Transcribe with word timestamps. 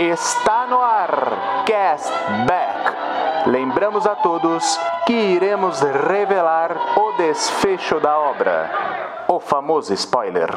Está 0.00 0.66
no 0.66 0.82
ar 0.82 1.64
Cast 1.66 2.10
Back. 2.46 3.46
Lembramos 3.48 4.06
a 4.06 4.14
todos 4.14 4.80
que 5.04 5.12
iremos 5.12 5.78
revelar 5.82 6.74
o 6.96 7.12
desfecho 7.18 8.00
da 8.00 8.18
obra. 8.18 9.26
O 9.28 9.38
famoso 9.38 9.92
spoiler. 9.92 10.48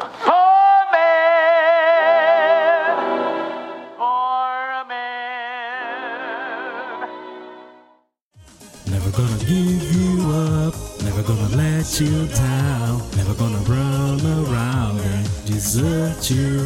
Never 8.86 9.10
gonna 9.10 9.36
give 9.40 9.92
you 9.92 10.22
up, 10.30 10.74
never 11.02 11.22
gonna 11.22 11.54
let 11.54 12.00
you 12.00 12.26
down, 12.28 13.02
never 13.14 13.34
gonna 13.34 13.58
run 13.68 14.20
around 14.48 15.00
and 15.00 15.28
desert 15.44 16.30
you. 16.30 16.64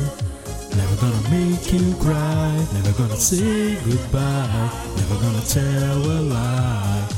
Never 0.76 0.96
gonna 1.00 1.28
make 1.30 1.47
you 1.72 1.95
cry, 1.96 2.66
never 2.72 2.92
gonna 2.98 3.16
say 3.16 3.77
goodbye, 3.84 4.70
never 4.96 5.16
gonna 5.22 5.42
tell 5.42 5.98
a 5.98 6.20
lie 6.22 7.08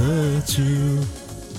hurt 0.00 0.58
you. 0.58 1.00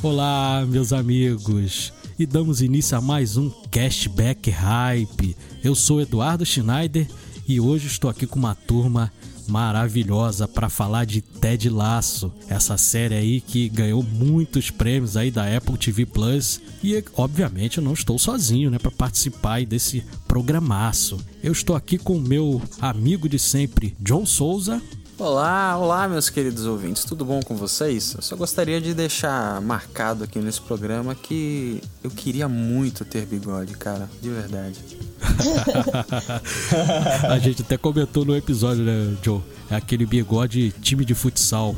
Olá, 0.02 0.66
meus 0.68 0.92
amigos, 0.92 1.94
e 2.18 2.26
damos 2.26 2.62
início 2.62 2.98
a 2.98 3.02
mais 3.02 3.38
um 3.38 3.52
Cashback 3.70 4.50
Hype. 4.50 5.36
Eu 5.64 5.76
sou 5.76 6.02
Eduardo 6.02 6.46
Schneider 6.46 7.08
e 7.48 7.60
hoje 7.60 7.88
estou 7.88 8.10
aqui 8.10 8.26
com 8.26 8.40
uma 8.40 8.56
turma 8.56 9.12
maravilhosa 9.52 10.48
para 10.48 10.70
falar 10.70 11.06
de 11.06 11.20
Ted 11.22 11.70
Lasso, 11.70 12.32
essa 12.48 12.78
série 12.78 13.16
aí 13.16 13.42
que 13.42 13.68
ganhou 13.68 14.02
muitos 14.02 14.70
prêmios 14.72 15.18
aí 15.18 15.30
da 15.30 15.46
Apple 15.56 15.78
TV 15.78 16.06
Plus 16.06 16.62
e 16.82 17.04
obviamente 17.16 17.78
eu 17.78 17.84
não 17.84 17.92
estou 17.92 18.18
sozinho, 18.18 18.72
né, 18.72 18.80
para 18.80 18.90
participar 18.90 19.66
desse 19.66 20.06
programaço. 20.26 21.20
Eu 21.44 21.52
estou 21.52 21.76
aqui 21.76 21.98
com 21.98 22.16
o 22.16 22.22
meu 22.22 22.62
amigo 22.80 23.28
de 23.28 23.38
sempre, 23.38 23.94
John 24.00 24.26
Souza. 24.26 24.82
Olá, 25.24 25.78
olá, 25.78 26.08
meus 26.08 26.32
queridos 26.32 26.66
ouvintes, 26.66 27.06
tudo 27.06 27.24
bom 27.24 27.42
com 27.42 27.56
vocês? 27.56 28.16
Eu 28.16 28.24
só 28.24 28.36
gostaria 28.36 28.82
de 28.82 28.92
deixar 28.92 29.62
marcado 29.62 30.24
aqui 30.24 30.40
nesse 30.40 30.60
programa 30.60 31.14
que 31.14 31.80
eu 32.04 32.10
queria 32.10 32.50
muito 32.50 33.06
ter 33.06 33.28
bigode, 33.28 33.74
cara, 33.74 34.10
de 34.20 34.32
verdade. 34.32 34.80
a 37.30 37.38
gente 37.38 37.62
até 37.62 37.78
comentou 37.78 38.26
no 38.26 38.36
episódio, 38.36 38.84
né, 38.84 39.16
Joe? 39.22 39.42
É 39.70 39.76
aquele 39.76 40.08
bigode 40.08 40.72
time 40.82 41.06
de 41.06 41.14
futsal. 41.14 41.76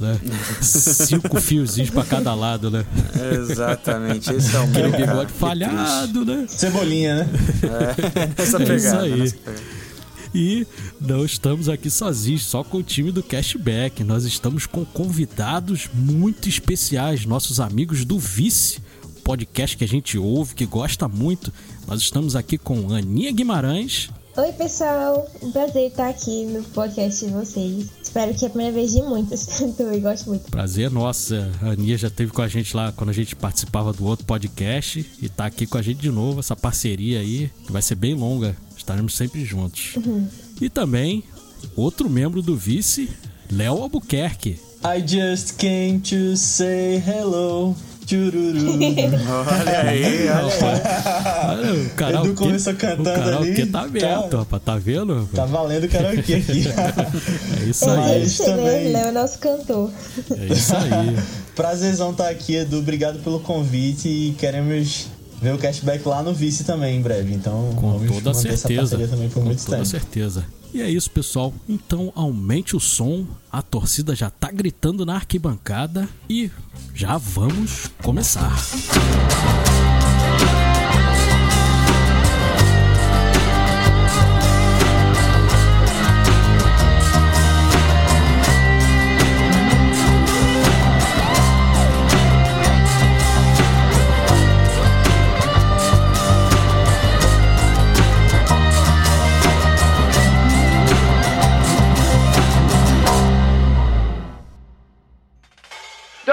Né? 0.00 0.18
Cinco 0.62 1.36
fiozinhos 1.42 1.90
pra 1.90 2.04
cada 2.04 2.32
lado, 2.32 2.70
né? 2.70 2.86
Exatamente, 3.34 4.32
esse 4.32 4.56
é 4.56 4.60
o 4.60 4.62
Aquele 4.62 4.96
bigode 4.96 5.30
que 5.30 5.38
falhado, 5.38 6.24
né? 6.24 6.46
Cebolinha, 6.48 7.16
né? 7.16 7.28
triste. 7.28 7.66
É, 7.66 8.32
essa 8.42 8.56
É 8.56 8.62
isso 8.62 8.66
pegada, 8.66 9.02
aí. 9.02 9.34
E 10.38 10.64
não 11.00 11.24
estamos 11.24 11.68
aqui 11.68 11.90
sozinhos, 11.90 12.46
só 12.46 12.62
com 12.62 12.76
o 12.76 12.82
time 12.82 13.10
do 13.10 13.24
Cashback. 13.24 14.04
Nós 14.04 14.22
estamos 14.22 14.66
com 14.66 14.84
convidados 14.84 15.90
muito 15.92 16.48
especiais, 16.48 17.26
nossos 17.26 17.58
amigos 17.58 18.04
do 18.04 18.20
Vice, 18.20 18.80
podcast 19.24 19.76
que 19.76 19.82
a 19.82 19.88
gente 19.88 20.16
ouve, 20.16 20.54
que 20.54 20.64
gosta 20.64 21.08
muito. 21.08 21.52
Nós 21.88 22.00
estamos 22.00 22.36
aqui 22.36 22.56
com 22.56 22.94
Aninha 22.94 23.32
Guimarães. 23.32 24.10
Oi, 24.36 24.52
pessoal. 24.52 25.28
Um 25.42 25.50
prazer 25.50 25.90
estar 25.90 26.08
aqui 26.08 26.44
no 26.44 26.62
podcast 26.62 27.26
de 27.26 27.32
vocês. 27.32 27.88
Espero 28.00 28.32
que 28.32 28.44
é 28.44 28.46
a 28.46 28.50
primeira 28.50 28.72
vez 28.72 28.92
de 28.92 29.02
muitas. 29.02 29.44
Também 29.76 30.00
gosto 30.00 30.28
muito. 30.28 30.48
Prazer, 30.52 30.88
nossa. 30.88 31.50
A 31.60 31.70
Aninha 31.70 31.98
já 31.98 32.06
esteve 32.06 32.30
com 32.30 32.42
a 32.42 32.46
gente 32.46 32.76
lá 32.76 32.92
quando 32.92 33.10
a 33.10 33.12
gente 33.12 33.34
participava 33.34 33.92
do 33.92 34.06
outro 34.06 34.24
podcast 34.24 35.04
e 35.20 35.28
tá 35.28 35.46
aqui 35.46 35.66
com 35.66 35.78
a 35.78 35.82
gente 35.82 35.98
de 35.98 36.12
novo, 36.12 36.38
essa 36.38 36.54
parceria 36.54 37.18
aí, 37.18 37.50
que 37.66 37.72
vai 37.72 37.82
ser 37.82 37.96
bem 37.96 38.14
longa. 38.14 38.54
Estaremos 38.88 39.14
sempre 39.18 39.44
juntos. 39.44 39.96
E 40.62 40.70
também 40.70 41.22
outro 41.76 42.08
membro 42.08 42.40
do 42.40 42.56
Vice, 42.56 43.10
Léo 43.52 43.82
Albuquerque. 43.82 44.58
I 44.82 45.06
just 45.06 45.58
came 45.58 45.98
to 46.00 46.34
say 46.34 46.96
hello. 47.06 47.76
Chururu. 48.06 48.72
Olha 48.80 49.80
aí, 49.82 50.28
olha 50.30 50.54
aí. 50.54 51.60
Olha, 51.68 51.74
o 51.74 51.90
karaokê, 51.90 52.32
começou 52.32 52.72
cantando 52.72 53.10
o 53.10 53.12
karaokê 53.12 53.48
ali, 53.60 53.66
tá 53.66 53.80
aberto, 53.82 54.30
tá- 54.30 54.38
rapaz. 54.38 54.62
Tá 54.62 54.78
vendo? 54.78 55.12
rapaz? 55.12 55.30
Tá 55.34 55.44
valendo 55.44 55.84
o 55.84 55.88
karaokê 55.90 56.34
aqui. 56.36 56.64
É 57.60 57.64
isso 57.68 57.84
É, 57.84 57.90
aí. 57.90 58.20
Mas 58.20 58.32
você, 58.32 58.42
né? 58.48 58.56
também- 58.56 58.92
Léo 58.92 59.08
é 59.08 59.12
nosso 59.12 59.38
cantor. 59.38 59.90
É 60.38 60.46
isso 60.54 60.74
aí. 60.74 61.18
Prazerzão 61.54 62.12
estar 62.12 62.30
aqui, 62.30 62.54
Edu. 62.54 62.78
Obrigado 62.78 63.18
pelo 63.22 63.40
convite 63.40 64.08
e 64.08 64.34
queremos 64.38 65.08
ver 65.40 65.54
o 65.54 65.58
cashback 65.58 66.06
lá 66.06 66.22
no 66.22 66.32
Vice 66.34 66.64
também 66.64 66.98
em 66.98 67.02
breve. 67.02 67.34
Então, 67.34 67.72
Com 67.76 67.98
toda 68.06 68.34
certeza. 68.34 68.98
também 69.08 69.28
por 69.28 69.40
Com 69.40 69.46
muito 69.46 69.64
toda 69.64 69.76
tempo. 69.78 69.88
certeza. 69.88 70.44
E 70.72 70.82
é 70.82 70.90
isso, 70.90 71.10
pessoal. 71.10 71.52
Então 71.68 72.12
aumente 72.14 72.76
o 72.76 72.80
som. 72.80 73.24
A 73.50 73.62
torcida 73.62 74.14
já 74.14 74.28
tá 74.28 74.50
gritando 74.50 75.06
na 75.06 75.14
arquibancada 75.14 76.06
e 76.28 76.50
já 76.94 77.16
vamos 77.16 77.90
começar. 78.02 78.54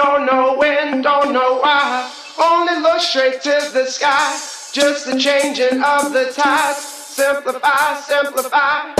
Don't 0.06 0.24
know 0.24 0.56
when, 0.56 1.02
don't 1.02 1.32
know 1.32 1.58
why. 1.60 2.08
Only 2.38 2.80
look 2.80 3.00
straight 3.00 3.42
to 3.42 3.72
the 3.72 3.86
sky. 3.86 4.38
Just 4.72 5.04
the 5.04 5.18
changing 5.18 5.82
of 5.82 6.12
the 6.12 6.32
tides. 6.32 6.78
Simplify, 6.78 7.96
simplify. 8.06 8.94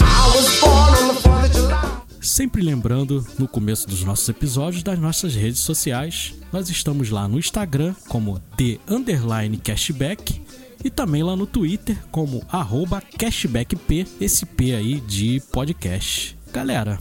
I 0.00 0.32
was 0.34 0.58
born 0.58 0.94
on 0.96 1.08
the 1.08 1.20
4th 1.20 1.44
of 1.44 1.52
July. 1.52 2.02
Sempre 2.22 2.62
lembrando, 2.62 3.26
no 3.38 3.46
começo 3.46 3.86
dos 3.86 4.02
nossos 4.04 4.26
episódios, 4.30 4.82
das 4.82 4.98
nossas 4.98 5.34
redes 5.34 5.60
sociais. 5.60 6.32
Nós 6.50 6.70
estamos 6.70 7.10
lá 7.10 7.28
no 7.28 7.38
Instagram 7.38 7.94
como 8.08 8.40
The 8.56 8.78
Underline 8.88 9.58
Cashback 9.58 10.40
e 10.82 10.88
também 10.88 11.22
lá 11.22 11.36
no 11.36 11.46
Twitter 11.46 11.98
como 12.10 12.42
arroba 12.50 13.02
cashbackp, 13.02 14.06
esse 14.18 14.46
P 14.46 14.74
aí 14.74 14.98
de 15.00 15.42
podcast. 15.52 16.38
Galera, 16.50 16.98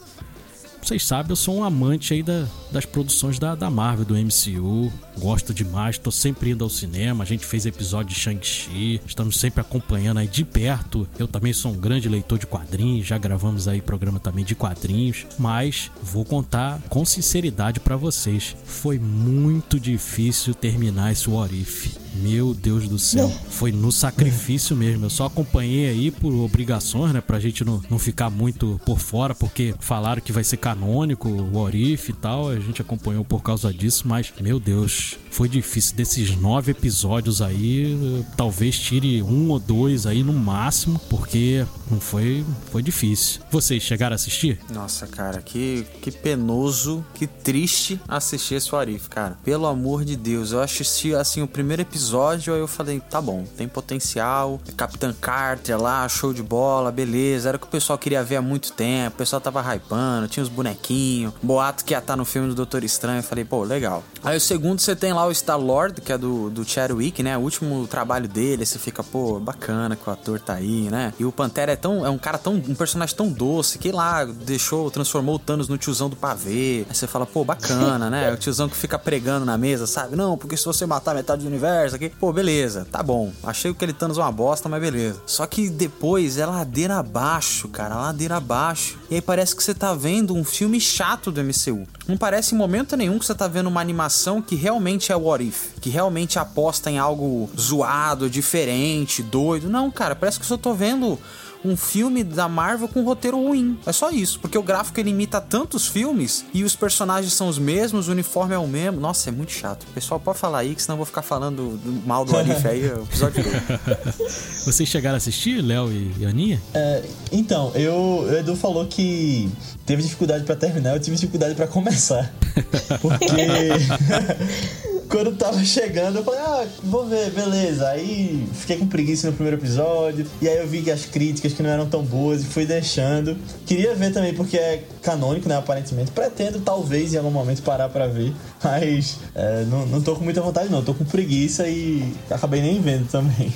vocês 0.88 1.04
sabem, 1.06 1.32
eu 1.32 1.36
sou 1.36 1.58
um 1.58 1.64
amante 1.64 2.14
aí 2.14 2.24
da- 2.24 2.48
das 2.72 2.86
produções 2.86 3.38
da, 3.38 3.56
da 3.56 3.70
Marvel, 3.70 4.06
do 4.06 4.16
MCU. 4.18 4.92
Gosto 5.20 5.54
demais, 5.54 5.98
tô 5.98 6.12
sempre 6.12 6.52
indo 6.52 6.64
ao 6.64 6.70
cinema. 6.70 7.24
A 7.24 7.28
gente 7.28 7.46
fez 7.46 7.66
episódio 7.66 8.14
de 8.14 8.20
Shang-Chi, 8.20 9.02
estamos 9.06 9.38
sempre 9.38 9.60
acompanhando 9.62 10.20
aí 10.20 10.28
de 10.28 10.46
perto. 10.46 11.08
Eu 11.20 11.28
também 11.28 11.52
sou 11.52 11.72
um 11.74 11.78
grande 11.78 12.08
leitor 12.08 12.40
de 12.40 12.48
quadrinhos, 12.48 13.06
já 13.06 13.18
gravamos 13.18 13.68
aí 13.68 13.82
programa 13.82 14.20
também 14.20 14.46
de 14.46 14.56
quadrinhos. 14.56 15.26
Mas 15.38 15.92
vou 16.02 16.24
contar 16.24 16.80
com 16.90 17.04
sinceridade 17.04 17.80
pra 17.80 17.98
vocês: 17.98 18.56
foi 18.66 18.98
muito 18.98 19.80
difícil 19.80 20.54
terminar 20.54 21.12
esse 21.12 21.30
What 21.30 21.54
If. 21.54 22.07
Meu 22.22 22.54
Deus 22.54 22.88
do 22.88 22.98
céu, 23.00 23.30
foi 23.50 23.72
no 23.72 23.92
sacrifício 23.92 24.76
mesmo. 24.76 25.06
Eu 25.06 25.10
só 25.10 25.26
acompanhei 25.26 25.90
aí 25.90 26.12
por 26.12 26.34
obrigações, 26.34 27.14
né? 27.14 27.22
Pra 27.22 27.40
gente 27.40 27.64
não, 27.64 27.82
não 27.90 28.00
ficar 28.00 28.30
muito 28.30 28.80
por 28.86 29.00
fora, 29.00 29.36
porque 29.36 29.76
falaram 29.80 30.22
que 30.22 30.32
vai 30.32 30.44
ser 30.44 30.58
canônico 30.58 31.30
o 31.30 31.58
What 31.58 31.78
If 31.78 32.10
e 32.10 32.14
tal. 32.14 32.50
A 32.50 32.60
gente 32.60 32.82
acompanhou 32.82 33.24
por 33.24 33.42
causa 33.44 33.74
disso, 33.74 34.08
mas, 34.08 34.34
meu 34.40 34.60
Deus, 34.60 35.18
foi 35.30 35.48
difícil. 35.48 35.96
Desses 35.96 36.36
nove 36.36 36.72
episódios 36.72 37.42
aí, 37.42 38.26
talvez 38.36 38.78
tire 38.80 39.22
um 39.22 39.50
ou 39.50 39.60
dois 39.60 40.06
aí 40.06 40.24
no 40.24 40.34
máximo, 40.34 41.00
porque 41.10 41.66
não 41.90 42.00
foi, 42.00 42.46
foi 42.72 42.82
difícil. 42.82 43.42
Vocês 43.52 43.84
chegaram 43.84 44.14
a 44.14 44.16
assistir? 44.16 44.60
Nossa, 44.72 45.08
cara, 45.08 45.42
que, 45.42 45.86
que 46.02 46.12
penoso, 46.12 47.06
que 47.14 47.28
triste 47.28 48.00
assistir 48.08 48.56
esse 48.56 48.76
Arif, 48.76 49.10
cara. 49.10 49.38
Pelo 49.44 49.66
amor 49.66 50.04
de 50.04 50.16
Deus, 50.16 50.52
eu 50.52 50.62
assisti 50.62 51.14
assim 51.14 51.42
o 51.42 51.48
primeiro 51.48 51.82
episódio, 51.82 52.07
aí 52.14 52.60
eu 52.60 52.68
falei, 52.68 53.00
tá 53.00 53.22
bom, 53.22 53.44
tem 53.56 53.68
potencial. 53.68 54.60
Capitã 54.76 55.14
Carter 55.14 55.80
lá, 55.80 56.08
show 56.08 56.34
de 56.34 56.44
bola, 56.44 56.92
beleza. 56.92 57.50
Era 57.50 57.58
o 57.58 57.60
que 57.60 57.68
o 57.68 57.70
pessoal 57.70 57.98
queria 57.98 58.24
ver 58.24 58.38
há 58.38 58.42
muito 58.42 58.74
tempo. 58.74 59.16
O 59.16 59.18
pessoal 59.18 59.42
tava 59.42 59.62
hypando, 59.62 60.28
tinha 60.28 60.44
os 60.44 60.50
bonequinhos, 60.50 61.34
boato 61.42 61.84
que 61.84 61.94
ia 61.94 62.00
estar 62.00 62.16
no 62.16 62.26
filme 62.26 62.48
do 62.50 62.56
Doutor 62.56 62.84
Estranho. 62.84 63.20
Eu 63.20 63.24
falei, 63.24 63.46
pô, 63.46 63.64
legal. 63.64 64.04
Aí 64.24 64.38
o 64.38 64.42
segundo 64.42 64.80
você 64.80 64.96
tem 64.96 65.14
lá 65.14 65.26
o 65.26 65.34
Star 65.34 65.60
Lord, 65.60 66.02
que 66.02 66.12
é 66.12 66.18
do, 66.18 66.50
do 66.50 66.64
Chadwick, 66.64 67.22
né? 67.24 67.38
O 67.38 67.42
último 67.42 67.88
trabalho 67.88 68.28
dele, 68.28 68.66
você 68.66 68.80
fica, 68.80 69.04
pô, 69.04 69.40
bacana 69.40 69.96
que 69.96 70.10
o 70.10 70.14
ator 70.14 70.40
tá 70.40 70.54
aí, 70.54 70.90
né? 70.90 71.14
E 71.20 71.26
o 71.26 71.32
Pantera 71.32 71.72
é 71.72 71.76
tão. 71.76 72.06
É 72.06 72.10
um 72.10 72.18
cara 72.18 72.38
tão. 72.38 72.54
um 72.54 72.76
personagem 72.76 73.16
tão 73.16 73.30
doce 73.30 73.78
que 73.78 73.92
lá 73.92 74.26
deixou, 74.26 74.90
transformou 74.92 75.36
o 75.36 75.40
Thanos 75.40 75.68
no 75.68 75.78
tiozão 75.78 76.10
do 76.10 76.16
pavê. 76.16 76.86
Aí 76.88 76.96
você 76.96 77.08
fala, 77.08 77.26
pô, 77.26 77.44
bacana, 77.44 78.10
né? 78.10 78.32
O 78.32 78.38
tiozão 78.38 78.68
que 78.68 78.76
fica 78.76 78.98
pregando 79.00 79.46
na 79.46 79.58
mesa, 79.58 79.88
sabe? 79.88 80.16
Não, 80.16 80.38
porque 80.38 80.58
se 80.58 80.66
você 80.66 80.86
matar 80.86 81.16
metade 81.16 81.42
do 81.42 81.48
universo, 81.48 81.87
Aqui. 81.96 82.10
Pô, 82.10 82.32
beleza, 82.34 82.86
tá 82.92 83.02
bom. 83.02 83.32
Achei 83.44 83.72
o 83.72 83.76
que 83.76 83.86
ele 83.86 83.94
Thanos 83.94 84.18
uma 84.18 84.32
bosta, 84.32 84.68
mas 84.70 84.82
beleza. 84.82 85.22
Só 85.26 85.46
que 85.46 85.70
depois 85.70 86.38
é 86.38 86.46
ladeira 86.46 86.98
abaixo, 86.98 87.68
cara, 87.68 87.96
ladeira 87.96 88.38
abaixo. 88.38 89.00
E 89.10 89.16
aí 89.16 89.22
parece 89.22 89.56
que 89.56 89.64
você 89.64 89.74
tá 89.74 89.94
vendo 89.94 90.36
um 90.36 90.44
filme 90.44 90.80
chato 90.80 91.32
do 91.32 91.44
MCU. 91.44 91.88
Não 92.08 92.18
parece 92.18 92.54
em 92.54 92.58
momento 92.58 92.96
nenhum 92.96 93.20
que 93.20 93.26
você 93.26 93.36
tá 93.36 93.48
vendo 93.48 93.68
uma 93.68 93.82
animação 93.82 94.42
que 94.42 94.56
realmente 94.56 95.12
é 95.12 95.16
What 95.16 95.44
If, 95.44 95.70
que 95.82 95.90
realmente 95.90 96.40
aposta 96.40 96.90
em 96.90 96.98
algo 96.98 97.50
zoado, 97.60 98.30
diferente, 98.30 99.24
doido. 99.24 99.70
Não, 99.70 99.90
cara, 99.92 100.16
parece 100.16 100.40
que 100.40 100.44
eu 100.44 100.48
só 100.50 100.58
tô 100.58 100.74
vendo 100.74 101.20
um 101.66 101.76
filme 101.76 102.24
da 102.24 102.48
Marvel 102.48 102.88
com 102.88 103.02
um 103.02 103.04
roteiro 103.04 103.38
ruim. 103.38 103.78
É 103.86 103.92
só 103.92 104.10
isso, 104.12 104.40
porque 104.40 104.58
o 104.58 104.64
gráfico 104.64 105.00
ele 105.00 105.10
imita 105.10 105.42
tantos 105.42 105.88
filmes 105.88 106.46
e 106.54 106.64
os 106.64 106.76
personagens 106.76 107.34
são 107.34 107.48
os 107.48 107.58
mesmos, 107.60 108.08
o 108.08 108.12
uniforme 108.12 108.54
é 108.54 108.58
o 108.58 108.68
mesmo. 108.68 109.00
Nossa, 109.00 109.30
é 109.30 109.32
muito 109.32 109.52
chato. 109.52 109.86
Pessoal, 109.94 110.20
pode 110.20 110.38
falar 110.38 110.60
aí, 110.60 110.76
que 110.76 110.82
senão 110.82 110.94
eu 110.94 110.98
vou 110.98 111.06
ficar 111.06 111.22
falando 111.22 111.78
do- 111.78 112.08
mal 112.08 112.24
do 112.26 112.36
Arif 112.38 112.66
aí 112.68 112.86
o 112.92 113.04
episódio 113.04 113.44
todo. 113.44 114.08
Vocês 114.66 114.88
chegaram 114.88 115.16
a 115.16 115.18
assistir, 115.18 115.62
Léo 115.62 115.92
e 115.92 116.26
Aninha? 116.26 116.62
É, 116.74 117.04
então, 117.32 117.72
eu, 117.76 117.94
o 118.30 118.34
Edu 118.36 118.56
falou 118.56 118.86
que 118.86 119.50
teve 119.86 120.04
dificuldade 120.04 120.44
pra 120.44 120.56
terminar, 120.56 120.96
eu 120.96 121.00
tive 121.00 121.16
dificuldade 121.16 121.56
pra 121.56 121.68
começar. 121.68 122.32
Porque 123.02 123.26
quando 125.10 125.36
tava 125.36 125.64
chegando, 125.64 126.18
eu 126.18 126.24
falei, 126.24 126.40
ah, 126.40 126.68
vou 126.84 127.06
ver, 127.06 127.32
beleza. 127.32 127.88
Aí 127.90 128.48
fiquei 128.54 128.78
com 128.78 128.88
preguiça 128.88 129.28
no 129.28 129.34
primeiro 129.34 129.58
episódio, 129.58 130.26
e 130.42 130.48
aí 130.48 130.58
eu 130.58 130.68
vi 130.68 130.82
que 130.82 130.92
as 130.92 131.06
críticas 131.06 131.54
que 131.54 131.64
não 131.64 131.70
eram 131.70 131.88
tão 131.88 132.04
boas 132.04 132.42
e 132.42 132.46
fui 132.46 132.66
deixando. 132.66 133.38
Queria 133.66 133.96
ver 133.96 134.12
também 134.12 134.34
porque 134.34 134.58
é 134.58 134.84
canônico, 135.02 135.48
né, 135.48 135.58
aparentemente. 135.58 136.12
Pretendo, 136.12 136.60
talvez, 136.60 137.14
em 137.14 137.18
algum 137.18 137.32
momento 137.32 137.62
parar 137.62 137.90
pra 137.90 138.08
ver, 138.08 138.34
mas 138.64 139.20
é, 139.34 139.64
não, 139.66 139.86
não 139.86 140.02
tô 140.02 140.16
com 140.16 140.24
muita 140.24 140.42
vontade 140.42 140.70
não, 140.70 140.84
tô 140.84 140.94
com 140.94 141.06
preguiça 141.06 141.68
e 141.68 142.14
acabei 142.30 142.62
nem 142.62 142.82
vendo 142.82 143.08
também. 143.10 143.54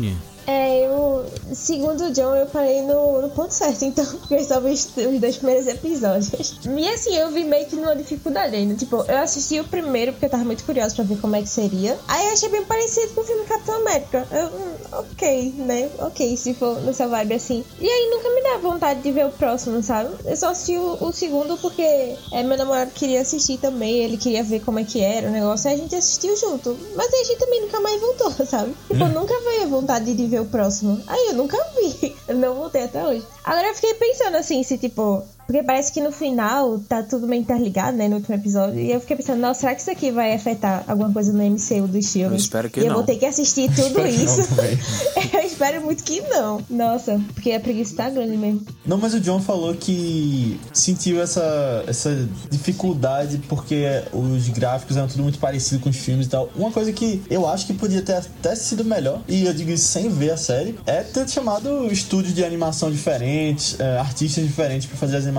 É. 0.00 0.27
É, 0.48 0.86
eu. 0.86 1.26
Segundo 1.52 2.06
o 2.06 2.10
John, 2.10 2.34
eu 2.34 2.46
parei 2.46 2.80
no, 2.80 3.20
no 3.20 3.28
ponto 3.28 3.52
certo, 3.52 3.84
então, 3.84 4.04
porque 4.04 4.32
eu 4.36 4.44
só 4.44 4.58
vi 4.60 4.70
os, 4.70 4.86
os 4.96 5.20
dois 5.20 5.36
primeiros 5.36 5.66
episódios. 5.66 6.58
E 6.64 6.88
assim, 6.88 7.14
eu 7.16 7.30
vi 7.30 7.44
meio 7.44 7.66
que 7.66 7.76
numa 7.76 7.94
dificuldade 7.94 8.56
ainda. 8.56 8.74
Tipo, 8.74 9.04
eu 9.06 9.18
assisti 9.18 9.60
o 9.60 9.64
primeiro 9.64 10.12
porque 10.12 10.24
eu 10.24 10.30
tava 10.30 10.44
muito 10.44 10.64
curiosa 10.64 10.94
pra 10.94 11.04
ver 11.04 11.20
como 11.20 11.36
é 11.36 11.42
que 11.42 11.48
seria. 11.48 11.98
Aí 12.08 12.26
eu 12.28 12.32
achei 12.32 12.48
bem 12.48 12.64
parecido 12.64 13.12
com 13.14 13.20
o 13.20 13.24
filme 13.24 13.44
Capitão 13.44 13.74
América. 13.76 14.26
Eu, 14.30 14.46
hum, 14.46 14.74
ok, 14.92 15.54
né? 15.58 15.90
Ok, 15.98 16.34
se 16.38 16.54
for 16.54 16.80
nessa 16.80 17.06
vibe 17.06 17.34
assim. 17.34 17.62
E 17.78 17.86
aí 17.86 18.10
nunca 18.10 18.30
me 18.30 18.42
dá 18.42 18.56
vontade 18.56 19.02
de 19.02 19.12
ver 19.12 19.26
o 19.26 19.30
próximo, 19.30 19.82
sabe? 19.82 20.14
Eu 20.24 20.36
só 20.36 20.48
assisti 20.48 20.78
o, 20.78 20.96
o 21.04 21.12
segundo 21.12 21.58
porque 21.58 22.16
é, 22.32 22.42
meu 22.42 22.56
namorado 22.56 22.90
queria 22.92 23.20
assistir 23.20 23.58
também, 23.58 23.98
ele 23.98 24.16
queria 24.16 24.42
ver 24.42 24.60
como 24.60 24.78
é 24.78 24.84
que 24.84 25.02
era 25.02 25.28
o 25.28 25.30
negócio, 25.30 25.68
aí 25.68 25.76
a 25.76 25.78
gente 25.78 25.94
assistiu 25.94 26.34
junto. 26.36 26.74
Mas 26.96 27.12
a 27.12 27.24
gente 27.24 27.38
também 27.38 27.60
nunca 27.60 27.80
mais 27.80 28.00
voltou, 28.00 28.32
sabe? 28.46 28.74
Tipo, 28.88 29.04
nunca 29.08 29.34
veio 29.40 29.64
a 29.64 29.66
vontade 29.66 30.14
de 30.14 30.26
ver 30.26 30.37
o 30.40 30.46
próximo. 30.46 31.02
Aí 31.06 31.28
eu 31.28 31.34
nunca 31.34 31.56
vi. 31.74 32.16
Eu 32.28 32.36
não 32.36 32.54
voltei 32.54 32.84
até 32.84 33.04
hoje. 33.04 33.24
Agora 33.42 33.68
eu 33.68 33.74
fiquei 33.74 33.94
pensando 33.94 34.36
assim, 34.36 34.62
se 34.62 34.76
tipo. 34.76 35.24
Porque 35.48 35.62
parece 35.62 35.90
que 35.90 36.02
no 36.02 36.12
final 36.12 36.78
tá 36.80 37.02
tudo 37.02 37.26
meio 37.26 37.40
interligado, 37.40 37.96
né? 37.96 38.06
No 38.06 38.16
último 38.16 38.34
episódio. 38.34 38.78
E 38.78 38.92
eu 38.92 39.00
fiquei 39.00 39.16
pensando, 39.16 39.40
nossa, 39.40 39.60
será 39.60 39.74
que 39.74 39.80
isso 39.80 39.90
aqui 39.90 40.10
vai 40.10 40.34
afetar 40.34 40.84
alguma 40.86 41.10
coisa 41.10 41.32
no 41.32 41.42
MCU 41.42 41.88
dos 41.88 42.12
filmes? 42.12 42.32
Eu 42.32 42.36
espero 42.36 42.68
que 42.68 42.80
e 42.80 42.82
eu 42.82 42.88
não. 42.88 42.96
vou 42.96 43.02
ter 43.02 43.16
que 43.16 43.24
assistir 43.24 43.74
tudo 43.74 43.96
não 43.98 44.06
isso. 44.06 44.42
eu 45.32 45.40
espero 45.40 45.80
muito 45.80 46.04
que 46.04 46.20
não. 46.20 46.60
Nossa, 46.68 47.18
porque 47.32 47.52
a 47.52 47.60
preguiça 47.60 47.96
tá 47.96 48.10
grande 48.10 48.36
mesmo. 48.36 48.60
Não, 48.84 48.98
mas 48.98 49.14
o 49.14 49.20
John 49.20 49.40
falou 49.40 49.74
que 49.74 50.60
sentiu 50.74 51.22
essa, 51.22 51.82
essa 51.86 52.28
dificuldade 52.50 53.40
porque 53.48 53.86
os 54.12 54.50
gráficos 54.50 54.98
eram 54.98 55.08
tudo 55.08 55.22
muito 55.22 55.38
parecido 55.38 55.80
com 55.80 55.88
os 55.88 55.96
filmes 55.96 56.26
e 56.26 56.28
tal. 56.28 56.50
Uma 56.54 56.70
coisa 56.70 56.92
que 56.92 57.22
eu 57.30 57.48
acho 57.48 57.66
que 57.66 57.72
podia 57.72 58.02
ter 58.02 58.16
até 58.16 58.54
sido 58.54 58.84
melhor, 58.84 59.22
e 59.26 59.46
eu 59.46 59.54
digo 59.54 59.70
isso 59.70 59.88
sem 59.88 60.10
ver 60.10 60.32
a 60.32 60.36
série, 60.36 60.78
é 60.84 61.02
ter 61.02 61.26
chamado 61.26 61.90
estúdios 61.90 62.34
de 62.34 62.44
animação 62.44 62.90
diferentes, 62.90 63.80
é, 63.80 63.96
artistas 63.96 64.44
diferentes 64.44 64.86
pra 64.86 64.98
fazer 64.98 65.16
as 65.16 65.22
animações. 65.22 65.37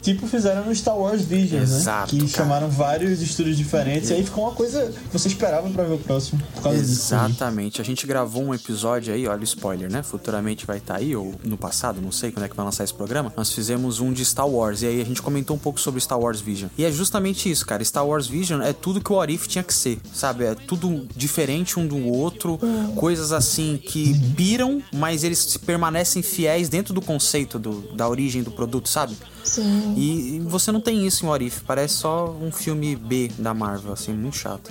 Tipo 0.00 0.26
fizeram 0.26 0.64
no 0.64 0.74
Star 0.74 0.96
Wars 0.96 1.22
Visions, 1.22 1.70
Exato, 1.70 2.14
né? 2.14 2.20
Que 2.20 2.30
cara. 2.30 2.44
chamaram 2.44 2.68
vários 2.68 3.20
estúdios 3.20 3.56
diferentes 3.56 4.10
e 4.10 4.14
aí 4.14 4.24
ficou 4.24 4.44
uma 4.44 4.52
coisa 4.52 4.92
que 4.92 5.12
você 5.12 5.28
esperava 5.28 5.68
pra 5.70 5.84
ver 5.84 5.94
o 5.94 5.98
próximo. 5.98 6.40
Exatamente. 6.72 7.80
A 7.80 7.84
gente 7.84 8.06
gravou 8.06 8.42
um 8.42 8.54
episódio 8.54 9.12
aí, 9.12 9.26
olha 9.26 9.40
o 9.40 9.44
spoiler, 9.44 9.90
né? 9.90 10.02
Futuramente 10.02 10.66
vai 10.66 10.78
estar 10.78 10.96
aí, 10.96 11.14
ou 11.14 11.34
no 11.44 11.56
passado, 11.56 12.00
não 12.00 12.12
sei 12.12 12.30
quando 12.30 12.44
é 12.44 12.48
que 12.48 12.56
vai 12.56 12.64
lançar 12.64 12.84
esse 12.84 12.94
programa. 12.94 13.32
Nós 13.36 13.52
fizemos 13.52 14.00
um 14.00 14.12
de 14.12 14.24
Star 14.24 14.48
Wars, 14.48 14.82
e 14.82 14.86
aí 14.86 15.00
a 15.00 15.04
gente 15.04 15.22
comentou 15.22 15.56
um 15.56 15.58
pouco 15.58 15.80
sobre 15.80 16.00
Star 16.00 16.18
Wars 16.18 16.40
Vision. 16.40 16.68
E 16.76 16.84
é 16.84 16.90
justamente 16.90 17.50
isso, 17.50 17.66
cara. 17.66 17.84
Star 17.84 18.06
Wars 18.06 18.26
Vision 18.26 18.62
é 18.62 18.72
tudo 18.72 19.00
que 19.00 19.12
o 19.12 19.20
Arif 19.20 19.46
tinha 19.48 19.64
que 19.64 19.74
ser, 19.74 19.98
sabe? 20.12 20.44
É 20.44 20.54
tudo 20.54 21.06
diferente 21.16 21.78
um 21.78 21.86
do 21.86 22.06
outro, 22.08 22.58
coisas 22.96 23.32
assim 23.32 23.76
que 23.76 24.18
piram, 24.36 24.82
mas 24.92 25.24
eles 25.24 25.38
se 25.38 25.58
permanecem 25.58 26.22
fiéis 26.22 26.68
dentro 26.68 26.94
do 26.94 27.00
conceito 27.00 27.58
do, 27.58 27.94
da 27.94 28.08
origem 28.08 28.42
do 28.42 28.50
produto, 28.50 28.88
sabe? 28.88 29.16
Sim. 29.44 29.94
E, 29.96 30.36
e 30.36 30.40
você 30.40 30.70
não 30.70 30.80
tem 30.80 31.06
isso 31.06 31.24
em 31.24 31.28
Orif, 31.28 31.62
parece 31.66 31.94
só 31.94 32.30
um 32.30 32.50
filme 32.50 32.96
B 32.96 33.30
da 33.38 33.52
Marvel, 33.52 33.92
assim, 33.92 34.12
muito 34.12 34.36
chato. 34.36 34.70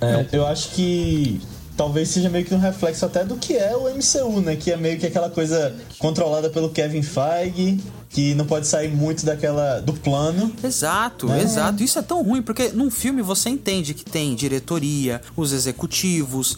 É, 0.00 0.26
eu 0.32 0.46
acho 0.46 0.70
que 0.70 1.40
talvez 1.76 2.08
seja 2.08 2.28
meio 2.28 2.44
que 2.44 2.54
um 2.54 2.58
reflexo 2.58 3.04
até 3.04 3.24
do 3.24 3.36
que 3.36 3.56
é 3.56 3.76
o 3.76 3.84
MCU, 3.94 4.40
né? 4.40 4.56
Que 4.56 4.72
é 4.72 4.76
meio 4.76 4.98
que 4.98 5.06
aquela 5.06 5.30
coisa 5.30 5.74
controlada 5.98 6.48
pelo 6.50 6.70
Kevin 6.70 7.02
Feige, 7.02 7.80
que 8.14 8.32
não 8.36 8.46
pode 8.46 8.68
sair 8.68 8.94
muito 8.94 9.26
daquela 9.26 9.80
do 9.80 9.92
plano. 9.92 10.52
Exato, 10.62 11.34
exato. 11.34 11.82
Isso 11.82 11.98
é 11.98 12.02
tão 12.02 12.22
ruim, 12.22 12.40
porque 12.40 12.68
num 12.68 12.88
filme 12.88 13.20
você 13.22 13.50
entende 13.50 13.92
que 13.92 14.04
tem 14.04 14.36
diretoria, 14.36 15.20
os 15.36 15.52
executivos, 15.52 16.56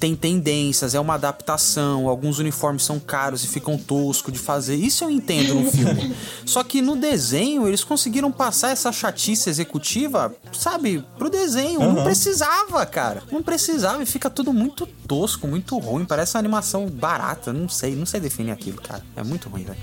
tem 0.00 0.16
tendências, 0.16 0.96
é 0.96 1.00
uma 1.00 1.14
adaptação, 1.14 2.08
alguns 2.08 2.40
uniformes 2.40 2.82
são 2.82 2.98
caros 2.98 3.44
e 3.44 3.46
ficam 3.46 3.78
toscos 3.78 4.32
de 4.32 4.40
fazer. 4.40 4.74
Isso 4.74 5.04
eu 5.04 5.10
entendo 5.10 5.54
no 5.54 5.70
filme. 5.70 6.12
Só 6.44 6.64
que 6.64 6.82
no 6.82 6.96
desenho 6.96 7.68
eles 7.68 7.84
conseguiram 7.84 8.32
passar 8.32 8.70
essa 8.70 8.90
chatice 8.90 9.48
executiva, 9.48 10.34
sabe, 10.52 11.04
pro 11.16 11.30
desenho. 11.30 11.78
Não 11.78 12.02
precisava, 12.02 12.84
cara. 12.84 13.22
Não 13.30 13.44
precisava 13.44 14.02
e 14.02 14.06
fica 14.06 14.28
tudo 14.28 14.52
muito 14.52 14.86
tosco, 15.06 15.46
muito 15.46 15.78
ruim. 15.78 16.04
Parece 16.04 16.34
uma 16.34 16.40
animação 16.40 16.88
barata. 16.88 17.52
Não 17.52 17.68
sei, 17.68 17.94
não 17.94 18.06
sei 18.06 18.18
definir 18.18 18.50
aquilo, 18.50 18.80
cara. 18.82 19.04
É 19.14 19.22
muito 19.22 19.48
ruim, 19.48 19.62
velho. 19.62 19.78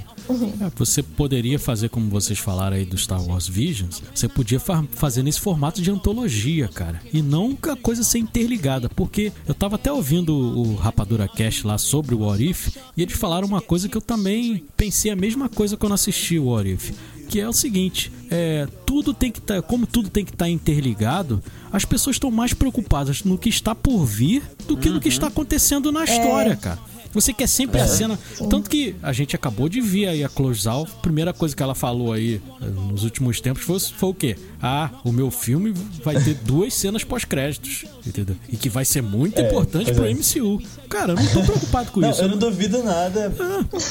É, 0.61 0.71
Você 0.75 1.01
poderia 1.15 1.57
fazer 1.59 1.89
como 1.89 2.09
vocês 2.09 2.37
falaram 2.39 2.75
aí 2.75 2.85
do 2.85 2.97
Star 2.97 3.23
Wars 3.25 3.47
Visions, 3.47 4.01
você 4.13 4.27
podia 4.27 4.59
fa- 4.59 4.83
fazer 4.91 5.23
nesse 5.23 5.39
formato 5.39 5.81
de 5.81 5.89
antologia, 5.91 6.67
cara. 6.67 6.99
E 7.13 7.21
não 7.21 7.57
a 7.69 7.75
coisa 7.75 8.03
ser 8.03 8.19
interligada, 8.19 8.89
porque 8.89 9.31
eu 9.47 9.53
tava 9.53 9.75
até 9.75 9.91
ouvindo 9.91 10.35
o 10.35 10.75
Rapadura 10.75 11.27
Cast 11.27 11.65
lá 11.65 11.77
sobre 11.77 12.13
o 12.15 12.19
What 12.19 12.43
If, 12.43 12.75
e 12.97 13.01
eles 13.01 13.15
falaram 13.15 13.47
uma 13.47 13.61
coisa 13.61 13.87
que 13.87 13.95
eu 13.97 14.01
também 14.01 14.63
pensei 14.75 15.11
a 15.11 15.15
mesma 15.15 15.47
coisa 15.49 15.77
quando 15.77 15.93
assisti 15.93 16.37
o 16.39 16.45
What 16.45 16.69
If. 16.69 16.91
Que 17.29 17.39
é 17.39 17.47
o 17.47 17.53
seguinte, 17.53 18.11
é, 18.29 18.67
tudo 18.85 19.13
tem 19.13 19.31
que 19.31 19.39
estar, 19.39 19.61
como 19.61 19.87
tudo 19.87 20.09
tem 20.09 20.23
que 20.25 20.31
estar 20.31 20.49
interligado, 20.49 21.41
as 21.71 21.85
pessoas 21.85 22.17
estão 22.17 22.29
mais 22.29 22.53
preocupadas 22.53 23.23
no 23.23 23.37
que 23.37 23.49
está 23.49 23.73
por 23.73 24.05
vir 24.05 24.43
do 24.67 24.75
que 24.77 24.89
no 24.89 24.99
que 24.99 25.07
está 25.07 25.27
acontecendo 25.27 25.91
na 25.91 26.03
história, 26.03 26.55
cara. 26.55 26.79
Você 27.13 27.31
quer 27.31 27.47
sempre 27.47 27.79
a 27.79 27.87
cena. 27.87 28.19
Tanto 28.49 28.69
que 28.69 28.95
a 29.01 29.13
gente 29.13 29.35
acabou 29.35 29.69
de 29.69 29.79
ver 29.79 30.07
aí 30.07 30.23
a 30.23 30.29
Closal. 30.29 30.87
A 30.91 31.01
primeira 31.01 31.31
coisa 31.33 31.55
que 31.55 31.61
ela 31.61 31.75
falou 31.75 32.11
aí 32.11 32.41
eh, 32.61 32.65
nos 32.65 33.03
últimos 33.03 33.39
tempos 33.39 33.63
foi, 33.63 33.79
foi 33.79 34.09
o 34.09 34.13
quê? 34.13 34.35
Ah, 34.61 34.89
o 35.03 35.11
meu 35.11 35.29
filme 35.29 35.73
vai 36.03 36.21
ter 36.21 36.33
duas 36.35 36.73
cenas 36.73 37.03
pós-créditos. 37.03 37.85
Entendeu? 38.05 38.35
E 38.49 38.57
que 38.57 38.69
vai 38.69 38.83
ser 38.85 39.01
muito 39.01 39.39
É, 39.39 39.47
importante 39.47 39.91
pro 39.93 40.05
é. 40.05 40.13
MCU. 40.13 40.61
Cara, 40.89 41.13
eu 41.13 41.15
não 41.15 41.25
tô 41.27 41.41
preocupado 41.41 41.91
com 41.91 41.99
Não, 42.01 42.09
isso. 42.11 42.21
eu 42.21 42.27
não 42.29 42.37
duvido 42.37 42.83
nada, 42.83 43.33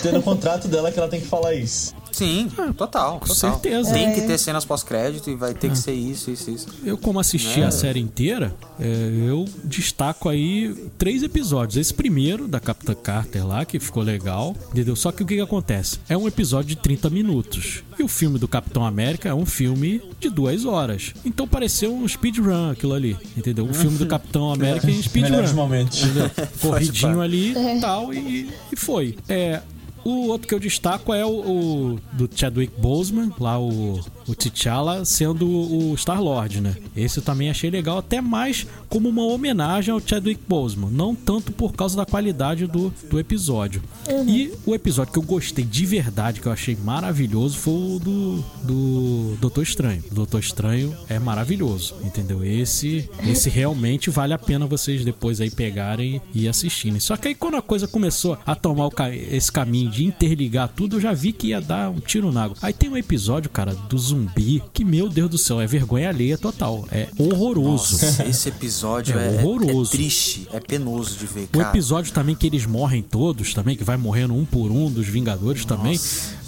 tendo 0.02 0.19
o 0.19 0.23
contrato 0.23 0.69
dela 0.69 0.92
que 0.92 0.99
ela 0.99 1.09
tem 1.09 1.21
que 1.21 1.26
falar 1.26 1.54
isso. 1.54 1.95
Sim, 2.12 2.50
total. 2.76 3.12
com 3.21 3.26
total. 3.26 3.35
certeza. 3.52 3.90
Tem 3.95 4.12
que 4.12 4.21
ter 4.21 4.37
cenas 4.37 4.66
pós-crédito 4.66 5.31
e 5.31 5.35
vai 5.35 5.54
ter 5.54 5.71
que 5.71 5.78
ser 5.78 5.95
isso, 5.95 6.31
isso, 6.31 6.50
isso. 6.50 6.66
Eu, 6.85 6.99
como 6.99 7.19
assisti 7.19 7.62
É. 7.62 7.64
a 7.64 7.71
série 7.71 8.00
inteira, 8.00 8.54
é, 8.78 8.85
eu 9.26 9.47
destaco 9.64 10.28
aí 10.28 10.75
três 10.99 11.23
episódios. 11.23 11.78
Esse 11.78 11.95
primeiro, 11.95 12.47
da 12.47 12.61
Capitã 12.61 12.95
Carter 12.95 13.47
lá, 13.47 13.64
que 13.64 13.81
ficou 13.81 14.02
legal, 14.02 14.54
entendeu? 14.71 14.95
Só 14.95 15.11
que 15.11 15.23
o 15.23 15.26
que, 15.26 15.37
que 15.37 15.40
acontece? 15.40 16.00
É 16.07 16.14
um 16.14 16.28
episódio 16.28 16.69
de 16.69 16.76
30 16.76 17.09
minutos. 17.09 17.83
E 17.99 18.02
o 18.02 18.09
filme 18.09 18.38
do 18.38 18.47
Capitão 18.47 18.85
América 18.85 19.31
é 19.31 19.35
um 19.35 19.47
filme 19.47 20.02
de 20.21 20.28
duas 20.28 20.66
horas. 20.66 21.14
Então 21.25 21.49
pareceu 21.49 21.95
um 21.95 22.07
speedrun 22.07 22.71
aquilo 22.73 22.92
ali, 22.92 23.16
entendeu? 23.35 23.64
O 23.64 23.73
filme 23.73 23.97
do 24.05 24.09
Capitão 24.09 24.53
América 24.53 24.91
em 24.91 25.03
speedrun. 25.03 25.53
momentos. 25.55 26.03
Entendeu? 26.03 26.31
Corridinho 26.61 27.21
ali 27.21 27.53
e 27.53 27.81
tal, 27.81 28.13
e, 28.13 28.51
e 28.73 28.77
foi. 28.77 29.17
É. 29.29 29.61
o 30.05 30.29
outro 30.29 30.49
que 30.49 30.55
eu 30.55 30.61
destaco 30.61 31.13
é 31.13 31.25
o, 31.25 31.31
o 31.31 32.01
do 32.13 32.29
Chadwick 32.35 32.73
Boseman, 32.81 33.33
lá 33.39 33.59
o, 33.59 34.01
o 34.27 34.35
T'Challa 34.35 35.05
sendo 35.05 35.47
o 35.49 35.95
Star-Lord, 35.97 36.61
né? 36.61 36.77
Esse 36.97 37.19
eu 37.19 37.23
também 37.23 37.51
achei 37.51 37.71
legal, 37.71 37.99
até 37.99 38.21
mais 38.21 38.67
como 38.89 39.09
uma 39.09 39.25
homenagem 39.25 39.93
ao 39.93 40.01
Chadwick 40.01 40.43
Boseman, 40.49 40.91
não 40.91 41.15
tanto 41.15 41.53
por 41.53 41.73
causa 41.73 41.97
da 41.97 42.05
qualidade 42.05 42.67
do, 42.67 42.93
do 43.09 43.19
episódio. 43.19 43.83
E 44.27 44.53
o 44.67 44.75
episódio 44.75 45.13
que 45.13 45.19
eu 45.19 45.23
gostei 45.23 45.65
de 45.65 45.87
verdade, 45.87 46.41
que 46.41 46.47
eu 46.47 46.53
achei 46.53 46.77
maravilhoso, 46.77 47.59
foi 47.59 47.73
o 47.73 47.99
do, 47.99 48.45
do 48.63 49.37
Doutor 49.41 49.63
Estranho. 49.63 50.03
O 50.11 50.15
Doutor 50.15 50.41
Estranho 50.41 50.97
é 51.09 51.19
maravilhoso, 51.19 51.95
entendeu? 52.03 52.45
Esse, 52.45 53.09
esse 53.27 53.49
realmente 53.49 54.11
vale 54.11 54.33
a 54.33 54.39
pena 54.39 54.67
vocês 54.67 55.05
depois 55.05 55.41
aí 55.41 55.51
pegarem 55.51 56.21
e 56.35 56.49
assistirem. 56.49 57.01
Só 57.01 57.17
que 57.17 57.29
aí 57.29 57.35
quando 57.35 57.57
a 57.57 57.63
coisa 57.63 57.87
começou 57.87 58.39
a 58.45 58.55
tomar 58.55 58.91
esse 59.31 59.51
caminho 59.51 59.91
de 59.93 60.05
interligar 60.05 60.69
tudo, 60.75 60.97
eu 60.97 61.01
já 61.01 61.13
vi 61.13 61.33
que 61.33 61.49
ia 61.49 61.61
dar 61.61 61.91
um 61.91 62.01
tiro 62.01 62.33
na 62.33 62.45
água. 62.45 62.57
Aí 62.63 62.73
tem 62.73 62.89
um 62.91 62.97
episódio, 62.97 63.51
cara, 63.51 63.75
do 63.75 63.99
zumbi, 63.99 64.63
que, 64.73 64.85
meu 64.85 65.09
Deus 65.09 65.31
do 65.31 65.39
céu, 65.39 65.61
é 65.61 65.67
vergonha 65.67 66.09
alheia 66.09 66.39
total. 66.39 66.87
É 66.91 67.09
horroroso. 67.19 67.93
Nossa, 68.05 68.25
esse 68.29 68.49
episódio 68.49 69.17
É 69.19 69.23
é, 69.23 69.37
é- 69.37 69.45
horroroso. 69.45 69.91
é 69.93 69.97
triste, 69.97 70.49
é 70.53 70.61
penoso 70.61 71.17
de 71.19 71.27
ver, 71.27 71.45
O 71.53 71.59
cara. 71.59 71.69
episódio 71.71 72.13
também 72.13 72.35
que 72.35 72.47
eles 72.47 72.65
morrem 72.67 73.03
todos, 73.03 73.53
também, 73.53 73.77
que 73.77 73.85
vai 73.85 73.97
morrendo 73.97 74.35
um 74.35 74.45
por 74.45 74.71
um 74.71 74.91
dos 74.91 75.07
Vingadores 75.07 75.65
também. 75.65 75.99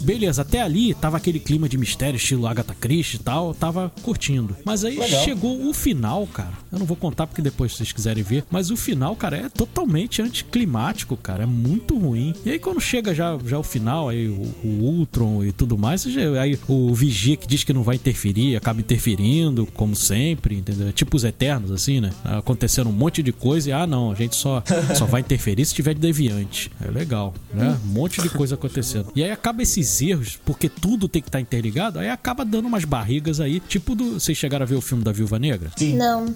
Beleza, 0.01 0.43
até 0.43 0.61
ali 0.63 0.95
tava 0.95 1.17
aquele 1.17 1.39
clima 1.39 1.69
de 1.69 1.77
mistério, 1.79 2.17
estilo 2.17 2.47
Agatha 2.47 2.75
Christie 2.75 3.17
e 3.17 3.21
tal, 3.21 3.55
tava 3.55 3.93
curtindo. 4.03 4.57
Mas 4.65 4.85
aí 4.85 4.99
Legal. 4.99 5.25
chegou 5.25 5.69
o 5.69 5.73
final, 5.75 6.27
cara. 6.27 6.53
Eu 6.73 6.79
não 6.79 6.87
vou 6.87 6.97
contar 6.97 7.27
porque 7.27 7.41
depois 7.43 7.73
se 7.73 7.79
vocês 7.79 7.93
quiserem 7.93 8.23
ver, 8.23 8.45
mas 8.51 8.71
o 8.71 8.77
final, 8.77 9.15
cara, 9.17 9.37
é 9.37 9.49
totalmente 9.49 10.21
anticlimático, 10.23 11.17
cara. 11.17 11.43
É 11.45 11.47
muito 11.47 11.97
ruim. 11.99 12.35
E 12.45 12.51
aí 12.51 12.59
quando 12.59 12.81
chega 12.81 13.15
já, 13.15 13.34
já 13.47 13.59
o 13.59 13.63
final, 13.63 14.09
aí 14.09 14.29
o, 14.29 14.43
o 14.65 14.69
Ultron 14.83 15.45
e 15.45 15.53
tudo 15.53 15.77
mais, 15.79 16.03
já- 16.03 16.41
aí 16.41 16.59
o 16.69 16.95
Vigia 16.95 17.37
que 17.37 17.47
diz 17.47 17.65
que 17.65 17.73
não 17.73 17.83
vai 17.83 17.97
interferir, 17.97 18.57
acaba 18.57 18.81
interferindo, 18.81 19.67
como 19.75 19.95
sempre, 19.97 20.57
entendeu? 20.57 20.93
Tipo 20.93 21.17
os 21.17 21.25
Eternos, 21.25 21.71
assim, 21.71 22.01
né? 22.01 22.11
Acontecendo 22.25 22.89
um 22.91 22.93
monte 22.93 23.23
de 23.23 23.33
coisa 23.33 23.71
e, 23.71 23.73
ah, 23.73 23.87
não, 23.87 24.11
a 24.11 24.15
gente 24.15 24.37
só, 24.37 24.63
só 24.95 25.05
vai 25.05 25.21
interferir 25.21 25.65
se 25.65 25.75
tiver 25.75 25.95
de 25.95 26.01
deviante. 26.01 26.71
É 26.85 26.91
legal, 26.91 27.35
né? 27.53 27.77
Um 27.85 27.89
monte 27.89 28.21
de 28.23 28.29
coisa 28.29 28.55
acontecendo. 28.55 29.07
E 29.15 29.23
aí 29.23 29.31
acaba 29.31 29.63
esses 29.63 30.01
erros, 30.03 30.39
porque 30.45 30.69
tudo 30.69 31.09
tem 31.09 31.21
que 31.23 31.29
estar 31.29 31.41
interligado, 31.41 31.99
aí 31.99 32.09
acaba 32.09 32.45
dando 32.45 32.67
umas 32.67 32.85
barrigas 32.85 33.41
aí, 33.41 33.61
tipo 33.61 33.95
do. 33.95 34.15
Vocês 34.21 34.37
chegaram 34.39 34.63
a 34.65 34.67
ver 34.67 34.75
o 34.77 34.81
filme 34.81 35.03
da 35.05 35.13
Viúva 35.13 35.39
Negra? 35.39 35.71
Sim. 35.77 35.97
Não. 35.97 36.27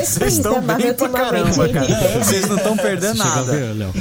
Vocês 0.00 0.36
estão 0.36 0.60
bem 0.60 0.92
pra 0.94 1.08
caramba, 1.08 1.68
cara. 1.68 1.86
Vocês 2.24 2.48
não 2.48 2.56
estão 2.56 2.76
perdendo 2.76 3.16
Você 3.16 3.22
chegou 3.22 3.32
a 3.32 3.36
nada. 3.46 3.52
ver, 3.52 3.74
Léo? 3.74 3.92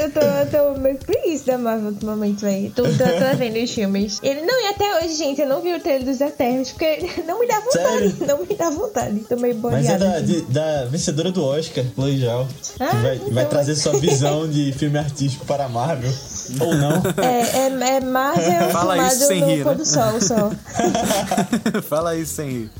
Eu 0.00 0.10
tô, 0.10 0.20
eu 0.20 0.50
tô 0.74 0.80
preguiça 0.98 1.44
da 1.46 1.58
Marvel 1.58 1.88
ultimamente, 1.90 2.40
velho. 2.44 2.70
Tô, 2.74 2.82
tô, 2.82 2.90
tô 2.90 3.36
vendo 3.38 3.62
os 3.62 3.70
filmes. 3.70 4.18
Ele, 4.22 4.42
não, 4.42 4.62
e 4.62 4.66
até 4.68 4.98
hoje, 4.98 5.14
gente, 5.14 5.40
eu 5.40 5.48
não 5.48 5.60
vi 5.62 5.74
o 5.74 5.80
trailer 5.80 6.04
dos 6.04 6.20
Eternos, 6.20 6.70
porque 6.72 6.98
não 7.26 7.38
me 7.40 7.46
dá 7.46 7.60
vontade. 7.60 7.72
Sério? 7.88 8.14
Não 8.28 8.38
me 8.44 8.54
dá 8.54 8.70
vontade. 8.70 9.20
Tô 9.20 9.36
meio 9.36 9.56
Mas 9.62 9.86
é 9.88 9.96
da, 9.98 10.20
de- 10.20 10.42
da 10.42 10.84
vencedora 10.86 11.30
do 11.32 11.44
Oscar, 11.44 11.84
Chloe 11.94 12.18
Zhao, 12.20 12.46
que 12.76 12.82
Ah, 12.82 12.90
vai, 13.02 13.16
então. 13.16 13.30
vai 13.32 13.46
trazer 13.46 13.74
sua 13.76 13.98
visão 13.98 14.48
de 14.48 14.72
filme 14.72 14.98
artístico 14.98 15.44
para 15.46 15.64
a 15.64 15.68
Marvel. 15.68 16.10
Ou 16.60 16.74
não. 16.74 17.02
É, 17.22 17.58
é, 17.58 17.96
é 17.96 18.00
Marvel 18.00 18.70
Fala 18.70 18.96
isso 19.08 19.18
filmado 19.18 19.26
sem 19.26 19.40
no 19.40 19.46
rir, 19.46 19.62
pôr 19.62 19.70
né? 19.72 19.76
do 19.76 19.86
sol 19.86 20.20
só. 20.20 20.50
Fala 21.82 22.16
isso 22.16 22.34
sem 22.34 22.48
rir. 22.50 22.70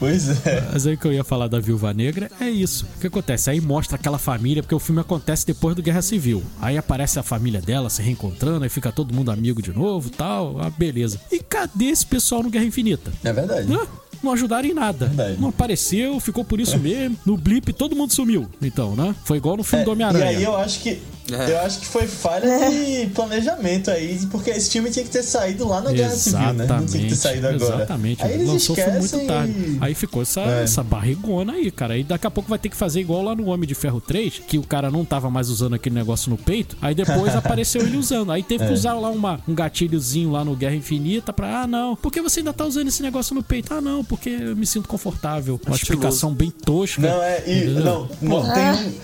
Pois 0.00 0.44
é. 0.46 0.68
Mas 0.72 0.86
aí 0.86 0.96
que 0.96 1.06
eu 1.06 1.12
ia 1.12 1.22
falar 1.22 1.46
da 1.46 1.60
Viúva 1.60 1.92
Negra 1.94 2.28
é 2.40 2.48
isso. 2.50 2.86
O 2.96 3.00
que 3.00 3.06
acontece? 3.06 3.50
Aí 3.50 3.60
mostra 3.60 3.96
aquela 3.96 4.18
família, 4.18 4.62
porque 4.62 4.74
o 4.74 4.78
filme 4.80 5.00
acontece 5.00 5.46
depois 5.46 5.76
do 5.76 5.82
Guerra 5.82 6.00
Civil. 6.02 6.42
Aí 6.60 6.76
aparece 6.78 7.18
a 7.18 7.22
família 7.22 7.60
dela 7.60 7.88
se 7.90 8.02
reencontrando, 8.02 8.64
aí 8.64 8.70
fica 8.70 8.90
todo 8.90 9.14
mundo 9.14 9.30
amigo 9.30 9.60
de 9.62 9.72
novo 9.72 10.10
tal. 10.10 10.58
Ah, 10.60 10.70
beleza. 10.70 11.20
E 11.30 11.38
cadê 11.40 11.84
esse 11.86 12.04
pessoal 12.06 12.42
no 12.42 12.50
Guerra 12.50 12.64
Infinita? 12.64 13.12
É 13.22 13.32
verdade. 13.32 13.72
Hã? 13.72 13.86
Não 14.22 14.32
ajudaram 14.32 14.68
em 14.68 14.74
nada. 14.74 15.06
Verdade. 15.06 15.40
Não 15.40 15.48
apareceu, 15.48 16.20
ficou 16.20 16.44
por 16.44 16.60
isso 16.60 16.78
mesmo. 16.78 17.16
No 17.24 17.36
blip 17.38 17.72
todo 17.72 17.96
mundo 17.96 18.12
sumiu. 18.12 18.48
Então, 18.60 18.94
né? 18.94 19.14
Foi 19.24 19.38
igual 19.38 19.56
no 19.56 19.62
filme 19.62 19.82
É, 19.82 19.84
do 19.84 19.90
e 19.90 19.92
Homem-Aranha. 19.94 20.26
aí 20.38 20.42
eu 20.42 20.56
acho 20.56 20.80
que. 20.80 21.00
É. 21.34 21.52
Eu 21.52 21.60
acho 21.60 21.80
que 21.80 21.86
foi 21.86 22.06
falha 22.06 22.46
de 22.70 23.06
planejamento 23.14 23.90
aí, 23.90 24.18
porque 24.30 24.50
esse 24.50 24.70
filme 24.70 24.90
tinha 24.90 25.04
que 25.04 25.10
ter 25.10 25.22
saído 25.22 25.66
lá 25.68 25.80
na 25.80 25.92
Guerra 25.92 26.14
Civil, 26.16 26.52
né? 26.54 26.66
Não 26.66 26.86
tinha 26.86 27.02
que 27.04 27.08
ter 27.10 27.16
saído 27.16 27.48
agora. 27.48 27.74
Exatamente. 27.76 28.22
Aí 28.24 28.32
eles 28.34 28.48
Lançou 28.48 28.74
foi 28.76 28.84
muito 28.84 29.04
esquecem 29.04 29.26
tarde. 29.26 29.78
Aí 29.80 29.94
ficou 29.94 30.22
essa, 30.22 30.40
É. 30.40 30.62
essa 30.64 30.82
barrigona 30.82 31.52
aí, 31.54 31.70
cara. 31.70 31.94
Aí 31.94 32.04
daqui 32.04 32.26
a 32.26 32.30
pouco 32.30 32.48
vai 32.48 32.58
ter 32.58 32.68
que 32.68 32.76
fazer 32.76 33.00
igual 33.00 33.22
lá 33.22 33.34
no 33.34 33.46
Homem 33.46 33.66
de 33.66 33.74
Ferro 33.74 34.00
3, 34.00 34.42
que 34.46 34.58
o 34.58 34.62
cara 34.62 34.90
não 34.90 35.04
tava 35.04 35.30
mais 35.30 35.48
usando 35.48 35.74
aquele 35.74 35.94
negócio 35.94 36.30
no 36.30 36.36
peito. 36.36 36.76
Aí 36.80 36.94
depois 36.94 37.34
apareceu 37.36 37.82
ele 37.82 37.96
usando. 37.96 38.32
Aí 38.32 38.40
É. 38.40 38.44
teve 38.44 38.66
que 38.66 38.72
usar 38.72 38.94
lá 38.94 39.10
uma, 39.10 39.40
um 39.48 39.54
gatilhozinho 39.54 40.30
lá 40.30 40.44
no 40.44 40.54
Guerra 40.56 40.74
Infinita 40.76 41.32
pra, 41.32 41.62
ah, 41.62 41.66
não, 41.66 41.94
por 41.96 42.10
que 42.12 42.20
você 42.20 42.40
ainda 42.40 42.52
tá 42.52 42.64
usando 42.66 42.88
esse 42.88 43.02
negócio 43.02 43.34
no 43.34 43.42
peito? 43.42 43.72
Ah, 43.72 43.80
não, 43.80 44.04
porque 44.04 44.28
eu 44.30 44.56
me 44.56 44.66
sinto 44.66 44.88
confortável. 44.88 45.54
Uma 45.66 45.74
Estiloso. 45.76 45.82
explicação 45.82 46.34
bem 46.34 46.50
tosca. 46.50 47.00
Não, 47.02 47.22
é. 47.22 47.42
E, 47.46 47.64
não, 47.66 48.08
não, 48.20 48.42
Pô, 48.42 48.52
tem, 48.52 48.94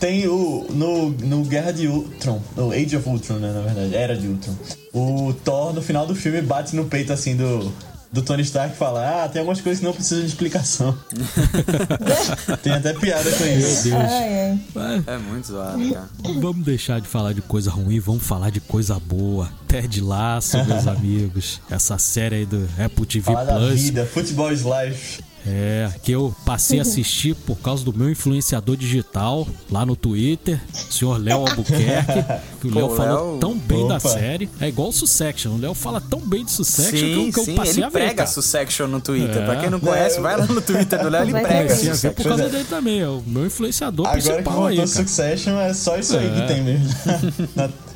tem 0.00 0.28
o. 0.28 0.66
No, 0.70 1.10
no 1.10 1.44
Guerra 1.44 1.72
de 1.76 1.86
Ultron, 1.86 2.40
no 2.56 2.72
Age 2.72 2.96
of 2.96 3.08
Ultron, 3.08 3.36
né? 3.36 3.52
Na 3.52 3.60
verdade, 3.60 3.94
Era 3.94 4.16
de 4.16 4.26
Ultron. 4.26 4.54
O 4.92 5.32
Thor, 5.44 5.72
no 5.74 5.82
final 5.82 6.06
do 6.06 6.14
filme, 6.14 6.40
bate 6.42 6.74
no 6.74 6.86
peito 6.86 7.12
assim 7.12 7.36
do. 7.36 7.72
Do 8.12 8.22
Tony 8.22 8.42
Stark 8.42 8.72
e 8.74 8.78
fala: 8.78 9.24
Ah, 9.24 9.28
tem 9.28 9.40
algumas 9.40 9.60
coisas 9.60 9.80
que 9.80 9.84
não 9.84 9.92
precisam 9.92 10.20
de 10.20 10.28
explicação. 10.30 10.96
tem 12.62 12.72
até 12.72 12.94
piada 12.94 13.30
com 13.30 13.44
isso. 13.44 13.88
Ai, 13.94 14.58
ai. 14.76 15.04
é, 15.06 15.14
É 15.14 15.18
muito 15.18 15.48
zoado, 15.48 15.92
cara. 15.92 16.08
Vamos 16.40 16.64
deixar 16.64 17.00
de 17.00 17.08
falar 17.08 17.32
de 17.34 17.42
coisa 17.42 17.70
ruim, 17.70 17.98
vamos 18.00 18.22
falar 18.24 18.50
de 18.50 18.60
coisa 18.60 18.98
boa. 18.98 19.50
Ted 19.68 20.00
Laço, 20.00 20.56
meus 20.64 20.86
amigos. 20.88 21.60
Essa 21.70 21.98
série 21.98 22.36
aí 22.36 22.46
do 22.46 22.66
Apple 22.82 23.04
TV 23.06 23.20
Falar 23.32 23.44
da 23.44 23.56
Plus. 23.58 23.80
vida, 23.82 24.06
Football 24.06 24.52
is 24.52 24.62
Life. 24.62 25.20
É, 25.48 25.88
que 26.02 26.10
eu 26.10 26.34
passei 26.44 26.80
a 26.80 26.82
assistir 26.82 27.34
por 27.36 27.56
causa 27.58 27.84
do 27.84 27.92
meu 27.96 28.10
influenciador 28.10 28.76
digital 28.76 29.46
lá 29.70 29.86
no 29.86 29.94
Twitter, 29.94 30.60
o 30.74 30.92
senhor 30.92 31.18
Léo 31.22 31.46
Albuquerque, 31.46 32.24
que 32.60 32.66
o 32.66 32.74
Léo 32.74 32.96
falou 32.96 33.38
tão 33.38 33.56
bem 33.56 33.86
da 33.86 33.96
Opa. 33.98 34.08
série. 34.08 34.48
É 34.60 34.66
igual 34.68 34.88
o 34.88 34.92
Succession, 34.92 35.52
o 35.52 35.58
Léo 35.58 35.72
fala 35.72 36.00
tão 36.00 36.18
bem 36.18 36.44
de 36.44 36.50
Succession 36.50 36.90
que 36.98 37.12
eu, 37.12 37.24
Sim, 37.26 37.30
que 37.32 37.38
eu 37.40 37.44
sim, 37.44 37.54
passei 37.54 37.74
ele 37.74 37.84
a 37.84 37.88
ver. 37.88 37.92
prega 37.92 38.14
cara. 38.14 38.28
Succession 38.28 38.86
no 38.88 39.00
Twitter. 39.00 39.36
É. 39.42 39.44
Pra 39.46 39.56
quem 39.56 39.70
não 39.70 39.78
conhece, 39.78 40.18
É, 40.18 40.20
vai 40.20 40.36
lá 40.36 40.46
no 40.46 40.60
Twitter 40.60 41.00
do 41.02 41.08
Léo, 41.08 41.22
ele 41.22 41.32
prega 41.32 41.48
Comecei 41.48 41.68
a 41.68 41.92
ver 41.92 41.96
Succession. 41.96 42.12
por 42.14 42.24
causa 42.28 42.42
é. 42.44 42.48
dele 42.48 42.64
também, 42.68 43.00
é 43.00 43.08
o 43.08 43.22
meu 43.24 43.46
influenciador 43.46 44.06
Agora 44.06 44.20
que 44.20 44.26
principal 44.28 44.52
voltou 44.54 44.68
aí, 44.70 44.76
cara. 44.76 44.86
Succession, 44.88 45.60
é 45.60 45.72
só 45.74 45.96
isso 45.96 46.16
aí 46.16 46.26
É. 46.26 46.40
que 46.40 46.46
tem 46.54 46.62
mesmo. 46.64 46.88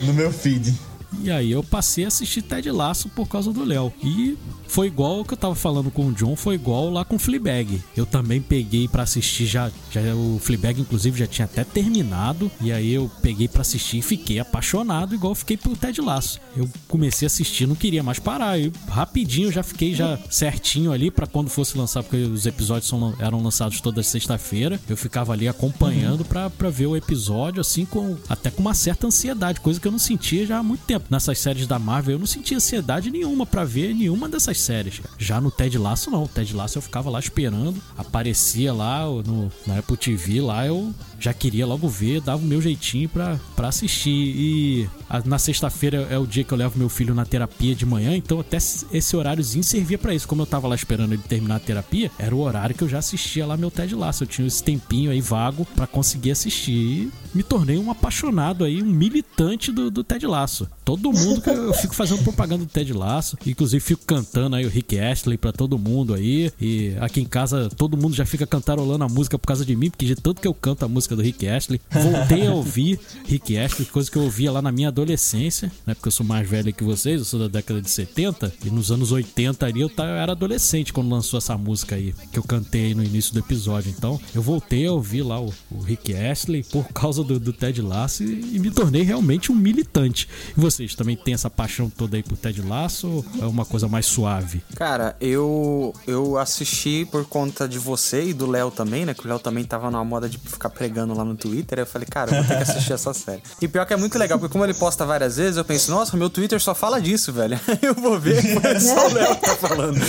No 0.00 0.14
meu 0.14 0.32
feed. 0.32 0.74
E 1.20 1.30
aí 1.30 1.52
eu 1.52 1.62
passei 1.62 2.04
a 2.04 2.08
assistir 2.08 2.42
Ted 2.42 2.70
Laço 2.70 3.08
por 3.08 3.28
causa 3.28 3.52
do 3.52 3.64
Léo. 3.64 3.92
E 4.02 4.36
foi 4.66 4.86
igual 4.86 5.20
o 5.20 5.24
que 5.24 5.34
eu 5.34 5.38
tava 5.38 5.54
falando 5.54 5.90
com 5.90 6.06
o 6.06 6.12
John, 6.12 6.34
foi 6.34 6.54
igual 6.54 6.88
lá 6.88 7.04
com 7.04 7.16
o 7.16 7.18
Fleabag. 7.18 7.82
Eu 7.96 8.06
também 8.06 8.40
peguei 8.40 8.88
pra 8.88 9.02
assistir 9.02 9.46
já, 9.46 9.70
já 9.90 10.00
o 10.14 10.38
Fleabag 10.40 10.80
inclusive 10.80 11.18
já 11.18 11.26
tinha 11.26 11.44
até 11.44 11.62
terminado, 11.62 12.50
e 12.60 12.72
aí 12.72 12.92
eu 12.92 13.10
peguei 13.20 13.48
pra 13.48 13.60
assistir 13.60 13.98
e 13.98 14.02
fiquei 14.02 14.38
apaixonado 14.38 15.14
igual 15.14 15.34
fiquei 15.34 15.56
pelo 15.56 15.76
Ted 15.76 16.00
Laço. 16.00 16.40
Eu 16.56 16.68
comecei 16.88 17.26
a 17.26 17.28
assistir, 17.28 17.66
não 17.66 17.74
queria 17.74 18.02
mais 18.02 18.18
parar. 18.18 18.58
Eu 18.58 18.72
rapidinho 18.88 19.52
já 19.52 19.62
fiquei 19.62 19.94
já 19.94 20.18
certinho 20.30 20.92
ali 20.92 21.10
pra 21.10 21.26
quando 21.26 21.50
fosse 21.50 21.76
lançar, 21.76 22.02
porque 22.02 22.16
os 22.16 22.46
episódios 22.46 22.88
são, 22.88 23.14
eram 23.18 23.42
lançados 23.42 23.80
toda 23.80 24.02
sexta-feira. 24.02 24.80
Eu 24.88 24.96
ficava 24.96 25.32
ali 25.32 25.46
acompanhando 25.46 26.24
pra, 26.24 26.48
pra 26.48 26.70
ver 26.70 26.86
o 26.86 26.96
episódio 26.96 27.60
assim 27.60 27.84
com 27.84 28.16
até 28.28 28.50
com 28.50 28.62
uma 28.62 28.74
certa 28.74 29.06
ansiedade, 29.06 29.60
coisa 29.60 29.78
que 29.78 29.86
eu 29.86 29.92
não 29.92 29.98
sentia 29.98 30.46
já 30.46 30.58
há 30.58 30.62
muito 30.62 30.80
tempo. 30.84 31.01
Nessas 31.10 31.38
séries 31.38 31.66
da 31.66 31.78
Marvel 31.78 32.14
eu 32.14 32.18
não 32.18 32.26
sentia 32.26 32.56
ansiedade 32.56 33.10
nenhuma 33.10 33.44
pra 33.44 33.64
ver 33.64 33.94
nenhuma 33.94 34.28
dessas 34.28 34.58
séries. 34.60 35.00
Já 35.18 35.40
no 35.40 35.50
Ted 35.50 35.76
Lasso 35.78 36.10
não, 36.10 36.24
o 36.24 36.28
Ted 36.28 36.54
Lasso 36.54 36.78
eu 36.78 36.82
ficava 36.82 37.10
lá 37.10 37.18
esperando, 37.18 37.80
aparecia 37.96 38.72
lá 38.72 39.06
no 39.06 39.50
na 39.66 39.78
Apple 39.78 39.96
TV 39.96 40.40
lá 40.40 40.66
eu 40.66 40.92
já 41.22 41.32
queria 41.32 41.66
logo 41.66 41.88
ver, 41.88 42.20
dava 42.20 42.42
o 42.42 42.46
meu 42.46 42.60
jeitinho 42.60 43.08
pra, 43.08 43.38
pra 43.56 43.68
assistir. 43.68 44.10
E 44.10 44.88
a- 45.08 45.22
na 45.24 45.38
sexta-feira 45.38 46.06
é 46.10 46.18
o 46.18 46.26
dia 46.26 46.44
que 46.44 46.52
eu 46.52 46.58
levo 46.58 46.78
meu 46.78 46.88
filho 46.88 47.14
na 47.14 47.24
terapia 47.24 47.74
de 47.74 47.86
manhã, 47.86 48.16
então 48.16 48.40
até 48.40 48.56
esse 48.56 49.16
horáriozinho 49.16 49.62
servia 49.64 49.98
pra 49.98 50.14
isso. 50.14 50.26
Como 50.28 50.42
eu 50.42 50.46
tava 50.46 50.66
lá 50.68 50.74
esperando 50.74 51.12
ele 51.12 51.22
terminar 51.22 51.56
a 51.56 51.60
terapia, 51.60 52.10
era 52.18 52.34
o 52.34 52.40
horário 52.40 52.74
que 52.74 52.82
eu 52.82 52.88
já 52.88 52.98
assistia 52.98 53.46
lá 53.46 53.56
meu 53.56 53.70
Ted 53.70 53.94
Lasso. 53.94 54.24
Eu 54.24 54.28
tinha 54.28 54.46
esse 54.46 54.62
tempinho 54.62 55.10
aí 55.10 55.20
vago 55.20 55.64
pra 55.76 55.86
conseguir 55.86 56.30
assistir. 56.32 56.72
E 56.72 57.12
me 57.34 57.42
tornei 57.42 57.78
um 57.78 57.90
apaixonado 57.90 58.64
aí, 58.64 58.82
um 58.82 58.86
militante 58.86 59.70
do, 59.72 59.90
do 59.90 60.02
Ted 60.04 60.26
Lasso. 60.26 60.66
todo 60.84 61.12
mundo 61.12 61.40
que 61.40 61.50
eu 61.50 61.72
fico 61.74 61.94
fazendo 61.94 62.22
propaganda 62.22 62.64
do 62.64 62.70
Ted 62.70 62.92
Laço. 62.92 63.36
Inclusive, 63.46 63.80
fico 63.80 64.04
cantando 64.04 64.56
aí 64.56 64.64
o 64.66 64.68
Rick 64.68 64.98
Astley 64.98 65.38
pra 65.38 65.52
todo 65.52 65.78
mundo 65.78 66.14
aí. 66.14 66.50
E 66.60 66.94
aqui 67.00 67.20
em 67.20 67.24
casa, 67.24 67.68
todo 67.76 67.96
mundo 67.96 68.14
já 68.14 68.26
fica 68.26 68.46
cantarolando 68.46 69.04
a 69.04 69.08
música 69.08 69.38
por 69.38 69.46
causa 69.46 69.64
de 69.64 69.76
mim, 69.76 69.90
porque 69.90 70.06
de 70.06 70.16
tanto 70.16 70.40
que 70.40 70.48
eu 70.48 70.54
canto 70.54 70.84
a 70.84 70.88
música 70.88 71.11
do 71.16 71.22
Rick 71.22 71.46
Astley. 71.48 71.80
Voltei 71.90 72.46
a 72.46 72.52
ouvir 72.52 72.98
Rick 73.26 73.56
Astley, 73.56 73.86
coisa 73.86 74.10
que 74.10 74.16
eu 74.16 74.22
ouvia 74.22 74.50
lá 74.52 74.62
na 74.62 74.72
minha 74.72 74.88
adolescência, 74.88 75.70
né? 75.86 75.94
Porque 75.94 76.08
eu 76.08 76.12
sou 76.12 76.24
mais 76.24 76.48
velho 76.48 76.72
que 76.72 76.84
vocês, 76.84 77.18
eu 77.18 77.24
sou 77.24 77.40
da 77.40 77.48
década 77.48 77.80
de 77.80 77.90
70. 77.90 78.52
E 78.64 78.70
nos 78.70 78.90
anos 78.90 79.12
80 79.12 79.66
ali 79.66 79.80
eu, 79.80 79.90
era 79.98 80.32
adolescente 80.32 80.92
quando 80.92 81.10
lançou 81.10 81.38
essa 81.38 81.56
música 81.56 81.96
aí, 81.96 82.14
que 82.32 82.38
eu 82.38 82.42
cantei 82.42 82.94
no 82.94 83.02
início 83.02 83.32
do 83.32 83.40
episódio. 83.40 83.92
Então, 83.96 84.20
eu 84.34 84.42
voltei 84.42 84.86
a 84.86 84.92
ouvir 84.92 85.22
lá 85.22 85.40
o, 85.40 85.52
o 85.70 85.80
Rick 85.80 86.14
Astley 86.14 86.62
por 86.64 86.88
causa 86.88 87.22
do, 87.22 87.38
do 87.38 87.52
Ted 87.52 87.80
Lasso 87.80 88.22
e, 88.22 88.56
e 88.56 88.58
me 88.58 88.70
tornei 88.70 89.02
realmente 89.02 89.50
um 89.50 89.54
militante. 89.54 90.28
E 90.56 90.60
vocês 90.60 90.94
também 90.94 91.16
têm 91.16 91.34
essa 91.34 91.50
paixão 91.50 91.90
toda 91.90 92.16
aí 92.16 92.22
por 92.22 92.36
Ted 92.36 92.60
Lasso 92.62 93.08
ou 93.08 93.24
é 93.40 93.46
uma 93.46 93.64
coisa 93.64 93.88
mais 93.88 94.06
suave? 94.06 94.62
Cara, 94.74 95.16
eu 95.20 95.94
eu 96.06 96.38
assisti 96.38 97.06
por 97.10 97.24
conta 97.24 97.68
de 97.68 97.78
você 97.78 98.24
e 98.24 98.34
do 98.34 98.46
Léo 98.46 98.70
também, 98.70 99.04
né? 99.04 99.14
Que 99.14 99.24
o 99.24 99.28
Léo 99.28 99.38
também 99.38 99.64
tava 99.64 99.90
na 99.90 100.02
moda 100.04 100.28
de 100.28 100.38
ficar 100.38 100.70
pregando 100.70 101.01
lá 101.06 101.24
no 101.24 101.34
Twitter. 101.34 101.78
Eu 101.78 101.86
falei, 101.86 102.06
cara, 102.08 102.30
eu 102.30 102.36
vou 102.36 102.44
ter 102.44 102.56
que 102.56 102.70
assistir 102.70 102.92
essa 102.92 103.12
série. 103.12 103.42
E 103.60 103.68
pior 103.68 103.84
que 103.86 103.92
é 103.92 103.96
muito 103.96 104.18
legal, 104.18 104.38
porque 104.38 104.52
como 104.52 104.64
ele 104.64 104.74
posta 104.74 105.04
várias 105.04 105.36
vezes, 105.36 105.56
eu 105.56 105.64
penso, 105.64 105.90
nossa, 105.90 106.16
meu 106.16 106.30
Twitter 106.30 106.60
só 106.60 106.74
fala 106.74 107.00
disso, 107.00 107.32
velho. 107.32 107.58
eu 107.82 107.94
vou 107.94 108.18
ver, 108.18 108.38
é 108.64 108.80
só 108.80 109.08
o 109.08 109.12
Léo 109.12 109.36
tá 109.36 109.56
falando. 109.56 110.00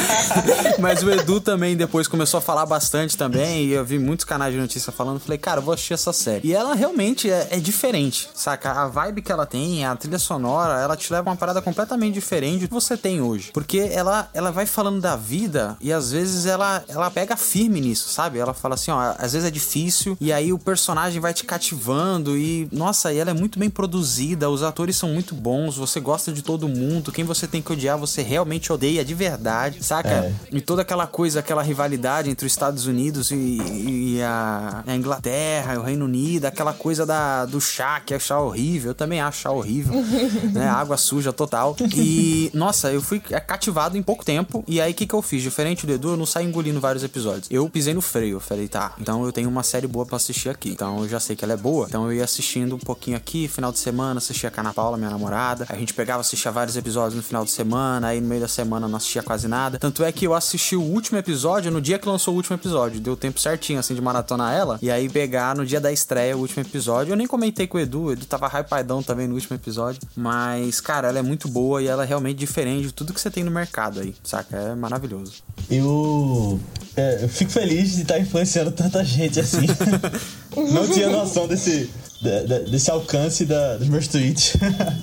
Mas 0.78 1.02
o 1.02 1.10
Edu 1.10 1.40
também 1.40 1.76
depois 1.76 2.08
começou 2.08 2.38
a 2.38 2.40
falar 2.40 2.66
bastante 2.66 3.16
também, 3.16 3.64
e 3.66 3.72
eu 3.72 3.84
vi 3.84 3.98
muitos 3.98 4.24
canais 4.24 4.54
de 4.54 4.60
notícia 4.60 4.92
falando. 4.92 5.20
Falei, 5.20 5.38
cara, 5.38 5.60
eu 5.60 5.64
vou 5.64 5.74
assistir 5.74 5.94
essa 5.94 6.12
série. 6.12 6.48
E 6.48 6.54
ela 6.54 6.74
realmente 6.74 7.30
é, 7.30 7.48
é 7.50 7.56
diferente, 7.58 8.28
saca? 8.34 8.72
A 8.72 8.88
vibe 8.88 9.22
que 9.22 9.32
ela 9.32 9.46
tem, 9.46 9.84
a 9.84 9.94
trilha 9.96 10.18
sonora, 10.18 10.80
ela 10.80 10.96
te 10.96 11.12
leva 11.12 11.28
uma 11.28 11.36
parada 11.36 11.60
completamente 11.60 12.14
diferente 12.14 12.62
do 12.62 12.68
que 12.68 12.74
você 12.74 12.96
tem 12.96 13.20
hoje. 13.20 13.50
Porque 13.52 13.90
ela, 13.92 14.28
ela 14.32 14.50
vai 14.50 14.66
falando 14.66 15.00
da 15.00 15.16
vida 15.16 15.76
e 15.80 15.92
às 15.92 16.12
vezes 16.12 16.46
ela, 16.46 16.82
ela 16.88 17.10
pega 17.10 17.36
firme 17.36 17.80
nisso, 17.80 18.08
sabe? 18.08 18.38
Ela 18.38 18.54
fala 18.54 18.74
assim, 18.74 18.90
ó, 18.90 19.14
às 19.18 19.32
vezes 19.32 19.46
é 19.46 19.50
difícil 19.50 20.16
e 20.20 20.29
aí 20.32 20.52
o 20.52 20.58
personagem 20.58 21.20
vai 21.20 21.32
te 21.32 21.44
cativando 21.44 22.36
e, 22.36 22.68
nossa, 22.72 23.12
e 23.12 23.18
ela 23.18 23.30
é 23.30 23.34
muito 23.34 23.58
bem 23.58 23.70
produzida, 23.70 24.50
os 24.50 24.62
atores 24.62 24.96
são 24.96 25.10
muito 25.10 25.34
bons, 25.34 25.76
você 25.76 26.00
gosta 26.00 26.32
de 26.32 26.42
todo 26.42 26.68
mundo, 26.68 27.12
quem 27.12 27.24
você 27.24 27.46
tem 27.46 27.62
que 27.62 27.72
odiar, 27.72 27.98
você 27.98 28.22
realmente 28.22 28.72
odeia 28.72 29.04
de 29.04 29.14
verdade, 29.14 29.82
saca? 29.82 30.08
É. 30.08 30.34
E 30.52 30.60
toda 30.60 30.82
aquela 30.82 31.06
coisa, 31.06 31.40
aquela 31.40 31.62
rivalidade 31.62 32.30
entre 32.30 32.46
os 32.46 32.52
Estados 32.52 32.86
Unidos 32.86 33.30
e, 33.30 33.36
e 33.36 34.22
a, 34.22 34.84
a 34.86 34.94
Inglaterra, 34.94 35.78
o 35.78 35.82
Reino 35.82 36.04
Unido, 36.04 36.46
aquela 36.46 36.72
coisa 36.72 37.04
da, 37.06 37.46
do 37.46 37.60
chá, 37.60 38.00
que 38.00 38.14
é 38.14 38.18
chá 38.18 38.38
horrível, 38.40 38.90
eu 38.90 38.94
também 38.94 39.20
acho 39.20 39.42
chá 39.42 39.50
horrível, 39.50 39.94
né? 40.52 40.68
Água 40.68 40.96
suja 40.96 41.32
total. 41.32 41.76
E, 41.94 42.50
nossa, 42.54 42.92
eu 42.92 43.02
fui 43.02 43.20
cativado 43.20 43.96
em 43.96 44.02
pouco 44.02 44.24
tempo. 44.24 44.64
E 44.66 44.80
aí, 44.80 44.92
o 44.92 44.94
que, 44.94 45.06
que 45.06 45.14
eu 45.14 45.22
fiz? 45.22 45.42
Diferente 45.42 45.86
do 45.86 45.92
Edu, 45.92 46.10
eu 46.10 46.16
não 46.16 46.26
saí 46.26 46.46
engolindo 46.46 46.80
vários 46.80 47.02
episódios. 47.04 47.48
Eu 47.50 47.68
pisei 47.68 47.94
no 47.94 48.00
freio. 48.00 48.36
Eu 48.36 48.40
falei, 48.40 48.68
tá, 48.68 48.92
então 48.98 49.24
eu 49.24 49.32
tenho 49.32 49.48
uma 49.48 49.62
série 49.62 49.86
boa 49.86 50.06
pra 50.10 50.16
assistir 50.16 50.48
aqui. 50.48 50.70
Então 50.70 50.98
eu 51.02 51.08
já 51.08 51.20
sei 51.20 51.34
que 51.34 51.44
ela 51.44 51.54
é 51.54 51.56
boa. 51.56 51.86
Então 51.88 52.04
eu 52.06 52.12
ia 52.12 52.24
assistindo 52.24 52.74
um 52.74 52.78
pouquinho 52.78 53.16
aqui, 53.16 53.48
final 53.48 53.72
de 53.72 53.78
semana, 53.78 54.18
assistia 54.18 54.50
com 54.50 54.60
a 54.60 54.64
Ana 54.64 54.74
Paula, 54.74 54.96
minha 54.98 55.08
namorada. 55.08 55.64
A 55.68 55.76
gente 55.76 55.94
pegava, 55.94 56.20
assistia 56.20 56.50
vários 56.50 56.76
episódios 56.76 57.14
no 57.14 57.22
final 57.22 57.44
de 57.44 57.50
semana. 57.50 58.08
Aí 58.08 58.20
no 58.20 58.28
meio 58.28 58.40
da 58.40 58.48
semana 58.48 58.88
não 58.88 58.96
assistia 58.96 59.22
quase 59.22 59.48
nada. 59.48 59.78
Tanto 59.78 60.04
é 60.04 60.12
que 60.12 60.26
eu 60.26 60.34
assisti 60.34 60.76
o 60.76 60.82
último 60.82 61.16
episódio 61.18 61.70
no 61.70 61.80
dia 61.80 61.98
que 61.98 62.08
lançou 62.08 62.34
o 62.34 62.36
último 62.36 62.56
episódio. 62.56 63.00
Deu 63.00 63.16
tempo 63.16 63.40
certinho, 63.40 63.78
assim, 63.78 63.94
de 63.94 64.02
maratonar 64.02 64.54
ela. 64.54 64.78
E 64.82 64.90
aí 64.90 65.08
pegar 65.08 65.54
no 65.54 65.64
dia 65.64 65.80
da 65.80 65.92
estreia 65.92 66.36
o 66.36 66.40
último 66.40 66.62
episódio. 66.62 67.12
Eu 67.12 67.16
nem 67.16 67.26
comentei 67.26 67.66
com 67.66 67.78
o 67.78 67.80
Edu, 67.80 68.02
o 68.02 68.12
Edu 68.12 68.26
tava 68.26 68.48
hypadão 68.48 69.02
também 69.02 69.28
no 69.28 69.34
último 69.34 69.56
episódio. 69.56 70.00
Mas, 70.16 70.80
cara, 70.80 71.08
ela 71.08 71.18
é 71.18 71.22
muito 71.22 71.48
boa 71.48 71.80
e 71.82 71.86
ela 71.86 72.02
é 72.02 72.06
realmente 72.06 72.36
diferente 72.36 72.88
de 72.88 72.92
tudo 72.92 73.12
que 73.12 73.20
você 73.20 73.30
tem 73.30 73.44
no 73.44 73.50
mercado 73.50 74.00
aí, 74.00 74.14
saca? 74.24 74.56
É 74.56 74.74
maravilhoso. 74.74 75.42
Eu, 75.70 76.58
é, 76.96 77.24
eu 77.24 77.28
fico 77.28 77.50
feliz 77.50 77.94
de 77.94 78.02
estar 78.02 78.18
influenciando 78.18 78.72
tanta 78.72 79.04
gente 79.04 79.38
assim. 79.38 79.66
Não 80.72 80.86
tinha 80.88 81.08
noção 81.10 81.46
desse, 81.46 81.90
de- 82.20 82.46
de- 82.46 82.70
desse 82.70 82.90
alcance 82.90 83.44
da- 83.44 83.76
dos 83.76 83.88
meus 83.88 84.06
tweets. 84.08 84.54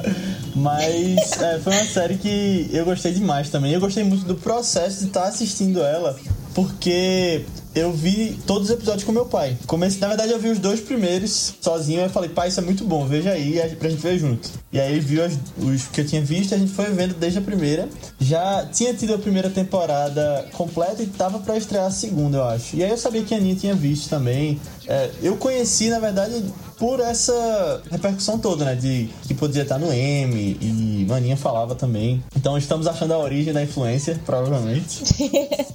Mas 0.56 1.32
é, 1.42 1.60
foi 1.60 1.74
uma 1.74 1.84
série 1.86 2.18
que 2.18 2.70
eu 2.72 2.84
gostei 2.86 3.14
demais 3.14 3.50
também. 3.50 3.72
Eu 3.74 3.80
gostei 3.80 4.04
muito 4.04 4.26
do 4.26 4.36
processo 4.36 5.00
de 5.02 5.06
estar 5.08 5.26
assistindo 5.26 5.82
ela, 5.82 6.18
porque 6.54 7.46
eu 7.80 7.92
vi 7.94 8.38
todos 8.46 8.70
os 8.70 8.76
episódios 8.76 9.04
com 9.04 9.12
meu 9.12 9.26
pai. 9.26 9.58
Comecei, 9.68 10.00
na 10.00 10.08
verdade, 10.08 10.32
eu 10.32 10.40
vi 10.40 10.50
os 10.50 10.60
dois 10.60 10.80
primeiros 10.80 11.54
sozinho. 11.62 12.02
Eu 12.02 12.10
falei, 12.10 12.30
pai, 12.30 12.48
isso 12.50 12.60
é 12.60 12.64
muito 12.64 12.84
bom, 12.84 13.06
veja 13.06 13.32
aí 13.32 13.60
pra 13.80 13.90
gente 13.90 14.02
ver 14.02 14.18
junto. 14.20 14.50
E 14.72 14.80
aí 14.80 14.92
ele 14.94 15.00
viu 15.02 15.24
as- 15.24 15.38
os 15.58 15.84
que 15.88 16.02
eu 16.02 16.06
tinha 16.06 16.22
visto, 16.22 16.54
a 16.54 16.58
gente 16.58 16.72
foi 16.72 16.86
vendo 16.92 17.14
desde 17.16 17.40
a 17.40 17.42
primeira. 17.42 17.88
Já 18.20 18.66
tinha 18.72 18.94
tido 18.94 19.14
a 19.14 19.18
primeira 19.18 19.50
temporada 19.50 20.46
completa 20.54 21.02
e 21.02 21.08
tava 21.08 21.40
pra 21.40 21.58
estrear 21.58 21.86
a 21.86 21.92
segunda, 21.92 22.38
eu 22.38 22.44
acho. 22.46 22.76
E 22.76 22.84
aí 22.84 22.90
eu 22.90 22.98
sabia 22.98 23.24
que 23.24 23.34
a 23.34 23.38
Aninha 23.38 23.56
tinha 23.56 23.76
visto 23.76 24.10
também. 24.10 24.60
É, 24.88 25.10
eu 25.22 25.36
conheci, 25.38 25.90
na 25.90 26.00
verdade, 26.00 26.44
por 26.78 27.00
essa 27.00 27.82
repercussão 27.92 28.40
toda, 28.40 28.64
né? 28.66 28.76
De 28.76 29.10
que 29.28 29.34
podia 29.34 29.64
estar 29.64 29.78
no 29.78 29.92
M 29.92 30.58
e 30.62 31.06
Maninha 31.08 31.36
falava 31.36 31.76
também. 31.76 32.24
Então 32.36 32.58
estamos 32.58 32.88
achando 32.88 33.14
a 33.14 33.18
origem 33.18 33.52
da 33.54 33.62
influência, 33.64 34.20
provavelmente. 34.26 35.04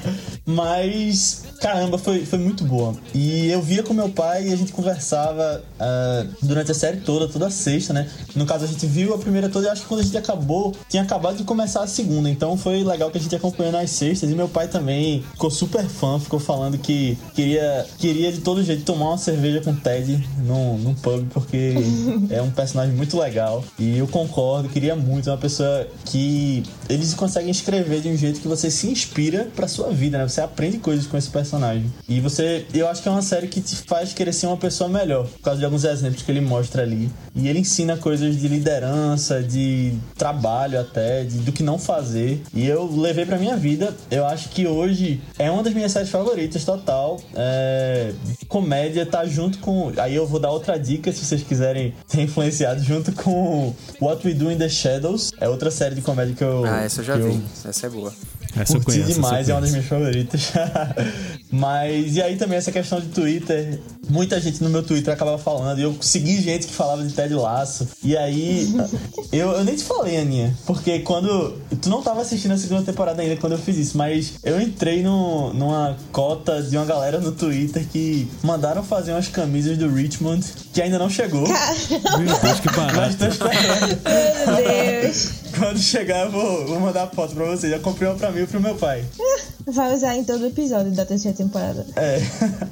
Mas, 0.46 1.39
caramba, 1.60 1.98
foi, 1.98 2.24
foi 2.24 2.38
muito 2.38 2.64
boa. 2.64 2.94
E 3.14 3.48
eu 3.50 3.60
via 3.60 3.82
com 3.82 3.92
meu 3.92 4.08
pai 4.08 4.48
e 4.48 4.52
a 4.52 4.56
gente 4.56 4.72
conversava 4.72 5.62
ah, 5.78 6.26
durante 6.42 6.70
a 6.70 6.74
série 6.74 6.98
toda, 6.98 7.28
toda 7.28 7.50
sexta, 7.50 7.92
né? 7.92 8.08
No 8.34 8.46
caso, 8.46 8.64
a 8.64 8.68
gente 8.68 8.86
viu 8.86 9.14
a 9.14 9.18
primeira 9.18 9.48
toda 9.48 9.66
e 9.66 9.70
acho 9.70 9.82
que 9.82 9.88
quando 9.88 10.00
a 10.00 10.04
gente 10.04 10.16
acabou, 10.16 10.74
tinha 10.88 11.02
acabado 11.02 11.36
de 11.36 11.44
começar 11.44 11.82
a 11.82 11.86
segunda. 11.86 12.28
Então 12.28 12.56
foi 12.56 12.82
legal 12.82 13.10
que 13.10 13.18
a 13.18 13.20
gente 13.20 13.34
acompanhou 13.34 13.72
nas 13.72 13.90
sextas. 13.90 14.30
E 14.30 14.34
meu 14.34 14.48
pai 14.48 14.68
também 14.68 15.22
ficou 15.32 15.50
super 15.50 15.84
fã, 15.86 16.18
ficou 16.18 16.38
falando 16.38 16.78
que 16.78 17.18
queria, 17.34 17.86
queria 17.98 18.32
de 18.32 18.40
todo 18.40 18.62
jeito 18.62 18.84
tomar 18.84 19.10
uma 19.10 19.18
cerveja 19.18 19.60
com 19.60 19.72
o 19.72 19.76
Ted 19.76 20.28
num, 20.38 20.78
num 20.78 20.94
pub, 20.94 21.26
porque 21.32 21.74
é 22.30 22.40
um 22.42 22.50
personagem 22.50 22.94
muito 22.94 23.18
legal. 23.18 23.64
E 23.78 23.98
eu 23.98 24.08
concordo, 24.08 24.68
queria 24.68 24.96
muito. 24.96 25.28
É 25.28 25.32
uma 25.32 25.38
pessoa 25.38 25.86
que 26.04 26.62
eles 26.88 27.14
conseguem 27.14 27.50
escrever 27.50 28.00
de 28.00 28.08
um 28.08 28.16
jeito 28.16 28.40
que 28.40 28.48
você 28.48 28.70
se 28.70 28.88
inspira 28.88 29.48
pra 29.54 29.68
sua 29.68 29.90
vida, 29.90 30.18
né? 30.18 30.28
Você 30.28 30.40
aprende 30.40 30.78
coisas 30.78 31.06
com 31.06 31.16
esse 31.20 31.30
personagem. 31.30 31.92
E 32.08 32.20
você, 32.20 32.66
eu 32.74 32.88
acho 32.88 33.02
que 33.02 33.08
é 33.08 33.12
uma 33.12 33.22
série 33.22 33.46
que 33.46 33.60
te 33.60 33.76
faz 33.76 34.12
querer 34.12 34.32
ser 34.32 34.46
uma 34.46 34.56
pessoa 34.56 34.88
melhor, 34.88 35.26
por 35.26 35.40
causa 35.40 35.58
de 35.58 35.64
alguns 35.64 35.84
exemplos 35.84 36.22
que 36.22 36.30
ele 36.30 36.40
mostra 36.40 36.82
ali. 36.82 37.10
E 37.34 37.48
ele 37.48 37.60
ensina 37.60 37.96
coisas 37.96 38.36
de 38.36 38.48
liderança, 38.48 39.42
de 39.42 39.94
trabalho 40.16 40.80
até, 40.80 41.24
de, 41.24 41.38
do 41.38 41.52
que 41.52 41.62
não 41.62 41.78
fazer. 41.78 42.42
E 42.52 42.66
eu 42.66 42.90
levei 42.92 43.24
pra 43.24 43.38
minha 43.38 43.56
vida. 43.56 43.94
Eu 44.10 44.26
acho 44.26 44.48
que 44.48 44.66
hoje 44.66 45.20
é 45.38 45.50
uma 45.50 45.62
das 45.62 45.72
minhas 45.72 45.92
séries 45.92 46.10
favoritas, 46.10 46.64
total. 46.64 47.20
É, 47.34 48.12
comédia 48.48 49.06
tá 49.06 49.24
junto 49.24 49.58
com. 49.58 49.92
Aí 49.96 50.14
eu 50.14 50.26
vou 50.26 50.40
dar 50.40 50.50
outra 50.50 50.78
dica 50.78 51.12
se 51.12 51.24
vocês 51.24 51.42
quiserem 51.42 51.94
ser 52.06 52.22
influenciados, 52.22 52.84
junto 52.84 53.12
com 53.12 53.74
What 54.00 54.26
We 54.26 54.34
Do 54.34 54.50
in 54.50 54.58
the 54.58 54.68
Shadows. 54.68 55.32
É 55.40 55.48
outra 55.48 55.70
série 55.70 55.94
de 55.94 56.02
comédia 56.02 56.34
que 56.34 56.44
eu. 56.44 56.64
Ah, 56.64 56.82
essa 56.82 57.00
eu 57.00 57.04
já 57.04 57.16
vi. 57.16 57.40
Essa 57.64 57.86
é 57.86 57.90
boa. 57.90 58.12
Essa 58.56 58.76
eu 58.76 58.80
Curti 58.80 59.00
conheço. 59.00 59.14
demais, 59.14 59.40
essa 59.42 59.50
é 59.50 59.52
eu 59.52 59.54
uma 59.56 59.60
das 59.62 59.70
minhas 59.70 59.86
favoritas. 59.86 60.52
Mas, 61.52 62.16
e 62.16 62.22
aí 62.22 62.36
também 62.36 62.58
essa 62.58 62.70
questão 62.70 63.00
de 63.00 63.08
Twitter. 63.08 63.78
Muita 64.08 64.40
gente 64.40 64.62
no 64.62 64.70
meu 64.70 64.82
Twitter 64.82 65.12
acabava 65.12 65.38
falando. 65.38 65.78
E 65.78 65.82
eu 65.82 65.96
segui 66.00 66.40
gente 66.40 66.66
que 66.66 66.72
falava 66.72 67.02
de 67.04 67.12
Ted 67.12 67.32
Laço. 67.34 67.88
E 68.02 68.16
aí, 68.16 68.72
eu, 69.32 69.50
eu 69.50 69.64
nem 69.64 69.74
te 69.74 69.84
falei, 69.84 70.18
Aninha. 70.18 70.56
Porque 70.66 71.00
quando. 71.00 71.58
Tu 71.80 71.88
não 71.88 72.02
tava 72.02 72.20
assistindo 72.22 72.52
a 72.52 72.56
segunda 72.56 72.82
temporada 72.82 73.20
ainda 73.22 73.36
quando 73.36 73.52
eu 73.52 73.58
fiz 73.58 73.76
isso. 73.76 73.96
Mas 73.96 74.34
eu 74.44 74.60
entrei 74.60 75.02
no, 75.02 75.52
numa 75.54 75.96
cota 76.12 76.62
de 76.62 76.76
uma 76.76 76.84
galera 76.86 77.20
no 77.20 77.32
Twitter 77.32 77.84
que 77.90 78.28
mandaram 78.42 78.82
fazer 78.82 79.12
umas 79.12 79.28
camisas 79.28 79.76
do 79.76 79.88
Richmond 79.88 80.44
que 80.72 80.80
ainda 80.80 80.98
não 80.98 81.10
chegou. 81.10 81.46
Meu 81.48 82.38
Deus, 82.40 82.60
que 82.60 82.66
Mas 82.76 82.76
barato. 82.76 83.16
tô 83.16 83.26
esperando. 83.26 83.98
Meu 84.46 85.02
Deus. 85.02 85.30
Quando 85.58 85.78
chegar, 85.78 86.26
eu 86.26 86.30
vou, 86.30 86.66
vou 86.66 86.80
mandar 86.80 87.08
foto 87.08 87.34
pra 87.34 87.44
vocês. 87.44 87.72
Já 87.72 87.78
comprei 87.78 88.08
uma 88.08 88.16
pra 88.16 88.30
mim 88.30 88.39
e 88.42 88.46
pro 88.46 88.60
meu 88.60 88.74
pai. 88.76 89.04
Vai 89.66 89.94
usar 89.94 90.16
em 90.16 90.24
todo 90.24 90.46
episódio 90.46 90.92
da 90.92 91.04
terceira 91.04 91.36
temporada. 91.36 91.86
É. 91.96 92.18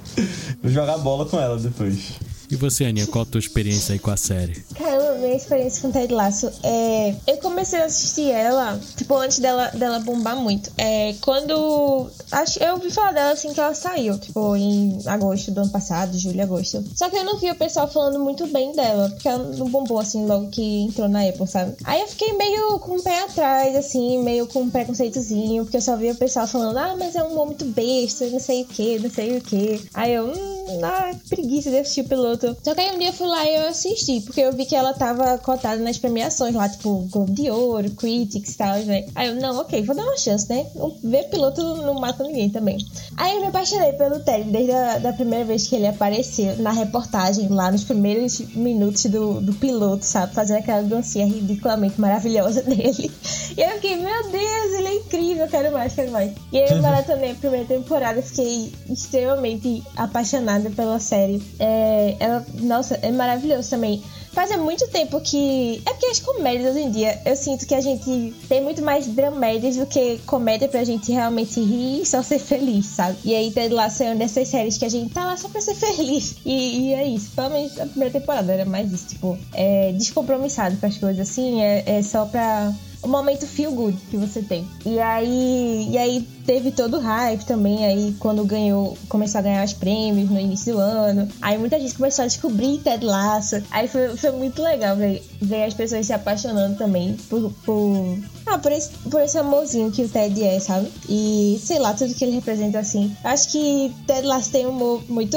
Vou 0.63 0.71
jogar 0.71 0.99
bola 0.99 1.27
com 1.27 1.39
ela 1.39 1.59
depois. 1.59 2.15
E 2.51 2.57
você, 2.57 2.87
Aninha, 2.87 3.07
qual 3.07 3.25
a 3.25 3.27
tua 3.27 3.39
experiência 3.39 3.93
aí 3.93 3.99
com 3.99 4.11
a 4.11 4.17
série? 4.17 4.63
Caramba, 4.75 5.15
minha 5.19 5.37
experiência 5.37 5.83
com 5.83 5.91
Ted 5.91 6.13
Lasso 6.13 6.51
é. 6.63 7.15
Eu 7.27 7.37
comecei 7.39 7.81
a 7.81 7.85
assistir 7.85 8.31
ela, 8.31 8.81
tipo, 8.97 9.15
antes 9.17 9.39
dela, 9.39 9.69
dela 9.69 9.99
bombar 10.01 10.37
muito. 10.37 10.71
É. 10.79 11.15
Quando. 11.21 12.11
Acho, 12.33 12.63
eu 12.63 12.75
ouvi 12.75 12.91
falar 12.91 13.13
dela 13.13 13.33
assim 13.33 13.53
que 13.53 13.61
ela 13.61 13.75
saiu, 13.75 14.19
tipo, 14.19 14.57
em 14.57 14.99
agosto 15.07 15.51
do 15.51 15.61
ano 15.61 15.71
passado, 15.71 16.19
julho, 16.19 16.43
agosto. 16.43 16.83
Só 16.95 17.11
que 17.11 17.17
eu 17.17 17.25
não 17.25 17.39
vi 17.39 17.51
o 17.51 17.55
pessoal 17.55 17.87
falando 17.87 18.19
muito 18.19 18.47
bem 18.47 18.75
dela, 18.75 19.11
porque 19.11 19.29
ela 19.29 19.45
não 19.45 19.69
bombou 19.69 19.99
assim 19.99 20.27
logo 20.27 20.49
que 20.49 20.83
entrou 20.83 21.09
na 21.09 21.29
Apple, 21.29 21.47
sabe? 21.47 21.77
Aí 21.85 22.01
eu 22.01 22.09
fiquei 22.09 22.33
meio 22.33 22.79
com 22.79 22.97
o 22.97 23.03
pé 23.03 23.25
atrás, 23.25 23.77
assim, 23.77 24.23
meio 24.23 24.47
com 24.47 24.63
um 24.63 24.71
preconceitozinho, 24.71 25.65
porque 25.65 25.77
eu 25.77 25.83
só 25.83 25.97
via 25.97 26.13
o 26.13 26.17
pessoal 26.17 26.47
falando, 26.47 26.79
ah, 26.79 26.97
mas 26.99 27.15
é 27.15 27.23
um 27.23 27.29
humor 27.33 27.47
muito 27.47 27.67
besta, 27.67 28.27
não 28.27 28.41
sei 28.41 28.63
o 28.63 28.65
que, 28.65 28.99
não 28.99 29.11
sei 29.11 29.37
o 29.37 29.41
que. 29.41 29.83
Aí 29.93 30.15
eu, 30.15 30.27
hum, 30.27 30.81
na 30.81 31.15
preguiça 31.29 31.71
de 31.71 31.79
assistir 31.79 32.03
o 32.03 32.09
piloto. 32.09 32.38
Só 32.63 32.75
que 32.75 32.81
aí 32.81 32.95
um 32.95 32.99
dia 32.99 33.09
eu 33.09 33.13
fui 33.13 33.27
lá 33.27 33.45
e 33.45 33.55
eu 33.57 33.69
assisti, 33.69 34.21
porque 34.21 34.41
eu 34.41 34.53
vi 34.53 34.65
que 34.65 34.75
ela 34.77 34.93
tava 34.93 35.39
cotada 35.39 35.83
nas 35.83 35.99
premiações 35.99 36.55
lá, 36.55 36.69
tipo, 36.69 37.09
Globo 37.11 37.33
de 37.33 37.51
Ouro, 37.51 37.91
Critics 37.91 38.53
e 38.53 38.57
tal, 38.57 38.79
né? 38.81 39.07
Aí 39.15 39.29
eu, 39.29 39.35
não, 39.35 39.59
ok, 39.59 39.83
vou 39.83 39.95
dar 39.95 40.05
uma 40.05 40.17
chance, 40.17 40.49
né? 40.49 40.67
Ver 41.03 41.25
piloto 41.25 41.63
não 41.63 41.95
mata 41.95 42.23
ninguém 42.25 42.51
também. 42.51 42.79
Aí 43.17 43.35
eu 43.35 43.41
me 43.41 43.49
apaixonei 43.49 43.93
pelo 43.93 44.21
Ted 44.21 44.51
desde 44.51 44.73
a 44.73 44.99
da 44.99 45.13
primeira 45.13 45.45
vez 45.45 45.67
que 45.67 45.75
ele 45.75 45.87
apareceu 45.87 46.57
na 46.59 46.71
reportagem, 46.71 47.49
lá 47.49 47.71
nos 47.71 47.85
primeiros 47.85 48.39
minutos 48.55 49.05
do, 49.07 49.41
do 49.41 49.55
piloto, 49.55 50.05
sabe? 50.05 50.35
Fazendo 50.35 50.59
aquela 50.59 50.83
dancinha 50.83 51.27
ridiculamente 51.27 52.01
maravilhosa 52.01 52.63
dele. 52.63 53.11
E 53.57 53.61
eu 53.61 53.71
fiquei, 53.73 53.97
meu 53.97 54.31
Deus, 54.31 54.79
ele 54.79 54.89
é 54.89 54.95
incrível, 54.97 55.49
quero 55.49 55.73
mais, 55.73 55.93
quero 55.95 56.13
mais. 56.13 56.33
E 56.53 56.59
aí 56.59 56.71
eu 56.71 56.83
maratonei 56.83 57.33
a 57.33 57.35
primeira 57.35 57.67
temporada, 57.67 58.23
fiquei 58.23 58.73
extremamente 58.89 59.83
apaixonada 59.97 60.71
pela 60.71 60.99
série. 61.01 61.43
É, 61.59 62.17
ela, 62.29 62.47
nossa, 62.61 62.95
é 63.03 63.11
maravilhoso 63.11 63.71
também. 63.71 64.03
Faz 64.33 64.55
muito 64.57 64.87
tempo 64.89 65.21
que. 65.21 65.83
É 65.85 65.91
porque 65.91 66.07
as 66.07 66.21
comédias 66.21 66.71
hoje 66.71 66.85
em 66.85 66.91
dia, 66.91 67.21
eu 67.25 67.35
sinto 67.35 67.67
que 67.67 67.75
a 67.75 67.81
gente 67.81 68.33
tem 68.49 68.63
muito 68.63 68.83
mais 68.83 69.07
dramédias 69.07 69.77
do 69.77 69.87
que 69.87 70.19
comédia 70.27 70.69
pra 70.69 70.85
gente 70.85 71.11
realmente 71.11 71.61
rir 71.61 72.03
e 72.03 72.07
só 72.07 72.23
ser 72.23 72.39
feliz, 72.39 72.87
sabe? 72.87 73.19
E 73.25 73.35
aí 73.35 73.51
Ted 73.51 73.75
Lasso 73.75 74.03
é 74.03 74.07
uma 74.07 74.17
dessas 74.17 74.47
séries 74.47 74.79
que 74.79 74.85
a 74.85 74.89
gente 74.89 75.13
tá 75.13 75.25
lá 75.25 75.37
só 75.37 75.49
pra 75.49 75.61
ser 75.61 75.75
feliz. 75.75 76.37
E, 76.45 76.91
e 76.91 76.95
é 76.95 77.07
isso. 77.09 77.31
Pelo 77.35 77.51
menos 77.51 77.81
a 77.81 77.87
primeira 77.87 78.13
temporada 78.13 78.53
era 78.53 78.65
mais 78.65 78.93
isso, 78.93 79.09
tipo, 79.09 79.37
é 79.55 79.93
descompromissado 79.93 80.77
com 80.77 80.87
as 80.87 80.97
coisas 80.97 81.29
assim, 81.29 81.61
é, 81.63 81.83
é 81.85 82.03
só 82.03 82.25
pra 82.27 82.73
o 83.03 83.09
momento 83.09 83.47
feel 83.47 83.73
good 83.73 83.97
que 84.11 84.17
você 84.17 84.43
tem. 84.43 84.69
E 84.85 84.99
aí, 84.99 85.89
e 85.91 85.99
aí 85.99 86.27
teve 86.45 86.71
todo 86.71 86.97
o 86.97 87.01
hype 87.01 87.45
também 87.45 87.85
aí 87.85 88.17
quando 88.19 88.45
ganhou, 88.45 88.97
começou 89.09 89.39
a 89.39 89.43
ganhar 89.43 89.65
os 89.65 89.73
prêmios 89.73 90.31
no 90.31 90.41
início 90.41 90.75
do 90.75 90.81
ano. 90.81 91.29
Aí 91.43 91.59
muita 91.59 91.79
gente 91.79 91.95
começou 91.95 92.25
a 92.25 92.27
descobrir 92.27 92.79
Ted 92.79 93.05
Lasso. 93.05 93.63
Aí 93.71 93.87
foi, 93.87 94.17
foi 94.17 94.31
muito 94.33 94.63
legal 94.63 94.97
ver, 94.97 95.23
ver 95.41 95.65
as 95.65 95.75
pessoas 95.75 96.07
se 96.07 96.13
apaixonando 96.13 96.77
também 96.77 97.17
por, 97.29 97.53
por 97.65 98.19
ah, 98.47 98.59
por 98.59 98.73
esse, 98.73 98.91
por 99.11 99.21
esse 99.21 99.37
amorzinho 99.37 99.93
que 99.93 100.03
o 100.03 100.09
Ted 100.09 100.43
é, 100.43 100.59
sabe? 100.59 100.91
E 101.07 101.61
sei 101.63 101.79
lá, 101.79 101.93
tudo 101.93 102.15
que 102.15 102.25
ele 102.25 102.35
representa 102.35 102.79
assim. 102.79 103.15
Acho 103.23 103.51
que 103.51 103.95
Ted 104.07 104.27
Lasso 104.27 104.51
tem 104.51 104.67
um 104.67 104.71
humor 104.71 105.03
muito. 105.09 105.37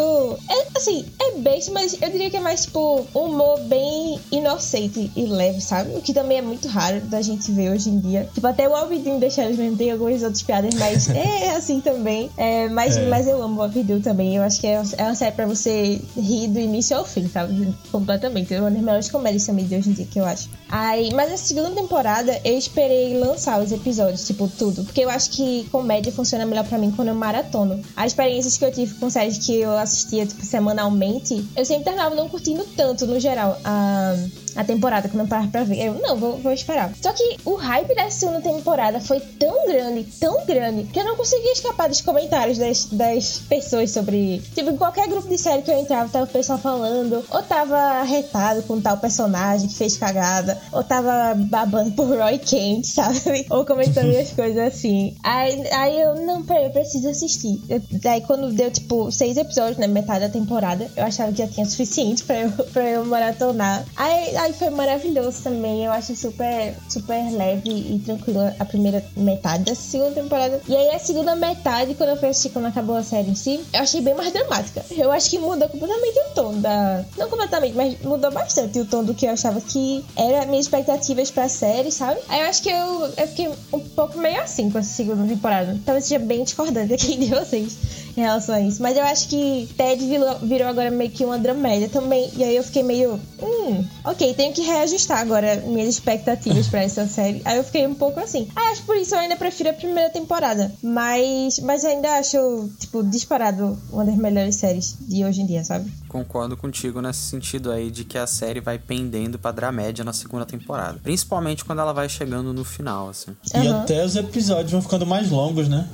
É, 0.50 0.68
assim, 0.78 1.06
é 1.20 1.38
besta, 1.40 1.72
mas 1.74 1.94
eu 2.02 2.10
diria 2.10 2.30
que 2.30 2.38
é 2.38 2.40
mais 2.40 2.64
tipo 2.64 3.06
um 3.14 3.26
humor 3.26 3.60
bem 3.62 4.18
inocente 4.32 5.12
e 5.14 5.24
leve, 5.26 5.60
sabe? 5.60 5.94
O 5.96 6.02
que 6.02 6.14
também 6.14 6.38
é 6.38 6.42
muito 6.42 6.70
raro 6.70 7.02
da 7.02 7.22
gente 7.22 7.51
ver 7.52 7.72
hoje 7.72 7.90
em 7.90 8.00
dia. 8.00 8.28
Tipo, 8.34 8.48
até 8.48 8.68
o 8.68 8.76
Alvidinho 8.76 9.20
deixa 9.20 9.44
eles 9.44 9.58
mesmo 9.58 9.78
tem 9.78 9.92
algumas 9.92 10.22
outras 10.24 10.42
piadas, 10.42 10.74
mas 10.76 11.10
é 11.12 11.52
assim 11.56 11.80
também. 11.82 12.30
É, 12.38 12.68
mas, 12.70 12.98
É. 12.98 13.06
mas 13.08 13.28
eu 13.28 13.42
amo 13.42 13.60
o 13.60 13.64
Alvidinho 13.64 14.02
também. 14.02 14.36
Eu 14.36 14.44
acho 14.44 14.60
que 14.60 14.68
é, 14.68 14.82
é 14.98 15.04
uma 15.04 15.16
série 15.16 15.36
pra 15.36 15.46
você 15.46 16.02
rir 16.18 16.48
do 16.48 16.60
início 16.60 16.98
ao 16.98 17.06
fim, 17.06 17.28
sabe? 17.28 17.74
Completamente. 17.92 18.54
É 18.54 18.60
uma 18.60 18.72
das 18.72 18.80
melhores 18.82 19.10
comédias 19.10 19.46
também 19.46 19.66
de 19.66 19.76
hoje 19.76 19.90
em 19.90 19.94
dia, 19.94 20.06
que 20.10 20.20
eu 20.20 20.26
acho. 20.26 20.50
Aí, 20.72 21.14
mas 21.14 21.32
a 21.34 21.38
segunda 21.38 21.72
temporada 21.72 22.40
eu 22.46 22.58
esperei 22.58 23.20
lançar 23.20 23.62
os 23.62 23.74
episódios, 23.74 24.26
tipo, 24.26 24.48
tudo. 24.48 24.86
Porque 24.86 25.02
eu 25.02 25.10
acho 25.10 25.30
que 25.32 25.68
comédia 25.70 26.14
funciona 26.14 26.46
melhor 26.46 26.66
pra 26.66 26.78
mim 26.78 26.92
quando 26.92 27.10
eu 27.10 27.16
maratono. 27.16 27.82
As 27.96 28.08
experiências 28.08 28.58
que 28.58 28.64
eu 28.64 28.72
tive 28.72 28.96
com 28.96 29.10
séries 29.10 29.38
que 29.38 29.60
eu 29.60 29.78
assistia, 29.78 30.26
tipo, 30.26 30.46
semanalmente, 30.46 31.46
eu 31.58 31.66
sempre 31.66 31.84
terminava 31.84 32.16
não 32.16 32.30
curtindo 32.30 32.64
tanto, 32.78 33.06
no 33.06 33.20
geral, 33.20 33.60
a, 33.66 34.16
a 34.56 34.64
temporada, 34.64 35.10
quando 35.10 35.22
eu 35.22 35.28
parava 35.28 35.50
pra 35.50 35.64
ver. 35.64 35.88
Eu, 35.88 35.96
não, 35.96 36.16
vou, 36.16 36.38
vou 36.38 36.54
esperar. 36.54 36.92
Só 37.02 37.12
que 37.12 37.38
o 37.44 37.56
hype 37.56 37.94
da 37.94 38.10
segunda 38.10 38.40
temporada 38.42 39.02
foi 39.02 39.20
tão 39.20 39.68
grande, 39.68 40.04
tão 40.20 40.46
grande, 40.46 40.86
que 40.86 41.00
eu 41.00 41.04
não 41.04 41.18
conseguia 41.18 41.52
escapar 41.52 41.90
dos 41.90 42.02
comentários 42.02 42.58
das, 42.58 42.86
das 42.86 43.40
pessoas 43.40 43.92
sobre. 43.92 44.42
Tipo, 44.56 44.78
qualquer 44.78 45.08
grupo 45.10 45.28
de 45.28 45.38
série 45.38 45.64
que 45.64 45.72
eu 45.72 45.80
entrava, 45.80 46.10
tava 46.10 46.26
o 46.26 46.28
pessoal 46.28 46.60
falando, 46.60 47.24
ou 47.30 47.44
tava 47.44 47.76
arretado 47.76 48.64
com 48.64 48.80
tal 48.80 48.98
personagem 48.98 49.68
que 49.68 49.76
fez 49.76 49.98
cagada, 49.98 50.61
ou 50.72 50.84
tava 50.84 51.34
babando 51.36 51.92
por 51.92 52.08
Roy 52.08 52.38
Kent, 52.40 52.86
sabe? 52.92 53.46
Ou 53.50 53.66
comentando 53.66 54.16
as 54.16 54.32
coisas 54.34 54.74
assim. 54.74 55.16
Aí, 55.24 55.68
aí 55.72 56.02
eu, 56.02 56.16
não, 56.26 56.44
peraí, 56.44 56.66
eu 56.66 56.72
preciso 56.72 57.10
assistir. 57.10 57.62
Eu- 57.70 57.82
daí 57.92 58.22
quando 58.22 58.52
deu, 58.52 58.72
tipo, 58.72 59.12
seis 59.12 59.38
episódios, 59.38 59.78
né? 59.78 59.88
Metade 59.88 60.22
da 60.26 60.30
temporada, 60.30 60.90
eu 60.96 61.04
achava 61.04 61.32
que 61.32 61.40
já 61.40 61.48
tinha 61.48 61.66
suficiente 61.66 62.24
pra 62.26 62.40
eu, 62.40 62.52
pra 62.52 62.90
eu 62.90 63.06
maratonar. 63.06 63.86
Aí, 63.96 64.36
aí 64.38 64.54
foi 64.54 64.70
maravilhoso 64.70 65.42
também. 65.44 65.86
Eu 65.86 65.92
acho 65.92 66.16
super, 66.16 66.74
super 66.90 67.32
leve 67.32 67.70
e 67.70 68.00
tranquila 68.06 68.56
a 68.60 68.66
primeira 68.66 69.04
metade 69.16 69.64
da 69.66 69.76
segunda 69.76 70.12
temporada. 70.12 70.62
E 70.68 70.76
aí 70.76 70.90
a 70.96 71.00
segunda 71.00 71.36
metade, 71.36 71.94
quando 71.96 72.10
eu 72.10 72.18
fui 72.18 72.30
assistir, 72.30 72.50
quando 72.50 72.66
acabou 72.66 72.96
a 72.96 73.04
série 73.04 73.30
em 73.32 73.36
si, 73.36 73.60
eu 73.74 73.82
achei 73.82 74.02
bem 74.02 74.14
mais 74.16 74.32
dramática. 74.32 74.84
Eu 74.92 75.12
acho 75.12 75.30
que 75.30 75.38
mudou 75.40 75.68
completamente 75.70 76.20
o 76.20 76.34
tom 76.36 76.54
da. 76.60 77.04
Não 77.18 77.30
completamente, 77.30 77.76
mas 77.76 78.00
mudou 78.02 78.32
bastante 78.32 78.80
o 78.80 78.86
tom 78.86 79.04
do 79.04 79.14
que 79.14 79.26
eu 79.26 79.32
achava 79.32 79.60
que 79.62 80.04
era 80.16 80.46
minhas 80.52 80.66
expectativas 80.66 81.32
pra 81.32 81.50
série, 81.50 81.92
sabe? 81.92 82.20
Aí 82.30 82.42
eu 82.42 82.48
acho 82.48 82.62
que 82.62 82.70
eu, 82.70 83.14
eu 83.18 83.28
fiquei 83.28 83.50
um 83.74 83.80
pouco 83.80 84.20
meio 84.20 84.40
assim 84.42 84.70
com 84.70 84.78
essa 84.78 84.90
segunda 84.94 85.28
temporada. 85.28 85.80
Talvez 85.86 86.06
seja 86.06 86.20
bem 86.20 86.44
discordante 86.44 86.94
aqui 86.94 87.18
de 87.18 87.28
vocês 87.28 87.76
em 88.16 88.22
relação 88.22 88.56
a 88.56 88.62
isso. 88.62 88.82
Mas 88.82 88.98
eu 88.98 89.04
acho 89.04 89.28
que 89.28 89.70
Ted 89.78 90.06
virou, 90.06 90.40
virou 90.40 90.68
agora 90.68 90.92
meio 90.92 91.12
que 91.12 91.24
uma 91.26 91.38
dramédia 91.38 91.90
também. 91.90 92.30
E 92.36 92.44
aí 92.44 92.56
eu 92.56 92.64
fiquei 92.64 92.84
meio. 92.84 93.20
Hum, 93.42 93.86
ok, 94.04 94.34
tenho 94.34 94.54
que 94.54 94.62
reajustar 94.62 95.20
agora 95.20 95.58
minhas 95.68 95.90
expectativas 95.90 96.68
pra 96.68 96.84
essa 96.84 97.06
série. 97.08 97.42
Aí 97.46 97.58
eu 97.58 97.64
fiquei 97.64 97.86
um 97.88 97.96
pouco 97.96 98.20
assim. 98.20 98.48
Ah, 98.56 98.72
acho 98.72 98.82
que 98.82 98.88
por 98.88 98.96
isso 98.98 99.16
eu 99.16 99.20
ainda 99.20 99.36
prefiro 99.36 99.70
a 99.70 99.74
primeira 99.74 100.10
temporada. 100.10 100.72
Mas, 100.82 101.60
mas 101.60 101.86
ainda 101.86 102.18
acho, 102.20 102.70
tipo, 102.80 103.04
disparado 103.04 103.78
uma 103.92 104.06
das 104.06 104.16
melhores 104.16 104.56
séries 104.56 104.96
de 105.02 105.24
hoje 105.24 105.42
em 105.42 105.46
dia, 105.46 105.64
sabe? 105.64 105.92
Concordo 106.08 106.58
contigo 106.58 107.02
nesse 107.02 107.22
sentido 107.22 107.72
aí 107.72 107.90
de 107.90 108.04
que 108.04 108.18
a 108.18 108.28
série 108.28 108.60
vai 108.60 108.78
pendendo 108.78 109.40
pra 109.40 109.52
dramédia 109.52 110.04
na 110.04 110.14
segunda 110.14 110.46
temporada. 110.46 111.00
Principalmente 111.02 111.64
quando 111.64 111.80
ela 111.80 111.94
vai 111.94 112.10
chegando 112.10 112.54
no 112.54 112.64
final, 112.66 113.10
assim. 113.10 113.32
E 113.56 113.68
até 113.68 114.04
os 114.04 114.16
episódios 114.16 114.72
vão 114.72 114.82
ficando 114.82 115.06
mais 115.06 115.30
longos, 115.30 115.70
né? 115.70 115.88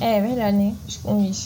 É 0.00 0.20
verdade, 0.20 0.56
né? 0.56 0.74
Uns 1.04 1.45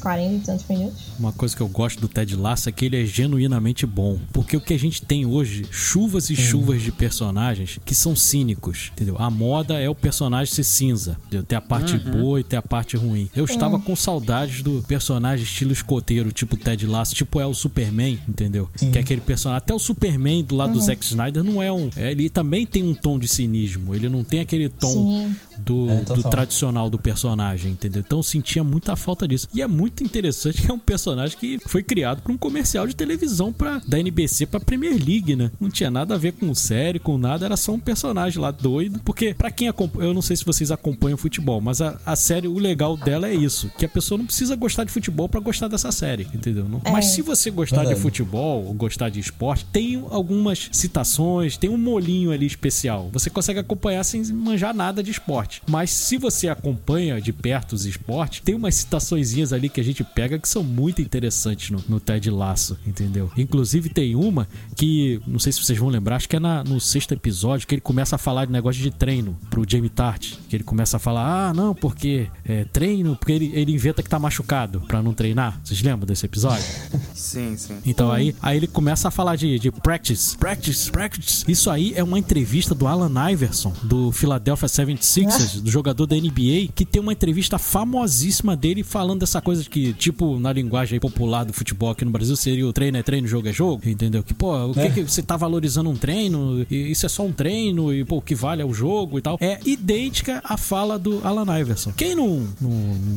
40 0.00 0.34
e 0.34 0.40
tantos 0.40 0.66
minutos. 0.68 1.02
Uma 1.18 1.32
coisa 1.32 1.54
que 1.54 1.62
eu 1.62 1.68
gosto 1.68 2.00
do 2.00 2.08
Ted 2.08 2.34
Lasso 2.36 2.68
é 2.68 2.72
que 2.72 2.84
ele 2.84 3.02
é 3.02 3.04
genuinamente 3.04 3.86
bom. 3.86 4.18
Porque 4.32 4.56
o 4.56 4.60
que 4.60 4.74
a 4.74 4.78
gente 4.78 5.02
tem 5.02 5.26
hoje, 5.26 5.64
chuvas 5.70 6.30
e 6.30 6.36
chuvas 6.36 6.82
de 6.82 6.90
personagens 6.92 7.78
que 7.84 7.94
são 7.94 8.14
cínicos, 8.16 8.90
entendeu? 8.92 9.16
A 9.18 9.30
moda 9.30 9.78
é 9.78 9.88
o 9.88 9.94
personagem 9.94 10.52
ser 10.52 10.64
cinza, 10.64 11.16
entendeu? 11.26 11.44
Tem 11.44 11.58
a 11.58 11.60
parte 11.60 11.98
boa 11.98 12.40
e 12.40 12.44
tem 12.44 12.58
a 12.58 12.62
parte 12.62 12.96
ruim. 12.96 13.28
Eu 13.34 13.44
estava 13.44 13.78
com 13.78 13.94
saudades 13.94 14.62
do 14.62 14.82
personagem 14.86 15.44
estilo 15.44 15.72
escoteiro, 15.72 16.32
tipo 16.32 16.56
Ted 16.56 16.86
Lasso, 16.86 17.14
tipo 17.14 17.40
é 17.40 17.46
o 17.46 17.54
Superman, 17.54 18.18
entendeu? 18.28 18.68
Que 18.76 18.96
é 18.96 19.00
aquele 19.00 19.20
personagem. 19.20 19.58
Até 19.58 19.74
o 19.74 19.78
Superman 19.78 20.42
do 20.44 20.56
lado 20.56 20.72
do 20.72 20.80
Zack 20.80 21.04
Snyder 21.04 21.42
não 21.42 21.62
é 21.62 21.72
um. 21.72 21.90
é, 21.96 22.10
ele 22.10 22.28
também 22.28 22.66
tem 22.66 22.82
um 22.82 22.94
tom 22.94 23.18
de 23.18 23.28
cinismo. 23.28 23.94
Ele 23.94 24.08
não 24.08 24.24
tem 24.24 24.40
aquele 24.40 24.68
tom 24.68 24.92
Sim. 24.92 25.36
do, 25.58 25.88
É, 25.90 26.02
do 26.02 26.22
tradicional 26.22 26.88
do 26.88 26.98
personagem, 26.98 27.72
entendeu? 27.72 28.02
Então 28.04 28.18
eu 28.18 28.22
sentia 28.22 28.62
muita 28.64 28.96
falta 28.96 29.26
disso. 29.26 29.48
E 29.54 29.60
é 29.62 29.66
muito 29.66 29.89
interessante 30.02 30.62
que 30.62 30.70
é 30.70 30.74
um 30.74 30.78
personagem 30.78 31.36
que 31.38 31.58
foi 31.66 31.82
criado 31.82 32.22
para 32.22 32.32
um 32.32 32.36
comercial 32.38 32.86
de 32.86 32.94
televisão 32.94 33.52
pra, 33.52 33.80
da 33.86 33.98
NBC 33.98 34.46
pra 34.46 34.60
Premier 34.60 34.92
League, 34.94 35.34
né? 35.36 35.50
Não 35.60 35.70
tinha 35.70 35.90
nada 35.90 36.14
a 36.14 36.18
ver 36.18 36.32
com 36.32 36.54
série, 36.54 36.98
com 36.98 37.16
nada, 37.18 37.44
era 37.46 37.56
só 37.56 37.72
um 37.72 37.80
personagem 37.80 38.40
lá 38.40 38.50
doido. 38.50 39.00
Porque, 39.04 39.34
pra 39.34 39.50
quem 39.50 39.68
acompanha, 39.68 40.08
eu 40.08 40.14
não 40.14 40.22
sei 40.22 40.36
se 40.36 40.44
vocês 40.44 40.70
acompanham 40.70 41.16
futebol, 41.18 41.60
mas 41.60 41.80
a, 41.80 41.98
a 42.04 42.16
série, 42.16 42.48
o 42.48 42.58
legal 42.58 42.96
dela 42.96 43.28
é 43.28 43.34
isso: 43.34 43.70
que 43.78 43.84
a 43.84 43.88
pessoa 43.88 44.18
não 44.18 44.26
precisa 44.26 44.54
gostar 44.56 44.84
de 44.84 44.92
futebol 44.92 45.28
pra 45.28 45.40
gostar 45.40 45.68
dessa 45.68 45.90
série, 45.92 46.26
entendeu? 46.34 46.68
Não- 46.68 46.80
É. 46.84 46.90
Mas 46.90 47.06
se 47.06 47.22
você 47.22 47.50
gostar 47.50 47.78
de 47.78 47.82
Verdade. 47.86 48.00
futebol 48.00 48.64
ou 48.66 48.74
gostar 48.74 49.08
de 49.08 49.20
esporte, 49.20 49.64
tem 49.72 50.04
algumas 50.10 50.68
citações, 50.72 51.56
tem 51.56 51.70
um 51.70 51.78
molinho 51.78 52.30
ali 52.32 52.46
especial. 52.46 53.08
Você 53.12 53.30
consegue 53.30 53.58
acompanhar 53.60 54.04
sem 54.04 54.22
manjar 54.32 54.74
nada 54.74 55.02
de 55.02 55.10
esporte. 55.10 55.62
Mas 55.68 55.90
se 55.90 56.16
você 56.18 56.48
acompanha 56.48 57.20
de 57.20 57.32
perto 57.32 57.72
os 57.74 57.84
esportes, 57.86 58.40
tem 58.40 58.54
umas 58.54 58.74
citaçõezinhas 58.74 59.52
ali 59.52 59.68
que 59.68 59.79
a 59.80 59.84
gente 59.84 60.04
pega 60.04 60.38
que 60.38 60.48
são 60.48 60.62
muito 60.62 61.00
interessantes 61.02 61.70
no, 61.70 61.82
no 61.88 61.98
Ted 62.00 62.30
Laço, 62.30 62.78
entendeu? 62.86 63.30
Inclusive 63.36 63.88
tem 63.88 64.14
uma 64.14 64.46
que, 64.76 65.20
não 65.26 65.38
sei 65.38 65.52
se 65.52 65.62
vocês 65.64 65.78
vão 65.78 65.88
lembrar, 65.88 66.16
acho 66.16 66.28
que 66.28 66.36
é 66.36 66.40
na- 66.40 66.62
no 66.64 66.80
sexto 66.80 67.12
episódio 67.12 67.66
que 67.66 67.74
ele 67.74 67.80
começa 67.80 68.16
a 68.16 68.18
falar 68.18 68.44
de 68.44 68.52
negócio 68.52 68.82
de 68.82 68.90
treino 68.90 69.36
pro 69.50 69.64
Jamie 69.68 69.88
Tart. 69.90 70.34
Que 70.48 70.56
ele 70.56 70.64
começa 70.64 70.96
a 70.96 71.00
falar, 71.00 71.48
ah, 71.50 71.54
não, 71.54 71.74
porque 71.74 72.28
é, 72.44 72.64
treino, 72.64 73.16
porque 73.16 73.32
ele, 73.32 73.50
ele 73.54 73.72
inventa 73.72 74.02
que 74.02 74.08
tá 74.08 74.18
machucado 74.18 74.80
pra 74.82 75.02
não 75.02 75.12
treinar. 75.14 75.60
Vocês 75.64 75.80
lembram 75.82 76.06
desse 76.06 76.26
episódio? 76.26 76.64
Sim, 77.20 77.56
sim. 77.56 77.76
Então 77.84 78.10
aí, 78.10 78.34
aí 78.40 78.56
ele 78.56 78.66
começa 78.66 79.08
a 79.08 79.10
falar 79.10 79.36
de, 79.36 79.58
de 79.58 79.70
practice, 79.70 80.36
practice, 80.36 80.90
practice. 80.90 81.44
Isso 81.46 81.70
aí 81.70 81.92
é 81.94 82.02
uma 82.02 82.18
entrevista 82.18 82.74
do 82.74 82.86
Alan 82.86 83.30
Iverson, 83.30 83.72
do 83.82 84.10
Philadelphia 84.12 84.68
76ers, 84.68 85.60
do 85.60 85.70
jogador 85.70 86.06
da 86.06 86.16
NBA, 86.16 86.68
que 86.74 86.84
tem 86.84 87.00
uma 87.00 87.12
entrevista 87.12 87.58
famosíssima 87.58 88.56
dele 88.56 88.82
falando 88.82 89.20
dessa 89.20 89.40
coisa 89.40 89.62
de 89.62 89.68
que, 89.70 89.92
tipo, 89.92 90.38
na 90.38 90.52
linguagem 90.52 90.96
aí 90.96 91.00
popular 91.00 91.44
do 91.44 91.52
futebol 91.52 91.90
aqui 91.90 92.04
no 92.04 92.10
Brasil, 92.10 92.36
seria 92.36 92.66
o 92.66 92.72
treino 92.72 92.96
é 92.96 93.02
treino, 93.02 93.26
jogo 93.26 93.48
é 93.48 93.52
jogo, 93.52 93.88
entendeu? 93.88 94.22
Que, 94.22 94.32
pô, 94.34 94.56
o 94.70 94.74
que, 94.74 94.80
É. 94.80 94.90
que 94.90 95.02
você 95.02 95.22
tá 95.22 95.36
valorizando 95.36 95.90
um 95.90 95.96
treino? 95.96 96.66
E 96.70 96.90
Isso 96.90 97.06
é 97.06 97.08
só 97.08 97.24
um 97.24 97.32
treino 97.32 97.92
e, 97.92 98.04
pô, 98.04 98.16
o 98.16 98.22
que 98.22 98.34
vale 98.34 98.62
é 98.62 98.64
o 98.64 98.72
jogo 98.72 99.18
e 99.18 99.22
tal. 99.22 99.36
É 99.40 99.58
idêntica 99.64 100.40
à 100.44 100.56
fala 100.56 100.98
do 100.98 101.20
Alan 101.24 101.58
Iverson. 101.58 101.92
Quem 101.96 102.14
não, 102.14 102.46
não, 102.60 102.70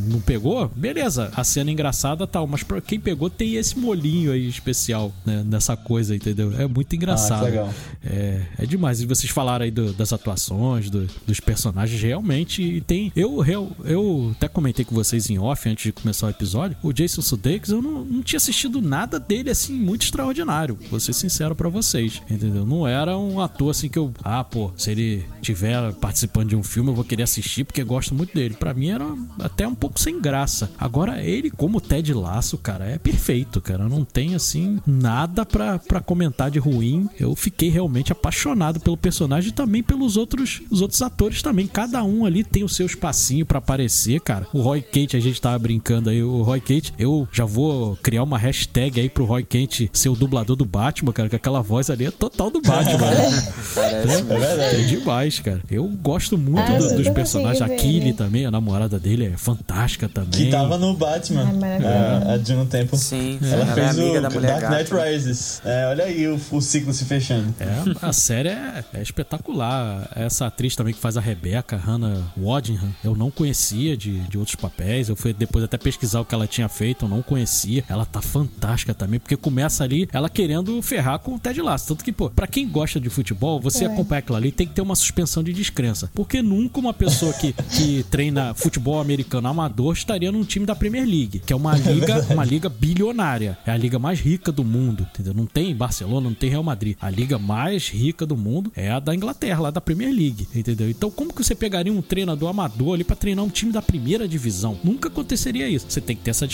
não 0.10 0.22
pegou, 0.22 0.70
beleza, 0.76 1.32
a 1.36 1.44
cena 1.44 1.70
é 1.70 1.74
engraçada 1.74 2.24
e 2.24 2.28
tal, 2.28 2.48
mas 2.48 2.64
pra 2.64 2.82
quem 2.82 3.00
pegou 3.00 3.30
tem 3.30 3.56
esse 3.56 3.78
molinho 3.94 4.32
aí 4.32 4.48
especial, 4.48 5.14
né, 5.26 5.44
nessa 5.46 5.76
coisa, 5.78 6.16
entendeu? 6.16 6.54
É 6.60 6.68
muito 6.68 6.96
engraçado. 6.96 7.42
Ah, 7.44 7.50
legal. 7.50 7.74
É, 8.04 8.42
é 8.60 8.66
demais. 8.66 9.02
E 9.02 9.06
vocês 9.06 9.32
falaram 9.32 9.64
aí 9.66 9.72
do- 9.72 9.94
das 9.94 10.12
atuações, 10.12 10.90
do- 10.90 11.08
dos 11.26 11.40
personagens, 11.40 12.02
realmente 12.02 12.84
tem. 12.88 13.12
Eu, 13.16 13.44
eu, 13.46 13.72
eu 13.86 14.32
até 14.36 14.48
comentei 14.48 14.84
com 14.84 14.96
vocês 14.96 15.30
em 15.30 15.38
off 15.38 15.68
antes 15.70 15.84
de 15.86 15.92
começar 15.92 16.28
o 16.28 16.30
episódio. 16.30 16.76
O 16.82 16.92
Jason 16.92 17.22
Sudeikis, 17.22 17.70
eu 17.72 17.82
não, 17.82 18.04
não 18.04 18.22
tinha 18.24 18.38
assistido 18.38 18.82
nada 18.82 19.20
dele 19.20 19.50
assim 19.50 19.74
muito 19.74 20.04
extraordinário. 20.04 20.78
Vou 20.90 21.00
ser 21.00 21.14
sincero 21.14 21.56
pra 21.56 21.70
vocês, 21.70 22.22
entendeu? 22.30 22.66
Não 22.66 22.88
era 22.88 23.18
um 23.18 23.40
ator 23.40 23.70
assim 23.72 23.88
que 23.90 23.98
eu. 24.00 24.12
Ah, 24.24 24.44
pô, 24.44 24.72
se 24.78 24.92
ele 24.92 25.26
tiver 25.42 25.94
participando 25.94 26.50
de 26.50 26.56
um 26.56 26.64
filme, 26.64 26.90
eu 26.90 26.96
vou 26.96 27.04
querer 27.04 27.24
assistir 27.24 27.64
porque 27.64 27.84
gosto 27.84 28.16
muito 28.16 28.34
dele. 28.34 28.56
Pra 28.56 28.74
mim 28.74 28.90
era 28.90 29.06
até 29.40 29.68
um 29.68 29.76
pouco 29.76 30.00
sem 30.00 30.20
graça. 30.20 30.70
Agora, 30.78 31.22
ele, 31.24 31.50
como 31.50 31.80
Ted 31.80 32.14
Laço, 32.14 32.58
cara, 32.58 32.86
é 32.86 32.98
perfeito, 32.98 33.62
cara. 33.62 33.83
Não 33.90 34.04
tem 34.06 34.36
assim 34.36 34.80
nada 34.86 35.46
pra, 35.46 35.80
pra 35.80 36.00
comentar 36.00 36.50
de 36.52 36.60
ruim. 36.60 37.08
Eu 37.20 37.36
fiquei 37.36 37.70
realmente 37.70 38.12
apaixonado 38.12 38.80
pelo 38.80 38.98
personagem 38.98 39.50
e 39.50 39.54
também 39.54 39.82
pelos 39.84 40.18
outros, 40.18 40.62
os 40.70 40.82
outros 40.82 41.02
atores 41.02 41.42
também. 41.42 41.68
Cada 41.68 42.04
um 42.04 42.26
ali 42.26 42.44
tem 42.44 42.64
o 42.64 42.70
seu 42.70 42.86
espacinho 42.86 43.46
pra 43.46 43.60
aparecer, 43.60 44.20
cara. 44.22 44.48
O 44.54 44.62
Roy 44.62 44.82
Kent, 44.82 45.16
a 45.16 45.20
gente 45.20 45.42
tava 45.42 45.58
brincando 45.60 46.10
aí, 46.10 46.22
o 46.24 46.42
Roy 46.44 46.60
Kent, 46.62 46.92
eu 47.00 47.28
já 47.32 47.46
vou 47.46 47.96
criar 48.02 48.24
uma 48.24 48.38
hashtag 48.38 49.00
aí 49.00 49.10
pro 49.10 49.26
Roy 49.26 49.44
Kent 49.44 49.90
ser 49.94 50.10
o 50.10 50.16
dublador 50.16 50.56
do 50.56 50.66
Batman, 50.66 51.12
cara, 51.14 51.30
que 51.30 51.36
aquela 51.36 51.62
voz 51.62 51.90
ali 51.90 52.06
é 52.06 52.12
total 52.12 52.50
do 52.50 52.62
Batman. 52.62 53.10
né? 53.12 53.54
Parece 53.76 54.14
É 54.20 54.22
verdade. 54.24 54.76
É 54.76 54.84
demais, 54.86 55.40
cara. 55.40 55.62
Eu 55.70 55.86
gosto 55.88 56.38
muito 56.38 56.60
Ah, 56.72 56.78
do- 56.78 56.96
dos 56.98 57.10
personagens. 57.10 57.62
A 57.62 57.68
ver, 57.68 57.76
Killy 57.78 58.08
né? 58.08 58.14
também, 58.14 58.46
a 58.46 58.52
namorada 58.52 59.00
dele 59.00 59.26
é 59.26 59.38
fantástica 59.38 60.08
também. 60.10 60.32
Que 60.32 60.50
tava 60.52 60.78
no 60.78 60.94
Batman. 60.96 61.46
Ai, 61.48 61.54
maravilhoso. 61.54 62.30
é, 62.32 62.38
de 62.38 62.54
um 62.54 62.66
tempo. 62.66 62.98
Sim, 62.98 63.40
Ela 63.42 63.73
ela 63.80 63.88
é 63.88 63.92
amiga 63.92 64.20
o 64.20 64.22
da 64.22 64.30
Mulher 64.30 64.60
Dark 64.62 64.92
Knight. 64.92 64.94
Rises. 65.12 65.62
É, 65.66 65.88
olha 65.88 66.04
aí 66.06 66.28
o, 66.28 66.40
o 66.52 66.62
ciclo 66.62 66.94
se 66.94 67.06
fechando. 67.06 67.54
É, 67.60 68.06
a 68.06 68.14
série 68.14 68.50
é, 68.50 68.84
é 68.94 69.02
espetacular. 69.02 70.10
Essa 70.16 70.48
atriz 70.48 70.76
também 70.76 70.94
que 70.94 71.00
faz 71.00 71.18
a 71.18 71.22
Rebeca, 71.22 71.76
Hannah 71.78 72.22
Waddingham, 72.38 72.90
eu 73.04 73.16
não 73.16 73.32
conhecia 73.32 73.96
de, 73.98 74.20
de 74.22 74.38
outros 74.38 74.56
papéis. 74.56 75.10
Eu 75.10 75.16
fui 75.16 75.34
depois 75.34 75.64
até 75.64 75.78
pesquisar 75.78 76.20
o 76.22 76.26
que 76.26 76.34
ela 76.36 76.48
tinha 76.48 76.70
feito, 76.70 77.06
eu 77.06 77.10
não 77.10 77.22
conhecia. 77.22 77.84
Ela 77.90 78.06
tá 78.06 78.22
fantástica 78.22 78.94
também, 78.94 79.20
porque 79.20 79.36
começa 79.38 79.84
ali 79.84 80.08
ela 80.12 80.30
querendo 80.30 80.82
ferrar 80.82 81.20
com 81.20 81.36
o 81.36 81.40
Ted 81.40 81.62
Lasso. 81.62 81.88
Tanto 81.88 82.04
que, 82.04 82.12
pô, 82.12 82.30
pra 82.30 82.48
quem 82.48 82.68
gosta 82.68 83.00
de 83.00 83.10
futebol, 83.10 83.60
você 83.60 83.86
É. 83.86 83.88
acompanha 83.88 84.20
aquilo 84.20 84.38
ali, 84.38 84.52
tem 84.52 84.68
que 84.68 84.74
ter 84.74 84.82
uma 84.82 84.96
suspensão 84.96 85.44
de 85.44 85.52
descrença. 85.54 86.10
Porque 86.14 86.42
nunca 86.42 86.80
uma 86.80 86.94
pessoa 86.94 87.34
que, 87.34 87.54
que 87.54 88.04
treina 88.10 88.54
futebol 88.54 89.00
americano 89.00 89.48
amador 89.48 89.94
estaria 89.94 90.32
num 90.32 90.44
time 90.44 90.66
da 90.66 90.76
Premier 90.76 91.06
League, 91.06 91.40
que 91.46 91.52
é 91.54 91.56
uma 91.56 91.76
liga, 91.78 92.26
uma 92.30 92.46
liga 92.46 92.70
bilionária. 92.70 93.58
É 93.66 93.72
a 93.72 93.78
liga 93.78 93.98
mais 93.98 94.20
rica 94.20 94.52
do 94.52 94.64
mundo, 94.64 95.08
entendeu? 95.14 95.34
Não 95.34 95.46
tem 95.46 95.76
Barcelona, 95.76 96.28
não 96.28 96.36
tem 96.36 96.50
Real 96.50 96.64
Madrid. 96.64 96.96
A 97.02 97.10
liga 97.10 97.38
mais 97.38 97.90
rica 97.90 98.26
do 98.26 98.36
mundo 98.36 98.72
é 98.76 98.92
a 98.92 99.00
da 99.00 99.16
Inglaterra, 99.16 99.62
lá 99.62 99.72
da 99.72 99.82
Premier 99.82 100.12
League, 100.12 100.48
entendeu? 100.54 100.90
Então, 100.90 101.10
como 101.10 101.34
que 101.34 101.44
você 101.44 101.56
pegaria 101.56 101.92
um 101.92 102.02
treinador 102.02 102.50
amador 102.50 102.96
ali 102.96 103.04
pra 103.04 103.16
treinar 103.16 103.44
um 103.44 103.50
time 103.50 103.72
da 103.72 103.82
primeira 103.82 104.28
divisão? 104.28 104.78
Nunca 104.84 105.08
aconteceria 105.08 105.68
isso. 105.68 105.86
Você 105.90 106.02
tem 106.02 106.16
que 106.16 106.24
ter 106.24 106.32
essa 106.32 106.48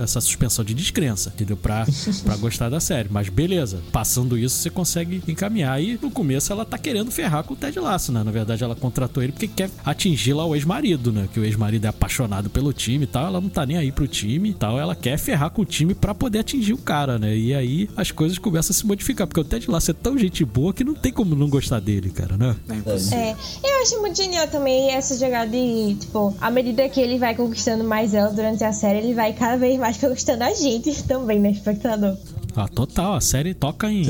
essa 0.00 0.20
suspensão 0.20 0.64
de 0.64 0.74
descrença, 0.74 1.32
entendeu? 1.34 1.56
Pra, 1.56 1.86
pra 2.24 2.36
gostar 2.36 2.68
da 2.68 2.80
série. 2.80 3.08
Mas 3.10 3.28
beleza, 3.28 3.80
passando 3.92 4.36
isso, 4.36 4.56
você 4.56 4.70
consegue 4.70 5.22
encaminhar. 5.28 5.82
E 5.82 5.98
no 6.00 6.10
começo 6.10 6.52
ela 6.52 6.64
tá 6.64 6.78
querendo 6.78 7.10
ferrar 7.10 7.44
com 7.44 7.54
o 7.54 7.56
Ted 7.56 7.78
Lasso, 7.78 8.12
né? 8.12 8.22
Na 8.22 8.30
verdade, 8.30 8.64
ela 8.64 8.74
contratou 8.74 9.22
ele 9.22 9.32
porque 9.32 9.48
quer 9.48 9.70
atingir 9.84 10.32
lá 10.32 10.44
o 10.44 10.54
ex-marido, 10.54 11.12
né? 11.12 11.28
Que 11.32 11.40
o 11.40 11.44
ex-marido 11.44 11.84
é 11.84 11.88
apaixonado 11.88 12.50
pelo 12.50 12.72
time 12.72 13.04
e 13.04 13.06
tal. 13.06 13.26
Ela 13.26 13.40
não 13.40 13.48
tá 13.48 13.64
nem 13.64 13.76
aí 13.76 13.92
pro 13.92 14.08
time 14.08 14.50
e 14.50 14.54
tal. 14.54 14.78
Ela 14.78 14.94
quer 14.94 15.18
ferrar 15.18 15.50
com 15.50 15.62
o 15.62 15.64
time 15.64 15.94
pra 15.94 16.14
poder 16.14 16.40
atingir 16.48 16.72
o 16.72 16.78
cara, 16.78 17.18
né? 17.18 17.36
E 17.36 17.54
aí 17.54 17.88
as 17.96 18.10
coisas 18.10 18.38
começam 18.38 18.72
a 18.72 18.74
se 18.74 18.86
modificar. 18.86 19.26
Porque 19.26 19.40
o 19.40 19.44
Ted 19.44 19.70
Lasso 19.70 19.90
é 19.90 19.94
tão 19.94 20.16
gente 20.16 20.44
boa 20.44 20.72
que 20.72 20.82
não 20.82 20.94
tem 20.94 21.12
como 21.12 21.34
não 21.34 21.48
gostar 21.48 21.80
dele, 21.80 22.10
cara, 22.10 22.36
né? 22.36 22.56
É 22.68 22.74
impossível. 22.74 23.18
É, 23.18 23.36
eu 23.62 23.82
acho 23.82 24.00
muito 24.00 24.16
genial 24.16 24.48
também 24.48 24.90
essa 24.90 25.16
jogada 25.18 25.50
de, 25.50 25.96
tipo, 26.00 26.34
à 26.40 26.50
medida 26.50 26.88
que 26.88 27.00
ele 27.00 27.18
vai 27.18 27.34
conquistando 27.34 27.84
mais 27.84 28.14
ela 28.14 28.30
durante 28.30 28.64
a 28.64 28.72
série, 28.72 28.98
ele 28.98 29.14
vai 29.14 29.32
cada 29.32 29.56
vez 29.56 29.78
mais 29.78 29.98
conquistando 29.98 30.44
a 30.44 30.54
gente 30.54 31.02
também, 31.04 31.38
né, 31.38 31.50
espectador? 31.50 32.16
Ah, 32.56 32.66
total. 32.66 33.14
A 33.14 33.20
série 33.20 33.54
toca 33.54 33.88
em, 33.88 34.02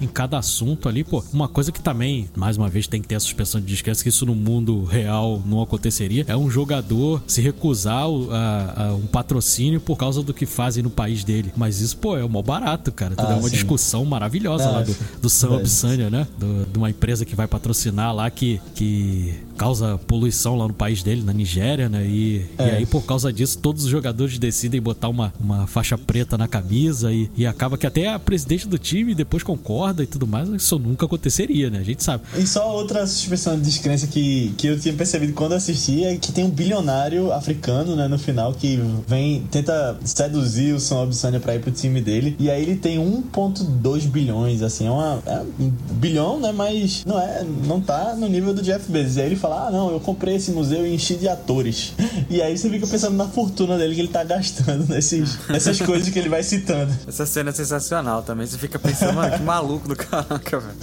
em 0.00 0.06
cada 0.06 0.38
assunto 0.38 0.88
ali, 0.88 1.02
pô. 1.02 1.24
Uma 1.32 1.48
coisa 1.48 1.72
que 1.72 1.80
também, 1.80 2.28
mais 2.36 2.58
uma 2.58 2.68
vez, 2.68 2.86
tem 2.86 3.00
que 3.00 3.08
ter 3.08 3.14
a 3.14 3.20
suspensão 3.20 3.60
de 3.60 3.66
descrença, 3.66 4.02
que 4.02 4.10
isso 4.10 4.26
no 4.26 4.34
mundo 4.34 4.84
real 4.84 5.42
não 5.46 5.62
aconteceria, 5.62 6.24
é 6.28 6.36
um 6.36 6.50
jogador 6.50 7.22
se 7.26 7.40
recusar 7.40 8.04
a, 8.30 8.88
a 8.88 8.94
um 8.94 9.06
patrocínio 9.06 9.80
por 9.80 9.96
causa 9.96 10.22
do 10.22 10.34
que 10.34 10.44
fazem 10.44 10.82
no 10.82 10.90
país 10.90 11.24
dele. 11.24 11.50
Mas 11.56 11.80
isso, 11.84 11.96
pô, 11.96 12.16
é 12.16 12.24
o 12.24 12.28
mó 12.28 12.42
barato, 12.42 12.90
cara. 12.92 13.14
Ah, 13.16 13.32
é 13.32 13.34
uma 13.36 13.42
sim. 13.48 13.54
discussão 13.54 14.04
maravilhosa 14.04 14.64
Ah, 14.68 14.70
lá 14.72 14.82
do, 14.82 14.96
do 15.22 15.30
Sam. 15.30 15.52
Obsania, 15.52 16.10
né? 16.10 16.26
Do- 16.38 16.64
de 16.72 16.78
uma 16.78 16.90
empresa 16.90 17.24
que 17.24 17.34
vai 17.36 17.46
patrocinar 17.46 18.14
lá 18.14 18.30
que, 18.30 18.60
que 18.74 19.34
causa 19.56 19.98
poluição 20.06 20.56
lá 20.56 20.66
no 20.66 20.74
país 20.74 21.02
dele, 21.02 21.22
na 21.22 21.32
Nigéria, 21.32 21.88
né? 21.88 22.04
E, 22.06 22.36
e 22.58 22.62
É. 22.62 22.76
aí, 22.76 22.86
por 22.86 23.02
causa 23.04 23.32
disso, 23.32 23.58
todos 23.58 23.84
os 23.84 23.90
jogadores 23.90 24.38
decidem 24.38 24.80
botar 24.80 25.08
uma, 25.08 25.32
uma 25.40 25.66
faixa 25.66 25.96
preta 25.96 26.36
na 26.36 26.48
camisa 26.48 27.12
e, 27.12 27.30
e 27.36 27.46
acaba 27.46 27.78
que 27.78 27.86
até 27.86 28.08
a 28.12 28.18
presidente 28.18 28.66
do 28.66 28.78
time 28.78 29.14
depois 29.14 29.42
concorda 29.42 30.02
e 30.02 30.06
tudo 30.06 30.26
mais. 30.26 30.48
Isso 30.48 30.78
nunca 30.78 31.06
aconteceria, 31.06 31.70
né? 31.70 31.78
A 31.78 31.82
gente 31.84 32.02
sabe. 32.02 32.24
E 32.36 32.46
só 32.46 32.72
outra 32.74 33.06
suspensão 33.06 33.56
de 33.56 33.62
descrença 33.62 34.06
que, 34.06 34.52
que 34.56 34.66
eu 34.66 34.78
tinha 34.80 34.94
percebido 34.94 35.32
quando 35.34 35.52
assisti 35.52 36.04
é 36.04 36.16
que 36.16 36.32
tem 36.32 36.44
um 36.44 36.50
bilionário 36.50 37.32
africano, 37.32 37.94
né, 37.96 38.08
no 38.08 38.18
final, 38.18 38.52
que 38.54 38.78
vem, 39.06 39.42
tenta 39.50 39.96
seduzir 40.04 40.74
o 40.74 40.80
Sam 40.80 41.02
Obsania 41.02 41.40
pra 41.40 41.54
ir 41.54 41.60
pro 41.60 41.70
time 41.74 42.00
dele. 42.00 42.36
E 42.38 42.50
aí 42.50 42.62
ele 42.62 42.76
tem 42.76 42.98
1,2 42.98 44.06
bilhões, 44.06 44.62
assim, 44.62 44.86
é 44.86 44.90
uma. 44.90 45.22
É 45.26 45.40
um 45.60 45.70
bilhão, 45.92 46.40
né? 46.40 46.52
Mas 46.52 47.04
não 47.04 47.20
é. 47.20 47.44
Não 47.66 47.80
tá 47.80 48.14
no 48.14 48.28
nível 48.28 48.54
do 48.54 48.62
Jeff 48.62 48.90
Bezos. 48.90 49.16
E 49.16 49.20
aí 49.20 49.26
ele 49.26 49.36
fala: 49.36 49.68
Ah, 49.68 49.70
não, 49.70 49.90
eu 49.90 50.00
comprei 50.00 50.36
esse 50.36 50.50
museu 50.50 50.86
e 50.86 50.94
enchi 50.94 51.16
de 51.16 51.28
atores. 51.28 51.92
E 52.30 52.40
aí 52.40 52.56
você 52.56 52.70
fica 52.70 52.86
pensando 52.86 53.16
na 53.16 53.28
fortuna 53.28 53.76
dele 53.76 53.94
que 53.94 54.00
ele 54.00 54.08
tá 54.08 54.24
gastando 54.24 54.88
nesses, 54.88 55.38
nessas 55.48 55.80
coisas 55.80 56.08
que 56.08 56.18
ele 56.18 56.28
vai 56.28 56.42
citando. 56.42 56.92
Essa 57.06 57.26
cena 57.26 57.50
é 57.50 57.52
sensacional 57.52 58.22
também. 58.22 58.46
Você 58.46 58.56
fica 58.56 58.78
pensando, 58.78 59.14
mano, 59.14 59.36
que 59.36 59.42
maluco 59.42 59.86
do 59.86 59.94
caraca, 59.94 60.58
velho. 60.58 60.74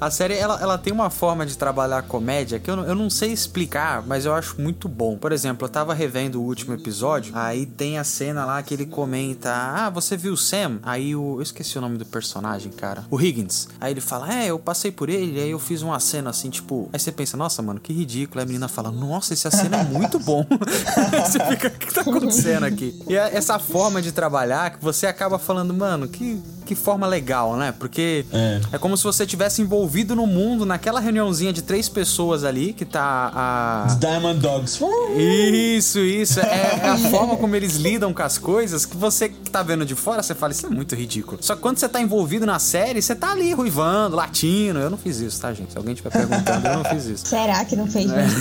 A 0.00 0.10
série, 0.10 0.34
ela, 0.34 0.60
ela 0.60 0.78
tem 0.78 0.92
uma 0.92 1.10
forma 1.10 1.44
de 1.44 1.58
trabalhar 1.58 2.02
comédia 2.02 2.58
que 2.58 2.70
eu 2.70 2.76
não, 2.76 2.84
eu 2.84 2.94
não 2.94 3.10
sei 3.10 3.32
explicar, 3.32 4.02
mas 4.06 4.24
eu 4.24 4.34
acho 4.34 4.60
muito 4.60 4.88
bom. 4.88 5.16
Por 5.16 5.32
exemplo, 5.32 5.66
eu 5.66 5.70
tava 5.70 5.94
revendo 5.94 6.40
o 6.40 6.44
último 6.44 6.74
episódio, 6.74 7.32
aí 7.36 7.66
tem 7.66 7.98
a 7.98 8.04
cena 8.04 8.44
lá 8.44 8.62
que 8.62 8.74
ele 8.74 8.86
comenta: 8.86 9.50
Ah, 9.50 9.90
você 9.94 10.16
viu 10.16 10.34
o 10.34 10.36
Sam? 10.36 10.78
Aí 10.82 11.14
o. 11.16 11.36
Eu 11.36 11.42
esqueci 11.42 11.78
o 11.78 11.80
nome 11.80 11.96
do 11.96 12.04
personagem, 12.04 12.70
cara. 12.72 13.04
O 13.10 13.20
Higgins. 13.20 13.68
Aí 13.80 13.92
ele 13.92 14.00
fala: 14.00 14.32
É, 14.32 14.50
eu 14.50 14.58
passei 14.58 14.90
por 14.90 15.08
ele, 15.08 15.40
aí 15.40 15.50
eu 15.50 15.58
fiz 15.58 15.82
uma 15.82 15.98
cena 16.00 16.30
assim, 16.30 16.50
tipo. 16.50 16.88
Aí 16.92 16.98
você 16.98 17.12
pensa, 17.12 17.36
nossa, 17.36 17.62
mano, 17.62 17.80
que 17.80 17.92
ridículo. 17.92 18.40
Aí 18.40 18.44
a 18.44 18.46
menina 18.46 18.68
fala: 18.68 18.90
Nossa, 18.90 19.32
essa 19.32 19.50
cena 19.50 19.78
é 19.78 19.84
muito 19.84 20.18
bom. 20.18 20.44
Você 21.24 21.38
fica, 21.46 21.68
o 21.68 21.70
que 21.70 21.94
tá 21.94 22.00
acontecendo 22.02 22.64
aqui? 22.64 23.00
E 23.08 23.16
é 23.16 23.36
essa 23.36 23.58
forma 23.58 24.02
de 24.02 24.12
trabalhar 24.12 24.70
que 24.70 24.82
você 24.82 25.06
acaba 25.06 25.38
falando, 25.38 25.72
mano, 25.72 26.08
que, 26.08 26.40
que 26.64 26.74
forma 26.74 27.06
legal, 27.06 27.56
né? 27.56 27.72
Porque 27.78 28.24
É. 28.32 28.60
é 28.72 28.78
como 28.78 28.96
se 28.96 29.04
você 29.04 29.26
tivesse 29.26 29.60
envolvido 29.62 30.14
no 30.16 30.26
mundo, 30.26 30.64
naquela 30.66 31.00
reuniãozinha 31.00 31.52
de 31.52 31.62
três 31.62 31.88
pessoas 31.88 32.44
ali, 32.44 32.72
que 32.72 32.84
tá 32.84 33.30
a. 33.34 33.84
Os 33.88 33.98
Diamond 33.98 34.40
Dogs. 34.40 34.78
Isso, 35.16 35.98
isso. 36.00 36.40
É, 36.40 36.80
é 36.82 36.88
a 36.88 36.96
forma 37.10 37.36
como 37.36 37.54
eles 37.54 37.76
lidam 37.76 38.12
com 38.12 38.22
as 38.22 38.38
coisas 38.38 38.84
que 38.86 38.96
você 38.96 39.28
que 39.28 39.50
tá 39.50 39.62
vendo 39.62 39.84
de 39.84 39.94
fora, 39.94 40.22
você 40.22 40.34
fala, 40.34 40.52
isso 40.52 40.66
é 40.66 40.70
muito 40.70 40.94
ridículo. 40.94 41.38
Só 41.40 41.54
que 41.54 41.62
quando 41.62 41.78
você 41.78 41.88
tá 41.88 42.00
envolvido 42.00 42.46
na 42.46 42.58
série, 42.58 43.00
você 43.02 43.14
tá 43.14 43.32
ali 43.32 43.52
ruivando, 43.52 44.16
latindo. 44.16 44.78
Eu 44.78 44.90
não 44.90 44.98
fiz 44.98 45.20
isso, 45.20 45.40
tá, 45.40 45.52
gente? 45.52 45.72
Se 45.72 45.78
alguém 45.78 45.92
estiver 45.94 46.10
perguntando, 46.10 46.66
eu 46.66 46.74
não 46.76 46.84
fiz 46.84 47.04
isso. 47.06 47.26
Será? 47.28 47.64
que 47.64 47.76
não 47.76 47.86
fez 47.86 48.06
mesmo? 48.06 48.38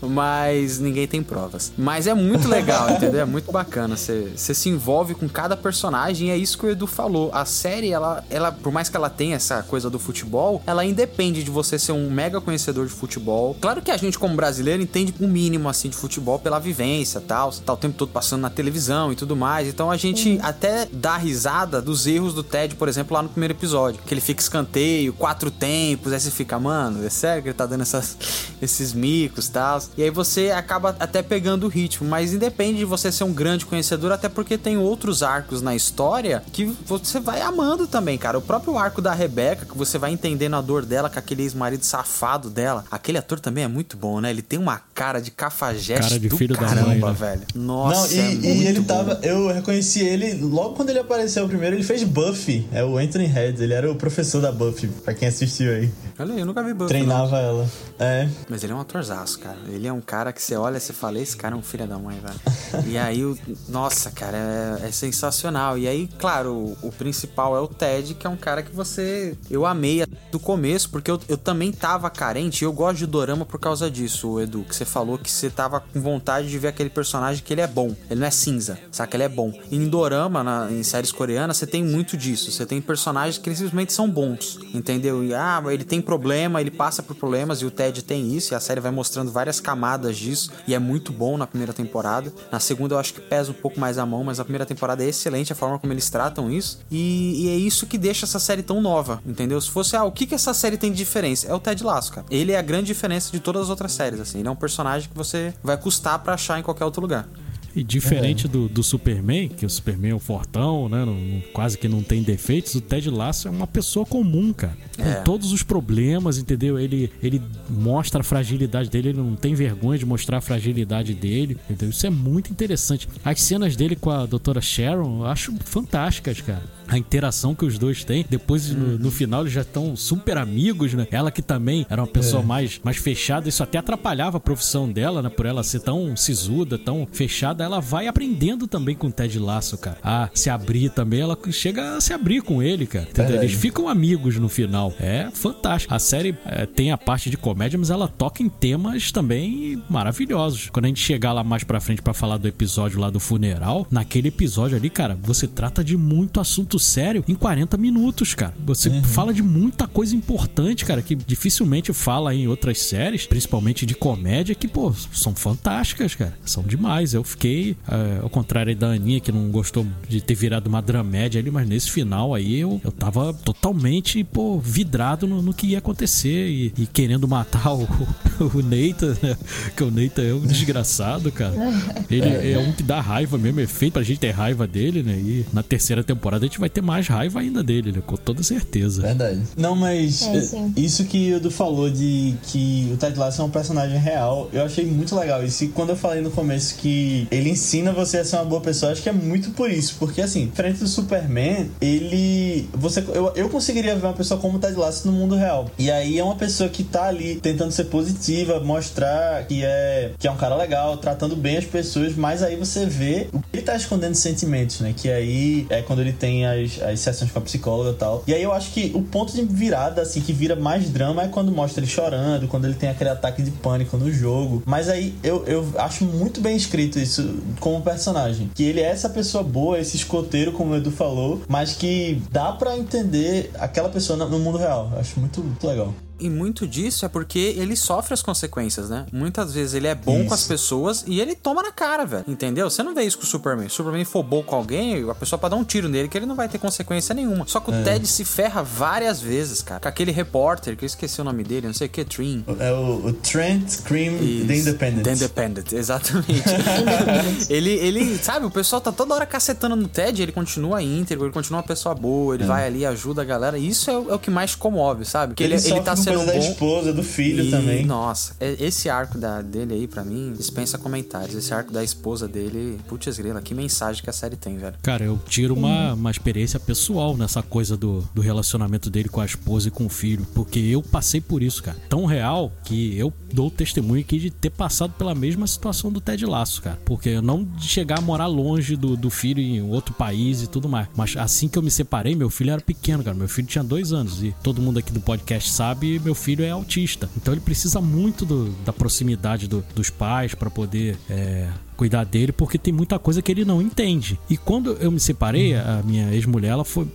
Mas 0.02 0.78
ninguém 0.78 1.06
tem 1.06 1.22
provas. 1.22 1.72
Mas 1.76 2.06
é 2.06 2.14
muito 2.14 2.48
legal, 2.48 2.90
entendeu? 2.90 3.20
É 3.20 3.24
muito 3.24 3.50
bacana. 3.52 3.96
Você 3.96 4.32
você 4.34 4.54
se 4.54 4.68
envolve 4.68 5.14
com 5.14 5.28
cada 5.28 5.56
personagem 5.56 6.28
e 6.28 6.30
é 6.30 6.36
isso 6.36 6.58
que 6.58 6.66
o 6.66 6.70
Edu 6.70 6.86
falou. 6.86 7.23
A 7.32 7.44
série, 7.44 7.90
ela, 7.90 8.24
ela, 8.30 8.52
por 8.52 8.72
mais 8.72 8.88
que 8.88 8.96
ela 8.96 9.10
tenha 9.10 9.36
essa 9.36 9.62
coisa 9.62 9.88
do 9.90 9.98
futebol, 9.98 10.62
ela 10.66 10.84
independe 10.84 11.42
de 11.42 11.50
você 11.50 11.78
ser 11.78 11.92
um 11.92 12.10
mega 12.10 12.40
conhecedor 12.40 12.86
de 12.86 12.92
futebol. 12.92 13.56
Claro 13.60 13.82
que 13.82 13.90
a 13.90 13.96
gente, 13.96 14.18
como 14.18 14.34
brasileiro, 14.34 14.82
entende 14.82 15.14
o 15.20 15.26
mínimo 15.26 15.68
assim 15.68 15.88
de 15.88 15.96
futebol 15.96 16.38
pela 16.38 16.58
vivência 16.58 17.20
tal. 17.20 17.52
Tá 17.52 17.72
o 17.72 17.76
tempo 17.76 17.96
todo 17.96 18.10
passando 18.10 18.42
na 18.42 18.50
televisão 18.50 19.12
e 19.12 19.16
tudo 19.16 19.36
mais. 19.36 19.68
Então 19.68 19.90
a 19.90 19.96
gente 19.96 20.38
até 20.42 20.86
dá 20.92 21.16
risada 21.16 21.80
dos 21.80 22.06
erros 22.06 22.34
do 22.34 22.42
Ted, 22.42 22.74
por 22.76 22.88
exemplo, 22.88 23.14
lá 23.14 23.22
no 23.22 23.28
primeiro 23.28 23.54
episódio. 23.54 24.00
Que 24.04 24.14
ele 24.14 24.20
fica 24.20 24.40
escanteio, 24.40 25.12
quatro 25.12 25.50
tempos, 25.50 26.12
aí 26.12 26.20
você 26.20 26.30
fica, 26.30 26.58
mano, 26.58 27.04
é 27.04 27.10
sério 27.10 27.42
que 27.42 27.48
ele 27.48 27.56
tá 27.56 27.66
dando 27.66 27.82
essas, 27.82 28.16
esses 28.60 28.92
micos 28.92 29.46
e 29.46 29.50
tal. 29.50 29.82
E 29.96 30.02
aí 30.02 30.10
você 30.10 30.50
acaba 30.50 30.94
até 30.98 31.22
pegando 31.22 31.64
o 31.64 31.68
ritmo. 31.68 32.08
Mas 32.08 32.32
independe 32.32 32.78
de 32.78 32.84
você 32.84 33.10
ser 33.10 33.24
um 33.24 33.32
grande 33.32 33.66
conhecedor, 33.66 34.12
até 34.12 34.28
porque 34.28 34.56
tem 34.56 34.76
outros 34.76 35.22
arcos 35.22 35.62
na 35.62 35.74
história 35.74 36.42
que 36.52 36.64
você 36.64 37.13
vai 37.20 37.40
amando 37.40 37.86
também, 37.86 38.16
cara. 38.18 38.38
O 38.38 38.42
próprio 38.42 38.76
arco 38.78 39.00
da 39.02 39.12
Rebeca, 39.12 39.64
que 39.66 39.76
você 39.76 39.98
vai 39.98 40.12
entendendo 40.12 40.54
a 40.56 40.60
dor 40.60 40.84
dela 40.84 41.08
com 41.10 41.18
aquele 41.18 41.42
ex-marido 41.42 41.84
safado 41.84 42.50
dela. 42.50 42.84
Aquele 42.90 43.18
ator 43.18 43.40
também 43.40 43.64
é 43.64 43.68
muito 43.68 43.96
bom, 43.96 44.20
né? 44.20 44.30
Ele 44.30 44.42
tem 44.42 44.58
uma 44.58 44.80
cara 44.94 45.20
de 45.20 45.30
cafajeste 45.30 46.02
Cara 46.08 46.20
de 46.20 46.28
do 46.28 46.36
filho 46.36 46.54
da 46.54 46.60
caramba, 46.66 46.88
mãe, 46.88 47.00
né? 47.00 47.12
velho. 47.12 47.42
Não, 47.54 47.88
Nossa, 47.88 48.14
e, 48.14 48.18
é 48.18 48.32
e 48.32 48.34
muito 48.36 48.48
ele 48.68 48.80
bom. 48.80 48.86
tava. 48.86 49.18
Eu 49.22 49.48
reconheci 49.52 50.00
ele 50.00 50.34
logo 50.34 50.74
quando 50.74 50.90
ele 50.90 50.98
apareceu 50.98 51.46
primeiro, 51.48 51.76
ele 51.76 51.82
fez 51.84 52.02
Buffy. 52.02 52.66
É 52.72 52.84
o 52.84 52.96
Anthony 52.98 53.26
Head, 53.26 53.62
ele 53.62 53.72
era 53.74 53.90
o 53.90 53.94
professor 53.96 54.40
da 54.40 54.52
Buffy, 54.52 54.88
pra 54.88 55.14
quem 55.14 55.28
assistiu 55.28 55.72
aí. 55.72 55.90
Olha 56.18 56.34
aí, 56.34 56.40
eu 56.40 56.46
nunca 56.46 56.62
vi 56.62 56.72
Buffy, 56.72 56.80
não. 56.80 56.88
Treinava 56.88 57.38
ela. 57.38 57.68
É. 57.98 58.28
Mas 58.48 58.64
ele 58.64 58.72
é 58.72 58.76
um 58.76 58.80
atorzaço, 58.80 59.38
cara. 59.38 59.58
Ele 59.68 59.86
é 59.86 59.92
um 59.92 60.00
cara 60.00 60.32
que 60.32 60.42
você 60.42 60.56
olha 60.56 60.76
e 60.76 60.80
você 60.80 60.92
fala, 60.92 61.18
esse 61.18 61.36
cara 61.36 61.54
é 61.54 61.58
um 61.58 61.62
filho 61.62 61.86
da 61.86 61.98
mãe, 61.98 62.18
velho. 62.20 62.88
e 62.88 62.98
aí, 62.98 63.24
o... 63.24 63.38
nossa, 63.68 64.10
cara, 64.10 64.36
é, 64.82 64.88
é 64.88 64.90
sensacional. 64.90 65.78
E 65.78 65.86
aí, 65.86 66.08
claro, 66.18 66.76
o, 66.82 66.90
principal 66.92 67.56
é 67.56 67.60
o 67.60 67.68
Ted, 67.68 68.14
que 68.14 68.26
é 68.26 68.30
um 68.30 68.36
cara 68.36 68.62
que 68.62 68.74
você. 68.74 69.36
Eu 69.50 69.64
amei 69.66 70.04
do 70.30 70.38
começo, 70.38 70.90
porque 70.90 71.10
eu, 71.10 71.20
eu 71.28 71.36
também 71.36 71.70
tava 71.72 72.10
carente. 72.10 72.64
Eu 72.64 72.72
gosto 72.72 72.98
de 72.98 73.06
Dorama 73.06 73.44
por 73.44 73.60
causa 73.60 73.90
disso, 73.90 74.40
Edu. 74.40 74.64
Que 74.64 74.74
você 74.74 74.84
falou 74.84 75.18
que 75.18 75.30
você 75.30 75.48
tava 75.48 75.80
com 75.80 76.00
vontade 76.00 76.48
de 76.48 76.58
ver 76.58 76.68
aquele 76.68 76.90
personagem 76.90 77.42
que 77.44 77.52
ele 77.52 77.60
é 77.60 77.66
bom. 77.66 77.94
Ele 78.10 78.20
não 78.20 78.26
é 78.26 78.30
cinza, 78.30 78.78
saca? 78.90 79.16
Ele 79.16 79.24
é 79.24 79.28
bom. 79.28 79.52
E 79.70 79.76
em 79.76 79.88
Dorama, 79.88 80.42
na- 80.42 80.70
em 80.70 80.82
séries 80.82 81.12
coreanas, 81.12 81.56
você 81.56 81.66
tem 81.66 81.84
muito 81.84 82.16
disso. 82.16 82.50
Você 82.50 82.66
tem 82.66 82.80
personagens 82.80 83.38
que 83.38 83.54
simplesmente 83.54 83.92
são 83.92 84.10
bons, 84.10 84.58
entendeu? 84.72 85.22
E 85.24 85.34
ah, 85.34 85.62
ele 85.68 85.84
tem 85.84 86.00
problema, 86.00 86.60
ele 86.60 86.70
passa 86.70 87.02
por 87.02 87.14
problemas, 87.14 87.60
e 87.60 87.66
o 87.66 87.70
Ted 87.70 87.83
tem 87.92 88.34
isso, 88.34 88.52
e 88.52 88.54
a 88.54 88.60
série 88.60 88.80
vai 88.80 88.90
mostrando 88.90 89.30
várias 89.30 89.60
camadas 89.60 90.16
disso, 90.16 90.50
e 90.66 90.74
é 90.74 90.78
muito 90.78 91.12
bom 91.12 91.36
na 91.36 91.46
primeira 91.46 91.72
temporada. 91.72 92.32
Na 92.50 92.60
segunda 92.60 92.94
eu 92.94 92.98
acho 92.98 93.14
que 93.14 93.20
pesa 93.20 93.50
um 93.50 93.54
pouco 93.54 93.78
mais 93.78 93.98
a 93.98 94.06
mão, 94.06 94.24
mas 94.24 94.40
a 94.40 94.44
primeira 94.44 94.66
temporada 94.66 95.04
é 95.04 95.08
excelente 95.08 95.52
a 95.52 95.56
forma 95.56 95.78
como 95.78 95.92
eles 95.92 96.08
tratam 96.10 96.50
isso, 96.50 96.80
e, 96.90 97.44
e 97.44 97.48
é 97.48 97.56
isso 97.56 97.86
que 97.86 97.98
deixa 97.98 98.26
essa 98.26 98.38
série 98.38 98.62
tão 98.62 98.80
nova, 98.80 99.22
entendeu? 99.26 99.60
Se 99.60 99.70
fosse, 99.70 99.96
ah, 99.96 100.04
o 100.04 100.12
que 100.12 100.26
que 100.26 100.34
essa 100.34 100.54
série 100.54 100.76
tem 100.76 100.90
de 100.90 100.96
diferença? 100.96 101.46
É 101.46 101.54
o 101.54 101.60
Ted 101.60 101.82
Lasso, 101.82 102.12
cara. 102.12 102.26
Ele 102.30 102.52
é 102.52 102.58
a 102.58 102.62
grande 102.62 102.86
diferença 102.86 103.30
de 103.30 103.40
todas 103.40 103.62
as 103.62 103.70
outras 103.70 103.92
séries, 103.92 104.20
assim. 104.20 104.38
Ele 104.38 104.48
é 104.48 104.50
um 104.50 104.56
personagem 104.56 105.08
que 105.08 105.16
você 105.16 105.54
vai 105.62 105.76
custar 105.76 106.18
pra 106.18 106.34
achar 106.34 106.58
em 106.58 106.62
qualquer 106.62 106.84
outro 106.84 107.00
lugar. 107.00 107.28
E 107.76 107.82
diferente 107.82 108.46
do, 108.46 108.68
do 108.68 108.82
Superman, 108.82 109.48
que 109.48 109.66
o 109.66 109.70
Superman 109.70 110.12
é 110.12 110.14
o 110.14 110.18
fortão, 110.18 110.88
né? 110.88 111.04
não- 111.04 111.42
quase 111.52 111.76
que 111.76 111.88
não 111.88 112.02
tem 112.02 112.22
defeitos, 112.22 112.74
o 112.74 112.80
Ted 112.80 113.10
Lasso 113.10 113.48
é 113.48 113.50
uma 113.50 113.66
pessoa 113.66 114.06
comum, 114.06 114.52
cara. 114.52 114.76
Com 114.96 115.02
É. 115.02 115.14
todos 115.22 115.52
os 115.52 115.62
problemas, 115.62 116.38
entendeu? 116.38 116.78
Ele, 116.78 117.10
ele 117.22 117.42
mostra 117.68 118.20
a 118.20 118.24
fragilidade 118.24 118.88
dele, 118.88 119.08
ele 119.10 119.18
não 119.18 119.34
tem 119.34 119.54
vergonha 119.54 119.98
de 119.98 120.06
mostrar 120.06 120.38
a 120.38 120.40
fragilidade 120.40 121.14
dele, 121.14 121.56
entendeu? 121.68 121.90
Isso 121.90 122.06
é 122.06 122.10
muito 122.10 122.50
interessante. 122.52 123.08
As 123.24 123.40
cenas 123.40 123.74
dele 123.76 123.96
com 123.96 124.10
a 124.10 124.24
doutora 124.26 124.60
Sharon 124.60 125.20
eu 125.20 125.26
acho 125.26 125.52
fantásticas, 125.64 126.40
cara. 126.40 126.62
A 126.88 126.98
interação 126.98 127.54
que 127.54 127.64
os 127.64 127.78
dois 127.78 128.04
têm. 128.04 128.24
Depois, 128.28 128.70
no, 128.70 128.98
no 128.98 129.10
final, 129.10 129.42
eles 129.42 129.52
já 129.52 129.62
estão 129.62 129.96
super 129.96 130.36
amigos, 130.36 130.94
né? 130.94 131.06
Ela 131.10 131.30
que 131.30 131.42
também 131.42 131.86
era 131.88 132.00
uma 132.00 132.08
pessoa 132.08 132.42
mais, 132.42 132.80
mais 132.82 132.96
fechada, 132.96 133.48
isso 133.48 133.62
até 133.62 133.78
atrapalhava 133.78 134.36
a 134.36 134.40
profissão 134.40 134.90
dela, 134.90 135.22
né? 135.22 135.28
Por 135.28 135.46
ela 135.46 135.62
ser 135.62 135.80
tão 135.80 136.16
sisuda, 136.16 136.78
tão 136.78 137.06
fechada, 137.10 137.64
ela 137.64 137.80
vai 137.80 138.06
aprendendo 138.06 138.66
também 138.66 138.94
com 138.94 139.08
o 139.08 139.12
Ted 139.12 139.38
Lasso, 139.38 139.78
cara. 139.78 139.98
A 140.02 140.28
se 140.34 140.50
abrir 140.50 140.90
também, 140.90 141.20
ela 141.20 141.38
chega 141.50 141.96
a 141.96 142.00
se 142.00 142.12
abrir 142.12 142.42
com 142.42 142.62
ele, 142.62 142.86
cara. 142.86 143.06
Entendeu? 143.08 143.36
Eles 143.36 143.52
ficam 143.52 143.88
amigos 143.88 144.36
no 144.36 144.48
final. 144.48 144.92
É 144.98 145.28
fantástico. 145.32 145.92
A 145.94 145.98
série 145.98 146.36
é, 146.44 146.66
tem 146.66 146.92
a 146.92 146.98
parte 146.98 147.30
de 147.30 147.36
comédia, 147.36 147.78
mas 147.78 147.90
ela 147.90 148.08
toca 148.08 148.42
em 148.42 148.48
temas 148.48 149.10
também 149.10 149.82
maravilhosos. 149.88 150.68
Quando 150.70 150.86
a 150.86 150.88
gente 150.88 151.00
chegar 151.00 151.32
lá 151.32 151.44
mais 151.44 151.64
pra 151.64 151.80
frente 151.80 152.02
pra 152.02 152.14
falar 152.14 152.36
do 152.36 152.48
episódio 152.48 153.00
lá 153.00 153.10
do 153.10 153.20
funeral, 153.20 153.86
naquele 153.90 154.28
episódio 154.28 154.76
ali, 154.76 154.90
cara, 154.90 155.18
você 155.22 155.46
trata 155.46 155.82
de 155.82 155.96
muito 155.96 156.40
assunto 156.40 156.73
sério 156.78 157.24
em 157.26 157.34
40 157.34 157.76
minutos, 157.76 158.34
cara. 158.34 158.54
Você 158.64 158.90
fala 159.02 159.32
de 159.32 159.42
muita 159.42 159.86
coisa 159.86 160.14
importante, 160.14 160.84
cara, 160.84 161.02
que 161.02 161.14
dificilmente 161.14 161.92
fala 161.92 162.34
em 162.34 162.48
outras 162.48 162.80
séries, 162.80 163.26
principalmente 163.26 163.86
de 163.86 163.94
comédia, 163.94 164.54
que, 164.54 164.68
pô, 164.68 164.92
são 165.12 165.34
fantásticas, 165.34 166.14
cara. 166.14 166.36
São 166.44 166.62
demais. 166.62 167.14
Eu 167.14 167.24
fiquei, 167.24 167.76
é, 167.88 168.20
ao 168.22 168.30
contrário 168.30 168.74
da 168.74 168.88
Aninha, 168.88 169.20
que 169.20 169.32
não 169.32 169.48
gostou 169.50 169.86
de 170.08 170.20
ter 170.20 170.34
virado 170.34 170.66
uma 170.66 170.80
dramédia 170.82 171.40
ali, 171.40 171.50
mas 171.50 171.68
nesse 171.68 171.90
final 171.90 172.34
aí 172.34 172.60
eu, 172.60 172.80
eu 172.84 172.92
tava 172.92 173.32
totalmente, 173.32 174.22
pô, 174.24 174.58
vidrado 174.58 175.26
no, 175.26 175.42
no 175.42 175.54
que 175.54 175.68
ia 175.68 175.78
acontecer 175.78 176.48
e, 176.48 176.72
e 176.76 176.86
querendo 176.86 177.26
matar 177.28 177.72
o, 177.72 177.88
o 178.54 178.62
Neita, 178.62 179.16
né? 179.22 179.36
Que 179.76 179.84
o 179.84 179.90
Neita 179.90 180.22
é 180.22 180.34
um 180.34 180.40
desgraçado, 180.40 181.30
cara. 181.30 181.54
Ele 182.10 182.52
é 182.52 182.58
um 182.58 182.72
que 182.72 182.82
dá 182.82 183.00
raiva 183.00 183.38
mesmo, 183.38 183.60
é 183.60 183.66
feito 183.66 183.94
pra 183.94 184.02
gente 184.02 184.20
ter 184.20 184.30
raiva 184.30 184.66
dele, 184.66 185.02
né? 185.02 185.14
E 185.14 185.46
na 185.52 185.62
terceira 185.62 186.02
temporada 186.02 186.44
a 186.44 186.48
gente 186.48 186.58
vai 186.58 186.63
ter 186.68 186.82
mais 186.82 187.06
raiva 187.08 187.40
ainda 187.40 187.62
dele, 187.62 187.92
né? 187.92 188.02
Com 188.06 188.16
toda 188.16 188.42
certeza. 188.42 189.02
Verdade. 189.02 189.40
Não, 189.56 189.74
mas 189.74 190.22
É, 190.22 190.40
sim. 190.40 190.72
isso 190.76 191.04
que 191.04 191.32
o 191.32 191.36
Edu 191.36 191.50
falou 191.50 191.90
de 191.90 192.34
que 192.44 192.90
o 192.92 192.96
Ted 192.96 193.18
Lasso 193.18 193.42
é 193.42 193.44
um 193.44 193.50
personagem 193.50 193.98
real, 193.98 194.48
eu 194.52 194.64
achei 194.64 194.84
muito 194.84 195.14
legal. 195.16 195.44
Isso 195.44 195.64
e 195.64 195.68
quando 195.68 195.90
eu 195.90 195.96
falei 195.96 196.22
no 196.22 196.30
começo 196.30 196.76
que 196.76 197.26
ele 197.30 197.50
ensina 197.50 197.92
você 197.92 198.18
a 198.18 198.24
ser 198.24 198.36
uma 198.36 198.44
boa 198.44 198.60
pessoa, 198.60 198.92
acho 198.92 199.02
que 199.02 199.08
é 199.08 199.12
muito 199.12 199.50
por 199.50 199.70
isso. 199.70 199.96
Porque 199.98 200.20
assim, 200.22 200.46
diferente 200.46 200.78
do 200.78 200.88
Superman, 200.88 201.70
ele. 201.80 202.68
Você, 202.74 203.04
eu, 203.12 203.32
eu 203.34 203.48
conseguiria 203.48 203.94
ver 203.94 204.06
uma 204.06 204.12
pessoa 204.12 204.38
como 204.40 204.56
o 204.56 204.60
Ted 204.60 204.76
Lasso 204.76 205.06
no 205.06 205.12
mundo 205.12 205.34
real. 205.34 205.70
E 205.78 205.90
aí 205.90 206.18
é 206.18 206.24
uma 206.24 206.36
pessoa 206.36 206.68
que 206.68 206.84
tá 206.84 207.04
ali 207.04 207.36
tentando 207.36 207.70
ser 207.72 207.84
positiva, 207.84 208.60
mostrar 208.60 209.44
que 209.46 209.62
é, 209.64 210.12
que 210.18 210.26
é 210.26 210.30
um 210.30 210.36
cara 210.36 210.56
legal, 210.56 210.96
tratando 210.96 211.36
bem 211.36 211.56
as 211.56 211.64
pessoas, 211.64 212.14
mas 212.14 212.42
aí 212.42 212.56
você 212.56 212.86
vê 212.86 213.28
o 213.32 213.38
que 213.40 213.46
ele 213.54 213.62
tá 213.62 213.76
escondendo 213.76 214.14
sentimentos, 214.14 214.80
né? 214.80 214.94
Que 214.96 215.10
aí 215.10 215.66
é 215.70 215.82
quando 215.82 216.00
ele 216.00 216.12
tem 216.12 216.46
as, 216.54 216.82
as 216.82 217.00
sessões 217.00 217.30
com 217.30 217.38
a 217.38 217.42
psicóloga 217.42 217.90
e 217.90 217.94
tal. 217.94 218.24
E 218.26 218.34
aí 218.34 218.42
eu 218.42 218.52
acho 218.52 218.72
que 218.72 218.90
o 218.94 219.02
ponto 219.02 219.32
de 219.32 219.42
virada, 219.42 220.02
assim, 220.02 220.20
que 220.20 220.32
vira 220.32 220.56
mais 220.56 220.90
drama 220.90 221.22
é 221.22 221.28
quando 221.28 221.52
mostra 221.52 221.80
ele 221.80 221.90
chorando, 221.90 222.48
quando 222.48 222.64
ele 222.64 222.74
tem 222.74 222.88
aquele 222.88 223.10
ataque 223.10 223.42
de 223.42 223.50
pânico 223.50 223.96
no 223.96 224.12
jogo. 224.12 224.62
Mas 224.66 224.88
aí 224.88 225.14
eu, 225.22 225.44
eu 225.46 225.66
acho 225.78 226.04
muito 226.04 226.40
bem 226.40 226.56
escrito 226.56 226.98
isso 226.98 227.36
como 227.60 227.80
personagem. 227.82 228.50
Que 228.54 228.64
ele 228.64 228.80
é 228.80 228.90
essa 228.90 229.08
pessoa 229.08 229.42
boa, 229.42 229.78
esse 229.78 229.96
escoteiro, 229.96 230.52
como 230.52 230.72
o 230.72 230.76
Edu 230.76 230.90
falou, 230.90 231.42
mas 231.48 231.72
que 231.72 232.20
dá 232.30 232.52
pra 232.52 232.76
entender 232.76 233.50
aquela 233.58 233.88
pessoa 233.88 234.16
no 234.16 234.24
no 234.34 234.38
mundo 234.38 234.58
real. 234.58 234.90
Eu 234.92 234.98
acho 234.98 235.20
muito, 235.20 235.42
muito 235.42 235.66
legal. 235.66 235.94
E 236.24 236.30
muito 236.30 236.66
disso 236.66 237.04
é 237.04 237.08
porque 237.08 237.38
ele 237.38 237.76
sofre 237.76 238.14
as 238.14 238.22
consequências, 238.22 238.88
né? 238.88 239.04
Muitas 239.12 239.52
vezes 239.52 239.74
ele 239.74 239.86
é 239.86 239.94
bom 239.94 240.20
Isso. 240.20 240.28
com 240.28 240.34
as 240.34 240.46
pessoas 240.46 241.04
e 241.06 241.20
ele 241.20 241.34
toma 241.34 241.62
na 241.62 241.70
cara, 241.70 242.04
velho. 242.06 242.24
Entendeu? 242.26 242.70
Você 242.70 242.82
não 242.82 242.94
vê 242.94 243.02
isso 243.02 243.18
com 243.18 243.24
o 243.24 243.26
Superman. 243.26 243.68
Se 243.68 243.74
o 243.74 243.76
Superman 243.76 244.04
for 244.04 244.22
bom 244.22 244.42
com 244.42 244.56
alguém, 244.56 245.08
a 245.10 245.14
pessoa 245.14 245.38
pode 245.38 245.50
dar 245.50 245.56
um 245.60 245.64
tiro 245.64 245.88
nele 245.88 246.08
que 246.08 246.16
ele 246.16 246.24
não 246.26 246.34
vai 246.34 246.48
ter 246.48 246.58
consequência 246.58 247.14
nenhuma. 247.14 247.44
Só 247.46 247.60
que 247.60 247.70
o 247.70 247.84
Ted 247.84 248.06
se 248.06 248.24
ferra 248.24 248.62
várias 248.62 249.20
vezes, 249.20 249.60
cara. 249.62 249.80
Com 249.80 249.88
aquele 249.88 250.12
repórter, 250.12 250.76
que 250.76 250.84
eu 250.84 250.86
esqueci 250.86 251.20
o 251.20 251.24
nome 251.24 251.44
dele, 251.44 251.66
não 251.66 251.74
sei 251.74 251.86
o 251.88 251.90
que, 251.90 252.04
Trin. 252.04 252.42
É 252.58 252.72
o, 252.72 253.06
o 253.06 253.12
Trent 253.12 253.82
Cream 253.82 254.14
Isso. 254.22 254.46
The 254.46 254.56
Independent. 254.56 255.04
The 255.04 255.12
Independent, 255.12 255.72
exatamente. 255.72 256.42
ele, 257.50 257.70
ele, 257.70 258.18
sabe, 258.18 258.46
o 258.46 258.50
pessoal 258.50 258.80
tá 258.80 258.92
toda 258.92 259.14
hora 259.14 259.26
cacetando 259.26 259.76
no 259.76 259.88
Ted, 259.88 260.22
ele 260.22 260.32
continua 260.32 260.82
íntegro, 260.82 261.26
ele 261.26 261.32
continua 261.32 261.60
uma 261.60 261.66
pessoa 261.66 261.94
boa, 261.94 262.34
ele 262.34 262.44
vai 262.44 262.66
ali, 262.66 262.86
ajuda 262.86 263.22
a 263.22 263.24
galera. 263.24 263.58
Isso 263.58 263.90
é, 263.90 263.98
o- 263.98 264.10
é 264.10 264.14
o 264.14 264.18
que 264.18 264.30
mais 264.30 264.54
comove, 264.54 265.04
sabe? 265.04 265.34
Que 265.34 265.42
ele, 265.42 265.54
ele, 265.54 265.62
sofre 265.62 265.84
tá 265.84 265.96
sendo 265.96 266.13
coisa 266.16 266.32
da 266.32 266.38
bom. 266.38 266.50
esposa, 266.50 266.92
do 266.92 267.02
filho 267.02 267.44
E, 267.44 267.50
também. 267.50 267.84
Nossa, 267.86 268.34
é- 268.40 268.56
esse 268.60 268.88
arco 268.88 269.18
da, 269.18 269.42
dele 269.42 269.74
aí, 269.74 269.86
pra 269.88 270.04
mim, 270.04 270.32
dispensa 270.36 270.78
comentários. 270.78 271.34
Esse 271.34 271.52
arco 271.52 271.72
da 271.72 271.82
esposa 271.82 272.26
dele, 272.28 272.78
putz 272.88 273.16
grila, 273.18 273.40
que 273.40 273.54
mensagem 273.54 274.02
que 274.02 274.10
a 274.10 274.12
série 274.12 274.36
tem, 274.36 274.56
velho. 274.56 274.74
Cara, 274.82 275.04
eu 275.04 275.18
tiro 275.28 275.54
uma, 275.54 275.94
uma 275.94 276.10
experiência 276.10 276.58
pessoal 276.60 277.16
nessa 277.16 277.42
coisa 277.42 277.76
do, 277.76 278.04
do 278.14 278.20
relacionamento 278.20 278.90
dele 278.90 279.08
com 279.08 279.20
a 279.20 279.26
esposa 279.26 279.68
e 279.68 279.70
com 279.70 279.86
o 279.86 279.88
filho. 279.88 280.26
Porque 280.34 280.58
eu 280.58 280.82
passei 280.82 281.20
por 281.20 281.42
isso, 281.42 281.62
cara. 281.62 281.76
Tão 281.88 282.04
real 282.04 282.52
que 282.64 282.96
eu 282.98 283.12
dou 283.32 283.50
testemunho 283.50 284.00
aqui 284.00 284.18
de 284.18 284.30
ter 284.30 284.50
passado 284.50 284.92
pela 284.98 285.14
mesma 285.14 285.46
situação 285.46 285.90
do 285.90 286.00
Ted 286.00 286.24
Laço, 286.26 286.62
cara. 286.62 286.78
Porque 286.84 287.08
eu 287.10 287.22
não 287.22 287.44
de 287.44 287.66
chegar 287.68 287.98
a 287.98 288.02
morar 288.02 288.26
longe 288.26 288.76
do, 288.76 288.96
do 288.96 289.10
filho 289.10 289.40
em 289.40 289.62
outro 289.62 289.94
país 289.94 290.42
e 290.42 290.46
tudo 290.46 290.68
mais. 290.68 290.88
Mas 290.96 291.16
assim 291.16 291.48
que 291.48 291.58
eu 291.58 291.62
me 291.62 291.70
separei, 291.70 292.14
meu 292.14 292.30
filho 292.30 292.50
era 292.50 292.60
pequeno, 292.60 293.02
cara. 293.02 293.16
Meu 293.16 293.28
filho 293.28 293.46
tinha 293.48 293.64
dois 293.64 293.92
anos. 293.92 294.22
E 294.22 294.34
todo 294.42 294.60
mundo 294.62 294.78
aqui 294.78 294.92
do 294.92 295.00
podcast 295.00 295.50
sabe 295.50 295.93
meu 295.98 296.14
filho 296.14 296.44
é 296.44 296.50
autista. 296.50 297.08
Então 297.16 297.34
ele 297.34 297.40
precisa 297.40 297.80
muito 297.80 298.24
do, 298.24 298.50
da 298.64 298.72
proximidade 298.72 299.48
do, 299.48 299.64
dos 299.74 299.90
pais 299.90 300.34
para 300.34 300.50
poder 300.50 300.96
é, 301.08 301.48
cuidar 301.76 302.04
dele, 302.04 302.32
porque 302.32 302.58
tem 302.58 302.72
muita 302.72 302.98
coisa 302.98 303.20
que 303.20 303.30
ele 303.30 303.44
não 303.44 303.60
entende. 303.60 304.18
E 304.28 304.36
quando 304.36 304.72
eu 304.80 304.90
me 304.90 305.00
separei, 305.00 305.54
a 305.54 305.82
minha 305.84 306.12
ex-mulher, 306.12 306.48
ela 306.48 306.64
foi. 306.64 306.86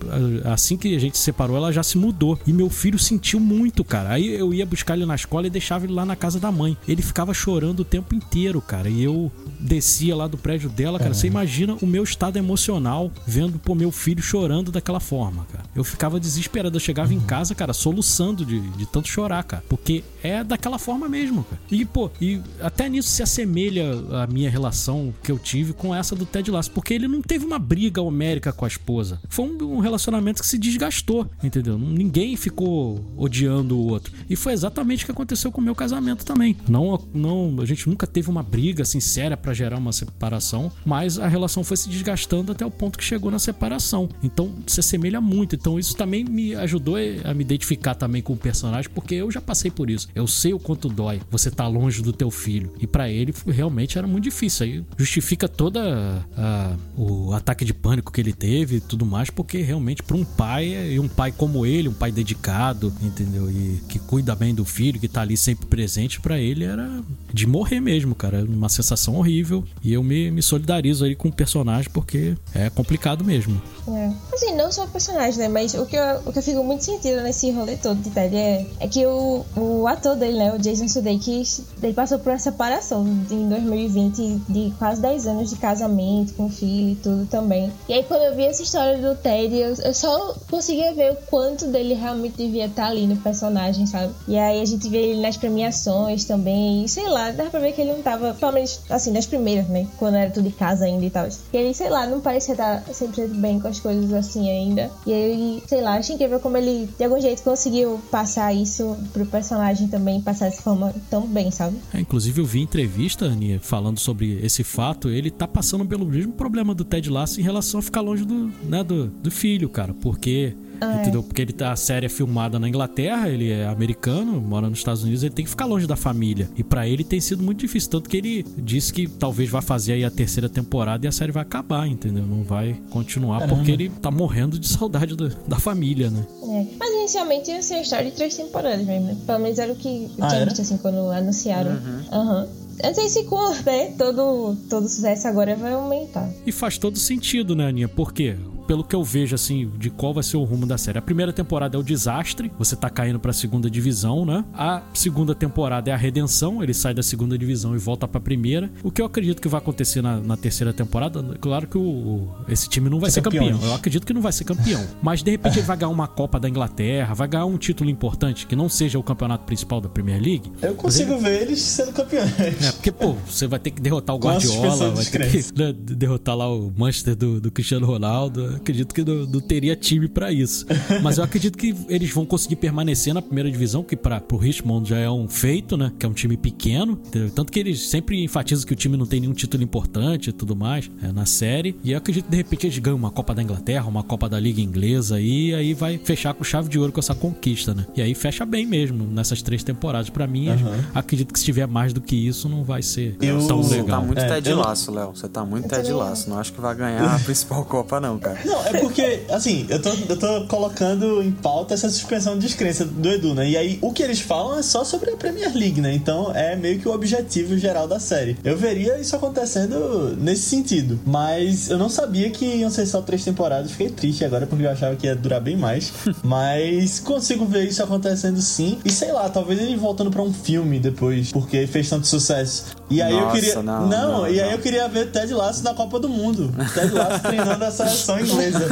Assim 0.44 0.76
que 0.76 0.94
a 0.94 0.98
gente 0.98 1.16
se 1.16 1.24
separou, 1.24 1.56
ela 1.56 1.72
já 1.72 1.82
se 1.82 1.98
mudou. 1.98 2.38
E 2.46 2.52
meu 2.52 2.70
filho 2.70 2.98
sentiu 2.98 3.38
muito, 3.38 3.84
cara. 3.84 4.10
Aí 4.10 4.28
eu 4.28 4.52
ia 4.52 4.66
buscar 4.66 4.94
ele 4.96 5.06
na 5.06 5.14
escola 5.14 5.46
e 5.46 5.50
deixava 5.50 5.84
ele 5.84 5.92
lá 5.92 6.04
na 6.04 6.16
casa 6.16 6.40
da 6.40 6.50
mãe. 6.50 6.76
Ele 6.88 7.02
ficava 7.02 7.34
chorando 7.34 7.80
o 7.80 7.84
tempo 7.84 8.14
inteiro, 8.14 8.60
cara. 8.60 8.88
E 8.88 9.02
eu 9.02 9.30
descia 9.58 10.16
lá 10.16 10.26
do 10.26 10.38
prédio 10.38 10.70
dela, 10.70 10.98
cara. 10.98 11.14
Você 11.14 11.26
imagina 11.26 11.76
o 11.80 11.86
meu 11.86 12.02
estado 12.02 12.36
emocional 12.36 13.10
vendo 13.26 13.58
pô, 13.58 13.74
meu 13.74 13.90
filho 13.90 14.22
chorando 14.22 14.72
daquela 14.72 15.00
forma, 15.00 15.46
cara. 15.52 15.64
Eu 15.74 15.84
ficava 15.84 16.18
desesperado. 16.18 16.76
Eu 16.76 16.80
chegava 16.80 17.12
em 17.12 17.20
casa, 17.20 17.54
cara, 17.54 17.72
soluçando 17.72 18.44
de, 18.44 18.60
de 18.60 18.86
tanto 18.86 19.08
chorar, 19.08 19.42
cara. 19.44 19.62
Porque 19.68 20.02
é 20.22 20.42
daquela 20.42 20.78
forma 20.78 21.08
mesmo, 21.08 21.44
cara. 21.44 21.60
E, 21.70 21.84
pô, 21.84 22.10
e 22.20 22.40
até 22.60 22.88
nisso 22.88 23.10
se 23.10 23.22
assemelha 23.22 23.92
a 24.22 24.26
minha 24.26 24.50
relação 24.50 24.69
relação 24.70 25.12
que 25.20 25.32
eu 25.32 25.38
tive 25.38 25.72
com 25.72 25.92
essa 25.92 26.14
do 26.14 26.24
Ted 26.24 26.48
Lasso, 26.48 26.70
porque 26.70 26.94
ele 26.94 27.08
não 27.08 27.20
teve 27.20 27.44
uma 27.44 27.58
briga 27.58 28.00
homérica 28.00 28.52
com 28.52 28.64
a 28.64 28.68
esposa. 28.68 29.20
Foi 29.28 29.44
um, 29.44 29.80
relacionamento 29.80 30.40
que 30.40 30.46
se 30.46 30.56
desgastou, 30.56 31.28
entendeu? 31.42 31.76
Ninguém 31.76 32.36
ficou 32.36 33.04
odiando 33.16 33.76
o 33.76 33.88
outro. 33.88 34.12
E 34.28 34.36
foi 34.36 34.52
exatamente 34.52 35.02
o 35.02 35.06
que 35.06 35.10
aconteceu 35.10 35.50
com 35.50 35.60
o 35.60 35.64
meu 35.64 35.74
casamento 35.74 36.24
também. 36.24 36.56
Não, 36.68 37.02
não, 37.12 37.56
a 37.60 37.66
gente 37.66 37.88
nunca 37.88 38.06
teve 38.06 38.30
uma 38.30 38.42
briga 38.42 38.84
séria 38.84 39.36
para 39.36 39.52
gerar 39.52 39.78
uma 39.78 39.92
separação, 39.92 40.70
mas 40.84 41.18
a 41.18 41.26
relação 41.26 41.64
foi 41.64 41.76
se 41.76 41.88
desgastando 41.88 42.52
até 42.52 42.64
o 42.64 42.70
ponto 42.70 42.98
que 42.98 43.04
chegou 43.04 43.30
na 43.30 43.38
separação. 43.38 44.08
Então 44.22 44.54
se 44.66 44.78
assemelha 44.78 45.20
muito. 45.20 45.56
Então 45.56 45.78
isso 45.78 45.96
também 45.96 46.24
me 46.24 46.54
ajudou 46.54 46.94
a 47.24 47.34
me 47.34 47.42
identificar 47.42 47.94
também 47.94 48.22
com 48.22 48.34
o 48.34 48.36
personagem, 48.36 48.90
porque 48.94 49.16
eu 49.16 49.30
já 49.30 49.40
passei 49.40 49.70
por 49.70 49.90
isso. 49.90 50.08
Eu 50.14 50.28
sei 50.28 50.52
o 50.52 50.60
quanto 50.60 50.88
dói 50.88 51.20
você 51.30 51.50
tá 51.50 51.66
longe 51.66 52.02
do 52.02 52.12
teu 52.12 52.30
filho. 52.30 52.72
E 52.78 52.86
para 52.86 53.10
ele 53.10 53.34
realmente 53.48 53.98
era 53.98 54.06
muito 54.06 54.24
difícil 54.24 54.59
isso 54.60 54.64
aí 54.64 54.84
justifica 54.96 55.48
toda 55.48 56.24
a, 56.36 56.76
o 56.96 57.32
ataque 57.32 57.64
de 57.64 57.72
pânico 57.72 58.12
que 58.12 58.20
ele 58.20 58.32
teve 58.32 58.76
e 58.76 58.80
tudo 58.80 59.06
mais, 59.06 59.30
porque 59.30 59.62
realmente 59.62 60.02
para 60.02 60.16
um 60.16 60.24
pai 60.24 60.92
e 60.92 61.00
um 61.00 61.08
pai 61.08 61.32
como 61.32 61.64
ele, 61.64 61.88
um 61.88 61.94
pai 61.94 62.12
dedicado, 62.12 62.92
entendeu? 63.02 63.50
E 63.50 63.80
que 63.88 63.98
cuida 63.98 64.34
bem 64.34 64.54
do 64.54 64.64
filho, 64.64 65.00
que 65.00 65.08
tá 65.08 65.22
ali 65.22 65.36
sempre 65.36 65.66
presente 65.66 66.20
para 66.20 66.38
ele 66.38 66.64
era 66.64 67.02
de 67.32 67.46
morrer 67.46 67.80
mesmo, 67.80 68.14
cara, 68.14 68.44
uma 68.44 68.68
sensação 68.68 69.16
horrível. 69.16 69.64
E 69.82 69.92
eu 69.92 70.02
me, 70.02 70.30
me 70.30 70.42
solidarizo 70.42 71.04
aí 71.04 71.14
com 71.14 71.28
o 71.28 71.32
personagem 71.32 71.90
porque 71.92 72.34
é 72.54 72.68
complicado 72.68 73.24
mesmo. 73.24 73.60
É. 73.88 74.12
Assim, 74.32 74.54
não 74.54 74.70
só 74.70 74.84
o 74.84 74.88
personagem, 74.88 75.38
né? 75.38 75.48
Mas 75.48 75.74
o 75.74 75.86
que 75.86 75.96
eu, 75.96 76.20
o 76.26 76.32
que 76.32 76.38
eu 76.38 76.42
fico 76.42 76.62
muito 76.62 76.84
sentido 76.84 77.22
nesse 77.22 77.50
rolê 77.50 77.76
todo 77.76 78.00
de 78.00 78.10
Ted 78.10 78.36
é, 78.36 78.66
é 78.78 78.88
que 78.88 79.04
o, 79.06 79.44
o 79.56 79.86
ator 79.86 80.16
dele, 80.16 80.38
né? 80.38 80.52
O 80.52 80.58
Jason 80.58 80.88
Sudeikis, 80.88 81.62
ele 81.82 81.92
passou 81.92 82.18
por 82.18 82.32
uma 82.32 82.38
separação 82.38 83.06
em 83.30 83.48
2020 83.48 84.40
de 84.50 84.72
quase 84.78 85.00
10 85.00 85.26
anos 85.26 85.50
de 85.50 85.56
casamento 85.56 86.34
com 86.34 86.48
filho 86.48 86.90
e 86.90 86.94
tudo 86.96 87.26
também. 87.26 87.72
E 87.88 87.92
aí 87.92 88.04
quando 88.04 88.22
eu 88.22 88.36
vi 88.36 88.44
essa 88.44 88.62
história 88.62 88.98
do 88.98 89.16
Ted, 89.16 89.54
eu, 89.54 89.74
eu 89.74 89.94
só 89.94 90.34
conseguia 90.50 90.94
ver 90.94 91.12
o 91.12 91.16
quanto 91.26 91.66
dele 91.66 91.94
realmente 91.94 92.36
devia 92.36 92.66
estar 92.66 92.86
ali 92.86 93.06
no 93.06 93.16
personagem, 93.16 93.86
sabe? 93.86 94.12
E 94.26 94.38
aí 94.38 94.60
a 94.60 94.64
gente 94.64 94.88
vê 94.88 94.98
ele 94.98 95.20
nas 95.20 95.36
premiações 95.36 96.24
também, 96.24 96.84
e 96.84 96.88
sei 96.88 97.08
lá, 97.08 97.30
dá 97.30 97.44
pra 97.44 97.60
ver 97.60 97.72
que 97.72 97.80
ele 97.80 97.92
não 97.92 98.02
tava, 98.02 98.34
pelo 98.34 98.52
menos 98.52 98.80
assim, 98.88 99.10
nas 99.10 99.26
primeiras, 99.26 99.68
né? 99.68 99.86
Quando 99.98 100.16
era 100.16 100.30
tudo 100.30 100.48
de 100.48 100.54
casa 100.54 100.84
ainda 100.84 101.04
e 101.04 101.10
tal. 101.10 101.26
E 101.52 101.56
ele, 101.56 101.74
sei 101.74 101.88
lá, 101.88 102.06
não 102.06 102.20
parecia 102.20 102.54
estar 102.54 102.82
sempre 102.92 103.26
bem 103.28 103.60
com 103.60 103.68
as 103.68 103.80
coisas 103.80 104.12
assim 104.12 104.50
ainda. 104.50 104.90
E 105.06 105.12
aí, 105.12 105.62
sei 105.66 105.80
lá, 105.80 105.96
achei 105.96 106.14
incrível 106.14 106.40
como 106.40 106.56
ele 106.56 106.88
de 106.96 107.04
algum 107.04 107.20
jeito 107.20 107.42
conseguiu 107.42 108.00
passar 108.10 108.52
isso 108.52 108.96
pro 109.12 109.26
personagem 109.26 109.88
também, 109.88 110.20
passar 110.20 110.50
dessa 110.50 110.62
forma 110.62 110.94
tão 111.08 111.26
bem, 111.26 111.50
sabe? 111.50 111.76
É, 111.92 112.00
inclusive 112.00 112.40
eu 112.40 112.44
vi 112.44 112.60
entrevista, 112.60 113.26
Aninha, 113.26 113.60
falando 113.60 113.98
sobre 113.98 114.39
esse 114.44 114.64
fato, 114.64 115.08
ele 115.08 115.30
tá 115.30 115.46
passando 115.46 115.84
pelo 115.84 116.04
mesmo 116.04 116.32
problema 116.32 116.74
do 116.74 116.84
Ted 116.84 117.08
Lasso 117.10 117.40
em 117.40 117.42
relação 117.42 117.80
a 117.80 117.82
ficar 117.82 118.00
longe 118.00 118.24
do, 118.24 118.50
né, 118.62 118.82
do, 118.82 119.06
do 119.06 119.30
filho, 119.30 119.68
cara. 119.68 119.94
Porque 119.94 120.54
é. 120.80 121.02
entendeu? 121.02 121.22
Porque 121.22 121.42
ele 121.42 121.52
tá, 121.52 121.72
a 121.72 121.76
série 121.76 122.06
é 122.06 122.08
filmada 122.08 122.58
na 122.58 122.68
Inglaterra, 122.68 123.28
ele 123.28 123.50
é 123.50 123.66
americano, 123.66 124.40
mora 124.40 124.68
nos 124.68 124.78
Estados 124.78 125.02
Unidos, 125.02 125.22
ele 125.22 125.34
tem 125.34 125.44
que 125.44 125.50
ficar 125.50 125.66
longe 125.66 125.86
da 125.86 125.96
família. 125.96 126.48
E 126.56 126.64
para 126.64 126.88
ele 126.88 127.04
tem 127.04 127.20
sido 127.20 127.42
muito 127.42 127.60
difícil, 127.60 127.90
tanto 127.90 128.08
que 128.08 128.16
ele 128.16 128.46
disse 128.56 128.92
que 128.92 129.06
talvez 129.06 129.50
vá 129.50 129.60
fazer 129.60 129.92
aí 129.92 130.04
a 130.04 130.10
terceira 130.10 130.48
temporada 130.48 131.04
e 131.04 131.08
a 131.08 131.12
série 131.12 131.32
vai 131.32 131.42
acabar, 131.42 131.86
entendeu? 131.86 132.24
Não 132.24 132.42
vai 132.42 132.80
continuar 132.90 133.40
Caramba. 133.40 133.56
porque 133.56 133.70
ele 133.70 133.90
tá 134.00 134.10
morrendo 134.10 134.58
de 134.58 134.66
saudade 134.68 135.14
do, 135.14 135.28
da 135.46 135.58
família, 135.58 136.10
né? 136.10 136.24
É. 136.42 136.66
Mas 136.78 136.90
inicialmente 136.94 137.50
ia 137.50 137.62
ser 137.62 137.74
a 137.74 137.82
história 137.82 138.10
de 138.10 138.16
três 138.16 138.34
temporadas 138.34 138.84
mesmo, 138.84 139.06
né? 139.06 139.16
Pelo 139.26 139.38
menos 139.38 139.58
era 139.58 139.72
o 139.72 139.76
que 139.76 140.08
ah, 140.18 140.28
tinha 140.28 140.44
visto 140.44 140.62
assim 140.62 140.78
quando 140.78 141.10
anunciaram. 141.10 141.72
Aham. 141.72 142.04
Uhum. 142.12 142.40
uhum 142.40 142.69
sei 142.94 143.08
se 143.08 143.24
com 143.24 143.50
né, 143.64 143.92
todo, 143.96 144.56
todo 144.68 144.88
sucesso 144.88 145.28
agora 145.28 145.56
vai 145.56 145.72
aumentar. 145.72 146.28
E 146.46 146.52
faz 146.52 146.78
todo 146.78 146.98
sentido, 146.98 147.54
né, 147.54 147.68
Aninha? 147.68 147.88
Por 147.88 148.12
quê? 148.12 148.36
pelo 148.70 148.84
que 148.84 148.94
eu 148.94 149.02
vejo, 149.02 149.34
assim, 149.34 149.68
de 149.80 149.90
qual 149.90 150.14
vai 150.14 150.22
ser 150.22 150.36
o 150.36 150.44
rumo 150.44 150.64
da 150.64 150.78
série. 150.78 150.96
A 150.96 151.02
primeira 151.02 151.32
temporada 151.32 151.76
é 151.76 151.80
o 151.80 151.82
desastre, 151.82 152.52
você 152.56 152.76
tá 152.76 152.88
caindo 152.88 153.18
pra 153.18 153.32
segunda 153.32 153.68
divisão, 153.68 154.24
né? 154.24 154.44
A 154.54 154.82
segunda 154.94 155.34
temporada 155.34 155.90
é 155.90 155.92
a 155.92 155.96
redenção, 155.96 156.62
ele 156.62 156.72
sai 156.72 156.94
da 156.94 157.02
segunda 157.02 157.36
divisão 157.36 157.74
e 157.74 157.78
volta 157.78 158.06
pra 158.06 158.20
primeira. 158.20 158.70
O 158.84 158.92
que 158.92 159.02
eu 159.02 159.06
acredito 159.06 159.42
que 159.42 159.48
vai 159.48 159.58
acontecer 159.58 160.00
na, 160.00 160.18
na 160.18 160.36
terceira 160.36 160.72
temporada, 160.72 161.20
claro 161.40 161.66
que 161.66 161.76
o, 161.76 162.28
esse 162.48 162.68
time 162.68 162.88
não 162.88 163.00
vai 163.00 163.10
ser, 163.10 163.14
ser 163.14 163.22
campeão. 163.22 163.58
Eu 163.60 163.74
acredito 163.74 164.06
que 164.06 164.12
não 164.12 164.22
vai 164.22 164.30
ser 164.30 164.44
campeão. 164.44 164.86
Mas 165.02 165.20
de 165.20 165.32
repente 165.32 165.58
ele 165.58 165.66
vai 165.66 165.76
ganhar 165.76 165.90
uma 165.90 166.06
Copa 166.06 166.38
da 166.38 166.48
Inglaterra, 166.48 167.12
vai 167.12 167.26
ganhar 167.26 167.46
um 167.46 167.58
título 167.58 167.90
importante 167.90 168.46
que 168.46 168.54
não 168.54 168.68
seja 168.68 169.00
o 169.00 169.02
campeonato 169.02 169.46
principal 169.46 169.80
da 169.80 169.88
Premier 169.88 170.22
League. 170.22 170.52
Eu 170.62 170.76
consigo 170.76 171.14
ele... 171.14 171.22
ver 171.22 171.42
eles 171.42 171.60
sendo 171.60 171.92
campeões. 171.92 172.38
É, 172.38 172.69
porque, 172.72 172.92
pô, 172.92 173.14
você 173.26 173.46
vai 173.46 173.58
ter 173.58 173.70
que 173.70 173.80
derrotar 173.80 174.14
o 174.16 174.18
Guardiola, 174.18 174.90
vai 174.90 175.04
ter 175.04 175.30
que 175.30 175.38
né, 175.58 175.72
derrotar 175.72 176.36
lá 176.36 176.52
o 176.52 176.72
Manchester 176.76 177.16
do, 177.16 177.40
do 177.40 177.50
Cristiano 177.50 177.86
Ronaldo 177.86 178.50
acredito 178.56 178.94
que 178.94 179.04
não, 179.04 179.26
não 179.26 179.40
teria 179.40 179.74
time 179.76 180.08
para 180.08 180.32
isso. 180.32 180.66
Mas 181.02 181.18
eu 181.18 181.24
acredito 181.24 181.56
que 181.56 181.74
eles 181.88 182.10
vão 182.10 182.24
conseguir 182.24 182.56
permanecer 182.56 183.12
na 183.12 183.22
primeira 183.22 183.50
divisão, 183.50 183.82
que 183.82 183.96
para 183.96 184.22
o 184.30 184.36
Richmond 184.36 184.88
já 184.88 184.98
é 184.98 185.10
um 185.10 185.28
feito, 185.28 185.76
né? 185.76 185.92
Que 185.98 186.06
é 186.06 186.08
um 186.08 186.12
time 186.12 186.36
pequeno. 186.36 186.96
Tanto 187.34 187.52
que 187.52 187.58
eles 187.58 187.88
sempre 187.88 188.22
enfatizam 188.22 188.66
que 188.66 188.72
o 188.72 188.76
time 188.76 188.96
não 188.96 189.06
tem 189.06 189.20
nenhum 189.20 189.32
título 189.32 189.62
importante 189.62 190.30
e 190.30 190.32
tudo 190.32 190.54
mais 190.54 190.90
é, 191.02 191.12
na 191.12 191.26
série. 191.26 191.76
E 191.82 191.92
eu 191.92 191.98
acredito 191.98 192.24
que 192.24 192.30
de 192.30 192.36
repente 192.36 192.66
eles 192.66 192.78
ganham 192.78 192.96
uma 192.96 193.10
Copa 193.10 193.34
da 193.34 193.42
Inglaterra, 193.42 193.86
uma 193.86 194.02
Copa 194.02 194.28
da 194.28 194.38
Liga 194.38 194.60
Inglesa 194.60 195.20
e 195.20 195.54
aí 195.54 195.74
vai 195.74 195.98
fechar 195.98 196.34
com 196.34 196.44
chave 196.44 196.68
de 196.68 196.78
ouro 196.78 196.92
com 196.92 197.00
essa 197.00 197.14
conquista, 197.14 197.74
né? 197.74 197.86
E 197.96 198.02
aí 198.02 198.14
fecha 198.14 198.44
bem 198.44 198.66
mesmo 198.66 199.04
nessas 199.06 199.42
três 199.42 199.64
temporadas. 199.64 200.10
para 200.10 200.26
mim, 200.26 200.48
uhum. 200.48 200.84
acredito 200.94 201.32
que 201.32 201.38
se 201.38 201.44
tiver 201.44 201.66
mais 201.66 201.92
do 201.92 202.00
que 202.00 202.14
isso, 202.16 202.48
não 202.50 202.64
vai 202.64 202.82
ser 202.82 203.16
eu... 203.20 203.46
tão 203.46 203.60
legal. 203.60 203.70
Você 203.70 203.84
tá 203.84 204.00
muito 204.00 204.20
é, 204.20 204.28
Ted 204.28 204.52
Laço, 204.52 204.92
Léo. 204.92 205.10
Você 205.14 205.28
tá 205.28 205.44
muito 205.44 205.68
Ted 205.68 205.92
Laço. 205.92 206.28
Não 206.28 206.38
acho 206.38 206.52
que 206.52 206.60
vai 206.60 206.74
ganhar 206.74 207.14
a 207.14 207.18
principal 207.24 207.64
Copa, 207.64 208.00
não, 208.00 208.18
cara. 208.18 208.40
Não, 208.44 208.66
é 208.66 208.80
porque, 208.80 209.22
assim, 209.30 209.66
eu 209.68 209.80
tô, 209.80 209.90
eu 210.08 210.16
tô 210.18 210.46
colocando 210.46 211.22
em 211.22 211.30
pauta 211.30 211.74
essa 211.74 211.88
suspensão 211.88 212.34
de 212.34 212.46
descrença 212.46 212.84
do 212.84 213.08
Edu, 213.08 213.34
né? 213.34 213.48
E 213.48 213.56
aí, 213.56 213.78
o 213.80 213.92
que 213.92 214.02
eles 214.02 214.20
falam 214.20 214.58
é 214.58 214.62
só 214.62 214.84
sobre 214.84 215.10
a 215.10 215.16
Premier 215.16 215.54
League, 215.54 215.80
né? 215.80 215.94
Então, 215.94 216.32
é 216.34 216.56
meio 216.56 216.78
que 216.78 216.88
o 216.88 216.92
objetivo 216.92 217.56
geral 217.56 217.86
da 217.86 218.00
série. 218.00 218.36
Eu 218.42 218.56
veria 218.56 218.98
isso 218.98 219.14
acontecendo 219.14 220.16
nesse 220.16 220.42
sentido. 220.42 220.98
Mas 221.06 221.70
eu 221.70 221.78
não 221.78 221.88
sabia 221.88 222.30
que 222.30 222.44
iam 222.44 222.70
ser 222.70 222.86
só 222.86 223.00
três 223.00 223.24
temporadas. 223.24 223.70
Fiquei 223.70 223.90
triste 223.90 224.24
agora, 224.24 224.46
porque 224.46 224.64
eu 224.64 224.70
achava 224.70 224.96
que 224.96 225.06
ia 225.06 225.14
durar 225.14 225.40
bem 225.40 225.56
mais. 225.56 225.92
mas 226.24 226.98
consigo 226.98 227.44
ver 227.44 227.68
isso 227.68 227.82
acontecendo 227.82 228.40
sim. 228.40 228.78
E 228.84 228.90
sei 228.90 229.12
lá, 229.12 229.28
talvez 229.28 229.60
ele 229.60 229.76
voltando 229.76 230.10
pra 230.10 230.22
um 230.22 230.32
filme 230.32 230.78
depois, 230.78 231.30
porque 231.32 231.66
fez 231.66 231.88
tanto 231.88 232.06
sucesso. 232.06 232.39
E 232.88 233.00
aí 233.00 233.12
Nossa, 233.12 233.26
eu 233.26 233.32
queria. 233.32 233.62
Não, 233.62 233.88
não, 233.88 234.12
não 234.12 234.28
e 234.28 234.40
aí 234.40 234.52
eu 234.52 234.58
queria 234.58 234.88
ver 234.88 235.10
Ted 235.10 235.32
Lasso 235.32 235.62
na 235.62 235.74
Copa 235.74 235.98
do 235.98 236.08
Mundo. 236.08 236.52
Ted 236.74 236.92
Lasso 236.92 237.20
treinando 237.20 237.64
a 237.64 237.70
seleção 237.70 238.20
inglesa. 238.20 238.66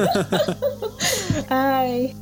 Ai 1.49 2.15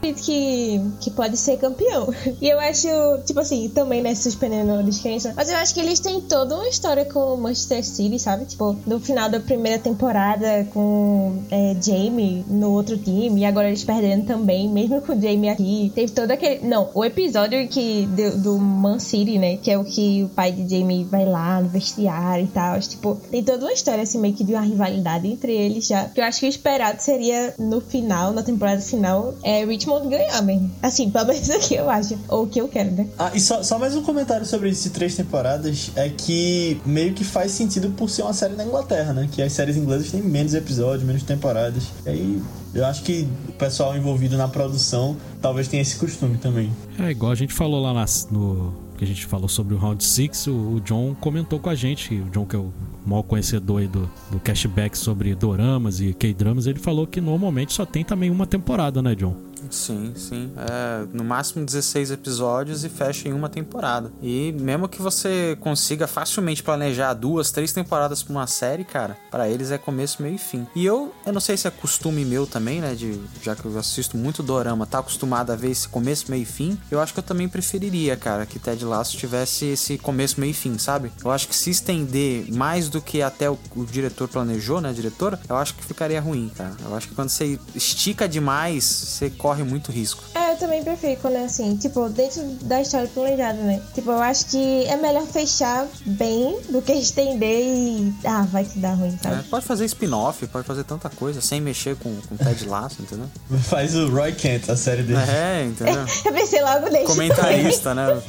que, 0.00 0.80
que 1.00 1.10
pode 1.10 1.36
ser 1.36 1.58
campeão. 1.58 2.08
E 2.40 2.48
eu 2.48 2.60
acho, 2.60 2.88
tipo 3.24 3.40
assim, 3.40 3.68
também, 3.68 4.02
né, 4.02 4.14
suspendendo 4.14 4.72
a 4.72 4.82
descrença, 4.82 5.32
mas 5.34 5.48
eu 5.48 5.56
acho 5.56 5.72
que 5.72 5.80
eles 5.80 5.98
têm 6.00 6.20
toda 6.20 6.54
uma 6.54 6.68
história 6.68 7.04
com 7.04 7.34
o 7.34 7.36
Manchester 7.38 7.82
City, 7.84 8.18
sabe? 8.18 8.44
Tipo, 8.44 8.76
no 8.86 9.00
final 9.00 9.28
da 9.30 9.40
primeira 9.40 9.78
temporada 9.78 10.66
com 10.72 11.42
é, 11.50 11.74
Jamie 11.80 12.44
no 12.48 12.72
outro 12.72 12.98
time, 12.98 13.40
e 13.40 13.44
agora 13.44 13.68
eles 13.68 13.84
perdendo 13.84 14.26
também, 14.26 14.68
mesmo 14.68 15.00
com 15.00 15.12
o 15.12 15.20
Jamie 15.20 15.48
aqui. 15.48 15.92
Teve 15.94 16.12
todo 16.12 16.30
aquele. 16.30 16.66
Não, 16.66 16.90
o 16.92 17.04
episódio 17.04 17.66
que 17.68 18.06
do, 18.06 18.38
do 18.38 18.58
Man 18.58 18.98
City, 18.98 19.38
né? 19.38 19.56
Que 19.56 19.70
é 19.70 19.78
o 19.78 19.84
que 19.84 20.24
o 20.24 20.28
pai 20.28 20.52
de 20.52 20.68
Jamie 20.68 21.04
vai 21.04 21.24
lá 21.24 21.60
no 21.60 21.68
vestiário 21.68 22.44
e 22.44 22.48
tal. 22.48 22.78
Tipo, 22.80 23.14
tem 23.30 23.42
toda 23.42 23.64
uma 23.64 23.72
história 23.72 24.02
assim, 24.02 24.18
meio 24.18 24.34
que 24.34 24.44
de 24.44 24.52
uma 24.52 24.62
rivalidade 24.62 25.26
entre 25.26 25.52
eles 25.52 25.86
já. 25.86 26.04
Que 26.04 26.20
eu 26.20 26.24
acho 26.24 26.40
que 26.40 26.46
o 26.46 26.48
esperado 26.48 27.00
seria 27.00 27.54
no 27.58 27.80
final, 27.80 28.32
na 28.32 28.42
temporada 28.42 28.80
final, 28.80 29.34
é 29.42 29.64
Rich 29.64 29.85
Richmond 29.86 30.08
ganhar 30.08 30.42
mesmo. 30.42 30.70
Assim, 30.82 31.10
pelo 31.10 31.26
menos 31.26 31.48
o 31.48 31.58
que 31.60 31.74
eu 31.74 31.88
acho. 31.88 32.18
Ou 32.28 32.44
o 32.44 32.46
que 32.46 32.60
eu 32.60 32.68
quero, 32.68 32.90
né? 32.90 33.06
Ah, 33.18 33.30
e 33.34 33.40
só, 33.40 33.62
só 33.62 33.78
mais 33.78 33.94
um 33.94 34.02
comentário 34.02 34.44
sobre 34.44 34.68
essas 34.70 34.90
três 34.90 35.14
temporadas 35.14 35.90
é 35.94 36.08
que 36.08 36.80
meio 36.84 37.14
que 37.14 37.24
faz 37.24 37.52
sentido 37.52 37.90
por 37.90 38.10
ser 38.10 38.22
uma 38.22 38.32
série 38.32 38.54
da 38.54 38.64
Inglaterra, 38.64 39.12
né? 39.12 39.28
Que 39.30 39.40
as 39.42 39.52
séries 39.52 39.76
inglesas 39.76 40.10
têm 40.10 40.22
menos 40.22 40.54
episódios, 40.54 41.04
menos 41.04 41.22
temporadas. 41.22 41.84
E 42.04 42.08
aí 42.08 42.42
eu 42.74 42.84
acho 42.84 43.02
que 43.02 43.26
o 43.48 43.52
pessoal 43.52 43.96
envolvido 43.96 44.36
na 44.36 44.48
produção 44.48 45.16
talvez 45.40 45.68
tenha 45.68 45.82
esse 45.82 45.96
costume 45.96 46.36
também. 46.38 46.70
É 46.98 47.10
igual 47.10 47.32
a 47.32 47.36
gente 47.36 47.52
falou 47.54 47.80
lá 47.80 47.92
nas- 47.94 48.28
no. 48.30 48.84
Que 48.96 49.04
a 49.04 49.06
gente 49.06 49.26
falou 49.26 49.46
sobre 49.46 49.74
o 49.74 49.76
Round 49.76 50.02
6, 50.02 50.46
o, 50.46 50.52
o 50.76 50.80
John 50.80 51.14
comentou 51.20 51.58
com 51.60 51.68
a 51.68 51.74
gente, 51.74 52.14
o 52.14 52.30
John 52.30 52.46
que 52.46 52.56
é 52.56 52.58
o 52.58 52.72
maior 53.04 53.22
conhecedor 53.24 53.82
aí 53.82 53.86
do, 53.86 54.10
do 54.30 54.40
cashback 54.40 54.96
sobre 54.96 55.34
doramas 55.34 56.00
e 56.00 56.14
K-dramas, 56.14 56.66
ele 56.66 56.78
falou 56.78 57.06
que 57.06 57.20
normalmente 57.20 57.74
só 57.74 57.84
tem 57.84 58.02
também 58.02 58.30
uma 58.30 58.46
temporada, 58.46 59.02
né, 59.02 59.14
John? 59.14 59.34
Sim, 59.70 60.12
sim. 60.16 60.52
É, 60.56 61.06
no 61.12 61.24
máximo 61.24 61.64
16 61.64 62.10
episódios 62.10 62.84
e 62.84 62.88
fecha 62.88 63.28
em 63.28 63.32
uma 63.32 63.48
temporada. 63.48 64.12
E 64.22 64.52
mesmo 64.60 64.88
que 64.88 65.00
você 65.00 65.56
consiga 65.60 66.06
facilmente 66.06 66.62
planejar 66.62 67.14
duas, 67.14 67.50
três 67.50 67.72
temporadas 67.72 68.22
pra 68.22 68.32
uma 68.32 68.46
série, 68.46 68.84
cara, 68.84 69.16
pra 69.30 69.48
eles 69.48 69.70
é 69.70 69.78
começo, 69.78 70.22
meio 70.22 70.34
e 70.34 70.38
fim. 70.38 70.66
E 70.74 70.84
eu, 70.84 71.14
eu 71.24 71.32
não 71.32 71.40
sei 71.40 71.56
se 71.56 71.66
é 71.66 71.70
costume 71.70 72.24
meu 72.24 72.46
também, 72.46 72.80
né, 72.80 72.94
de 72.94 73.20
já 73.42 73.54
que 73.54 73.64
eu 73.64 73.78
assisto 73.78 74.16
muito 74.16 74.42
dorama, 74.42 74.86
tá 74.86 74.98
acostumado 74.98 75.50
a 75.52 75.56
ver 75.56 75.70
esse 75.70 75.88
começo, 75.88 76.30
meio 76.30 76.42
e 76.42 76.46
fim, 76.46 76.78
eu 76.90 77.00
acho 77.00 77.12
que 77.12 77.18
eu 77.18 77.24
também 77.24 77.48
preferiria, 77.48 78.16
cara, 78.16 78.46
que 78.46 78.58
Ted 78.58 78.84
Lasso 78.84 79.16
tivesse 79.16 79.66
esse 79.66 79.98
começo, 79.98 80.40
meio 80.40 80.50
e 80.50 80.54
fim, 80.54 80.78
sabe? 80.78 81.12
Eu 81.24 81.30
acho 81.30 81.48
que 81.48 81.56
se 81.56 81.70
estender 81.70 82.52
mais 82.52 82.88
do 82.88 83.00
que 83.00 83.22
até 83.22 83.50
o, 83.50 83.58
o 83.74 83.84
diretor 83.84 84.28
planejou, 84.28 84.80
né, 84.80 84.90
a 84.90 84.92
diretora, 84.92 85.38
eu 85.48 85.56
acho 85.56 85.74
que 85.74 85.84
ficaria 85.84 86.20
ruim, 86.20 86.50
cara. 86.56 86.76
Eu 86.84 86.94
acho 86.94 87.08
que 87.08 87.14
quando 87.14 87.28
você 87.28 87.58
estica 87.74 88.28
demais, 88.28 88.84
você 88.84 89.30
corre 89.30 89.55
muito 89.64 89.90
risco. 89.92 90.22
É, 90.34 90.52
eu 90.52 90.56
também 90.56 90.82
prefiro 90.82 91.20
quando 91.20 91.34
é 91.36 91.44
assim, 91.44 91.76
tipo, 91.76 92.08
dentro 92.08 92.42
da 92.62 92.80
história 92.82 93.08
planejada, 93.08 93.58
né? 93.58 93.80
Tipo, 93.94 94.10
eu 94.10 94.20
acho 94.20 94.46
que 94.46 94.84
é 94.86 94.96
melhor 94.96 95.26
fechar 95.26 95.86
bem 96.04 96.58
do 96.70 96.80
que 96.82 96.92
estender 96.94 97.62
e. 97.64 98.14
Ah, 98.24 98.42
vai 98.50 98.64
que 98.64 98.78
dá 98.78 98.92
ruim, 98.94 99.18
É, 99.24 99.28
sabe? 99.28 99.42
pode 99.44 99.64
fazer 99.66 99.84
spin-off, 99.86 100.46
pode 100.48 100.66
fazer 100.66 100.84
tanta 100.84 101.08
coisa 101.10 101.40
sem 101.40 101.60
mexer 101.60 101.96
com, 101.96 102.14
com 102.28 102.36
Ted 102.36 102.66
Lasso, 102.66 103.02
entendeu? 103.02 103.26
Faz 103.64 103.94
o 103.94 104.08
Roy 104.08 104.32
Kent, 104.32 104.68
a 104.70 104.76
série 104.76 105.02
dele. 105.02 105.18
É, 105.28 105.64
entendeu? 105.64 106.04
Eu 106.24 106.32
pensei 106.32 106.62
logo 106.62 106.88
nele. 106.90 107.04
Comentarista, 107.06 107.94
né? 107.94 108.20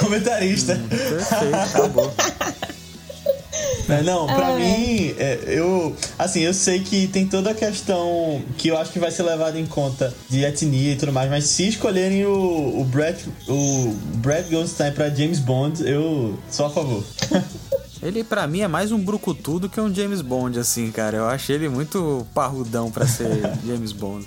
Comentarista. 0.00 0.76
Perfeito, 0.88 1.54
acabou. 1.54 2.12
É, 3.88 4.02
não, 4.02 4.26
pra 4.26 4.48
Ah, 4.48 4.56
mim, 4.56 5.14
é, 5.18 5.38
eu. 5.46 5.94
Assim, 6.18 6.40
eu 6.40 6.54
sei 6.54 6.80
que 6.80 7.06
tem 7.08 7.26
toda 7.26 7.50
a 7.50 7.54
questão 7.54 8.42
que 8.56 8.68
eu 8.68 8.78
acho 8.78 8.92
que 8.92 8.98
vai 8.98 9.10
ser 9.10 9.22
levada 9.24 9.58
em 9.58 9.66
conta 9.66 10.14
de 10.28 10.44
etnia 10.44 10.92
e 10.92 10.96
tudo 10.96 11.12
mais, 11.12 11.28
mas 11.30 11.44
se 11.44 11.68
escolherem 11.68 12.24
o, 12.24 12.80
o 12.80 12.84
Brad. 12.84 13.16
O 13.48 13.94
Brad 14.16 14.48
Goldstein 14.50 14.92
pra 14.92 15.10
James 15.10 15.38
Bond, 15.38 15.82
eu 15.88 16.38
sou 16.50 16.66
a 16.66 16.70
favor. 16.70 17.04
Ele, 18.04 18.22
pra 18.22 18.46
mim, 18.46 18.60
é 18.60 18.68
mais 18.68 18.92
um 18.92 18.98
brucutu 18.98 19.58
do 19.58 19.66
que 19.66 19.80
um 19.80 19.92
James 19.92 20.20
Bond, 20.20 20.58
assim, 20.58 20.90
cara. 20.90 21.16
Eu 21.16 21.24
acho 21.26 21.50
ele 21.50 21.70
muito 21.70 22.26
parrudão 22.34 22.90
pra 22.90 23.06
ser 23.06 23.26
James 23.66 23.92
Bond. 23.92 24.26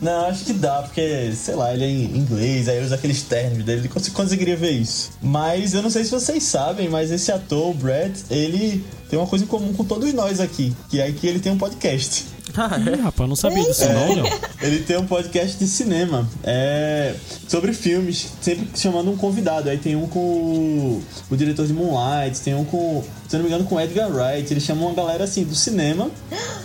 Não, 0.00 0.26
acho 0.28 0.46
que 0.46 0.54
dá, 0.54 0.80
porque, 0.82 1.30
sei 1.36 1.54
lá, 1.54 1.74
ele 1.74 1.84
é 1.84 1.88
em 1.88 2.16
inglês, 2.16 2.70
aí 2.70 2.82
usa 2.82 2.94
aqueles 2.94 3.20
ternos 3.22 3.62
dele, 3.64 3.82
ele 3.82 3.88
cons- 3.88 4.08
conseguiria 4.08 4.56
ver 4.56 4.70
isso. 4.70 5.10
Mas 5.20 5.74
eu 5.74 5.82
não 5.82 5.90
sei 5.90 6.04
se 6.04 6.10
vocês 6.10 6.42
sabem, 6.42 6.88
mas 6.88 7.10
esse 7.10 7.30
ator, 7.30 7.70
o 7.70 7.74
Brad, 7.74 8.16
ele 8.30 8.82
tem 9.10 9.18
uma 9.18 9.28
coisa 9.28 9.44
em 9.44 9.48
comum 9.48 9.74
com 9.74 9.84
todos 9.84 10.10
nós 10.14 10.40
aqui, 10.40 10.74
que 10.88 10.98
é 10.98 11.12
que 11.12 11.26
ele 11.26 11.38
tem 11.38 11.52
um 11.52 11.58
podcast. 11.58 12.24
Ah, 12.56 12.78
Ih, 12.78 13.00
rapaz, 13.00 13.28
não 13.28 13.36
sabia 13.36 13.62
disso 13.64 13.88
não, 13.88 14.14
Léo. 14.14 14.26
Ele 14.60 14.80
tem 14.80 14.96
um 14.98 15.06
podcast 15.06 15.56
de 15.56 15.66
cinema 15.66 16.28
é, 16.44 17.14
sobre 17.48 17.72
filmes, 17.72 18.28
sempre 18.40 18.68
chamando 18.78 19.10
um 19.10 19.16
convidado. 19.16 19.70
Aí 19.70 19.78
tem 19.78 19.96
um 19.96 20.06
com 20.06 20.18
o, 20.18 21.02
o 21.30 21.36
diretor 21.36 21.66
de 21.66 21.72
Moonlight, 21.72 22.40
tem 22.40 22.54
um 22.54 22.64
com, 22.64 23.02
se 23.28 23.36
eu 23.36 23.38
não 23.38 23.48
me 23.48 23.54
engano, 23.54 23.68
com 23.68 23.80
Edgar 23.80 24.10
Wright. 24.10 24.52
Eles 24.52 24.62
chamam 24.64 24.86
uma 24.86 24.94
galera 24.94 25.24
assim 25.24 25.44
do 25.44 25.54
cinema 25.54 26.10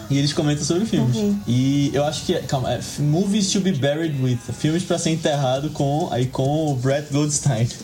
e 0.09 0.17
eles 0.17 0.33
comentam 0.33 0.65
sobre 0.65 0.85
filmes. 0.85 1.15
E 1.47 1.91
eu 1.93 2.03
acho 2.03 2.25
que, 2.25 2.33
é- 2.35 2.41
calma, 2.41 2.73
é 2.73 2.79
Movies 2.99 3.49
to 3.51 3.59
be 3.61 3.71
Buried 3.71 4.21
with, 4.21 4.39
filmes 4.59 4.83
pra 4.83 4.97
ser 4.97 5.11
enterrado 5.11 5.69
com, 5.69 6.09
aí 6.11 6.25
com 6.25 6.71
o 6.71 6.75
Brett 6.75 7.11
Goldstein. 7.13 7.67
Se 7.67 7.77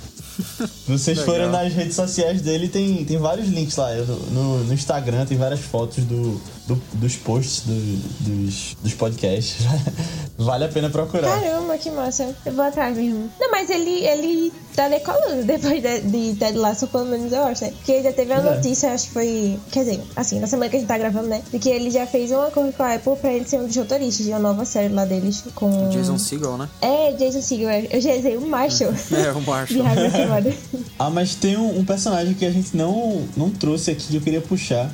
vocês 0.87 1.17
Legal. 1.19 1.25
forem 1.35 1.49
nas 1.49 1.71
redes 1.73 1.95
sociais 1.95 2.41
dele, 2.41 2.67
tem, 2.67 3.05
tem 3.05 3.17
vários 3.17 3.47
links 3.47 3.75
lá. 3.75 3.93
No, 4.31 4.63
no 4.63 4.73
Instagram 4.73 5.25
tem 5.25 5.37
várias 5.37 5.59
fotos 5.59 6.03
do, 6.03 6.41
do- 6.67 6.81
dos 6.93 7.15
posts 7.15 7.63
do- 7.65 7.97
dos, 8.21 8.75
dos 8.81 8.93
podcasts. 8.93 9.65
vale 10.37 10.65
a 10.65 10.67
pena 10.69 10.89
procurar. 10.89 11.39
Caramba, 11.39 11.77
que 11.77 11.89
massa. 11.91 12.33
Eu 12.45 12.53
vou 12.53 12.63
atrás 12.65 12.95
mesmo. 12.97 13.29
Não, 13.39 13.51
mas 13.51 13.69
ele, 13.69 14.05
ele 14.05 14.51
tá 14.75 14.87
decolando 14.87 15.43
depois 15.43 15.81
de, 15.81 16.01
de 16.01 16.35
Ted 16.35 16.57
Lasso, 16.57 16.87
pelo 16.87 17.05
menos 17.05 17.31
eu 17.31 17.43
acho, 17.43 17.63
né? 17.65 17.71
Porque 17.71 18.01
já 18.01 18.11
teve 18.13 18.33
a 18.33 18.37
É. 18.37 18.41
notícia, 18.55 18.93
acho 18.93 19.07
que 19.07 19.13
foi. 19.13 19.59
Quer 19.71 19.83
dizer, 19.83 20.01
assim, 20.15 20.39
na 20.39 20.47
semana 20.47 20.69
que 20.69 20.77
a 20.77 20.79
gente 20.79 20.87
tá 20.87 20.97
gravando, 20.97 21.27
né? 21.27 21.41
De 21.51 21.59
que 21.59 21.69
ele 21.69 21.91
já 21.91 22.05
fez 22.07 22.31
um 22.31 22.41
acordo 22.41 22.73
com 22.73 22.83
a 22.83 22.95
Apple 22.95 23.15
pra 23.17 23.33
ele 23.33 23.45
ser 23.47 23.59
um 23.59 23.67
dos 23.67 23.75
roteiristas 23.75 24.25
de 24.25 24.31
uma 24.31 24.39
nova 24.39 24.65
série 24.65 24.93
lá 24.93 25.05
deles 25.05 25.43
com. 25.55 25.89
Jason 25.89 26.17
Segel, 26.17 26.57
né? 26.57 26.69
É, 26.81 27.11
Jason 27.13 27.41
Segel. 27.41 27.69
Eu 27.91 28.01
já 28.01 28.13
usei 28.15 28.37
o 28.37 28.41
Marshall. 28.47 28.93
É, 29.13 29.31
o 29.31 29.41
Marshall. 29.41 29.83
Ah, 30.99 31.09
mas 31.09 31.35
tem 31.35 31.57
um, 31.57 31.79
um 31.79 31.83
personagem 31.85 32.33
que 32.33 32.45
a 32.45 32.51
gente 32.51 32.75
não, 32.77 33.23
não 33.35 33.49
trouxe 33.49 33.91
aqui 33.91 34.07
que 34.07 34.15
eu 34.15 34.21
queria 34.21 34.41
puxar. 34.41 34.89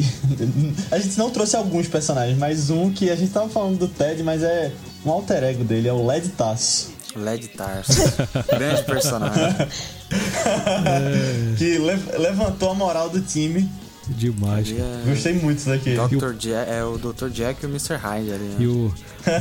Que 0.00 0.04
a 0.90 0.98
gente 0.98 1.18
não 1.18 1.30
trouxe 1.30 1.56
alguns 1.56 1.88
personagens, 1.88 2.38
mas 2.38 2.70
um 2.70 2.90
que 2.92 3.10
a 3.10 3.16
gente 3.16 3.32
tava 3.32 3.48
falando 3.48 3.78
do 3.78 3.88
Ted, 3.88 4.22
mas 4.22 4.42
é 4.42 4.72
um 5.04 5.10
alter 5.10 5.42
ego 5.44 5.64
dele, 5.64 5.88
é 5.88 5.92
o 5.92 6.06
Led 6.06 6.28
Tasso. 6.30 6.90
Led 7.14 7.46
Tarso. 7.48 7.92
Grande 8.50 8.82
personagem. 8.84 9.42
Que 11.56 11.78
le- 11.78 12.18
levantou 12.18 12.70
a 12.70 12.74
moral 12.74 13.08
do 13.10 13.20
time. 13.20 13.68
Demais. 14.08 14.68
É 14.70 15.02
Gostei 15.08 15.32
muito 15.34 15.58
disso 15.58 15.68
daqui. 15.70 15.94
Dr. 15.94 16.34
Jack, 16.34 16.70
é 16.70 16.84
o 16.84 16.98
Dr. 16.98 17.28
Jack 17.28 17.62
e 17.62 17.66
o 17.66 17.70
Mr. 17.70 17.94
Hyde 17.96 18.32
ali, 18.32 18.44
né? 18.44 18.56
E 18.58 18.66
o, 18.66 18.92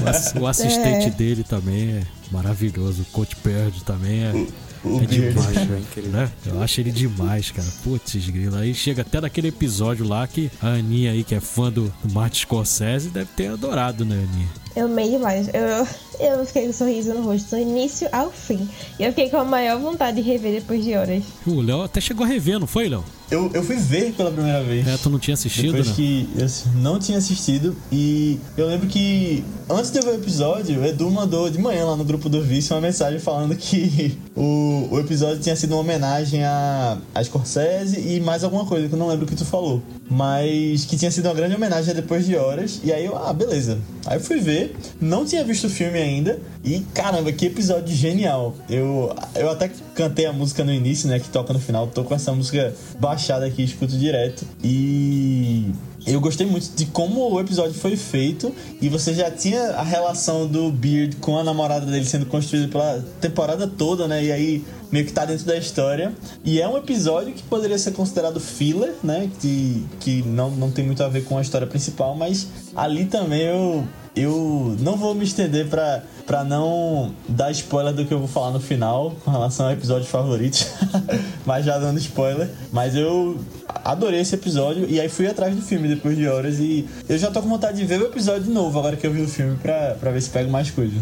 o, 0.06 0.08
ass- 0.10 0.34
o 0.40 0.48
assistente 0.48 1.08
É. 1.08 1.10
dele 1.10 1.44
também 1.44 1.98
é 1.98 2.04
maravilhoso. 2.32 3.02
O 3.02 3.06
Coach 3.06 3.36
Bird 3.44 3.84
também 3.84 4.24
é, 4.24 4.46
O 4.84 4.98
é 4.98 5.06
Beard. 5.06 5.34
demais, 5.34 5.90
querido. 5.94 6.14
né? 6.18 6.32
Eu 6.46 6.62
acho 6.62 6.82
ele 6.82 6.92
demais, 6.92 7.52
cara. 7.52 7.68
Putz, 7.84 8.16
grilo. 8.30 8.56
Aí 8.56 8.74
chega 8.74 9.02
até 9.02 9.22
naquele 9.22 9.50
episódio 9.50 10.08
lá 10.08 10.28
que 10.28 10.52
a 10.62 10.70
Aninha 10.70 11.12
aí, 11.12 11.24
que 11.24 11.36
é 11.36 11.40
fã 11.40 11.72
do, 11.72 11.94
do 12.04 12.14
Martin 12.14 12.42
Scorsese, 12.42 13.10
deve 13.10 13.30
ter 13.36 13.48
adorado, 13.48 14.04
né, 14.04 14.16
Aninha? 14.16 14.50
Eu 14.76 14.86
amei 14.86 15.10
demais. 15.10 15.50
Eu, 15.54 15.88
eu 16.26 16.46
fiquei 16.46 16.64
com 16.64 16.70
um 16.70 16.74
sorriso 16.74 17.14
no 17.14 17.24
rosto 17.24 17.50
do 17.52 17.62
início 17.62 18.08
ao 18.12 18.32
fim. 18.32 18.68
E 18.98 19.04
eu 19.04 19.10
fiquei 19.10 19.30
com 19.30 19.38
a 19.38 19.44
maior 19.44 19.80
vontade 19.80 20.22
de 20.22 20.28
rever 20.28 20.54
depois 20.54 20.84
de 20.84 20.96
horas. 20.96 21.24
O 21.46 21.62
Léo 21.62 21.84
até 21.84 22.00
chegou 22.00 22.26
a 22.26 22.30
rever, 22.30 22.60
não 22.60 22.68
foi, 22.68 22.88
Léo? 22.88 23.04
Eu, 23.32 23.50
eu 23.54 23.64
fui 23.64 23.78
ver 23.78 24.12
pela 24.12 24.30
primeira 24.30 24.62
vez. 24.62 24.86
É, 24.86 24.98
tu 24.98 25.10
não 25.10 25.18
tinha 25.18 25.36
assistido, 25.36 25.68
Depois 25.72 25.88
né? 25.88 25.94
que 25.96 26.30
eu 26.36 26.48
não 26.82 27.00
tinha 27.00 27.18
assistido 27.18 27.74
e 27.90 28.38
eu 28.58 28.68
lembro 28.68 28.88
que 28.88 29.42
antes 29.70 29.90
de 29.90 30.00
eu 30.00 30.04
ver 30.04 30.12
o 30.12 30.16
episódio, 30.16 30.82
o 30.82 30.86
Edu 30.86 31.10
mandou 31.10 31.50
de 31.50 31.58
manhã 31.58 31.86
lá 31.86 31.96
no 31.96 32.04
grupo 32.04 32.28
do 32.28 32.42
Vício 32.42 32.76
uma 32.76 32.82
mensagem 32.82 33.20
falando 33.20 33.56
que 33.56 34.18
o, 34.36 34.90
o 34.92 35.00
episódio 35.00 35.40
tinha 35.40 35.56
sido 35.56 35.72
uma 35.72 35.80
homenagem 35.80 36.44
a, 36.44 36.98
a 37.16 37.24
Scorsese 37.24 38.00
e 38.00 38.20
mais 38.20 38.44
alguma 38.44 38.66
coisa 38.66 38.90
que 38.90 38.94
eu 38.94 39.00
não 39.00 39.08
lembro 39.08 39.26
o 39.26 39.28
que 39.28 39.36
tu 39.36 39.46
falou. 39.46 39.82
Mas 40.14 40.84
que 40.84 40.98
tinha 40.98 41.10
sido 41.10 41.30
uma 41.30 41.34
grande 41.34 41.56
homenagem 41.56 41.96
depois 41.96 42.26
de 42.26 42.36
horas. 42.36 42.82
E 42.84 42.92
aí 42.92 43.06
eu, 43.06 43.18
ah, 43.18 43.32
beleza. 43.32 43.80
Aí 44.06 44.20
fui 44.20 44.42
ver, 44.42 44.76
não 45.00 45.24
tinha 45.24 45.42
visto 45.42 45.68
o 45.68 45.70
filme 45.70 45.98
ainda. 45.98 46.38
E 46.66 46.82
caramba, 46.94 47.32
que 47.32 47.46
episódio 47.46 47.96
genial. 47.96 48.54
Eu, 48.70 49.16
eu 49.36 49.50
até 49.50 49.72
cantei 49.96 50.26
a 50.26 50.34
música 50.34 50.66
no 50.66 50.74
início, 50.74 51.08
né? 51.08 51.18
Que 51.18 51.30
toca 51.30 51.54
no 51.54 51.60
final. 51.60 51.88
Tô 51.88 52.04
com 52.04 52.14
essa 52.14 52.34
música 52.34 52.74
baixada 53.00 53.46
aqui, 53.46 53.64
escuto 53.64 53.98
direto. 53.98 54.46
E 54.62 55.72
eu 56.06 56.20
gostei 56.20 56.48
muito 56.48 56.76
de 56.76 56.86
como 56.88 57.32
o 57.32 57.40
episódio 57.40 57.74
foi 57.74 57.96
feito. 57.96 58.54
E 58.82 58.90
você 58.90 59.14
já 59.14 59.30
tinha 59.30 59.62
a 59.72 59.84
relação 59.84 60.48
do 60.48 60.72
Beard 60.72 61.18
com 61.18 61.38
a 61.38 61.44
namorada 61.44 61.86
dele 61.86 62.06
sendo 62.06 62.26
construída 62.26 62.68
pela 62.68 63.06
temporada 63.20 63.68
toda, 63.68 64.08
né? 64.08 64.24
E 64.24 64.32
aí 64.32 64.64
meio 64.92 65.06
que 65.06 65.14
tá 65.14 65.26
dentro 65.26 65.46
da 65.46 65.56
história. 65.56 66.14
E 66.44 66.60
é 66.60 66.68
um 66.68 66.78
episódio 66.78 67.34
que 67.34 67.44
poderia 67.44 67.78
ser 67.78 67.92
considerado 67.92 68.40
filler, 68.40 68.96
né? 69.04 69.30
Que, 69.40 69.86
que 70.00 70.22
não, 70.24 70.50
não 70.52 70.72
tem 70.72 70.86
muito 70.86 71.04
a 71.04 71.08
ver 71.08 71.24
com 71.24 71.38
a 71.38 71.42
história 71.42 71.68
principal, 71.68 72.16
mas 72.16 72.48
ali 72.76 73.06
também 73.06 73.42
eu. 73.42 73.84
Eu 74.16 74.76
não 74.80 74.98
vou 74.98 75.16
me 75.16 75.24
estender 75.24 75.68
pra, 75.68 76.04
pra 76.26 76.44
não 76.44 77.14
dar 77.30 77.50
spoiler 77.52 77.94
do 77.94 78.06
que 78.06 78.14
eu 78.14 78.20
vou 78.20 78.28
falar 78.28 78.52
no 78.52 78.60
final 78.60 79.16
com 79.24 79.32
relação 79.32 79.68
ao 79.68 79.72
episódio 79.72 80.06
favorito, 80.06 80.66
mas 81.46 81.66
já 81.66 81.78
dando 81.78 81.98
spoiler. 81.98 82.50
Mas 82.74 82.94
eu 82.94 83.40
adorei 83.86 84.20
esse 84.20 84.36
episódio 84.36 84.86
e 84.90 85.00
aí 85.00 85.08
fui 85.08 85.28
atrás 85.28 85.56
do 85.56 85.62
filme 85.62 85.88
depois 85.88 86.18
de 86.18 86.28
horas 86.28 86.60
e 86.60 86.88
eu 87.08 87.18
já 87.18 87.32
tô 87.32 87.42
com 87.42 87.48
vontade 87.48 87.78
de 87.78 87.86
ver 87.86 88.02
o 88.02 88.06
episódio 88.06 88.44
de 88.44 88.52
novo 88.52 88.78
agora 88.78 88.98
que 88.98 89.08
eu 89.08 89.14
vi 89.14 89.22
o 89.22 89.28
filme 89.28 89.56
pra, 89.58 89.96
pra 90.00 90.12
ver 90.12 90.22
se 90.22 90.30
pego 90.30 90.52
mais 90.52 90.70
coisa. 90.70 90.96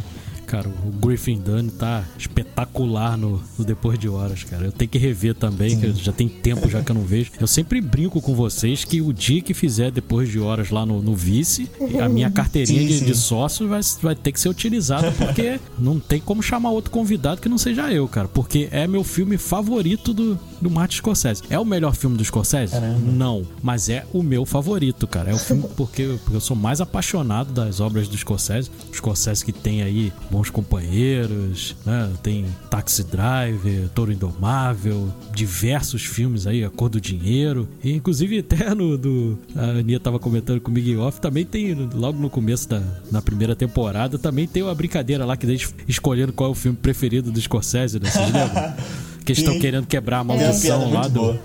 Cara, 0.49 0.67
o 0.67 0.91
Griffin 1.05 1.37
Dunn 1.37 1.67
tá 1.69 2.03
espetacular 2.17 3.15
no, 3.15 3.39
no 3.55 3.63
Depois 3.63 3.99
de 3.99 4.09
Horas, 4.09 4.43
cara. 4.43 4.65
Eu 4.65 4.71
tenho 4.71 4.89
que 4.89 4.97
rever 4.97 5.35
também, 5.35 5.79
que 5.79 5.93
já 5.93 6.11
tem 6.11 6.27
tempo 6.27 6.67
já 6.67 6.81
que 6.81 6.89
eu 6.89 6.95
não 6.95 7.03
vejo. 7.03 7.31
Eu 7.39 7.45
sempre 7.45 7.79
brinco 7.79 8.19
com 8.19 8.33
vocês 8.33 8.83
que 8.83 8.99
o 8.99 9.13
dia 9.13 9.43
que 9.43 9.53
fizer 9.53 9.91
Depois 9.91 10.27
de 10.27 10.39
Horas 10.39 10.71
lá 10.71 10.87
no, 10.87 11.03
no 11.03 11.15
Vice, 11.15 11.69
a 12.03 12.09
minha 12.09 12.31
carteirinha 12.31 12.81
de, 12.87 12.99
de 13.01 13.15
sócio 13.15 13.67
vai, 13.67 13.81
vai 14.01 14.15
ter 14.15 14.31
que 14.31 14.39
ser 14.39 14.49
utilizada, 14.49 15.11
porque 15.11 15.59
não 15.77 15.99
tem 15.99 16.19
como 16.19 16.41
chamar 16.41 16.71
outro 16.71 16.89
convidado 16.89 17.41
que 17.41 17.47
não 17.47 17.59
seja 17.59 17.93
eu, 17.93 18.07
cara. 18.07 18.27
Porque 18.27 18.69
é 18.71 18.87
meu 18.87 19.03
filme 19.03 19.37
favorito 19.37 20.15
do, 20.15 20.39
do 20.59 20.71
Martin 20.71 20.97
Scorsese. 20.97 21.43
É 21.51 21.59
o 21.59 21.65
melhor 21.65 21.93
filme 21.93 22.17
do 22.17 22.25
Scorsese? 22.25 22.73
Não. 23.13 23.45
Mas 23.61 23.87
é 23.87 24.03
o 24.11 24.23
meu 24.23 24.47
favorito, 24.47 25.05
cara. 25.05 25.29
É 25.29 25.33
o 25.35 25.37
filme 25.37 25.65
porque, 25.77 26.17
porque 26.23 26.37
eu 26.37 26.41
sou 26.41 26.55
mais 26.55 26.81
apaixonado 26.81 27.53
das 27.53 27.79
obras 27.79 28.07
do 28.07 28.17
Scorsese. 28.17 28.71
O 28.91 28.95
Scorsese 28.95 29.45
que 29.45 29.51
tem 29.51 29.83
aí 29.83 30.11
Bons 30.39 30.49
Companheiros, 30.49 31.75
né? 31.85 32.09
Tem 32.23 32.45
Taxi 32.69 33.03
Driver, 33.03 33.89
Toro 33.89 34.09
Indomável, 34.09 35.13
diversos 35.33 36.05
filmes 36.05 36.47
aí, 36.47 36.63
A 36.63 36.69
Cor 36.69 36.87
do 36.87 37.01
Dinheiro. 37.01 37.67
E 37.83 37.91
inclusive 37.91 38.39
até 38.39 38.73
no 38.73 38.97
do. 38.97 39.37
A 39.53 39.79
Aninha 39.79 39.99
tava 39.99 40.17
comentando 40.17 40.61
comigo 40.61 40.87
em 40.87 40.95
off, 40.95 41.19
também 41.19 41.45
tem, 41.45 41.73
logo 41.93 42.17
no 42.17 42.29
começo 42.29 42.69
da 42.69 42.81
na 43.11 43.21
primeira 43.21 43.53
temporada, 43.53 44.17
também 44.17 44.47
tem 44.47 44.63
uma 44.63 44.73
brincadeira 44.73 45.25
lá 45.25 45.35
que 45.35 45.45
eles 45.45 45.73
escolhendo 45.85 46.31
qual 46.31 46.49
é 46.49 46.51
o 46.53 46.55
filme 46.55 46.77
preferido 46.77 47.33
do 47.33 47.41
Scorsese, 47.41 47.99
né? 47.99 48.09
Vocês 48.09 48.31
lembram? 48.31 48.73
Que 49.19 49.33
eles 49.33 49.43
estão 49.43 49.59
querendo 49.59 49.85
quebrar 49.85 50.21
a 50.21 50.25
Tem 50.25 50.37
uma 50.37 50.37
piada 50.37 50.77
maldição 50.79 50.91
lá 50.91 51.07
do, 51.07 51.19
boa. 51.19 51.39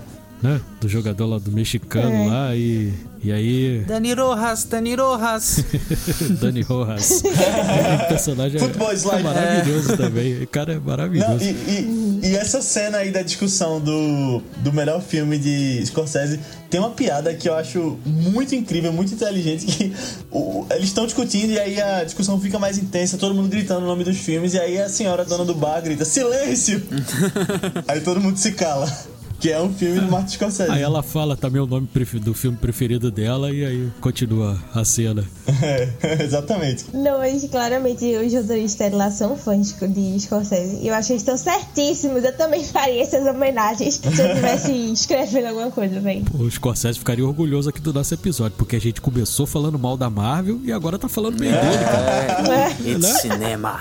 Né? 0.45 0.61
do 0.81 0.87
jogador 0.89 1.25
lá 1.25 1.39
do 1.39 1.51
mexicano 1.51 2.13
É. 2.13 2.27
lá 2.27 2.55
e, 2.55 2.93
e 3.23 3.31
aí 3.31 3.83
Dani 3.87 4.13
Rojas, 4.13 4.63
Dani 4.65 4.95
Rojas. 4.95 5.63
Dani 6.39 6.61
Rojas. 6.61 7.23
o 8.05 8.07
personagem 8.07 8.57
é- 8.57 8.59
Football 8.63 8.91
é, 8.91 8.95
slide. 8.95 9.23
maravilhoso 9.23 9.97
também. 9.97 10.43
O 10.43 10.47
cara 10.47 10.73
é 10.73 10.75
Não, 10.75 10.83
maravilhoso. 10.83 11.43
e, 11.43 11.49
e- 11.49 12.05
e 12.23 12.35
essa 12.35 12.61
cena 12.61 12.99
aí 12.99 13.11
da 13.11 13.21
discussão 13.21 13.79
do, 13.79 14.41
do 14.57 14.71
melhor 14.73 15.01
filme 15.01 15.37
de 15.37 15.85
Scorsese 15.85 16.39
tem 16.69 16.79
uma 16.79 16.89
piada 16.91 17.33
que 17.33 17.47
eu 17.47 17.55
acho 17.55 17.97
muito 18.05 18.53
incrível, 18.55 18.91
muito 18.91 19.13
inteligente, 19.13 19.65
que 19.65 19.93
o- 20.31 20.65
eles 20.71 20.85
estão 20.85 21.05
discutindo 21.05 21.51
e 21.51 21.59
aí 21.59 21.79
a 21.81 22.03
discussão 22.03 22.39
fica 22.39 22.57
mais 22.59 22.77
intensa, 22.77 23.17
todo 23.17 23.33
mundo 23.35 23.47
gritando 23.49 23.81
o 23.83 23.87
nome 23.87 24.03
dos 24.03 24.17
filmes, 24.17 24.53
e 24.53 24.59
aí 24.59 24.79
a 24.79 24.89
senhora 24.89 25.23
dona 25.25 25.45
do 25.45 25.53
bar 25.55 25.81
grita, 25.81 26.03
silêncio! 26.05 26.81
aí 27.87 28.01
todo 28.01 28.19
mundo 28.19 28.37
se 28.37 28.51
cala. 28.51 28.91
Que 29.45 29.51
é 29.51 29.61
um 29.61 29.71
filme 29.71 29.99
do 29.99 30.09
Martin 30.09 30.33
Scorsese. 30.37 30.71
Aí 30.71 30.81
ela 30.81 31.03
fala 31.03 31.37
também 31.37 31.61
o 31.61 31.67
nome 31.67 31.87
do 32.15 32.33
filme 32.33 32.57
preferido 32.57 33.11
dela 33.11 33.51
e 33.51 33.63
aí 33.63 33.91
continua 34.01 34.59
a 34.73 34.83
cena. 34.83 35.23
É, 35.61 35.87
exatamente. 36.23 36.85
Não, 36.91 37.19
mas 37.19 37.47
claramente 37.47 38.03
os 38.17 38.31
jornalistas 38.31 38.91
lá 38.91 39.11
são 39.11 39.37
fãs 39.37 39.71
de 39.71 40.19
Scorsese. 40.19 40.77
E 40.81 40.87
eu 40.87 40.95
acho 40.95 41.09
que 41.09 41.13
eles 41.13 41.21
estão 41.21 41.37
certíssimos. 41.37 42.23
Eu 42.23 42.35
também 42.35 42.63
faria 42.65 43.03
essas 43.03 43.23
homenagens 43.27 44.01
se 44.01 44.07
eu 44.19 44.29
estivesse 44.29 44.71
escrevendo 44.91 45.49
alguma 45.49 45.69
coisa, 45.69 45.99
velho. 45.99 46.25
O 46.33 46.49
Scorsese 46.49 46.97
ficaria 46.97 47.23
orgulhoso 47.23 47.69
aqui 47.69 47.79
do 47.79 47.93
nosso 47.93 48.15
episódio, 48.15 48.57
porque 48.57 48.77
a 48.77 48.81
gente 48.81 48.99
começou 48.99 49.45
falando 49.45 49.77
mal 49.77 49.95
da 49.95 50.09
Marvel 50.09 50.59
e 50.63 50.71
agora 50.71 50.97
tá 50.97 51.07
falando 51.07 51.37
bem 51.37 51.51
dele, 51.51 51.85
cara. 51.85 52.71
It's 52.83 53.21
cinema. 53.21 53.79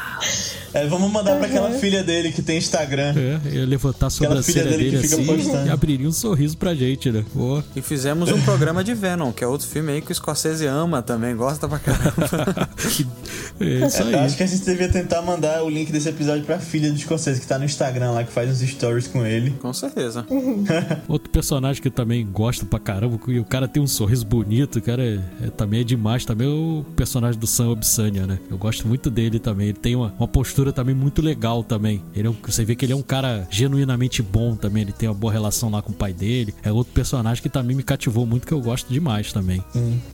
É, 0.74 0.86
vamos 0.86 1.10
mandar 1.10 1.36
pra 1.38 1.40
Uhum. 1.48 1.54
aquela 1.54 1.70
filha 1.78 2.02
dele 2.02 2.32
que 2.32 2.42
tem 2.42 2.58
Instagram. 2.58 3.14
É, 3.16 3.54
ia 3.54 3.64
levantar 3.66 4.08
a 4.08 4.10
sobrancelha 4.10 4.64
dele 4.64 4.90
dele 4.90 4.96
assim 5.06 5.24
postando. 5.24 5.66
e 5.68 5.70
abriria 5.70 6.08
um 6.08 6.12
sorriso 6.12 6.56
pra 6.58 6.74
gente, 6.74 7.10
né? 7.12 7.24
Pô. 7.32 7.62
E 7.76 7.80
fizemos 7.80 8.30
um 8.32 8.40
programa 8.42 8.82
de 8.82 8.92
Venom, 8.94 9.30
que 9.32 9.42
é 9.44 9.46
outro 9.46 9.66
filme 9.66 9.92
aí 9.92 10.00
que 10.02 10.10
o 10.10 10.14
Scorsese 10.14 10.66
ama 10.66 11.00
também, 11.02 11.34
gosta 11.36 11.68
pra 11.68 11.78
caramba. 11.78 12.68
É 13.60 13.86
isso 13.86 13.98
É, 13.98 14.02
eu 14.02 14.06
aí. 14.08 14.14
acho 14.16 14.36
que 14.36 14.42
a 14.42 14.46
gente 14.46 14.64
devia 14.64 14.88
tentar 14.88 15.22
mandar 15.22 15.62
o 15.62 15.70
link 15.70 15.92
desse 15.92 16.08
episódio 16.08 16.44
pra 16.44 16.58
filha 16.58 16.90
do 16.92 16.98
Scorsese 16.98 17.40
que 17.40 17.46
tá 17.46 17.56
no 17.58 17.64
Instagram 17.64 18.10
lá, 18.10 18.24
que 18.24 18.32
faz 18.32 18.50
uns 18.50 18.68
stories 18.68 19.06
com 19.06 19.24
ele. 19.24 19.52
Com 19.60 19.72
certeza. 19.72 20.26
Outro 21.08 21.30
personagem 21.30 21.80
que 21.80 21.86
eu 21.88 21.92
também 21.92 22.26
gosto 22.26 22.66
pra 22.66 22.80
caramba, 22.80 23.18
e 23.28 23.38
o 23.38 23.44
cara 23.44 23.68
tem 23.68 23.80
um 23.82 23.86
sorriso 23.86 24.26
bonito, 24.26 24.80
o 24.80 24.82
cara 24.82 25.02
é, 25.04 25.20
é- 25.46 25.50
também 25.50 25.80
é 25.80 25.84
demais, 25.84 26.24
também 26.24 26.48
é 26.48 26.50
o 26.50 26.84
personagem 26.96 27.38
do 27.38 27.46
Sam 27.46 27.68
Obsania, 27.68 28.26
né? 28.26 28.38
Eu 28.50 28.58
gosto 28.58 28.88
muito 28.88 29.08
dele 29.10 29.38
também. 29.38 29.68
Ele 29.68 29.78
tem 29.78 29.94
uma, 29.94 30.12
uma 30.18 30.26
postura 30.28 30.63
também 30.72 30.94
muito 30.94 31.20
legal 31.22 31.62
também. 31.64 32.02
Ele 32.14 32.28
é 32.28 32.30
um- 32.30 32.36
você 32.46 32.64
vê 32.64 32.74
que 32.74 32.84
ele 32.84 32.92
é 32.92 32.96
um 32.96 33.02
cara 33.02 33.46
genuinamente 33.50 34.22
bom 34.22 34.54
também, 34.56 34.82
ele 34.82 34.92
tem 34.92 35.08
uma 35.08 35.14
boa 35.14 35.32
relação 35.32 35.70
lá 35.70 35.80
com 35.82 35.90
o 35.90 35.94
pai 35.94 36.12
dele. 36.12 36.54
É 36.62 36.72
outro 36.72 36.92
personagem 36.92 37.42
que 37.42 37.48
também 37.48 37.76
me 37.76 37.82
cativou 37.82 38.26
muito, 38.26 38.46
que 38.46 38.52
eu 38.52 38.60
gosto 38.60 38.92
demais 38.92 39.32
também. 39.32 39.62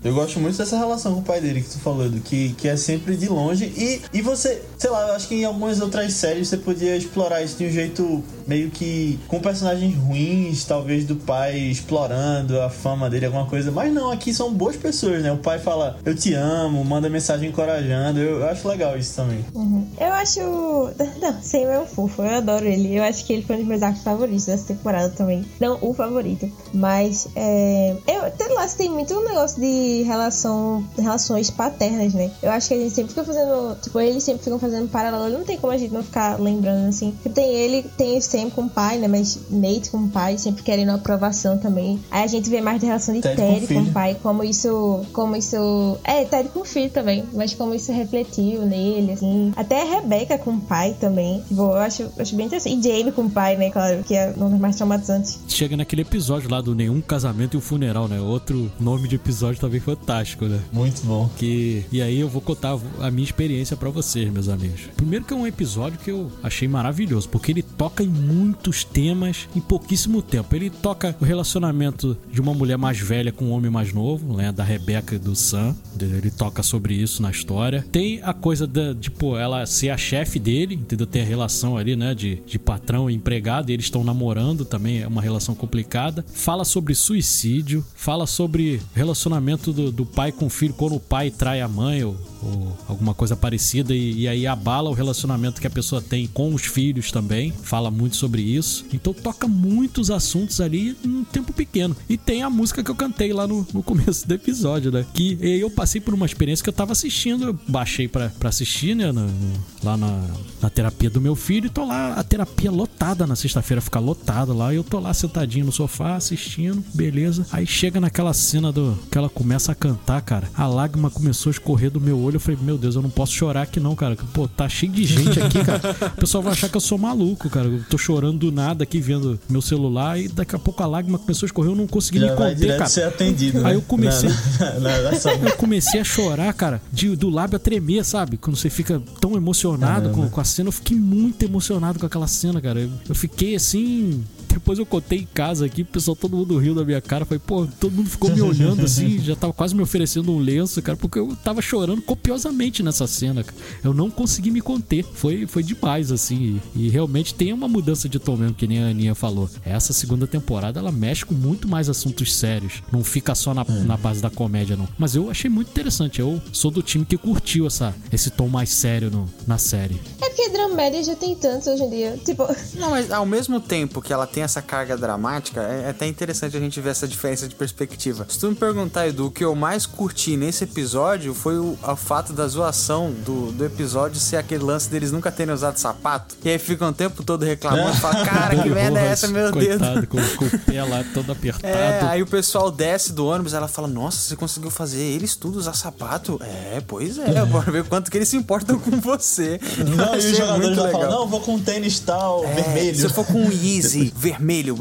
Eu 0.02 0.14
gosto 0.14 0.38
muito 0.40 0.56
dessa 0.58 0.76
relação 0.78 1.14
com 1.14 1.20
o 1.20 1.24
pai 1.24 1.40
dele 1.40 1.60
que 1.62 1.68
tu 1.70 1.78
falou, 1.78 2.08
do 2.08 2.20
que, 2.20 2.50
que 2.54 2.68
é 2.68 2.76
sempre 2.76 3.16
de 3.16 3.28
longe. 3.28 3.64
E, 3.76 4.00
e 4.12 4.22
você, 4.22 4.62
sei 4.78 4.90
lá, 4.90 5.08
eu 5.08 5.14
acho 5.14 5.28
que 5.28 5.34
em 5.34 5.44
algumas 5.44 5.80
outras 5.80 6.12
séries 6.14 6.48
você 6.48 6.56
podia 6.56 6.96
explorar 6.96 7.42
isso 7.42 7.56
de 7.58 7.66
um 7.66 7.70
jeito 7.70 8.22
meio 8.46 8.70
que 8.70 9.18
com 9.28 9.38
personagens 9.40 9.94
ruins, 9.96 10.64
talvez 10.64 11.04
do 11.04 11.14
pai 11.16 11.58
explorando 11.58 12.60
a 12.60 12.68
fama 12.70 13.08
dele, 13.10 13.26
alguma 13.26 13.46
coisa. 13.46 13.70
Mas 13.70 13.92
não, 13.92 14.10
aqui 14.10 14.32
são 14.34 14.52
boas 14.52 14.76
pessoas, 14.76 15.22
né? 15.22 15.30
O 15.32 15.38
pai 15.38 15.58
fala, 15.58 15.98
eu 16.04 16.14
te 16.14 16.34
amo, 16.34 16.84
manda 16.84 17.08
mensagem 17.08 17.48
encorajando. 17.50 18.18
Eu, 18.18 18.40
eu 18.40 18.48
acho 18.48 18.66
legal 18.68 18.96
isso 18.98 19.14
também. 19.16 19.44
Uhum. 19.54 19.86
Eu 20.00 20.12
acho. 20.12 20.39
Não, 21.20 21.42
Sam 21.42 21.58
é 21.58 21.78
um 21.78 21.86
fofo, 21.86 22.22
eu 22.22 22.34
adoro 22.34 22.66
ele. 22.66 22.96
Eu 22.96 23.02
acho 23.02 23.24
que 23.24 23.32
ele 23.32 23.42
foi 23.42 23.56
um 23.56 23.58
dos 23.60 23.68
meus 23.68 23.82
arcos 23.82 24.02
favoritos 24.02 24.46
dessa 24.46 24.66
temporada 24.66 25.10
também. 25.10 25.44
Não 25.60 25.78
o 25.80 25.94
favorito. 25.94 26.50
Mas 26.72 27.28
é. 27.36 27.96
Eu, 28.06 28.22
sei 28.36 28.54
lá, 28.54 28.66
tem 28.68 28.90
muito 28.90 29.14
um 29.14 29.24
negócio 29.24 29.60
de 29.60 30.02
relação, 30.02 30.84
relações 30.96 31.50
paternas, 31.50 32.14
né? 32.14 32.30
Eu 32.42 32.50
acho 32.50 32.68
que 32.68 32.74
a 32.74 32.78
gente 32.78 32.94
sempre 32.94 33.10
fica 33.10 33.24
fazendo. 33.24 33.76
Tipo, 33.80 34.00
eles 34.00 34.22
sempre 34.22 34.42
ficam 34.42 34.58
fazendo 34.58 34.88
paralelo. 34.88 35.38
Não 35.38 35.44
tem 35.44 35.58
como 35.58 35.72
a 35.72 35.78
gente 35.78 35.92
não 35.92 36.02
ficar 36.02 36.40
lembrando 36.40 36.88
assim. 36.88 37.12
Porque 37.12 37.28
tem 37.28 37.50
ele, 37.50 37.82
tem 37.96 38.18
o 38.18 38.22
Sam 38.22 38.50
com 38.50 38.62
o 38.62 38.70
pai, 38.70 38.98
né? 38.98 39.08
Mas 39.08 39.38
Nate 39.50 39.90
com 39.90 39.98
o 39.98 40.08
pai, 40.08 40.38
sempre 40.38 40.62
querendo 40.62 40.90
aprovação 40.90 41.58
também. 41.58 42.00
Aí 42.10 42.24
a 42.24 42.26
gente 42.26 42.48
vê 42.48 42.60
mais 42.60 42.80
da 42.80 42.86
relação 42.86 43.14
de 43.14 43.20
Ted 43.20 43.36
com 43.36 43.42
Terry 43.42 43.64
o 43.64 43.68
com, 43.68 43.90
o 43.90 43.92
pai, 43.92 44.16
como 44.22 44.44
isso. 44.44 45.06
Como 45.12 45.36
isso. 45.36 45.98
É, 46.04 46.24
Ted 46.24 46.48
com 46.50 46.60
o 46.60 46.64
filho 46.64 46.90
também. 46.90 47.24
Mas 47.32 47.54
como 47.54 47.74
isso 47.74 47.92
refletiu 47.92 48.62
nele, 48.62 49.12
assim. 49.12 49.52
Até 49.56 49.82
a 49.82 49.84
Rebecca 49.84 50.29
com 50.38 50.52
o 50.52 50.60
pai 50.60 50.96
também. 51.00 51.40
Tipo, 51.48 51.62
eu 51.62 51.74
acho, 51.74 52.10
acho 52.18 52.36
bem 52.36 52.46
interessante. 52.46 52.78
E 52.78 52.82
Jamie 52.82 53.12
com 53.12 53.22
o 53.22 53.30
pai, 53.30 53.56
né? 53.56 53.70
Claro, 53.70 54.02
que 54.04 54.14
é 54.14 54.32
um 54.36 54.50
dos 54.50 54.60
mais 54.60 54.76
traumatizantes. 54.76 55.40
Chega 55.48 55.76
naquele 55.76 56.02
episódio 56.02 56.50
lá 56.50 56.60
do 56.60 56.74
Nenhum 56.74 57.00
Casamento 57.00 57.54
e 57.54 57.58
um 57.58 57.60
Funeral, 57.60 58.08
né? 58.08 58.20
Outro 58.20 58.70
nome 58.78 59.08
de 59.08 59.16
episódio 59.16 59.60
também 59.60 59.80
fantástico, 59.80 60.46
né? 60.46 60.60
Muito 60.72 61.02
bom. 61.04 61.28
Que, 61.36 61.84
e 61.92 62.00
aí 62.02 62.20
eu 62.20 62.28
vou 62.28 62.40
contar 62.40 62.78
a 63.00 63.10
minha 63.10 63.24
experiência 63.24 63.76
pra 63.76 63.90
vocês, 63.90 64.30
meus 64.30 64.48
amigos. 64.48 64.82
Primeiro 64.96 65.24
que 65.24 65.32
é 65.32 65.36
um 65.36 65.46
episódio 65.46 65.98
que 65.98 66.10
eu 66.10 66.30
achei 66.42 66.68
maravilhoso, 66.68 67.28
porque 67.28 67.52
ele 67.52 67.62
toca 67.62 68.02
em 68.02 68.08
muitos 68.08 68.84
temas 68.84 69.48
em 69.54 69.60
pouquíssimo 69.60 70.22
tempo. 70.22 70.54
Ele 70.54 70.70
toca 70.70 71.16
o 71.20 71.24
relacionamento 71.24 72.16
de 72.30 72.40
uma 72.40 72.54
mulher 72.54 72.76
mais 72.76 72.98
velha 72.98 73.32
com 73.32 73.46
um 73.46 73.52
homem 73.52 73.70
mais 73.70 73.92
novo, 73.92 74.36
né, 74.36 74.52
da 74.52 74.64
Rebecca 74.64 75.14
e 75.14 75.18
do 75.18 75.34
Sam. 75.34 75.74
Ele 76.00 76.30
toca 76.30 76.62
sobre 76.62 76.94
isso 76.94 77.22
na 77.22 77.30
história. 77.30 77.84
Tem 77.90 78.20
a 78.22 78.32
coisa 78.32 78.66
da, 78.66 78.94
tipo, 78.94 79.36
ela 79.36 79.66
ser 79.66 79.90
a 79.90 79.96
chefe 80.10 80.38
dele, 80.40 80.74
entendeu? 80.74 81.06
Tem 81.06 81.22
a 81.22 81.24
relação 81.24 81.76
ali, 81.76 81.94
né, 81.94 82.14
de, 82.14 82.42
de 82.44 82.58
patrão 82.58 83.08
e 83.08 83.14
empregado, 83.14 83.70
e 83.70 83.72
eles 83.72 83.86
estão 83.86 84.02
namorando 84.02 84.64
também, 84.64 85.02
é 85.02 85.06
uma 85.06 85.22
relação 85.22 85.54
complicada. 85.54 86.24
Fala 86.32 86.64
sobre 86.64 86.94
suicídio, 86.96 87.84
fala 87.94 88.26
sobre 88.26 88.80
relacionamento 88.94 89.72
do, 89.72 89.92
do 89.92 90.04
pai 90.04 90.32
com 90.32 90.46
o 90.46 90.50
filho, 90.50 90.74
quando 90.74 90.96
o 90.96 91.00
pai 91.00 91.30
trai 91.30 91.60
a 91.60 91.68
mãe 91.68 92.02
ou, 92.02 92.16
ou 92.42 92.76
alguma 92.88 93.14
coisa 93.14 93.36
parecida, 93.36 93.94
e, 93.94 94.22
e 94.22 94.28
aí 94.28 94.46
abala 94.46 94.90
o 94.90 94.94
relacionamento 94.94 95.60
que 95.60 95.66
a 95.66 95.70
pessoa 95.70 96.02
tem 96.02 96.26
com 96.26 96.52
os 96.54 96.62
filhos 96.62 97.12
também. 97.12 97.52
Fala 97.62 97.90
muito 97.90 98.16
sobre 98.16 98.42
isso. 98.42 98.84
Então 98.92 99.12
toca 99.12 99.46
muitos 99.46 100.10
assuntos 100.10 100.60
ali 100.60 100.96
num 101.04 101.22
tempo 101.24 101.52
pequeno. 101.52 101.94
E 102.08 102.16
tem 102.16 102.42
a 102.42 102.50
música 102.50 102.82
que 102.82 102.90
eu 102.90 102.94
cantei 102.94 103.32
lá 103.32 103.46
no, 103.46 103.66
no 103.72 103.82
começo 103.82 104.26
do 104.26 104.34
episódio, 104.34 104.90
né? 104.90 105.04
Que 105.14 105.38
eu 105.40 105.70
passei 105.70 106.00
por 106.00 106.14
uma 106.14 106.26
experiência 106.26 106.62
que 106.62 106.68
eu 106.68 106.72
tava 106.74 106.92
assistindo, 106.92 107.44
eu 107.44 107.58
baixei 107.68 108.08
pra 108.08 108.32
assistir, 108.44 108.96
né? 108.96 109.12
no- 109.12 109.26
no- 109.26 109.60
lá 109.84 109.96
na, 110.00 110.20
na 110.62 110.70
terapia 110.70 111.10
do 111.10 111.20
meu 111.20 111.36
filho, 111.36 111.66
e 111.66 111.70
tô 111.70 111.84
lá, 111.84 112.14
a 112.14 112.24
terapia 112.24 112.70
lotada 112.70 113.26
na 113.26 113.36
sexta-feira, 113.36 113.80
fica 113.80 113.98
lotada 114.00 114.52
lá, 114.52 114.72
e 114.72 114.76
eu 114.76 114.84
tô 114.84 114.98
lá 114.98 115.12
sentadinho 115.14 115.66
no 115.66 115.72
sofá 115.72 116.16
assistindo, 116.16 116.82
beleza. 116.94 117.46
Aí 117.52 117.66
chega 117.66 118.00
naquela 118.00 118.32
cena 118.32 118.72
do 118.72 118.98
que 119.10 119.16
ela 119.18 119.28
começa 119.28 119.72
a 119.72 119.74
cantar, 119.74 120.20
cara, 120.22 120.48
a 120.54 120.66
lágrima 120.66 121.10
começou 121.10 121.50
a 121.50 121.52
escorrer 121.52 121.90
do 121.90 122.00
meu 122.00 122.18
olho, 122.18 122.36
eu 122.36 122.40
falei, 122.40 122.58
meu 122.62 122.78
Deus, 122.78 122.94
eu 122.96 123.02
não 123.02 123.10
posso 123.10 123.32
chorar 123.32 123.62
aqui 123.62 123.78
não, 123.78 123.94
cara. 123.94 124.16
Pô, 124.32 124.48
tá 124.48 124.68
cheio 124.68 124.92
de 124.92 125.04
gente 125.04 125.40
aqui, 125.40 125.62
cara. 125.64 125.80
O 126.08 126.20
pessoal 126.20 126.42
vai 126.42 126.52
achar 126.52 126.68
que 126.68 126.76
eu 126.76 126.80
sou 126.80 126.96
maluco, 126.98 127.48
cara. 127.50 127.66
Eu 127.68 127.82
tô 127.88 127.98
chorando 127.98 128.38
do 128.38 128.52
nada 128.52 128.84
aqui 128.84 129.00
vendo 129.00 129.38
meu 129.48 129.60
celular 129.62 130.18
e 130.18 130.28
daqui 130.28 130.56
a 130.56 130.58
pouco 130.58 130.82
a 130.82 130.86
lágrima 130.86 131.18
começou 131.18 131.46
a 131.46 131.48
escorrer, 131.48 131.70
eu 131.72 131.76
não 131.76 131.86
consegui 131.86 132.20
Já 132.20 132.30
me 132.30 132.36
conter, 132.36 132.76
cara. 132.78 132.88
ser 132.88 133.02
atendido, 133.04 133.60
né? 133.60 133.68
Aí 133.70 133.74
eu 133.74 133.82
comecei- 133.82 134.30
Na, 134.58 134.70
na, 134.78 135.02
na. 135.02 135.50
Eu 135.50 135.56
comecei 135.56 136.00
a 136.00 136.04
chorar, 136.04 136.52
cara, 136.54 136.80
de, 136.92 137.14
do 137.16 137.28
lábio 137.28 137.56
a 137.56 137.58
tremer, 137.58 138.04
sabe? 138.04 138.36
Quando 138.36 138.56
você 138.56 138.70
fica 138.70 139.00
tão 139.20 139.34
emocionado 139.36 139.89
com, 140.10 140.28
com 140.28 140.40
a 140.40 140.44
cena. 140.44 140.68
Eu 140.68 140.72
fiquei 140.72 140.98
muito 140.98 141.42
emocionado 141.44 141.98
com 141.98 142.06
aquela 142.06 142.26
cena, 142.26 142.60
cara. 142.60 142.80
Eu, 142.80 142.90
eu 143.08 143.14
fiquei 143.14 143.54
assim. 143.54 144.24
Depois 144.54 144.78
eu 144.78 144.86
contei 144.86 145.20
em 145.20 145.26
casa 145.32 145.66
aqui, 145.66 145.82
o 145.82 145.86
pessoal, 145.86 146.16
todo 146.16 146.36
mundo 146.36 146.56
riu 146.58 146.74
da 146.74 146.84
minha 146.84 147.00
cara. 147.00 147.24
Falei, 147.24 147.40
pô, 147.44 147.66
todo 147.78 147.92
mundo 147.92 148.08
ficou 148.10 148.30
me 148.30 148.40
olhando 148.42 148.84
assim, 148.84 149.18
já 149.22 149.34
tava 149.36 149.52
quase 149.52 149.74
me 149.74 149.82
oferecendo 149.82 150.32
um 150.32 150.38
lenço, 150.38 150.80
cara, 150.82 150.96
porque 150.96 151.18
eu 151.18 151.36
tava 151.44 151.60
chorando 151.62 152.02
copiosamente 152.02 152.82
nessa 152.82 153.06
cena, 153.06 153.42
cara. 153.44 153.56
Eu 153.82 153.92
não 153.94 154.10
consegui 154.10 154.50
me 154.50 154.60
conter. 154.60 155.04
Foi, 155.14 155.46
foi 155.46 155.62
demais, 155.62 156.10
assim. 156.12 156.60
E, 156.74 156.86
e 156.86 156.88
realmente 156.88 157.34
tem 157.34 157.52
uma 157.52 157.68
mudança 157.68 158.08
de 158.08 158.18
tom 158.18 158.36
mesmo, 158.36 158.54
que 158.54 158.66
nem 158.66 158.82
a 158.82 158.88
Aninha 158.88 159.14
falou. 159.14 159.48
Essa 159.64 159.92
segunda 159.92 160.26
temporada, 160.26 160.78
ela 160.80 160.92
mexe 160.92 161.24
com 161.24 161.34
muito 161.34 161.68
mais 161.68 161.88
assuntos 161.88 162.34
sérios. 162.34 162.82
Não 162.92 163.02
fica 163.04 163.34
só 163.34 163.52
na, 163.54 163.64
na 163.64 163.96
base 163.96 164.20
da 164.20 164.30
comédia, 164.30 164.76
não. 164.76 164.88
Mas 164.98 165.14
eu 165.14 165.30
achei 165.30 165.50
muito 165.50 165.68
interessante. 165.70 166.20
Eu 166.20 166.40
sou 166.52 166.70
do 166.70 166.82
time 166.82 167.04
que 167.04 167.16
curtiu 167.16 167.66
essa, 167.66 167.94
esse 168.12 168.30
tom 168.30 168.48
mais 168.48 168.70
sério 168.70 169.10
no- 169.10 169.28
na 169.46 169.58
série. 169.58 170.00
É 170.20 170.28
porque 170.28 170.48
dramédia 170.50 171.02
já 171.04 171.14
tem 171.16 171.34
tantos 171.34 171.66
hoje 171.66 171.82
em 171.82 171.90
dia. 171.90 172.18
Tipo, 172.24 172.46
Não, 172.74 172.90
mas 172.90 173.10
ao 173.10 173.26
mesmo 173.26 173.60
tempo 173.60 174.00
que 174.00 174.12
ela 174.12 174.26
tem 174.26 174.39
essa 174.42 174.62
carga 174.62 174.96
dramática, 174.96 175.60
é 175.62 175.80
é 175.84 175.90
até 175.90 176.06
interessante 176.06 176.56
a 176.56 176.60
gente 176.60 176.80
ver 176.80 176.90
essa 176.90 177.08
diferença 177.08 177.48
de 177.48 177.54
perspectiva. 177.54 178.26
Se 178.28 178.38
tu 178.38 178.48
me 178.48 178.54
perguntar, 178.54 179.08
Edu, 179.08 179.26
o 179.26 179.30
que 179.30 179.44
eu 179.44 179.54
mais 179.54 179.86
curti 179.86 180.36
nesse 180.36 180.64
episódio 180.64 181.34
foi 181.34 181.58
o, 181.58 181.76
o 181.82 181.96
fato 181.96 182.32
da 182.32 182.46
zoação 182.46 183.10
do, 183.10 183.52
do 183.52 183.64
episódio 183.64 184.20
ser 184.20 184.36
aquele 184.36 184.62
lance 184.62 184.88
deles 184.88 185.10
nunca 185.10 185.30
terem 185.32 185.52
usado 185.52 185.78
sapato. 185.78 186.36
E 186.44 186.48
aí 186.48 186.58
ficam 186.58 186.90
o 186.90 186.92
tempo 186.92 187.22
todo 187.22 187.44
reclamando, 187.44 187.98
cara, 188.24 188.62
que 188.62 188.68
merda 188.68 189.00
é 189.00 189.06
essa, 189.06 189.28
meu 189.28 189.50
Coitado, 189.50 189.94
dedo? 189.94 190.06
Com, 190.06 190.18
com 190.36 190.44
o 190.44 190.58
pé 190.60 190.84
lá 190.84 191.04
todo 191.12 191.32
apertado. 191.32 191.66
É, 191.66 192.00
aí 192.02 192.22
o 192.22 192.26
pessoal 192.26 192.70
desce 192.70 193.12
do 193.12 193.26
ônibus, 193.26 193.54
ela 193.54 193.68
fala, 193.68 193.88
nossa, 193.88 194.18
você 194.18 194.36
conseguiu 194.36 194.70
fazer 194.70 195.00
eles 195.00 195.34
tudo 195.34 195.58
usar 195.58 195.74
sapato? 195.74 196.38
É, 196.42 196.82
pois 196.86 197.18
é, 197.18 197.44
bora 197.46 197.70
ver 197.70 197.84
quanto 197.84 198.10
que 198.10 198.18
eles 198.18 198.28
se 198.28 198.36
importam 198.36 198.78
com 198.78 199.00
você. 199.00 199.60
Não, 199.78 200.14
e 200.14 200.18
os 200.18 200.36
jogadores 200.36 200.76
lá 200.76 200.90
falam, 200.90 201.10
não, 201.10 201.26
vou 201.26 201.40
com 201.40 201.54
um 201.54 201.60
tênis 201.60 201.98
tal, 202.00 202.44
É, 202.44 202.54
vermelho. 202.54 202.96
Se 202.96 203.04
eu 203.04 203.10
for 203.10 203.26
com 203.26 203.42
um 203.42 203.50
Yeezy 203.50 204.12
vermelho, 204.14 204.20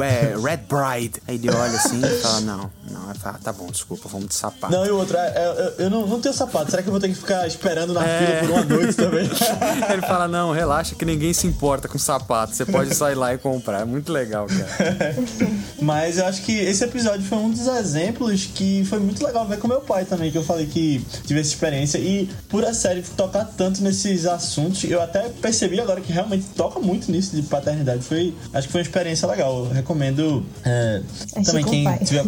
é 0.04 0.36
Red 0.36 0.64
Bride. 0.68 1.22
Aí 1.28 1.36
ele 1.36 1.50
olha 1.50 1.78
assim 1.78 2.02
e 2.04 2.22
fala: 2.22 2.42
Não, 2.42 2.72
não, 2.90 3.10
ah, 3.24 3.40
tá 3.44 3.54
bom, 3.54 3.68
desculpa, 3.68 4.08
vamos 4.10 4.30
de 4.30 4.36
sapato. 4.36 4.74
Não, 4.74 4.86
e 4.86 4.90
o 4.90 4.98
outro, 4.98 5.18
é, 5.18 5.28
é, 5.28 5.76
eu, 5.80 5.90
não, 5.90 6.08
não 6.08 6.20
tenho 6.20 6.34
sapato. 6.34 6.72
Será 6.72 6.82
que 6.82 6.90
eu 6.90 6.92
vou 6.92 7.00
ter 7.00 7.10
que 7.10 7.16
ficar 7.16 7.48
esperando 7.48 7.94
na 7.94 8.06
É. 8.06 8.20
fila 8.20 8.40
por 8.40 8.50
uma 8.52 8.66
noite 8.78 8.94
também? 8.96 9.30
Ele 9.92 10.02
fala: 10.02 10.28
Não, 10.28 10.52
relaxa 10.52 10.96
que 10.96 11.06
ninguém 11.06 11.34
se 11.34 11.48
importa 11.48 11.88
com 11.88 11.98
sapato. 11.98 12.56
Você 12.56 12.66
pode 12.66 12.94
sair 12.96 13.16
lá 13.16 13.34
e 13.34 13.38
comprar. 13.38 13.82
É 13.82 13.86
muito 13.86 14.12
legal, 14.12 14.48
cara. 14.48 15.16
Mas 15.82 16.18
eu 16.18 16.26
acho 16.26 16.42
que 16.44 16.52
esse 16.58 16.84
episódio 16.84 17.26
foi 17.26 17.38
um 17.38 17.50
dos 17.50 17.68
exemplos 17.68 18.46
que 18.54 18.84
foi 18.86 19.00
muito 19.00 19.26
legal 19.26 19.48
ver 19.48 19.60
com 19.60 19.68
meu 19.68 19.82
pai 19.82 20.06
também, 20.06 20.32
que 20.32 20.38
eu 20.38 20.44
falei 20.44 20.66
que 20.66 21.04
tive 21.26 21.40
essa 21.40 21.50
experiência. 21.50 21.98
E 21.98 22.30
por 22.48 22.66
a 22.66 22.74
série 22.74 23.02
tocar 23.02 23.46
tanto 23.46 23.82
nesses 23.84 24.26
assuntos, 24.26 24.84
eu 24.84 25.02
até 25.02 25.30
percebi 25.30 25.80
agora 25.80 26.02
que 26.02 26.12
realmente 26.12 26.46
toca 26.56 26.80
muito 26.80 27.12
nisso 27.12 27.36
de 27.36 27.42
paternidade. 27.44 28.04
Foi, 28.04 28.34
acho 28.54 28.68
que 28.68 28.72
foi 28.72 28.82
uma 28.82 28.86
experiência 28.88 29.28
legal. 29.28 29.66
Eu 29.66 29.72
recomendo 29.72 30.46
é, 30.64 31.02
também 31.46 31.64
quem 31.64 31.84
pai. 31.84 32.00
tiver 32.00 32.22
a 32.22 32.26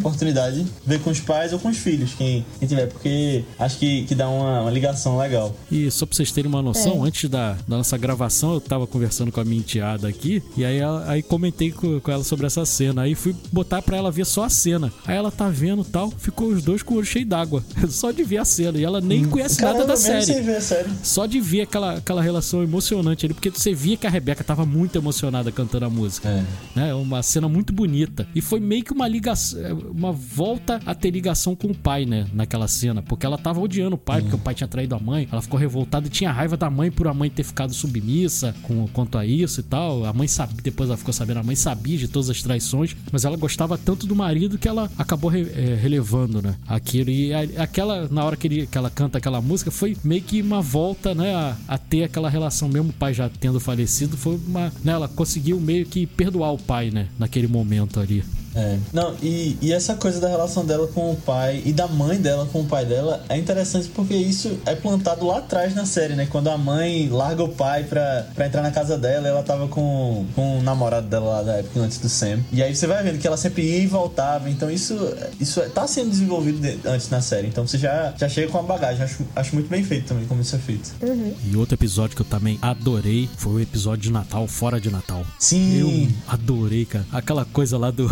ver 0.85 0.99
com 1.01 1.09
os 1.09 1.19
pais 1.19 1.53
ou 1.53 1.59
com 1.59 1.69
os 1.69 1.77
filhos, 1.77 2.13
quem, 2.13 2.45
quem 2.59 2.67
tiver, 2.67 2.87
porque 2.87 3.43
acho 3.59 3.77
que, 3.77 4.03
que 4.05 4.15
dá 4.15 4.29
uma, 4.29 4.61
uma 4.61 4.71
ligação 4.71 5.17
legal. 5.17 5.55
E 5.71 5.89
só 5.91 6.05
pra 6.05 6.15
vocês 6.15 6.31
terem 6.31 6.49
uma 6.49 6.61
noção, 6.61 7.03
antes 7.03 7.29
da, 7.29 7.53
da 7.67 7.77
nossa 7.77 7.97
gravação, 7.97 8.53
eu 8.53 8.61
tava 8.61 8.87
conversando 8.87 9.31
com 9.31 9.39
a 9.39 9.45
minha 9.45 9.59
enteada 9.59 10.07
aqui, 10.07 10.43
e 10.55 10.65
aí, 10.65 10.79
aí 11.07 11.21
comentei 11.23 11.71
com, 11.71 11.99
com 11.99 12.11
ela 12.11 12.23
sobre 12.23 12.45
essa 12.45 12.65
cena. 12.65 13.03
Aí 13.03 13.15
fui 13.15 13.35
botar 13.51 13.81
pra 13.81 13.97
ela 13.97 14.11
ver 14.11 14.25
só 14.25 14.43
a 14.43 14.49
cena. 14.49 14.91
Aí 15.05 15.15
ela 15.15 15.31
tá 15.31 15.49
vendo 15.49 15.83
tal, 15.83 16.11
ficou 16.11 16.47
os 16.47 16.63
dois 16.63 16.83
com 16.83 16.95
o 16.95 16.97
olho 16.97 17.05
cheio 17.05 17.25
d'água. 17.25 17.63
Só 17.89 18.11
de 18.11 18.23
ver 18.23 18.37
a 18.37 18.45
cena. 18.45 18.77
E 18.77 18.83
ela 18.83 19.01
nem 19.01 19.25
conhece 19.25 19.61
nada 19.61 19.79
da 19.79 19.95
Caramba, 19.95 19.97
série. 19.97 20.25
sem 20.25 20.41
ver 20.41 20.55
a 20.55 20.61
série. 20.61 20.89
Só 21.03 21.25
de 21.25 21.39
ver 21.39 21.61
aquela, 21.61 21.97
aquela 21.97 22.21
relação 22.21 22.63
emocionante 22.63 23.25
ali, 23.25 23.33
porque 23.33 23.49
você 23.49 23.73
via 23.73 23.97
que 23.97 24.07
a 24.07 24.09
Rebeca 24.09 24.43
tava 24.43 24.65
muito 24.65 24.97
emocionada 24.97 25.51
cantando 25.51 25.85
a 25.85 25.89
música. 25.89 26.29
É. 26.29 26.43
Né? 26.75 26.93
Uma 26.93 27.21
cena 27.21 27.47
muito 27.49 27.73
bonita. 27.73 28.27
E 28.33 28.41
foi 28.41 28.59
meio 28.59 28.83
que 28.83 28.93
uma 28.93 29.07
ligação, 29.07 29.59
uma 29.91 30.11
volta 30.41 30.79
a 30.87 30.95
ter 30.95 31.11
ligação 31.11 31.55
com 31.55 31.67
o 31.67 31.75
pai, 31.75 32.03
né? 32.05 32.25
Naquela 32.33 32.67
cena. 32.67 33.01
Porque 33.03 33.25
ela 33.27 33.37
tava 33.37 33.59
odiando 33.59 33.95
o 33.95 33.97
pai, 33.97 34.21
porque 34.21 34.35
o 34.35 34.39
pai 34.39 34.55
tinha 34.55 34.67
traído 34.67 34.95
a 34.95 34.99
mãe. 34.99 35.27
Ela 35.31 35.39
ficou 35.41 35.59
revoltada 35.59 36.07
e 36.07 36.09
tinha 36.09 36.31
raiva 36.31 36.57
da 36.57 36.67
mãe 36.67 36.89
por 36.89 37.07
a 37.07 37.13
mãe 37.13 37.29
ter 37.29 37.43
ficado 37.43 37.71
submissa 37.73 38.55
com, 38.63 38.87
quanto 38.87 39.19
a 39.19 39.25
isso 39.25 39.59
e 39.59 39.63
tal. 39.63 40.03
A 40.03 40.11
mãe 40.11 40.27
sabia, 40.27 40.57
depois 40.63 40.89
ela 40.89 40.97
ficou 40.97 41.13
sabendo, 41.13 41.41
a 41.41 41.43
mãe 41.43 41.55
sabia 41.55 41.95
de 41.97 42.07
todas 42.07 42.27
as 42.29 42.41
traições, 42.41 42.95
mas 43.11 43.23
ela 43.23 43.37
gostava 43.37 43.77
tanto 43.77 44.07
do 44.07 44.15
marido 44.15 44.57
que 44.57 44.67
ela 44.67 44.89
acabou 44.97 45.29
re- 45.29 45.51
eh, 45.55 45.77
relevando, 45.79 46.41
né? 46.41 46.55
Aquilo. 46.67 47.11
E 47.11 47.31
a- 47.33 47.63
aquela, 47.63 48.07
na 48.09 48.23
hora 48.25 48.35
que, 48.35 48.47
ele- 48.47 48.65
que 48.65 48.77
ela 48.77 48.89
canta 48.89 49.19
aquela 49.19 49.41
música, 49.41 49.69
foi 49.69 49.95
meio 50.03 50.23
que 50.23 50.41
uma 50.41 50.61
volta, 50.61 51.13
né? 51.13 51.35
A, 51.35 51.55
a 51.67 51.77
ter 51.77 52.03
aquela 52.03 52.29
relação, 52.29 52.67
mesmo 52.67 52.89
o 52.89 52.93
pai 52.93 53.13
já 53.13 53.29
tendo 53.29 53.59
falecido, 53.59 54.17
foi 54.17 54.39
uma. 54.47 54.71
Né, 54.83 54.91
ela 54.93 55.07
conseguiu 55.07 55.59
meio 55.61 55.85
que 55.85 56.07
perdoar 56.07 56.51
o 56.51 56.57
pai, 56.57 56.89
né? 56.89 57.07
Naquele 57.19 57.47
momento 57.47 57.99
ali. 57.99 58.23
É. 58.55 58.77
Não, 58.91 59.15
e, 59.21 59.57
e 59.61 59.71
essa 59.71 59.95
coisa 59.95 60.19
da 60.19 60.27
relação 60.27 60.65
dela 60.65 60.87
com 60.87 61.11
o 61.11 61.15
pai 61.15 61.61
e 61.65 61.71
da 61.71 61.87
mãe 61.87 62.17
dela 62.19 62.45
com 62.51 62.61
o 62.61 62.65
pai 62.65 62.85
dela 62.85 63.23
é 63.29 63.37
interessante 63.37 63.87
porque 63.89 64.13
isso 64.13 64.57
é 64.65 64.75
plantado 64.75 65.25
lá 65.25 65.37
atrás 65.39 65.73
na 65.73 65.85
série, 65.85 66.15
né? 66.15 66.27
Quando 66.29 66.49
a 66.49 66.57
mãe 66.57 67.07
larga 67.09 67.43
o 67.43 67.49
pai 67.49 67.83
pra, 67.83 68.27
pra 68.35 68.47
entrar 68.47 68.61
na 68.61 68.71
casa 68.71 68.97
dela, 68.97 69.27
ela 69.27 69.43
tava 69.43 69.67
com, 69.67 70.25
com 70.35 70.59
o 70.59 70.61
namorado 70.61 71.07
dela 71.07 71.25
lá 71.37 71.43
da 71.43 71.53
época 71.57 71.79
antes 71.79 71.97
do 71.97 72.09
Sam. 72.09 72.39
E 72.51 72.61
aí 72.61 72.75
você 72.75 72.87
vai 72.87 73.01
vendo 73.03 73.19
que 73.19 73.27
ela 73.27 73.37
sempre 73.37 73.63
ia 73.63 73.79
e 73.79 73.87
voltava. 73.87 74.49
Então 74.49 74.69
isso, 74.69 74.95
isso 75.39 75.59
é- 75.61 75.69
tá 75.69 75.87
sendo 75.87 76.09
desenvolvido 76.09 76.59
de- 76.59 76.87
antes 76.87 77.09
na 77.09 77.21
série. 77.21 77.47
Então 77.47 77.65
você 77.65 77.77
já, 77.77 78.13
já 78.17 78.27
chega 78.27 78.51
com 78.51 78.57
a 78.57 78.63
bagagem. 78.63 79.03
Acho, 79.03 79.23
acho 79.35 79.55
muito 79.55 79.69
bem 79.69 79.83
feito 79.83 80.07
também 80.07 80.25
como 80.25 80.41
isso 80.41 80.55
é 80.55 80.59
feito. 80.59 80.91
E 81.49 81.55
outro 81.55 81.75
episódio 81.75 82.15
que 82.15 82.21
eu 82.21 82.25
também 82.25 82.59
adorei 82.61 83.29
foi 83.37 83.53
o 83.53 83.59
episódio 83.59 84.03
de 84.03 84.11
Natal, 84.11 84.47
fora 84.47 84.79
de 84.79 84.89
Natal. 84.89 85.25
Sim. 85.39 85.79
Eu 85.79 86.11
adorei, 86.27 86.85
cara. 86.85 87.05
Aquela 87.11 87.45
coisa 87.45 87.77
lá 87.77 87.91
do, 87.91 88.09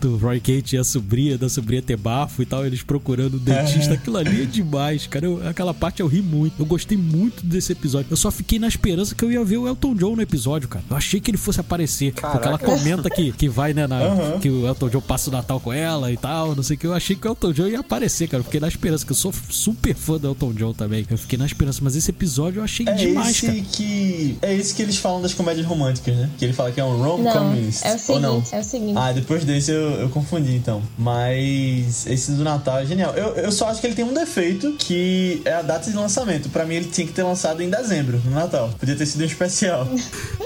do 0.00 0.16
Roy 0.16 0.40
Kate 0.40 0.76
e 0.76 0.78
a 0.78 0.84
sobrinha, 0.84 1.36
da 1.38 1.48
sobrinha 1.48 1.82
ter 1.82 1.96
bafo 1.96 2.42
e 2.42 2.46
tal, 2.46 2.64
eles 2.66 2.82
procurando 2.82 3.34
o 3.34 3.38
dentista. 3.38 3.94
Aquilo 3.94 4.16
ali 4.16 4.42
é 4.42 4.44
demais, 4.44 5.06
cara. 5.06 5.26
Eu- 5.26 5.46
aquela 5.48 5.74
parte 5.74 6.00
eu 6.00 6.06
ri 6.06 6.22
muito. 6.22 6.54
Eu 6.60 6.66
gostei 6.66 6.96
muito 6.96 7.44
desse 7.44 7.72
episódio. 7.72 8.06
Eu 8.10 8.16
só 8.16 8.30
fiquei 8.30 8.58
na 8.58 8.68
esperança 8.68 9.14
que 9.14 9.24
eu 9.24 9.30
ia 9.32 9.44
ver 9.44 9.56
o 9.58 9.66
Elton 9.68 9.94
John 9.94 10.16
no 10.16 10.22
episódio, 10.22 10.68
cara. 10.68 10.84
Eu 10.90 10.96
achei 10.96 11.20
que 11.20 11.30
ele 11.30 11.38
fosse 11.38 11.60
aparecer. 11.60 12.12
Porque 12.12 12.46
ela 12.48 12.58
comenta 12.58 13.08
que, 13.10 13.32
que 13.32 13.48
vai, 13.48 13.72
né, 13.74 13.86
na- 13.86 13.98
Aham. 13.98 14.38
que 14.40 14.48
o 14.48 14.66
Elton 14.66 14.88
John 14.88 15.00
passa 15.00 15.30
o 15.30 15.32
Natal 15.32 15.58
com 15.60 15.72
ela 15.72 16.10
e 16.12 16.16
tal, 16.16 16.54
não 16.54 16.62
sei 16.62 16.76
o 16.76 16.78
que. 16.78 16.86
Eu 16.86 16.94
achei 16.94 17.16
que 17.16 17.26
o 17.26 17.30
Elton 17.30 17.52
John 17.52 17.66
ia 17.68 17.80
aparecer, 17.80 18.28
cara. 18.28 18.40
Eu 18.40 18.44
fiquei 18.44 18.60
na 18.60 18.68
esperança, 18.68 19.04
que 19.04 19.12
eu 19.12 19.16
sou 19.16 19.32
super 19.50 19.94
fã 19.94 20.18
do 20.18 20.28
Elton 20.28 20.52
John 20.52 20.72
também. 20.72 21.06
Eu 21.10 21.18
fiquei 21.18 21.38
na 21.38 21.46
esperança, 21.46 21.80
mas 21.82 21.96
esse 21.96 22.10
episódio 22.10 22.60
eu 22.60 22.64
achei 22.64 22.86
É 22.88 22.92
demais, 22.92 23.30
esse 23.30 23.46
cara. 23.46 23.58
que. 23.72 24.38
É 24.42 24.54
esse 24.54 24.74
que 24.74 24.82
eles 24.82 24.96
falam 24.96 25.20
das 25.22 25.34
comédias 25.34 25.66
românticas, 25.66 26.16
né? 26.16 26.30
Que 26.38 26.44
ele 26.44 26.52
fala 26.52 26.70
que 26.72 26.80
é 26.80 26.84
um 26.84 26.96
rom-communist. 27.02 27.84
é 27.84 27.94
o 27.96 28.12
Ou 28.12 28.20
não? 28.20 28.34
seguinte, 28.44 28.54
é 28.54 28.60
o 28.60 28.64
seguinte. 28.64 28.94
Ah, 28.98 29.12
depois 29.12 29.44
desse 29.44 29.67
eu, 29.70 29.90
eu 30.00 30.08
confundi 30.08 30.54
então. 30.54 30.82
Mas 30.96 32.06
esse 32.06 32.32
do 32.32 32.44
Natal 32.44 32.78
é 32.78 32.86
genial. 32.86 33.14
Eu, 33.14 33.34
eu 33.34 33.52
só 33.52 33.68
acho 33.68 33.80
que 33.80 33.86
ele 33.86 33.94
tem 33.94 34.04
um 34.04 34.14
defeito 34.14 34.72
que 34.78 35.42
é 35.44 35.54
a 35.54 35.62
data 35.62 35.90
de 35.90 35.96
lançamento. 35.96 36.48
Pra 36.48 36.64
mim 36.64 36.76
ele 36.76 36.86
tinha 36.86 37.06
que 37.06 37.12
ter 37.12 37.22
lançado 37.22 37.62
em 37.62 37.70
dezembro, 37.70 38.20
no 38.24 38.30
Natal. 38.30 38.70
Podia 38.78 38.96
ter 38.96 39.06
sido 39.06 39.22
um 39.22 39.26
especial. 39.26 39.88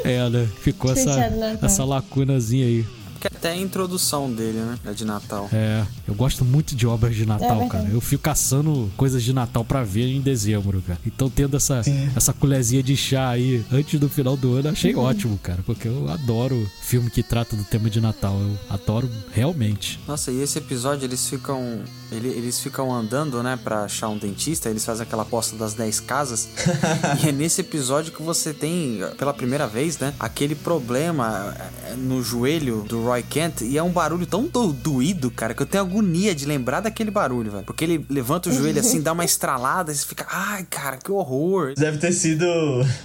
É, 0.05 0.29
né? 0.29 0.49
Ficou 0.61 0.93
essa, 0.93 1.11
essa 1.62 1.85
lacunazinha 1.85 2.66
aí. 2.66 2.85
Até 3.43 3.51
a 3.51 3.57
introdução 3.57 4.32
dele, 4.32 4.59
né? 4.59 4.78
É 4.86 4.93
de 4.93 5.05
Natal. 5.05 5.49
É, 5.53 5.84
eu 6.07 6.14
gosto 6.14 6.45
muito 6.45 6.76
de 6.76 6.86
obras 6.86 7.16
de 7.16 7.26
Natal, 7.26 7.59
verdade. 7.59 7.70
cara. 7.70 7.88
Eu 7.93 8.01
fico 8.01 8.22
caçando 8.22 8.88
coisas 8.97 9.20
de 9.20 9.32
Natal 9.32 9.64
pra 9.64 9.82
ver 9.82 10.07
em 10.07 10.20
dezembro, 10.20 10.80
cara. 10.86 10.97
Então, 11.05 11.28
tendo 11.28 11.57
essa, 11.57 11.82
Sim. 11.82 12.09
essa 12.14 12.32
colherzinha 12.32 12.84
de 12.84 12.97
chá 12.97 13.30
aí 13.30 13.64
antes 13.72 13.99
do 13.99 14.09
final 14.09 14.36
do 14.36 14.55
ano, 14.55 14.68
achei 14.68 14.95
ótimo, 14.95 15.36
cara. 15.43 15.59
Porque 15.66 15.88
eu 15.88 16.09
adoro 16.09 16.64
filme 16.82 17.11
que 17.11 17.20
trata 17.20 17.57
do 17.57 17.64
tema 17.64 17.90
de 17.90 18.01
Natal. 18.01 18.38
Eu 18.40 18.57
adoro 18.70 19.11
realmente. 19.32 19.99
Nossa, 20.07 20.30
e 20.30 20.40
esse 20.40 20.59
episódio 20.59 21.05
eles 21.05 21.28
ficam. 21.28 21.80
ele- 22.12 22.28
eles 22.28 22.61
ficam 22.61 22.95
andando, 22.95 23.43
né, 23.43 23.59
pra 23.64 23.84
achar 23.84 24.09
um 24.09 24.18
dentista, 24.18 24.68
eles 24.70 24.84
fazem 24.84 25.03
aquela 25.03 25.22
aposta 25.22 25.57
das 25.57 25.74
10 25.74 25.99
casas. 25.99 26.49
e 27.24 27.28
é 27.28 27.32
nesse 27.32 27.61
episódio 27.62 28.12
que 28.12 28.22
você 28.22 28.53
tem, 28.55 29.01
pela 29.18 29.32
primeira 29.34 29.66
vez, 29.66 29.99
né, 29.99 30.14
aquele 30.20 30.55
problema 30.55 31.57
é, 31.88 31.95
no 31.97 32.22
joelho 32.22 32.84
do 32.86 33.03
Roy 33.03 33.22
Kent. 33.33 33.62
E 33.62 33.78
é 33.78 33.83
um 33.83 33.91
barulho 33.91 34.26
tão 34.26 34.45
do- 34.47 34.72
doído, 34.72 35.30
cara, 35.30 35.55
que 35.55 35.62
eu 35.62 35.66
tenho 35.66 35.83
agonia 35.85 36.35
de 36.35 36.45
lembrar 36.45 36.80
daquele 36.80 37.11
barulho, 37.11 37.51
velho. 37.51 37.64
Porque 37.64 37.83
ele 37.85 38.05
levanta 38.11 38.51
o 38.51 38.53
joelho 38.53 38.78
assim, 38.80 39.01
dá 39.01 39.12
uma 39.12 39.24
estralada, 39.24 39.91
e 39.91 39.95
você 39.95 40.05
fica, 40.07 40.26
ai, 40.30 40.66
cara, 40.68 40.99
que 40.99 41.11
horror. 41.11 41.72
Deve 41.76 41.97
ter 41.99 42.12
sido 42.12 42.45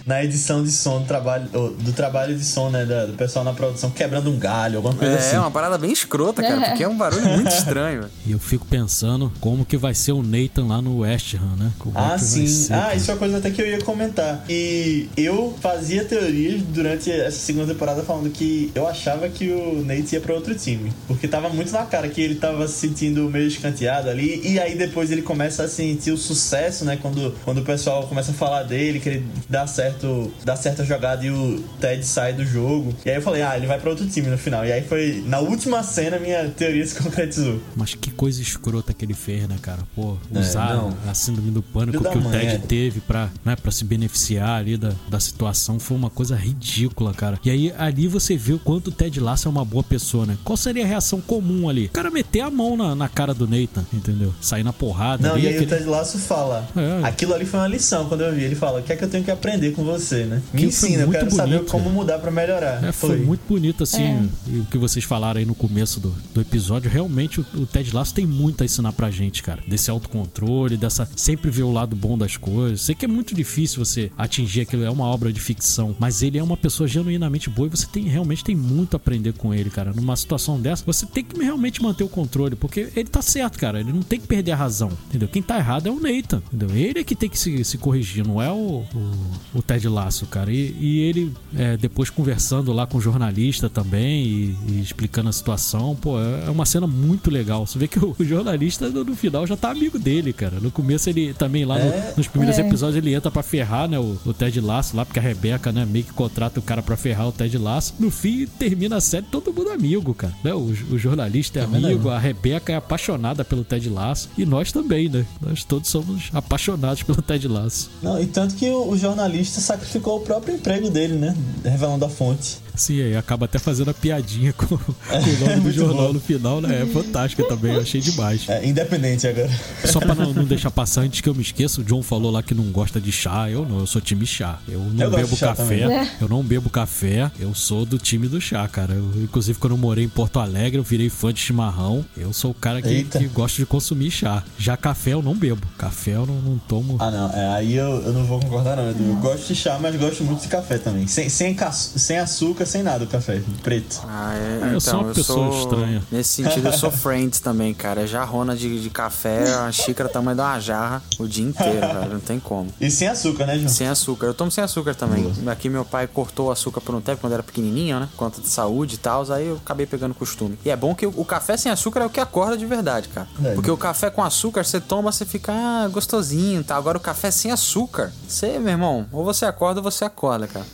na 0.06 0.24
edição 0.24 0.62
de 0.64 0.72
som 0.72 1.00
do 1.00 1.06
trabalho, 1.08 1.46
do 1.48 1.94
trabalho 1.94 2.36
de 2.38 2.44
som, 2.44 2.70
né? 2.70 2.86
Do 2.86 3.14
pessoal 3.14 3.46
na 3.46 3.54
produção 3.54 3.90
quebrando 3.90 4.30
um 4.30 4.38
galho, 4.38 4.78
alguma 4.78 4.94
coisa 4.96 5.14
É, 5.16 5.18
assim. 5.20 5.36
é 5.36 5.40
uma 5.40 5.52
parada 5.52 5.78
bem 5.78 5.92
escrota, 5.92 6.42
cara, 6.42 6.62
porque 6.70 6.84
é 6.84 6.88
um 6.88 6.98
barulho 6.98 7.26
muito 7.30 7.48
estranho, 7.54 8.02
velho. 8.02 8.12
E 8.26 8.32
eu 8.34 8.40
fico 8.40 8.66
pensando 8.66 9.32
como 9.40 9.66
que 9.66 9.78
vai 9.78 9.94
ser 9.94 10.12
o 10.12 10.22
Nathan 10.22 10.66
lá 10.68 10.82
no 10.82 11.00
West 11.00 11.36
Ham, 11.36 11.56
né? 11.58 11.72
Como 11.80 11.98
é 11.98 12.02
Ah, 12.14 12.18
sim. 12.18 12.46
ser, 12.48 12.74
ah, 12.74 12.82
cara. 12.82 12.96
isso 12.96 13.10
é 13.10 13.14
uma 13.14 13.20
coisa 13.20 13.38
até 13.38 13.50
que 13.50 13.62
eu 13.62 13.68
ia 13.68 13.80
comentar. 13.82 14.44
E 14.50 15.08
eu 15.16 15.56
fazia 15.62 16.04
teorias 16.04 16.62
durante 16.62 17.12
essa 17.12 17.38
segunda 17.38 17.68
temporada 17.74 18.04
falando 18.04 18.30
que 18.30 18.72
eu 18.76 18.88
achava 18.88 19.30
que 19.30 19.50
o 19.52 19.84
Nate 19.86 20.17
ia 20.18 20.22
pra 20.22 20.34
outro 20.34 20.54
time. 20.56 20.92
Porque 21.08 21.28
tava 21.28 21.50
muito 21.50 21.72
na 21.72 21.86
cara 21.86 22.08
que 22.10 22.22
ele 22.22 22.36
tava 22.36 22.68
se 22.68 22.88
sentindo 22.88 23.30
meio 23.30 23.48
escanteado 23.48 24.10
ali. 24.10 24.42
E 24.44 24.60
aí 24.60 24.76
depois 24.78 25.12
ele 25.12 25.22
começa 25.22 25.64
a 25.64 25.68
sentir 25.68 26.12
o 26.12 26.18
sucesso, 26.18 26.86
né? 26.86 26.98
Quando, 27.02 27.36
quando 27.44 27.60
o 27.60 27.64
pessoal 27.64 28.08
começa 28.08 28.32
a 28.32 28.34
falar 28.34 28.64
dele, 28.64 29.00
que 29.00 29.10
ele 29.10 29.26
dá 29.50 29.66
certo, 29.68 30.32
dá 30.44 30.56
certa 30.56 30.84
jogada 30.86 31.26
e 31.26 31.30
o 31.32 31.64
Ted 31.80 32.04
sai 32.06 32.34
do 32.34 32.46
jogo. 32.46 32.94
E 33.06 33.10
aí 33.10 33.16
eu 33.18 33.22
falei, 33.22 33.42
ah, 33.42 33.56
ele 33.58 33.68
vai 33.68 33.80
pra 33.80 33.90
outro 33.90 34.08
time 34.08 34.28
no 34.28 34.38
final. 34.38 34.66
E 34.66 34.72
aí 34.72 34.82
foi, 34.84 35.24
na 35.26 35.40
última 35.40 35.84
cena, 35.84 36.20
minha 36.20 36.50
teoria 36.50 36.86
se 36.86 36.96
concretizou. 37.02 37.60
Mas 37.76 37.94
que 37.96 38.12
coisa 38.12 38.42
escrota 38.42 38.94
que 38.94 39.06
ele 39.06 39.14
fez, 39.14 39.48
né, 39.48 39.56
cara? 39.62 39.80
Pô, 39.96 40.18
É, 40.34 40.40
usar 40.40 40.76
não. 40.76 40.98
a 41.08 41.14
síndrome 41.14 41.52
do 41.52 41.62
pânico 41.62 42.04
que 42.04 42.18
o 42.18 42.32
Ted 42.32 42.46
é. 42.56 42.58
teve 42.58 43.00
pra, 43.02 43.30
né, 43.46 43.56
pra 43.56 43.72
se 43.72 43.84
beneficiar 43.86 44.60
ali 44.60 44.78
da, 44.78 44.92
da 45.10 45.20
situação 45.20 45.80
foi 45.80 45.96
uma 45.98 46.10
coisa 46.10 46.36
ridícula, 46.36 47.14
cara. 47.14 47.40
E 47.44 47.50
aí 47.50 47.74
ali 47.78 48.08
você 48.08 48.36
vê 48.38 48.54
o 48.54 48.60
quanto 48.60 48.88
o 48.88 48.92
Ted 48.92 49.20
Lasso 49.20 49.48
é 49.48 49.52
uma 49.52 49.66
boa 49.66 49.84
pessoa, 49.84 49.98
né? 50.26 50.38
Qual 50.44 50.56
seria 50.58 50.84
a 50.84 50.88
reação 50.88 51.20
comum 51.22 51.68
ali? 51.70 51.86
O 51.86 51.90
cara 51.90 52.10
meter 52.10 52.42
a 52.42 52.50
mão 52.50 52.78
na, 52.78 52.96
na 52.96 53.10
cara 53.10 53.34
do 53.34 53.48
Nathan, 53.48 53.86
entendeu? 53.94 54.34
Sair 54.40 54.64
na 54.64 54.72
porrada 54.74 55.28
Não, 55.28 55.36
ali. 55.36 55.44
e 55.44 55.48
aí 55.48 55.56
aquele- 55.56 55.66
o 55.66 55.70
Ted 55.78 55.90
Lasso 55.90 56.18
fala. 56.18 56.68
É. 56.76 57.06
Aquilo 57.08 57.34
ali 57.34 57.46
foi 57.46 57.60
uma 57.60 57.68
lição 57.68 58.08
quando 58.08 58.22
eu 58.22 58.34
vi. 58.34 58.44
Ele 58.44 58.56
fala: 58.56 58.80
o 58.80 58.84
que 58.84 58.94
é 58.94 58.96
que 58.96 59.04
eu 59.04 59.10
tenho 59.10 59.24
que 59.24 59.32
aprender 59.32 59.72
com 59.72 59.84
você, 59.84 60.24
né? 60.26 60.42
Me 60.54 60.62
Que 60.68 60.72
foi 60.72 60.90
ensina, 60.90 61.04
eu 61.04 61.10
quero 61.10 61.32
saber 61.32 61.56
bonito. 61.56 61.72
como 61.72 61.90
mudar 61.90 62.20
pra 62.20 62.32
melhorar. 62.32 62.84
É, 62.84 62.92
foi 62.92 63.18
muito 63.18 63.42
bonito, 63.48 63.84
assim, 63.84 64.30
e 64.48 64.60
o 64.60 64.66
que 64.66 64.78
vocês 64.78 65.04
falaram 65.06 65.40
aí 65.40 65.46
no 65.46 65.56
começo 65.56 66.00
do, 66.00 66.14
do 66.34 66.42
episódio. 66.42 66.90
Realmente, 66.90 67.40
o, 67.42 67.46
o 67.56 67.66
Ted 67.66 67.94
Lasso 67.94 68.14
tem 68.14 68.26
muito 68.26 68.62
a 68.62 68.66
ensinar 68.66 68.94
pra 68.94 69.10
gente, 69.12 69.42
cara. 69.44 69.62
Desse 69.68 69.90
autocontrole, 69.90 70.78
dessa 70.78 71.08
sempre 71.16 71.50
ver 71.52 71.64
o 71.64 71.72
lado 71.72 71.96
bom 71.96 72.18
das 72.18 72.38
coisas. 72.38 72.82
Sei 72.82 72.96
que 72.96 73.06
é 73.06 73.08
muito 73.08 73.34
difícil 73.36 73.84
você 73.84 74.12
atingir 74.18 74.62
aquilo, 74.62 74.84
é 74.84 74.90
uma 74.90 75.06
obra 75.06 75.32
de 75.32 75.40
ficção, 75.40 75.96
mas 76.00 76.22
ele 76.22 76.38
é 76.38 76.44
uma 76.44 76.58
pessoa 76.58 76.88
genuinamente 76.88 77.50
boa 77.50 77.68
e 77.68 77.70
você 77.70 77.86
tem 77.86 78.04
realmente 78.06 78.44
tem 78.44 78.56
muito 78.56 78.94
a 78.96 78.98
aprender 78.98 79.34
com 79.34 79.54
ele, 79.54 79.70
cara. 79.70 79.94
Numa 80.02 80.16
situação 80.16 80.60
dessa, 80.60 80.84
você 80.86 81.06
tem 81.06 81.24
que 81.24 81.40
realmente 81.42 81.82
manter 81.82 82.04
o 82.04 82.10
controle, 82.10 82.56
porque 82.56 82.90
ele 82.96 83.10
tá 83.10 83.22
certo, 83.22 83.58
cara. 83.60 83.80
Ele 83.80 83.92
não 83.92 84.02
tem 84.02 84.20
que 84.20 84.28
perder 84.28 84.52
a 84.52 84.56
razão, 84.56 84.92
entendeu? 85.08 85.28
Quem 85.28 85.42
tá 85.42 85.58
errado 85.58 85.88
é 85.88 85.92
o 85.92 86.00
Nathan, 86.00 86.42
entendeu? 86.54 86.76
Ele 86.76 87.00
é 87.00 87.04
que 87.04 87.16
tem 87.16 87.30
que 87.30 87.38
se, 87.40 87.64
se 87.64 87.78
corrigir, 87.78 88.26
não 88.26 88.42
é 88.42 88.52
o, 88.52 88.84
o, 88.94 89.58
o 89.60 89.62
Ted 89.62 89.88
Lasso, 89.88 90.26
cara. 90.28 90.52
E, 90.52 90.76
e 90.80 91.00
ele, 91.00 91.34
é, 91.56 91.76
depois 91.78 92.10
conversando 92.10 92.72
lá 92.72 92.86
com 92.86 92.98
o 92.98 93.02
jornalista 93.02 93.70
também 93.70 94.24
e, 94.24 94.58
e 94.70 94.82
explicando 94.82 95.30
a 95.30 95.34
situação, 95.34 95.96
pô, 95.96 96.20
é 96.20 96.38
é 96.48 96.50
uma 96.50 96.66
cena 96.66 96.86
muito 96.88 97.30
legal. 97.32 97.66
Você 97.66 97.78
vê 97.80 97.88
que 97.88 98.00
o, 98.00 98.16
o 98.18 98.24
jornalista 98.24 98.90
no, 98.90 99.04
no 99.04 99.16
final 99.16 99.46
já 99.48 99.58
tá 99.58 99.72
amigo 99.72 99.98
dele, 100.00 100.32
cara. 100.34 100.60
No 100.60 100.70
começo 100.72 101.10
ele 101.10 101.34
também 101.34 101.66
lá 101.66 101.78
no- 101.80 101.86
É. 101.92 102.14
nos 102.16 102.28
primeiros 102.28 102.58
É. 102.58 102.62
episódios 102.62 102.98
ele 102.98 103.14
entra 103.14 103.32
pra 103.32 103.42
ferrar, 103.44 103.88
né, 103.90 103.98
o, 104.00 104.18
o 104.26 104.34
Ted 104.34 104.60
Lasso 104.62 104.96
lá, 104.96 105.06
porque 105.06 105.20
a 105.20 105.22
Rebeca, 105.22 105.72
né, 105.72 105.86
meio 105.86 106.06
que 106.06 106.14
contrata 106.14 106.60
o 106.60 106.64
cara 106.64 106.82
pra 106.82 106.96
ferrar 106.98 107.28
o 107.28 107.32
Ted 107.32 107.58
Lasso. 107.58 107.94
No 108.00 108.10
fim, 108.12 108.46
termina 108.46 108.98
a 108.98 109.02
série 109.02 109.26
todo 109.30 109.52
mundo 109.54 109.70
amigo, 109.72 109.87
cara. 110.14 110.34
Né? 110.44 110.54
O, 110.54 110.62
o 110.92 110.98
jornalista 110.98 111.60
é 111.60 111.64
amigo, 111.64 112.10
a 112.10 112.20
Rebeca 112.20 112.74
é 112.74 112.76
apaixonada 112.76 113.44
pelo 113.44 113.64
Ted 113.64 113.90
Lasso 113.90 114.30
e 114.38 114.46
nós 114.46 114.72
também, 114.72 115.10
né? 115.10 115.26
Nós 115.42 115.64
todos 115.64 115.90
somos 115.90 116.30
apaixonados 116.34 117.04
pelo 117.04 117.22
Ted 117.22 117.48
Lasso. 117.48 117.90
Não, 118.02 118.22
e 118.22 118.26
tanto 118.26 118.56
que 118.56 118.70
o, 118.70 118.90
o 118.90 118.98
jornalista 118.98 119.60
sacrificou 119.62 120.18
o 120.18 120.22
próprio 120.22 120.56
emprego 120.56 120.90
dele, 120.90 121.16
né? 121.16 121.36
Revelando 121.64 122.06
a 122.06 122.10
fonte. 122.10 122.60
Sim, 122.78 123.02
aí 123.02 123.18
acaba 123.18 123.46
até 123.46 123.60
fazendo 123.60 123.90
a 123.90 123.94
piadinha 123.94 124.54
com, 124.54 124.68
com 124.78 124.78
o 124.78 125.50
nome 125.50 125.62
do 125.62 125.72
jornal 125.72 126.08
bom. 126.08 126.14
no 126.14 126.20
final, 126.20 126.62
né? 126.62 126.84
É 126.84 126.86
fantástica 126.86 127.44
também, 127.44 127.74
eu 127.74 127.82
achei 127.82 128.00
demais. 128.00 128.48
É, 128.48 128.66
independente 128.66 129.28
agora. 129.28 129.50
Só 129.86 130.00
pra 130.00 130.14
não, 130.16 130.34
não 130.34 130.46
deixar 130.46 130.72
passar 130.72 131.02
antes 131.02 131.22
que 131.22 131.28
eu 131.28 131.36
me 131.36 131.42
esqueça, 131.42 131.82
o 131.82 131.84
John 131.84 132.04
falou 132.04 132.32
lá 132.32 132.44
que 132.44 132.54
não 132.54 132.66
gosta 132.66 133.02
de 133.02 133.12
chá. 133.12 133.50
Eu 133.50 133.66
não, 133.66 133.80
eu 133.80 133.88
sou 133.88 134.00
time 134.00 134.26
chá. 134.26 134.60
Eu 134.68 134.80
não 134.80 135.06
Eu 135.06 135.12
bebo 135.12 135.36
café. 135.38 135.64
também. 135.64 136.10
Eu 136.22 136.30
não 136.30 136.44
bebo 136.44 136.70
café. 136.70 137.32
Eu 137.40 137.54
sou 137.56 137.86
do 137.86 137.98
time 137.98 138.28
do 138.28 138.40
chá, 138.40 138.68
cara. 138.68 138.94
Eu, 138.94 139.12
inclusive, 139.24 139.58
quando 139.58 139.74
eu 139.74 139.78
morei 139.78 140.06
em 140.06 140.10
Porto 140.10 140.40
Alegre, 140.40 140.78
eu 140.78 140.84
virei 140.84 141.10
fã 141.10 141.34
de 141.34 141.40
chimarrão. 141.40 142.06
Eu 142.16 142.32
sou 142.34 142.52
o 142.52 142.54
cara 142.54 142.82
que, 142.82 143.04
que 143.06 143.28
gosta 143.28 143.58
de 143.58 143.66
consumir 143.66 144.12
chá. 144.12 144.44
Já 144.58 144.78
café 144.78 145.14
eu 145.14 145.22
não 145.22 145.36
bebo. 145.36 145.66
Café 145.78 146.12
eu 146.12 146.26
não, 146.26 146.36
não 146.42 146.58
tomo. 146.60 146.98
Ah, 147.00 147.10
não. 147.10 147.32
É, 147.32 147.48
aí 147.56 147.76
eu, 147.76 148.04
eu 148.04 148.14
não 148.14 148.26
vou 148.26 148.40
concordar, 148.40 148.76
não. 148.76 148.90
Edu. 148.92 149.04
Eu 149.04 149.16
gosto 149.16 149.48
de 149.48 149.56
chá, 149.56 149.78
mas 149.82 149.96
gosto 149.96 150.24
muito 150.24 150.42
de 150.42 150.48
café 150.48 150.78
também. 150.78 151.08
Sem, 151.08 151.30
sem, 151.30 151.56
sem 151.96 152.18
açúcar, 152.18 152.66
sem 152.68 152.84
nada 152.84 153.04
o 153.04 153.08
café. 153.08 153.42
Preto. 153.64 154.02
Ah, 154.08 154.34
é, 154.36 154.60
Ah, 154.62 154.68
eu 154.68 154.68
então, 154.68 154.80
sou 154.80 155.00
uma 155.02 155.14
pessoa 155.14 155.58
estranha. 155.58 156.04
Nesse 156.12 156.30
sentido, 156.44 156.68
eu 156.68 156.74
sou 156.74 156.92
Friends 156.92 157.40
também, 157.40 157.74
cara. 157.74 158.02
É 158.02 158.08
jarrona 158.08 158.56
de, 158.56 158.82
de 158.82 158.90
café, 158.90 159.54
a 159.54 159.72
xícara 159.72 160.10
tamanho 160.10 160.36
de 160.36 160.42
uma 160.42 160.60
jarra 160.60 161.02
o 161.20 161.28
dia 161.28 161.46
inteiro, 161.46 161.80
velho. 162.00 162.14
Não 162.14 162.20
tem 162.20 162.40
como. 162.40 162.70
E 162.80 162.90
sem 162.92 163.08
açúcar, 163.08 163.46
né, 163.46 163.58
João? 163.58 163.70
Sem 163.70 163.88
açúcar. 163.88 164.28
Eu 164.28 164.34
tomo 164.34 164.52
sem 164.52 164.64
açúcar 164.64 164.94
também. 164.96 165.32
Aqui 165.48 165.70
meu 165.70 165.86
pai 165.86 166.08
cortou 166.08 166.48
o 166.48 166.52
açúcar 166.52 166.82
por 166.82 166.94
um 166.94 167.02
tempo 167.02 167.22
quando 167.22 167.34
era 167.34 167.44
pequenininho, 167.44 168.00
né? 168.00 168.08
Por 168.12 168.18
conta 168.18 168.42
de 168.42 168.50
saúde 168.50 168.96
e 168.96 168.98
tal. 168.98 169.32
Aí 169.32 169.48
eu 169.48 169.56
acabei 169.56 169.86
pegando 169.86 170.14
costume. 170.14 170.58
E 170.66 170.70
é 170.70 170.76
bom 170.76 170.94
que 170.94 171.06
o 171.06 171.26
café 171.26 171.58
sem 171.58 171.72
açúcar 171.72 172.02
é 172.02 172.06
o 172.06 172.10
que 172.10 172.20
acorda 172.20 172.58
de 172.58 172.66
verdade, 172.66 173.08
cara. 173.10 173.28
É. 173.44 173.54
Porque 173.54 173.72
o 173.72 173.78
café 173.78 174.10
com 174.10 174.24
açúcar, 174.24 174.64
você 174.64 174.80
toma, 174.80 175.12
você 175.12 175.26
fica 175.26 175.52
ah, 175.52 175.88
gostosinho, 175.88 176.64
tá? 176.64 176.76
Agora 176.76 176.98
o 176.98 177.02
café 177.02 177.32
sem 177.32 177.52
açúcar, 177.52 178.12
você, 178.28 178.60
meu 178.60 178.72
irmão, 178.72 179.06
ou 179.12 179.24
você 179.24 179.46
acorda 179.46 179.80
ou 179.80 179.84
você 179.84 180.06
acorda, 180.06 180.48
cara. 180.48 180.66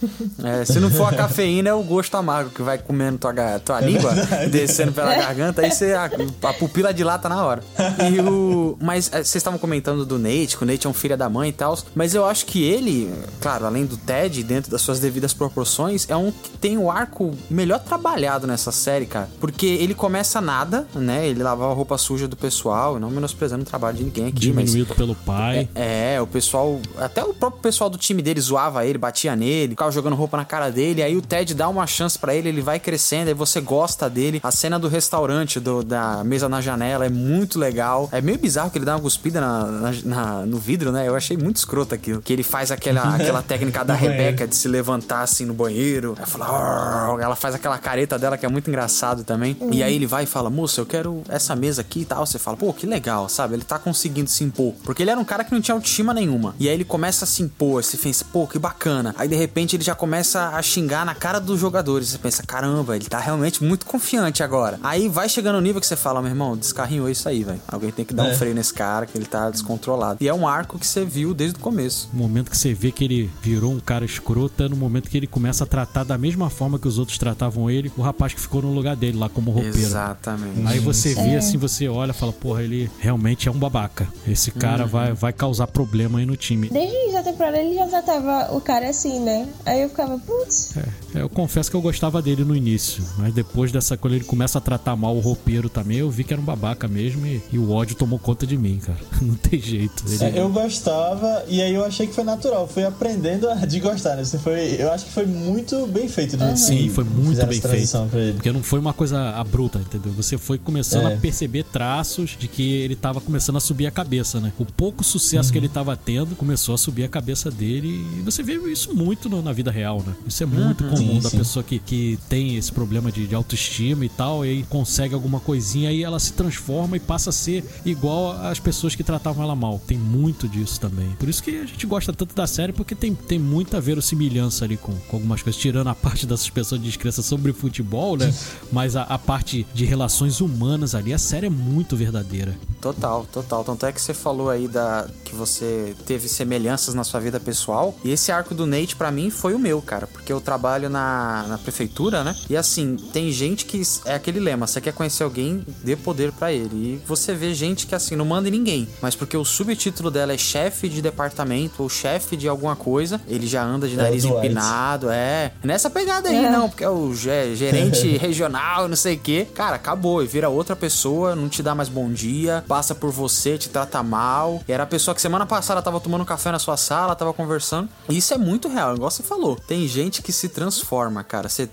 É, 0.44 0.66
se 0.66 0.80
não 0.80 0.90
for 0.90 1.14
a 1.14 1.14
cafeína, 1.16 1.70
é 1.70 1.74
o 1.74 1.83
gosto 1.84 2.16
amargo 2.16 2.50
que 2.50 2.62
vai 2.62 2.78
comendo 2.78 3.18
tua, 3.18 3.34
tua 3.60 3.80
língua, 3.82 4.12
verdade. 4.14 4.50
descendo 4.50 4.92
pela 4.92 5.16
garganta, 5.16 5.62
aí 5.62 5.72
você, 5.72 5.94
a, 5.94 6.10
a 6.44 6.54
pupila 6.54 6.94
dilata 6.94 7.30
na 7.30 7.44
hora. 7.44 7.64
E 8.12 8.20
o. 8.20 8.78
Mas 8.82 9.08
é, 9.08 9.18
vocês 9.18 9.36
estavam 9.36 9.60
comentando 9.60 10.06
do 10.06 10.18
Nate, 10.18 10.58
que 10.58 10.64
o 10.64 10.66
Nate 10.66 10.88
é 10.88 10.90
um 10.90 10.94
filho 10.94 11.18
da 11.18 11.30
mãe 11.30 11.50
e 11.50 11.54
tal. 11.54 11.78
Mas 11.96 12.14
eu 12.14 12.26
acho 12.26 12.46
que 12.46 12.64
ele, 12.64 13.14
claro, 13.42 13.66
além 13.66 13.86
do 13.86 13.98
Ted, 13.98 14.44
dentro 14.44 14.72
das 14.72 14.82
suas 14.82 15.00
devidas 15.00 15.34
proporções, 15.34 16.10
é 16.10 16.16
um 16.16 16.32
que 16.32 16.50
tem 16.58 16.78
o 16.78 16.90
arco 16.90 17.36
melhor 17.50 17.80
trabalhado 17.80 18.48
nessa 18.48 18.72
série, 18.72 19.06
cara. 19.06 19.30
Porque 19.40 19.66
ele 19.66 19.94
começa 19.94 20.40
nada, 20.42 20.88
né? 20.96 21.28
Ele 21.28 21.42
lavava 21.42 21.72
a 21.72 21.76
roupa 21.76 21.98
suja 21.98 22.28
do 22.28 22.36
pessoal, 22.36 23.00
não 23.00 23.10
menosprezando 23.10 23.64
o 23.64 23.66
trabalho 23.66 23.98
de 23.98 24.04
ninguém 24.04 24.28
aqui, 24.28 24.52
mas. 24.52 24.66
Diminuído 24.66 24.96
pelo 24.96 25.16
pai. 25.16 25.70
É, 25.76 26.20
o 26.22 26.28
pessoal. 26.28 26.80
Até 26.98 27.24
o 27.24 27.34
próprio 27.34 27.62
pessoal 27.62 27.90
do 27.90 27.98
time 27.98 28.22
dele 28.22 28.42
zoava 28.42 28.86
ele, 28.86 28.98
batia 28.98 29.36
nele, 29.36 29.72
ficava 29.72 29.92
jogando 29.92 30.16
roupa 30.16 30.38
na 30.38 30.46
cara 30.46 30.70
dele. 30.70 31.02
Aí 31.02 31.16
o 31.16 31.22
Ted 31.22 31.54
dá 31.54 31.63
uma 31.68 31.86
chance 31.88 32.18
pra 32.18 32.34
ele, 32.36 32.50
ele 32.50 32.62
vai 32.62 32.80
crescendo, 32.80 33.28
aí 33.28 33.34
você 33.34 33.60
gosta 33.62 34.10
dele. 34.10 34.40
A 34.44 34.52
cena 34.52 34.78
do 34.80 34.88
restaurante, 34.88 35.60
do- 35.60 35.84
da 35.84 36.24
mesa 36.24 36.48
na 36.50 36.62
janela, 36.62 37.06
é 37.06 37.10
muito 37.10 37.60
legal. 37.60 38.10
É 38.12 38.22
meio 38.22 38.38
bizarro 38.38 38.70
que 38.70 38.78
ele 38.78 38.86
dá 38.86 38.96
uma 38.96 39.02
cuspida 39.02 39.40
na, 39.42 39.66
na- 39.66 39.92
na- 40.04 40.46
no 40.46 40.58
vidro, 40.58 40.92
né? 40.92 41.08
Eu 41.08 41.16
achei 41.16 41.38
muito 41.38 41.58
escroto 41.58 41.94
aquilo. 41.96 42.22
Que 42.22 42.34
ele 42.34 42.44
faz 42.44 42.72
aquela, 42.72 43.02
aquela 43.16 43.42
técnica 43.42 43.84
da 43.84 43.94
banheiro. 43.96 44.14
Rebeca 44.14 44.48
de 44.48 44.56
se 44.56 44.68
levantar 44.68 45.22
assim 45.22 45.46
no 45.46 45.54
banheiro. 45.54 46.16
Aí 46.20 46.26
fala, 46.26 47.18
ela 47.22 47.36
faz 47.36 47.56
aquela 47.56 47.78
careta 47.78 48.18
dela 48.20 48.38
que 48.38 48.46
é 48.46 48.50
muito 48.50 48.70
engraçado 48.70 49.24
também. 49.24 49.58
E 49.72 49.82
aí 49.84 49.96
ele 49.96 50.06
vai 50.06 50.24
e 50.24 50.28
fala, 50.28 50.50
moça, 50.50 50.82
eu 50.82 50.86
quero 50.86 51.24
essa 51.30 51.56
mesa 51.56 51.82
aqui 51.82 52.02
e 52.02 52.06
tal. 52.06 52.26
Você 52.26 52.38
fala, 52.40 52.58
pô, 52.58 52.74
que 52.74 52.86
legal, 52.86 53.28
sabe? 53.30 53.56
Ele 53.56 53.64
tá 53.64 53.78
conseguindo 53.80 54.30
se 54.30 54.44
impor. 54.44 54.74
Porque 54.84 55.04
ele 55.04 55.12
era 55.12 55.20
um 55.20 55.26
cara 55.26 55.44
que 55.44 55.52
não 55.54 55.62
tinha 55.62 55.76
autoestima 55.76 56.14
nenhuma. 56.14 56.56
E 56.60 56.68
aí 56.68 56.74
ele 56.76 56.84
começa 56.86 57.26
a 57.26 57.28
se 57.28 57.42
impor, 57.44 57.84
você 57.84 57.98
pensa, 57.98 58.26
pô, 58.32 58.48
que 58.48 58.60
bacana. 58.60 59.14
Aí 59.18 59.28
de 59.28 59.36
repente 59.36 59.76
ele 59.76 59.84
já 59.84 59.96
começa 59.96 60.50
a 60.50 60.62
xingar 60.62 61.06
na 61.06 61.16
cara 61.16 61.40
dos 61.54 61.62
jogadores. 61.62 62.10
Você 62.10 62.18
pensa, 62.18 62.44
caramba, 62.44 62.96
ele 62.96 63.06
tá 63.06 63.20
realmente 63.20 63.64
muito 63.64 63.86
confiante 63.86 64.44
agora. 64.44 64.80
Aí 64.84 65.08
vai 65.08 65.30
chegando 65.30 65.56
no 65.56 65.62
nível 65.62 65.80
que 65.80 65.88
você 65.88 65.96
fala, 65.96 66.22
meu 66.22 66.30
irmão, 66.32 66.58
descarrinhou 66.58 67.10
isso 67.10 67.28
aí, 67.30 67.44
velho. 67.44 67.62
Alguém 67.68 67.92
tem 67.92 68.04
que 68.06 68.14
dar 68.14 68.24
um 68.24 68.32
É. 68.32 68.36
freio 68.36 68.56
nesse 68.56 68.74
cara, 68.74 69.06
que 69.06 69.18
ele 69.18 69.26
tá 69.26 69.50
descontrolado. 69.50 70.18
E 70.24 70.28
é 70.28 70.34
um 70.34 70.48
arco 70.48 70.78
que 70.80 70.86
você 70.88 71.06
viu 71.06 71.34
desde 71.34 71.58
o 71.58 71.60
começo. 71.60 72.10
O 72.14 72.18
momento 72.18 72.50
que 72.52 72.58
você 72.58 72.74
vê 72.74 72.92
que 72.92 73.04
ele 73.04 73.30
virou 73.42 73.72
um 73.72 73.80
cara 73.80 74.04
escroto 74.06 74.64
é 74.64 74.68
no 74.70 74.76
momento 74.76 75.10
que 75.10 75.18
ele 75.18 75.28
começa 75.28 75.64
a 75.64 75.68
tratar 75.68 76.04
da 76.04 76.18
mesma 76.18 76.50
forma 76.50 76.78
que 76.80 76.88
os 76.88 76.98
outros 76.98 77.18
tratavam 77.18 77.70
ele, 77.70 77.92
o 77.98 78.02
rapaz 78.02 78.34
que 78.34 78.42
ficou 78.42 78.62
no 78.62 78.74
lugar 78.74 78.96
dele 78.96 79.18
lá 79.18 79.30
como 79.30 79.52
roupeiro. 79.52 79.78
Exatamente. 79.78 80.68
Aí 80.68 80.80
você 80.80 81.14
vê 81.14 81.30
É. 81.32 81.38
assim, 81.38 81.58
você 81.58 81.88
olha 81.88 82.12
e 82.12 82.14
fala, 82.14 82.34
porra, 82.34 82.64
ele 82.64 82.90
realmente 83.00 83.48
é 83.48 83.52
um 83.52 83.58
babaca. 83.58 84.08
Esse 84.28 84.50
Uhum. 84.52 84.58
cara 84.60 84.86
vai, 84.86 85.14
vai 85.14 85.32
causar 85.34 85.68
problema 85.68 86.20
aí 86.20 86.26
no 86.26 86.36
time. 86.36 86.70
Desde 86.70 86.96
o 87.10 87.12
da 87.14 87.24
temporada 87.24 87.58
ele 87.58 87.76
já 87.76 87.88
tratava 87.88 88.54
o 88.56 88.62
cara 88.62 88.90
assim, 88.90 89.20
né? 89.20 89.48
Aí 89.66 89.82
eu 89.82 89.90
ficava, 89.90 90.18
putz, 90.20 90.76
É, 91.16 91.22
eu 91.22 91.30
confesso 91.44 91.70
que 91.70 91.76
eu 91.76 91.82
gostava 91.82 92.22
dele 92.22 92.46
no 92.46 92.56
início, 92.56 93.04
mas 93.18 93.34
depois 93.34 93.70
dessa, 93.70 93.98
quando 93.98 94.14
ele 94.14 94.24
começa 94.24 94.58
a 94.60 94.62
tratar 94.62 94.96
mal 94.96 95.14
o 95.16 95.20
roupeiro 95.20 95.68
também, 95.68 95.98
eu 95.98 96.10
vi 96.10 96.24
que 96.24 96.32
era 96.34 96.42
um 96.42 96.46
babaca 96.46 96.88
mesmo 96.88 97.26
e, 97.28 97.42
e 97.52 97.60
o 97.60 97.70
ódio 97.72 97.96
tomou 97.98 98.18
conta 98.18 98.48
de 98.48 98.58
mim, 98.58 98.80
cara. 98.84 98.98
Não 99.22 99.36
tem 99.36 99.60
jeito. 99.60 100.04
Ele- 100.08 100.24
É, 100.24 100.40
eu 100.40 100.48
gostava 100.50 101.44
e 101.50 101.62
aí 101.62 101.74
eu 101.74 101.84
achei 101.84 102.08
que 102.08 102.14
foi 102.16 102.24
natural. 102.24 102.66
Fui 102.68 102.86
aprendendo 102.86 103.50
a 103.50 103.56
de 103.68 103.80
gostar, 103.82 104.16
né? 104.16 104.24
Você 104.24 104.38
foi, 104.38 104.76
eu 104.80 104.90
acho 104.92 105.06
que 105.06 105.12
foi 105.12 105.26
muito 105.26 105.86
bem 105.88 106.08
feito. 106.08 106.38
Do 106.38 106.56
Sim, 106.58 106.90
foi 106.90 107.04
muito 107.04 107.46
bem 107.46 107.60
feito. 107.60 107.98
Porque 108.36 108.52
não 108.52 108.64
foi 108.64 108.80
uma 108.80 108.94
coisa 108.94 109.32
abrupta, 109.32 109.80
entendeu? 109.80 110.14
Você 110.14 110.38
foi 110.38 110.58
começando 110.58 111.10
É. 111.10 111.16
a 111.16 111.18
perceber 111.18 111.64
traços 111.66 112.38
de 112.40 112.48
que 112.48 112.74
ele 112.78 112.96
tava 112.96 113.20
começando 113.20 113.58
a 113.58 113.60
subir 113.60 113.86
a 113.88 113.92
cabeça, 113.92 114.40
né? 114.40 114.52
O 114.58 114.66
pouco 114.66 115.04
sucesso 115.04 115.52
que 115.52 115.58
ele 115.58 115.68
tava 115.70 115.96
tendo 115.98 116.36
começou 116.38 116.74
a 116.74 116.78
subir 116.78 117.04
a 117.04 117.10
cabeça 117.10 117.52
dele 117.52 118.06
e 118.18 118.22
você 118.22 118.42
vê 118.42 118.54
isso 118.72 118.94
muito 118.96 119.28
no- 119.30 119.42
na 119.42 119.52
vida 119.52 119.72
real, 119.72 120.02
né? 120.06 120.14
Isso 120.26 120.42
é 120.42 120.46
muito 120.46 120.84
E, 120.86 120.88
todo 120.88 120.98
Sim, 120.98 121.06
mundo. 121.06 121.30
Sim. 121.34 121.38
Pessoa 121.38 121.64
que, 121.64 121.80
que 121.80 122.20
tem 122.30 122.56
esse 122.56 122.72
problema 122.72 123.12
de, 123.12 123.28
de 123.28 123.36
autoestima 123.36 124.06
e 124.06 124.10
tal, 124.10 124.46
e 124.46 124.50
aí 124.50 124.64
consegue 124.64 125.14
alguma 125.14 125.40
coisinha, 125.40 125.90
aí 125.90 126.04
ela 126.04 126.20
se 126.20 126.34
transforma 126.34 126.98
e 126.98 127.00
passa 127.00 127.30
a 127.30 127.34
ser 127.34 127.64
igual 127.86 128.32
às 128.32 128.60
pessoas 128.60 128.96
que 128.96 129.04
tratavam 129.04 129.44
ela 129.44 129.56
mal. 129.56 129.82
Tem 129.86 129.98
muito 129.98 130.48
disso 130.48 130.80
também. 130.80 131.10
Por 131.20 131.28
isso 131.30 131.44
que 131.44 131.52
a 131.52 131.66
gente 131.66 131.86
gosta 131.86 132.14
tanto 132.14 132.36
da 132.36 132.48
série, 132.48 132.74
porque 132.74 132.96
tem, 132.96 133.14
tem 133.14 133.40
muita 133.40 133.82
verossimilhança 133.82 134.66
ali 134.66 134.78
com, 134.78 134.94
com 134.94 135.18
algumas 135.18 135.42
coisas, 135.42 135.60
tirando 135.60 135.88
a 135.88 135.96
parte 135.96 136.26
da 136.26 136.38
suspensão 136.38 136.78
de 136.78 136.86
descrença 136.86 137.22
sobre 137.22 137.54
futebol, 137.54 138.18
né? 138.18 138.34
Mas 138.72 138.96
a, 138.96 139.04
a 139.04 139.18
parte 139.18 139.66
de 139.74 139.86
relações 139.86 140.42
humanas 140.42 140.96
ali, 140.96 141.14
a 141.14 141.18
série 141.18 141.48
é 141.48 141.50
muito 141.50 141.96
verdadeira. 141.96 142.58
Total, 142.82 143.26
total. 143.32 143.64
Tanto 143.64 143.86
é 143.86 143.92
que 143.92 144.02
você 144.02 144.14
falou 144.14 144.50
aí 144.50 144.68
da 144.68 145.08
que 145.24 145.34
você 145.34 145.96
teve 146.06 146.28
semelhanças 146.28 146.94
na 146.94 147.04
sua 147.04 147.20
vida 147.20 147.40
pessoal. 147.40 147.96
E 148.04 148.12
esse 148.12 148.32
arco 148.32 148.54
do 148.54 148.66
Nate, 148.66 148.96
pra 148.96 149.12
mim, 149.12 149.30
foi 149.30 149.54
o 149.54 149.60
meu, 149.60 149.82
cara. 149.82 150.06
Porque 150.06 150.32
eu 150.34 150.42
trabalho 150.42 150.90
na, 150.90 151.23
na 151.48 151.58
prefeitura, 151.58 152.24
né? 152.24 152.36
E 152.50 152.56
assim, 152.58 152.96
tem 153.12 153.32
gente 153.32 153.66
que. 153.66 153.82
É 154.06 154.16
aquele 154.16 154.40
lema: 154.40 154.68
você 154.68 154.80
quer 154.82 154.94
conhecer 154.94 155.24
alguém, 155.24 155.66
dê 155.84 155.96
poder 155.96 156.32
pra 156.32 156.52
ele. 156.52 156.74
E 156.76 157.02
você 157.08 157.34
vê 157.34 157.54
gente 157.54 157.86
que, 157.88 157.96
assim, 157.96 158.16
não 158.16 158.26
manda 158.26 158.48
em 158.48 158.52
ninguém. 158.52 158.88
Mas 159.02 159.16
porque 159.16 159.36
o 159.38 159.46
subtítulo 159.46 160.10
dela 160.12 160.34
é 160.34 160.38
chefe 160.38 160.88
de 160.90 161.02
departamento 161.02 161.82
ou 161.84 161.90
chefe 161.90 162.36
de 162.36 162.48
alguma 162.48 162.76
coisa, 162.76 163.22
ele 163.28 163.48
já 163.48 163.64
anda 163.64 163.88
de 163.88 163.94
É 163.94 164.04
nariz 164.04 164.24
Dwight. 164.24 164.46
empinado. 164.46 165.10
É. 165.10 165.52
Nessa 165.64 165.90
pegada 165.90 166.30
aí, 166.30 166.46
É. 166.46 166.50
não, 166.50 166.70
porque 166.70 166.84
é 166.84 166.90
o 166.90 167.14
ge- 167.14 167.56
gerente 167.56 168.08
regional, 168.18 168.88
não 168.88 168.96
sei 168.96 169.16
o 169.16 169.20
quê. 169.20 169.48
Cara, 169.54 169.76
acabou. 169.76 170.24
E 170.24 170.28
vira 170.28 170.50
outra 170.50 170.76
pessoa, 170.76 171.36
não 171.36 171.48
te 171.50 171.62
dá 171.64 171.74
mais 171.76 171.90
bom 171.90 172.12
dia, 172.12 172.64
passa 172.68 172.94
por 172.96 173.12
você, 173.12 173.58
te 173.58 173.70
trata 173.70 174.02
mal. 174.04 174.62
E 174.68 174.72
era 174.72 174.84
a 174.84 174.88
pessoa 174.88 175.14
que 175.16 175.22
semana 175.22 175.46
passada 175.46 175.82
tava 175.82 176.00
tomando 176.00 176.26
café 176.26 176.52
na 176.52 176.60
sua 176.60 176.78
sala, 176.78 177.16
tava 177.16 177.34
conversando. 177.34 177.90
E 178.10 178.18
isso 178.18 178.34
é 178.34 178.38
muito 178.38 178.68
real, 178.68 178.96
igual 178.96 179.12
você 179.12 179.24
falou. 179.24 179.56
Tem 179.68 179.88
gente 179.88 180.22
que 180.22 180.32
se 180.32 180.50
transforma, 180.50 181.13
cara. 181.22 181.50
Você 181.50 181.68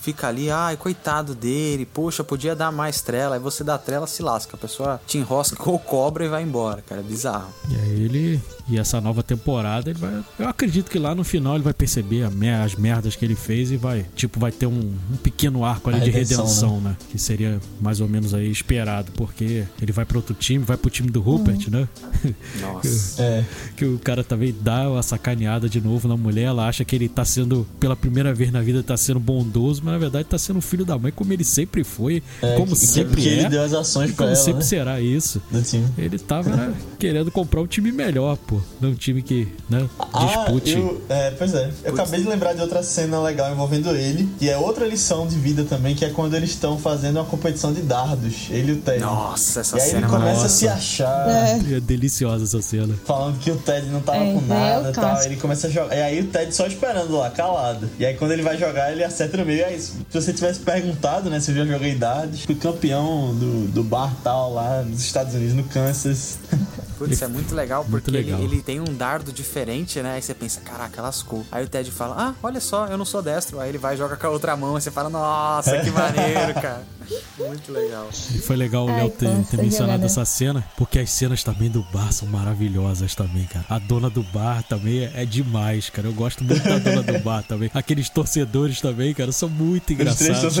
fica 0.00 0.26
ali, 0.26 0.50
ai, 0.50 0.76
coitado 0.76 1.36
dele, 1.36 1.86
poxa, 1.86 2.24
podia 2.24 2.56
dar 2.56 2.72
mais 2.72 3.00
trela. 3.00 3.36
Aí 3.36 3.40
você 3.40 3.62
dá 3.62 3.78
trela, 3.78 4.08
se 4.08 4.20
lasca. 4.24 4.56
A 4.56 4.58
pessoa 4.58 5.00
te 5.06 5.18
enrosca 5.18 5.56
ou 5.70 5.78
cobra 5.78 6.24
e 6.24 6.28
vai 6.28 6.42
embora, 6.42 6.82
cara. 6.82 7.00
É 7.00 7.04
bizarro. 7.04 7.48
E 7.70 7.76
aí 7.76 8.02
ele. 8.02 8.40
E 8.68 8.78
essa 8.78 9.00
nova 9.00 9.22
temporada, 9.22 9.90
ele 9.90 9.98
vai. 9.98 10.24
Eu 10.38 10.48
acredito 10.48 10.90
que 10.90 10.98
lá 10.98 11.14
no 11.14 11.22
final 11.22 11.54
ele 11.54 11.64
vai 11.64 11.72
perceber 11.74 12.24
a 12.24 12.30
mer- 12.30 12.60
as 12.62 12.74
merdas 12.74 13.14
que 13.14 13.24
ele 13.24 13.34
fez 13.36 13.70
e 13.70 13.76
vai. 13.76 14.04
Tipo, 14.16 14.40
vai 14.40 14.50
ter 14.50 14.66
um, 14.66 14.92
um 15.12 15.16
pequeno 15.16 15.64
arco 15.64 15.90
ali 15.90 16.00
A 16.00 16.04
de 16.04 16.10
redenção, 16.10 16.44
redenção, 16.44 16.80
né? 16.80 16.96
Que 17.10 17.18
seria 17.18 17.60
mais 17.80 18.00
ou 18.00 18.08
menos 18.08 18.34
aí 18.34 18.50
esperado. 18.50 19.12
Porque 19.12 19.64
ele 19.80 19.92
vai 19.92 20.04
para 20.04 20.16
outro 20.16 20.34
time, 20.34 20.64
vai 20.64 20.76
pro 20.76 20.90
time 20.90 21.10
do 21.10 21.20
Rupert, 21.20 21.68
né? 21.70 21.88
Nossa. 22.60 23.22
É. 23.22 23.44
que 23.76 23.84
o 23.84 23.98
cara 23.98 24.24
também 24.24 24.54
dá 24.58 24.88
uma 24.90 25.02
sacaneada 25.02 25.68
de 25.68 25.80
novo 25.80 26.08
na 26.08 26.16
mulher, 26.16 26.44
ela 26.44 26.66
acha 26.66 26.84
que 26.84 26.96
ele 26.96 27.08
tá 27.08 27.24
sendo, 27.24 27.66
pela 27.78 27.94
primeira 27.94 28.32
vez 28.34 28.50
na 28.50 28.60
vida, 28.60 28.81
tá 28.82 28.96
sendo 28.96 29.20
bondoso, 29.20 29.80
mas 29.84 29.92
na 29.92 29.98
verdade 29.98 30.24
tá 30.24 30.38
sendo 30.38 30.60
filho 30.60 30.84
da 30.84 30.98
mãe, 30.98 31.12
como 31.12 31.32
ele 31.32 31.44
sempre 31.44 31.84
foi, 31.84 32.22
É, 32.42 32.54
como 32.56 32.72
que- 32.72 32.86
sempre 32.86 33.20
que 33.22 33.28
ele 33.28 33.42
é, 33.46 33.48
deu 33.48 33.62
as 33.62 33.72
ações 33.72 34.10
e 34.10 34.12
como 34.14 34.28
ela, 34.28 34.36
sempre 34.36 34.60
né? 34.60 34.64
será 34.64 35.00
isso. 35.00 35.40
Ele 35.98 36.18
tava 36.18 36.50
né, 36.50 36.74
querendo 36.98 37.30
comprar 37.30 37.60
um 37.60 37.66
time 37.66 37.90
melhor, 37.92 38.36
pô. 38.36 38.60
Não 38.80 38.90
um 38.90 38.94
time 38.94 39.22
que, 39.22 39.48
né, 39.68 39.88
dispute. 40.20 40.74
Ah, 40.74 40.78
eu, 40.78 41.02
é, 41.08 41.30
pois 41.32 41.54
é. 41.54 41.70
Eu 41.84 41.94
acabei 41.94 42.20
de 42.22 42.28
lembrar 42.28 42.52
de 42.54 42.60
outra 42.60 42.82
cena 42.82 43.20
legal 43.20 43.50
envolvendo 43.52 43.90
ele, 43.96 44.28
que 44.38 44.48
é 44.48 44.56
outra 44.56 44.86
lição 44.86 45.26
de 45.26 45.36
vida 45.36 45.64
também, 45.64 45.94
que 45.94 46.04
é 46.04 46.10
quando 46.10 46.34
eles 46.34 46.50
estão 46.50 46.78
fazendo 46.78 47.16
uma 47.16 47.24
competição 47.24 47.72
de 47.72 47.82
dardos, 47.82 48.48
ele 48.50 48.72
e 48.72 48.74
o 48.74 48.80
Ted. 48.80 49.00
Nossa, 49.00 49.60
essa 49.60 49.76
e 49.76 49.80
aí 49.80 49.86
cena 49.86 49.98
ele 49.98 50.06
é 50.06 50.08
começa 50.08 50.22
a 50.22 50.34
maravilhosa. 50.34 50.48
se 50.48 50.68
achar, 50.68 51.28
É. 51.28 51.76
É 51.76 51.80
deliciosa 51.80 52.44
essa 52.44 52.60
cena. 52.62 52.94
falando 53.04 53.38
que 53.38 53.50
o 53.50 53.56
Ted 53.56 53.86
não 53.88 54.00
tava 54.00 54.18
É, 54.18 54.32
com 54.32 54.38
é 54.38 54.42
nada 54.48 54.90
e 54.90 54.92
tal. 54.92 55.22
Ele 55.22 55.36
começa 55.36 55.66
a 55.66 55.70
jogar. 55.70 55.96
E 55.96 56.00
aí 56.02 56.20
o 56.20 56.26
Ted 56.26 56.54
só 56.54 56.66
esperando 56.66 57.16
lá, 57.16 57.30
calado. 57.30 57.88
E 57.98 58.04
aí 58.06 58.14
quando 58.14 58.32
ele 58.32 58.42
vai 58.42 58.56
jogar, 58.58 58.71
ele 58.90 59.04
acerta 59.04 59.36
no 59.36 59.44
meio. 59.44 59.64
Aí, 59.64 59.78
se 59.80 60.04
você 60.12 60.32
tivesse 60.32 60.60
perguntado, 60.60 61.30
né, 61.30 61.40
se 61.40 61.50
eu 61.50 61.56
já 61.56 61.64
joguei 61.64 61.94
dardos, 61.94 62.44
fui 62.44 62.54
campeão 62.54 63.34
do, 63.34 63.68
do 63.68 63.82
bar 63.82 64.14
tal 64.22 64.52
lá 64.52 64.82
nos 64.82 65.00
Estados 65.00 65.34
Unidos, 65.34 65.54
no 65.54 65.64
Kansas. 65.64 66.38
Putz, 66.98 67.20
é 67.20 67.26
muito 67.26 67.52
legal 67.54 67.84
Muito 67.88 68.04
porque 68.04 68.10
legal. 68.16 68.38
Ele, 68.38 68.56
ele 68.56 68.62
tem 68.62 68.78
um 68.78 68.84
dardo 68.84 69.32
diferente, 69.32 70.00
né? 70.00 70.14
Aí 70.14 70.22
você 70.22 70.34
pensa, 70.34 70.60
caraca, 70.60 71.02
lascou. 71.02 71.44
Aí 71.50 71.64
o 71.64 71.68
Ted 71.68 71.90
fala, 71.90 72.14
ah, 72.16 72.34
olha 72.42 72.60
só, 72.60 72.86
eu 72.86 72.96
não 72.96 73.04
sou 73.04 73.22
destro. 73.22 73.58
Aí 73.58 73.70
ele 73.70 73.78
vai 73.78 73.94
e 73.94 73.96
joga 73.96 74.16
com 74.16 74.26
a 74.26 74.30
outra 74.30 74.56
mão. 74.56 74.76
Aí 74.76 74.82
você 74.82 74.90
fala, 74.90 75.08
nossa, 75.08 75.78
que 75.80 75.90
maneiro, 75.90 76.54
cara. 76.54 76.82
Muito 77.38 77.72
legal. 77.72 78.08
E 78.34 78.38
foi 78.38 78.56
legal 78.56 78.84
o 78.84 78.86
Léo 78.86 79.10
ter, 79.10 79.28
ter 79.50 79.56
mencionado 79.56 79.92
jogada. 80.02 80.06
essa 80.06 80.24
cena, 80.24 80.64
porque 80.76 80.98
as 80.98 81.10
cenas 81.10 81.42
também 81.42 81.70
do 81.70 81.82
bar 81.92 82.12
são 82.12 82.28
maravilhosas 82.28 83.14
também, 83.14 83.44
cara. 83.44 83.64
A 83.68 83.78
dona 83.78 84.08
do 84.10 84.22
bar 84.22 84.62
também 84.62 85.00
é, 85.04 85.12
é 85.22 85.24
demais, 85.24 85.90
cara. 85.90 86.08
Eu 86.08 86.12
gosto 86.12 86.44
muito 86.44 86.62
da 86.62 86.78
dona 86.78 87.02
do 87.02 87.18
bar 87.20 87.42
também. 87.42 87.70
Aqueles 87.74 88.08
torcedores 88.08 88.80
também, 88.80 89.12
cara, 89.14 89.32
são 89.32 89.48
muito 89.48 89.92
engraçados. 89.92 90.56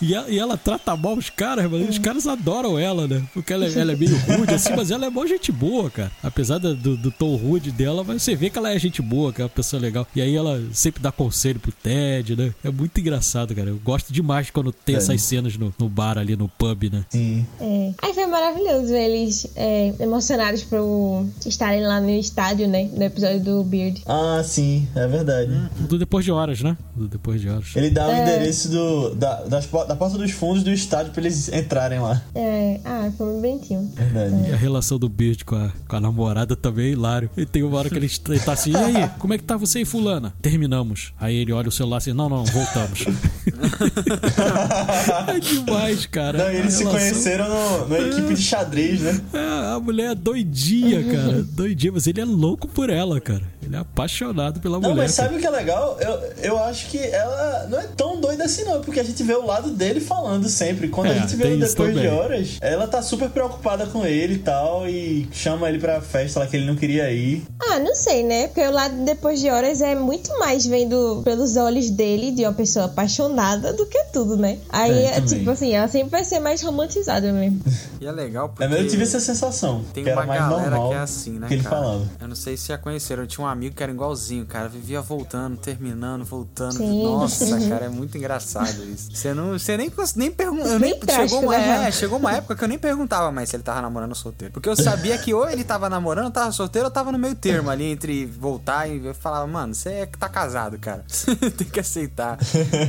E 0.00 0.14
ela, 0.14 0.28
e 0.30 0.38
ela 0.38 0.56
trata 0.56 0.96
mal 0.96 1.14
os 1.16 1.30
caras, 1.30 1.70
mas 1.70 1.88
os 1.88 1.98
caras 1.98 2.26
adoram 2.26 2.78
ela, 2.78 3.06
né? 3.06 3.22
Porque 3.34 3.52
ela, 3.52 3.66
é- 3.66 3.78
ela 3.78 3.92
é 3.92 3.96
meio 3.96 4.16
rude, 4.18 4.54
assim, 4.54 4.74
mas 4.76 4.90
ela 4.90 5.06
é 5.06 5.10
mó 5.10 5.26
gente 5.26 5.50
boa, 5.52 5.90
cara. 5.90 6.10
Apesar 6.22 6.58
do, 6.58 6.74
do, 6.74 6.96
do 6.96 7.10
tom 7.10 7.34
rude 7.36 7.70
dela, 7.70 8.04
mas 8.04 8.22
você 8.22 8.34
vê 8.34 8.50
que 8.50 8.58
ela 8.58 8.72
é 8.72 8.78
gente 8.78 9.00
boa, 9.02 9.32
que 9.32 9.40
é 9.40 9.44
uma 9.44 9.48
pessoa 9.50 9.80
legal. 9.80 10.06
E 10.14 10.20
aí 10.20 10.34
ela 10.34 10.62
sempre 10.72 11.02
dá 11.02 11.10
conselho 11.12 11.60
pro 11.60 11.72
Ted, 11.72 12.36
né? 12.36 12.52
É 12.64 12.70
muito 12.70 12.98
engraçado, 13.00 13.54
cara. 13.54 13.70
Eu 13.70 13.78
gosto 13.78 14.12
demais 14.12 14.50
quando 14.50 14.72
tem 14.72 14.94
É. 14.94 14.98
essas 14.98 15.20
cenas 15.22 15.47
no, 15.56 15.72
no 15.78 15.88
bar 15.88 16.18
ali, 16.18 16.36
no 16.36 16.48
pub, 16.48 16.84
né? 16.92 17.04
Sim. 17.10 17.46
É. 17.60 17.92
Aí 18.02 18.14
foi 18.14 18.26
maravilhoso 18.26 18.88
ver 18.88 19.08
eles 19.10 19.46
é, 19.56 19.92
emocionados 20.00 20.62
por 20.62 21.26
estarem 21.46 21.82
lá 21.86 22.00
no 22.00 22.10
estádio, 22.10 22.68
né? 22.68 22.88
No 22.92 23.02
episódio 23.04 23.40
do 23.40 23.64
Beard. 23.64 24.00
Ah, 24.06 24.42
sim, 24.44 24.86
é 24.94 25.06
verdade. 25.06 25.50
Do 25.78 25.98
depois 25.98 26.24
de 26.24 26.32
horas, 26.32 26.60
né? 26.62 26.76
Do 26.94 27.08
depois 27.08 27.40
de 27.40 27.48
horas. 27.48 27.68
Ele 27.74 27.90
dá 27.90 28.06
o 28.06 28.10
É. 28.10 28.22
endereço 28.22 28.68
do, 28.68 29.14
da, 29.14 29.42
das, 29.44 29.66
da 29.66 29.96
porta 29.96 30.18
dos 30.18 30.30
fundos 30.32 30.62
do 30.62 30.72
estádio 30.72 31.12
pra 31.12 31.22
eles 31.22 31.48
entrarem 31.52 32.00
lá. 32.00 32.22
É, 32.34 32.80
ah, 32.84 33.10
foi 33.16 33.26
muito 33.26 33.40
bonitinho. 33.42 33.90
Verdade. 33.94 34.50
E 34.50 34.52
a 34.52 34.56
relação 34.56 34.98
do 34.98 35.08
Beard 35.08 35.44
com 35.44 35.54
a, 35.56 35.70
com 35.86 35.96
a 35.96 36.00
namorada 36.00 36.56
também 36.56 36.86
é 36.86 36.90
hilário. 36.90 37.30
E 37.36 37.46
tem 37.46 37.62
uma 37.62 37.78
hora 37.78 37.88
que 37.88 37.96
ele 37.96 38.08
tá 38.44 38.52
assim, 38.52 38.72
e 38.72 38.76
aí, 38.76 39.08
como 39.18 39.34
é 39.34 39.38
que 39.38 39.44
tá 39.44 39.56
você 39.56 39.80
e 39.80 39.84
fulana? 39.84 40.34
Terminamos. 40.42 41.12
Aí 41.20 41.36
ele 41.36 41.52
olha 41.52 41.68
o 41.68 41.72
celular 41.72 41.98
assim, 41.98 42.12
não, 42.12 42.28
não, 42.28 42.44
voltamos. 42.44 43.04
é 45.38 45.40
demais, 45.40 46.06
cara. 46.06 46.38
Não, 46.38 46.50
eles 46.50 46.74
se 46.74 46.84
relação- 46.84 47.00
conheceram 47.00 47.48
no, 47.48 47.88
na 47.88 47.98
equipe 48.00 48.34
de 48.34 48.42
xadrez, 48.42 49.00
né? 49.00 49.20
É, 49.32 49.74
a 49.74 49.80
mulher 49.80 50.12
é 50.12 50.14
doidinha, 50.14 51.02
cara. 51.10 51.42
Doidinha, 51.42 51.92
mas 51.92 52.06
ele 52.06 52.20
é 52.20 52.24
louco 52.24 52.68
por 52.68 52.90
ela, 52.90 53.20
cara. 53.20 53.42
Ele 53.62 53.76
é 53.76 53.78
apaixonado 53.80 54.60
pela 54.60 54.78
Não, 54.80 54.90
mulher. 54.90 55.02
mas 55.04 55.16
cara. 55.16 55.28
sabe 55.28 55.38
o 55.38 55.40
que 55.40 55.46
é 55.46 55.50
legal? 55.50 55.98
Eu, 56.00 56.20
eu 56.52 56.58
acho 56.64 56.86
que 56.88 56.98
ela 56.98 57.66
não 57.68 57.78
é 57.78 57.86
tão 57.96 58.18
doida 58.20 58.44
assim, 58.44 58.64
não, 58.64 58.80
porque 58.80 58.98
a 59.00 59.04
gente 59.04 59.22
vê 59.22 59.34
o 59.34 59.44
lado 59.44 59.70
dele 59.70 60.00
falando 60.00 60.48
sempre. 60.48 60.88
Quando 60.88 61.08
É, 61.08 61.10
a 61.10 61.20
gente 61.20 61.36
vê 61.36 61.54
isso 61.54 61.76
depois 61.76 61.98
de 62.00 62.06
horas, 62.06 62.56
ela 62.60 62.86
tá 62.86 63.02
super 63.02 63.28
preocupada 63.28 63.86
com 63.86 64.06
ele 64.06 64.34
e 64.34 64.38
tal, 64.38 64.88
e 64.88 65.28
chama 65.32 65.68
ele 65.68 65.78
pra 65.78 66.00
festa 66.00 66.40
lá 66.40 66.46
que 66.46 66.56
ele 66.56 66.66
não 66.66 66.76
queria 66.76 67.10
ir. 67.12 67.42
Ah, 67.60 67.78
não 67.78 67.94
sei, 67.94 68.22
né? 68.22 68.46
Porque 68.48 68.66
o 68.66 68.70
lado 68.72 69.04
depois 69.04 69.38
de 69.40 69.50
horas 69.50 69.80
é 69.82 69.94
muito 69.94 70.30
mais 70.38 70.64
vendo 70.66 71.20
pelos 71.24 71.56
olhos 71.56 71.90
dele 71.90 72.30
de 72.30 72.42
uma 72.44 72.52
pessoa 72.54 72.86
apaixonada 72.86 73.72
do 73.74 73.84
que 73.86 74.02
tudo, 74.12 74.36
né? 74.36 74.58
Aí, 74.70 74.90
É, 74.92 75.16
é, 75.16 75.20
também. 75.28 75.38
tipo 75.40 75.50
assim, 75.50 75.72
ela 75.74 75.88
sempre 75.88 76.10
vai 76.10 76.24
ser 76.24 76.40
mais 76.40 76.62
romantizada 76.62 77.32
mesmo. 77.32 77.60
E 78.00 78.06
é 78.06 78.12
legal 78.12 78.48
porque... 78.48 78.64
É, 78.64 78.68
mas 78.68 78.78
eu 78.80 78.88
tive 78.88 79.02
essa 79.02 79.20
sensação, 79.20 79.84
Tem 79.92 80.04
que 80.04 80.10
era 80.10 80.20
uma 80.20 80.26
mais 80.26 80.40
galera 80.40 80.70
normal 80.70 80.88
que 80.90 80.94
é 80.94 80.98
assim, 80.98 81.38
né, 81.38 81.48
que 81.48 81.54
ele 81.54 81.62
cara? 81.62 81.76
falava. 81.76 82.04
Eu 82.20 82.28
não 82.28 82.36
sei 82.36 82.56
se 82.56 82.68
já 82.68 82.78
conheceram. 82.78 83.22
Eu 83.22 83.26
tinha 83.26 83.44
um 83.44 83.48
amigo 83.48 83.74
que 83.74 83.82
era 83.82 83.92
igualzinho, 83.92 84.46
cara. 84.46 84.68
Vivia 84.68 85.00
voltando, 85.00 85.56
terminando, 85.56 86.24
voltando. 86.24 86.74
Sim. 86.76 87.02
Nossa, 87.02 87.58
cara, 87.68 87.86
é 87.86 87.88
muito 87.88 88.16
engraçado 88.16 88.82
isso. 88.84 89.10
Você 89.14 89.34
não, 89.34 89.52
você 89.58 89.76
nem 89.76 89.90
nem 90.16 90.30
pergunta, 90.30 90.78
nem 90.78 90.94
chegou, 91.10 91.42
uma- 91.42 91.58
né, 91.58 91.88
é, 91.88 91.92
chegou 91.92 92.18
uma 92.18 92.32
época 92.34 92.54
que 92.56 92.64
eu 92.64 92.68
nem 92.68 92.78
perguntava 92.78 93.30
mais 93.32 93.48
se 93.48 93.56
ele 93.56 93.62
tava 93.62 93.80
namorando 93.82 94.10
ou 94.10 94.14
solteiro, 94.14 94.52
porque 94.52 94.68
eu 94.68 94.76
sabia 94.76 95.16
que 95.18 95.32
ou 95.34 95.48
ele 95.48 95.64
tava 95.64 95.88
namorando, 95.88 96.26
ou 96.26 96.30
tava 96.30 96.52
solteiro, 96.52 96.86
ou 96.86 96.90
tava 96.92 97.10
no 97.12 97.18
meio 97.18 97.34
termo 97.34 97.70
ali 97.70 97.84
entre 97.84 98.26
voltar 98.26 98.88
e 98.88 99.04
eu 99.04 99.14
falava, 99.14 99.46
mano, 99.46 99.74
você 99.74 99.88
é 99.90 100.06
que 100.06 100.16
tá 100.18 100.28
casado, 100.28 100.78
cara. 100.78 101.04
Tem 101.56 101.66
que 101.66 101.80
aceitar. 101.80 102.38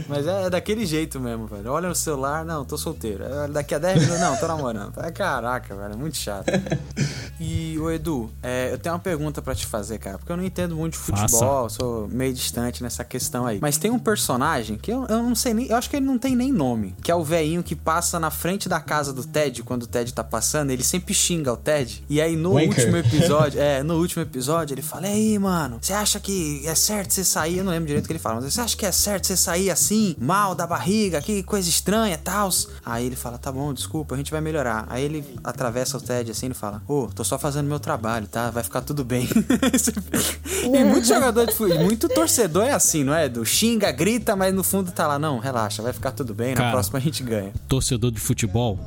Mas 0.08 0.26
é 0.28 0.50
daquele 0.50 0.86
jeito 0.86 1.20
mesmo, 1.20 1.48
velho. 1.48 1.72
Olha 1.72 1.90
no 1.90 1.96
celular, 1.96 2.29
não, 2.46 2.66
tô 2.66 2.78
solteiro. 2.78 3.24
Daqui 3.52 3.76
a 3.76 3.80
10 3.80 4.02
minutos, 4.02 4.20
não, 4.20 4.38
tô 4.38 4.48
namorando. 4.48 4.94
Caraca, 5.14 5.76
velho, 5.76 5.94
é 5.94 5.98
muito 5.98 6.18
chato. 6.18 6.48
E, 7.42 7.80
ô 7.80 7.90
Edu, 7.90 8.30
é, 8.44 8.74
eu 8.74 8.78
tenho 8.78 8.94
uma 8.94 9.00
pergunta 9.00 9.42
pra 9.42 9.56
te 9.56 9.66
fazer, 9.66 9.98
cara, 9.98 10.18
porque 10.18 10.30
eu 10.30 10.36
não 10.36 10.44
entendo 10.44 10.76
muito 10.76 10.94
de 10.94 11.00
futebol, 11.00 11.70
sou 11.70 12.06
meio 12.10 12.34
distante 12.34 12.84
nessa 12.84 13.02
questão 13.06 13.46
aí. 13.46 13.60
Mas 13.62 13.78
tem 13.78 13.90
um 13.90 13.98
personagem 13.98 14.78
que 14.78 14.92
eu, 14.92 15.06
eu 15.08 15.24
não 15.24 15.34
sei 15.34 15.54
nem, 15.54 15.68
eu 15.68 15.78
acho 15.78 15.90
que 15.90 15.96
ele 15.96 16.06
não 16.06 16.20
tem 16.20 16.36
nem 16.36 16.52
nome, 16.52 16.94
que 17.02 17.10
é 17.10 17.16
o 17.16 17.24
velhinho 17.24 17.64
que 17.64 17.78
passa 17.78 18.20
na 18.20 18.30
frente 18.30 18.68
da 18.68 18.82
casa 18.82 19.14
do 19.14 19.24
Ted 19.24 19.64
quando 19.64 19.84
o 19.84 19.88
Ted 19.88 20.14
tá 20.14 20.22
passando, 20.22 20.72
ele 20.72 20.84
sempre 20.84 21.14
xinga 21.14 21.54
o 21.54 21.56
Ted. 21.58 22.04
E 22.10 22.20
aí 22.20 22.36
no 22.36 22.56
Wanker. 22.56 22.70
último 22.72 22.98
episódio, 23.00 23.62
é, 23.62 23.84
no 23.84 23.96
último 23.96 24.22
episódio 24.22 24.74
ele 24.74 24.82
fala: 24.82 25.08
"E 25.08 25.12
aí, 25.14 25.40
mano, 25.40 25.78
você 25.82 25.94
acha 25.94 26.20
que 26.20 26.62
é 26.68 26.76
certo 26.76 27.14
você 27.14 27.24
sair? 27.24 27.60
Eu 27.60 27.64
não 27.64 27.72
lembro 27.72 27.88
direito 27.88 28.04
o 28.04 28.08
que 28.08 28.12
ele 28.12 28.20
fala, 28.20 28.42
mas 28.42 28.54
você 28.54 28.60
acha 28.60 28.76
que 28.76 28.86
é 28.86 28.92
certo 28.92 29.28
você 29.28 29.38
sair 29.38 29.72
assim, 29.72 30.14
mal 30.20 30.54
da 30.54 30.68
barriga, 30.68 31.22
que 31.22 31.42
coisa 31.44 31.70
estranha, 31.70 32.18
tal?" 32.20 32.50
Aí 32.86 33.06
ele 33.06 33.16
fala: 33.16 33.38
"Tá 33.38 33.52
bom, 33.52 33.74
desculpa, 33.74 34.16
a 34.16 34.18
gente 34.18 34.32
vai 34.32 34.42
melhorar." 34.42 34.86
Aí 34.90 35.04
ele 35.04 35.26
atravessa 35.44 35.98
o 35.98 36.02
Ted 36.02 36.32
assim 36.32 36.50
e 36.50 36.54
fala: 36.54 36.82
Ô, 36.88 37.08
tô 37.14 37.24
só 37.24 37.38
fazendo 37.40 37.68
meu 37.68 37.80
trabalho, 37.80 38.28
tá? 38.28 38.50
Vai 38.52 38.64
ficar 38.64 38.82
tudo 38.82 39.04
bem. 39.04 39.28
e 40.64 40.84
muito 40.84 41.08
jogador 41.08 41.46
de 41.46 41.54
futebol, 41.54 41.84
muito 41.84 42.08
torcedor 42.10 42.64
é 42.66 42.72
assim, 42.72 43.04
não 43.04 43.14
é? 43.14 43.28
Do 43.30 43.46
xinga, 43.46 43.92
grita, 43.92 44.36
mas 44.36 44.54
no 44.54 44.64
fundo 44.64 44.92
tá 44.92 45.08
lá, 45.08 45.18
não, 45.20 45.40
relaxa, 45.40 45.82
vai 45.82 45.94
ficar 45.94 46.12
tudo 46.12 46.34
bem, 46.34 46.50
na 46.50 46.56
Cara. 46.58 46.72
próxima 46.72 47.00
a 47.00 47.02
gente 47.02 47.24
ganha. 47.24 47.52
torcedor 47.68 48.12
de 48.12 48.20
futebol, 48.20 48.80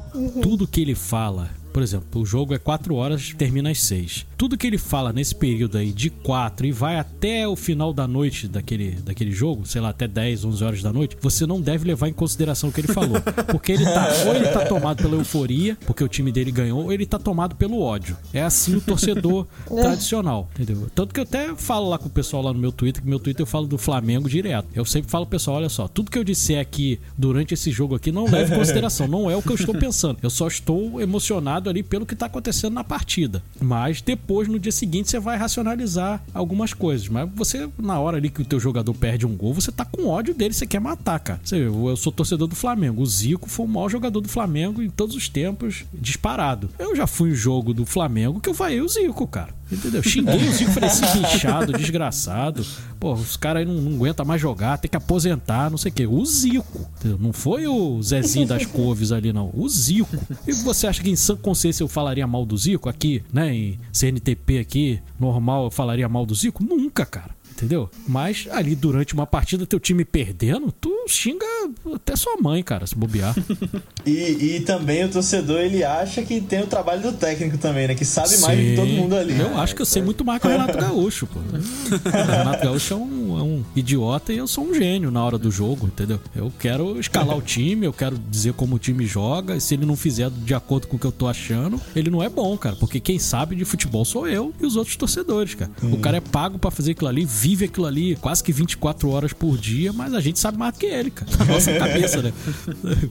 tudo 0.43 0.67
que 0.67 0.81
ele 0.81 0.95
fala, 0.95 1.51
por 1.73 1.83
exemplo, 1.83 2.21
o 2.21 2.27
jogo 2.27 2.55
é 2.55 2.59
4 2.59 2.95
horas, 2.95 3.35
termina 3.37 3.71
às 3.71 3.81
6. 3.83 4.27
Tudo 4.43 4.59
que 4.59 4.67
ele 4.67 4.77
fala 4.77 5.13
nesse 5.13 5.37
período 5.37 5.79
aí 5.79 5.93
de 5.93 6.11
4 6.11 6.67
e 6.67 6.73
vai 6.73 6.99
até 6.99 7.47
o 7.47 7.55
final 7.55 7.93
da 7.93 8.09
noite 8.09 8.49
daquele, 8.49 8.91
daquele 8.97 9.31
jogo, 9.31 9.65
sei 9.65 9.81
lá, 9.81 9.91
até 9.91 10.09
10, 10.09 10.45
11 10.45 10.65
horas 10.65 10.83
da 10.83 10.93
noite, 10.93 11.17
você 11.21 11.47
não 11.47 11.61
deve 11.61 11.87
levar 11.87 12.09
em 12.09 12.13
consideração 12.13 12.69
o 12.69 12.73
que 12.73 12.81
ele 12.81 12.89
falou. 12.89 13.21
Porque 13.47 13.71
ele 13.71 13.85
tá, 13.85 14.09
ou 14.27 14.35
ele 14.35 14.49
tá 14.49 14.65
tomado 14.65 15.01
pela 15.01 15.15
euforia, 15.15 15.79
porque 15.87 16.03
o 16.03 16.09
time 16.09 16.33
dele 16.33 16.51
ganhou, 16.51 16.83
ou 16.83 16.93
ele 16.93 17.07
tá 17.07 17.21
tomado 17.21 17.55
pelo 17.55 17.81
ódio. 17.81 18.17
É 18.35 18.43
assim 18.43 18.75
o 18.75 18.81
torcedor 18.81 19.47
tradicional, 19.65 20.51
entendeu? 20.59 20.91
Tanto 20.93 21.15
que 21.15 21.21
eu 21.21 21.25
até 21.25 21.55
falo 21.55 21.89
lá 21.89 21.97
com 21.97 22.09
o 22.09 22.11
pessoal 22.11 22.43
lá 22.43 22.53
no 22.53 22.59
meu 22.59 22.73
Twitter, 22.73 23.01
que 23.01 23.09
meu 23.09 23.21
Twitter 23.21 23.45
eu 23.45 23.47
falo 23.47 23.69
do 23.69 23.79
Flamengo 23.79 24.29
direto. 24.29 24.67
Eu 24.75 24.85
sempre 24.85 25.09
falo, 25.09 25.25
pessoal, 25.25 25.59
olha 25.59 25.69
só, 25.69 25.87
tudo 25.87 26.11
que 26.11 26.19
eu 26.19 26.25
disser 26.25 26.61
aqui 26.61 26.99
durante 27.17 27.55
esse 27.55 27.71
jogo 27.71 27.95
aqui 27.95 28.11
não 28.11 28.25
leve 28.25 28.53
em 28.53 28.59
consideração, 28.59 29.07
não 29.07 29.31
é 29.31 29.37
o 29.37 29.41
que 29.41 29.51
eu 29.51 29.55
estou 29.55 29.77
pensando. 29.77 30.19
Eu 30.21 30.31
só 30.31 30.49
estou 30.49 31.01
emocionado 31.01 31.71
ali 31.71 31.85
pelo 31.85 32.05
que 32.05 32.17
tá 32.17 32.27
acontecendo 32.27 32.75
na 32.75 32.83
partida. 32.83 33.41
Mas 33.61 34.03
depois, 34.03 34.32
no 34.49 34.59
dia 34.59 34.73
seguinte, 34.73 35.11
você 35.11 35.19
vai 35.19 35.37
racionalizar 35.37 36.23
algumas 36.33 36.73
coisas. 36.73 37.09
Mas 37.09 37.29
você, 37.35 37.69
na 37.79 37.99
hora 37.99 38.17
ali 38.17 38.31
que 38.31 38.43
o 38.43 38.45
teu 38.45 38.59
jogador 38.59 38.95
perde 38.95 39.27
um 39.27 39.37
gol, 39.37 39.55
você 39.55 39.71
tá 39.71 39.85
com 39.85 40.09
ódio 40.09 40.35
dele, 40.35 40.55
você 40.55 40.67
quer 40.67 40.81
matar, 40.81 41.19
cara. 41.21 41.41
Você, 41.45 41.57
eu 41.57 41.97
sou 41.97 42.13
torcedor 42.13 42.49
do 42.49 42.57
Flamengo. 42.57 43.03
O 43.03 43.07
Zico 43.07 43.49
foi 43.49 43.67
o 43.67 43.69
maior 43.69 43.89
jogador 43.89 44.21
do 44.21 44.29
Flamengo 44.29 44.83
em 44.83 44.91
todos 44.91 45.15
os 45.15 45.29
tempos, 45.29 45.85
disparado. 45.93 46.71
Eu 46.79 46.97
já 46.97 47.07
fui 47.07 47.31
em 47.31 47.35
jogo 47.35 47.75
do 47.75 47.87
Flamengo 47.87 48.41
que 48.41 48.49
eu 48.49 48.55
vaiei 48.55 48.81
o 48.81 48.89
Zico, 48.89 49.27
cara. 49.27 49.55
Entendeu? 49.73 50.03
Xinguei 50.03 50.49
o 50.49 50.53
Zico, 50.53 50.71
falei, 50.71 50.91
esse 50.91 51.19
bichado, 51.19 51.73
desgraçado. 51.73 52.65
Pô, 53.01 53.15
os 53.15 53.37
caras 53.37 53.61
aí 53.61 53.67
não, 53.67 53.81
não 53.81 53.97
aguentam 53.97 54.25
mais 54.27 54.41
jogar, 54.41 54.79
tem 54.79 54.91
que 54.91 54.97
aposentar, 54.97 55.71
não 55.71 55.79
sei 55.79 55.91
o 55.91 55.95
quê. 55.95 56.07
O 56.07 56.25
Zico, 56.25 56.89
entendeu? 56.99 57.19
Não 57.19 57.33
foi 57.33 57.67
o 57.67 58.01
Zezinho 58.03 58.47
das 58.47 58.67
Couves 58.67 59.13
ali, 59.13 59.33
não. 59.33 59.51
O 59.55 59.69
Zico. 59.69 60.17
E 60.47 60.53
você 60.53 60.87
acha 60.87 61.03
que 61.03 61.11
em 61.11 61.17
sã 61.17 61.35
consciência 61.37 61.83
eu 61.83 61.89
falaria 61.89 62.27
mal 62.27 62.45
do 62.45 62.57
Zico 62.57 62.89
aqui, 62.89 63.23
né? 63.33 63.55
Em 63.55 63.79
CNTP 63.93 64.59
aqui, 64.59 65.01
normal, 65.19 65.65
eu 65.65 65.71
falaria 65.71 66.09
mal 66.09 66.27
do 66.27 66.35
Zico? 66.35 66.63
Nunca, 66.63 67.07
cara. 67.07 67.42
Entendeu? 67.57 67.89
Mas 68.07 68.49
ali 68.51 68.75
durante 68.75 69.15
uma 69.15 69.27
partida, 69.27 69.67
teu 69.67 69.79
time 69.79 70.05
perdendo, 70.05 70.73
tu 70.73 70.91
xinga 71.07 71.47
até 71.95 72.17
sua 72.17 72.37
mãe, 72.41 72.63
cara, 72.63 72.87
se 72.87 72.97
bobear. 72.97 73.35
E, 74.05 74.57
e 74.57 74.61
também 74.61 75.05
o 75.05 75.09
torcedor, 75.09 75.61
ele 75.61 75.85
acha 75.85 76.23
que 76.23 76.41
tem 76.41 76.61
o 76.61 76.67
trabalho 76.67 77.03
do 77.03 77.13
técnico 77.13 77.57
também, 77.57 77.87
né? 77.87 77.95
Que 77.95 78.05
sabe 78.05 78.37
mais 78.39 78.59
do 78.59 78.65
que 78.65 78.75
todo 78.75 78.89
Sim. 78.89 78.97
mundo 78.97 79.15
ali. 79.15 79.39
Eu 79.39 79.57
acho 79.59 79.77
que 79.77 79.83
eu 79.83 79.87
sei 79.87 80.03
muito 80.03 80.25
mais 80.25 80.41
que 80.41 80.49
o 80.49 80.51
Renato 80.51 80.77
Gaúcho, 80.77 81.27
pô. 81.27 81.39
O 82.05 82.11
Renato 82.11 82.65
Gaúcho 82.65 82.95
é 82.95 82.97
um, 82.97 83.39
é 83.39 83.43
um 83.43 83.65
idiota 83.77 84.33
e 84.33 84.39
eu 84.39 84.49
sou 84.49 84.65
um 84.65 84.75
gênio 84.75 85.11
na 85.13 85.25
hora 85.25 85.39
do 85.39 85.53
jogo, 85.53 85.87
entendeu? 85.87 86.19
Eu 86.35 86.53
quero 86.59 86.99
escalar 86.99 87.37
o 87.37 87.41
time, 87.41 87.87
eu 87.87 87.93
quero 87.93 88.19
dizer 88.19 88.55
como 88.55 88.75
o 88.75 88.79
time 88.79 89.07
joga, 89.07 89.55
e 89.55 89.61
se 89.61 89.75
ele 89.75 89.87
não 89.87 89.95
fizer 89.95 90.31
de 90.31 90.53
acordo 90.53 90.89
com 90.89 90.97
o 90.97 90.99
que 90.99 91.07
eu 91.07 91.13
tô 91.13 91.29
achando, 91.29 91.81
ele 91.95 92.11
não 92.11 92.23
é 92.23 92.29
bom, 92.29 92.59
cara. 92.59 92.75
Porque 92.75 92.99
quem 92.99 93.21
sabe 93.21 93.55
de 93.55 93.65
futebol 93.65 94.05
sou 94.05 94.27
eu 94.27 94.53
e 94.61 94.67
os 94.67 94.75
outros 94.75 94.97
torcedores, 94.97 95.55
cara. 95.55 95.71
O 95.81 95.99
cara 95.99 96.17
é 96.17 96.21
pago 96.21 96.59
pra 96.59 96.71
fazer 96.71 96.91
aquilo 96.93 97.09
ali, 97.09 97.25
vive 97.43 97.65
aquilo 97.65 97.87
ali 97.87 98.15
quase 98.17 98.43
que 98.43 98.53
24 98.53 99.11
horas 99.11 99.33
por 99.33 99.59
dia, 99.59 99.93
mas 99.93 100.15
a 100.15 100.21
gente 100.21 100.39
sabe 100.39 100.57
mais 100.57 100.75
do 100.75 100.79
que 100.79 100.87
ele, 100.87 101.11
cara. 101.11 101.29
Na 101.39 101.45
nossa 101.45 101.73
cabeça, 101.79 102.23
né? 102.23 102.33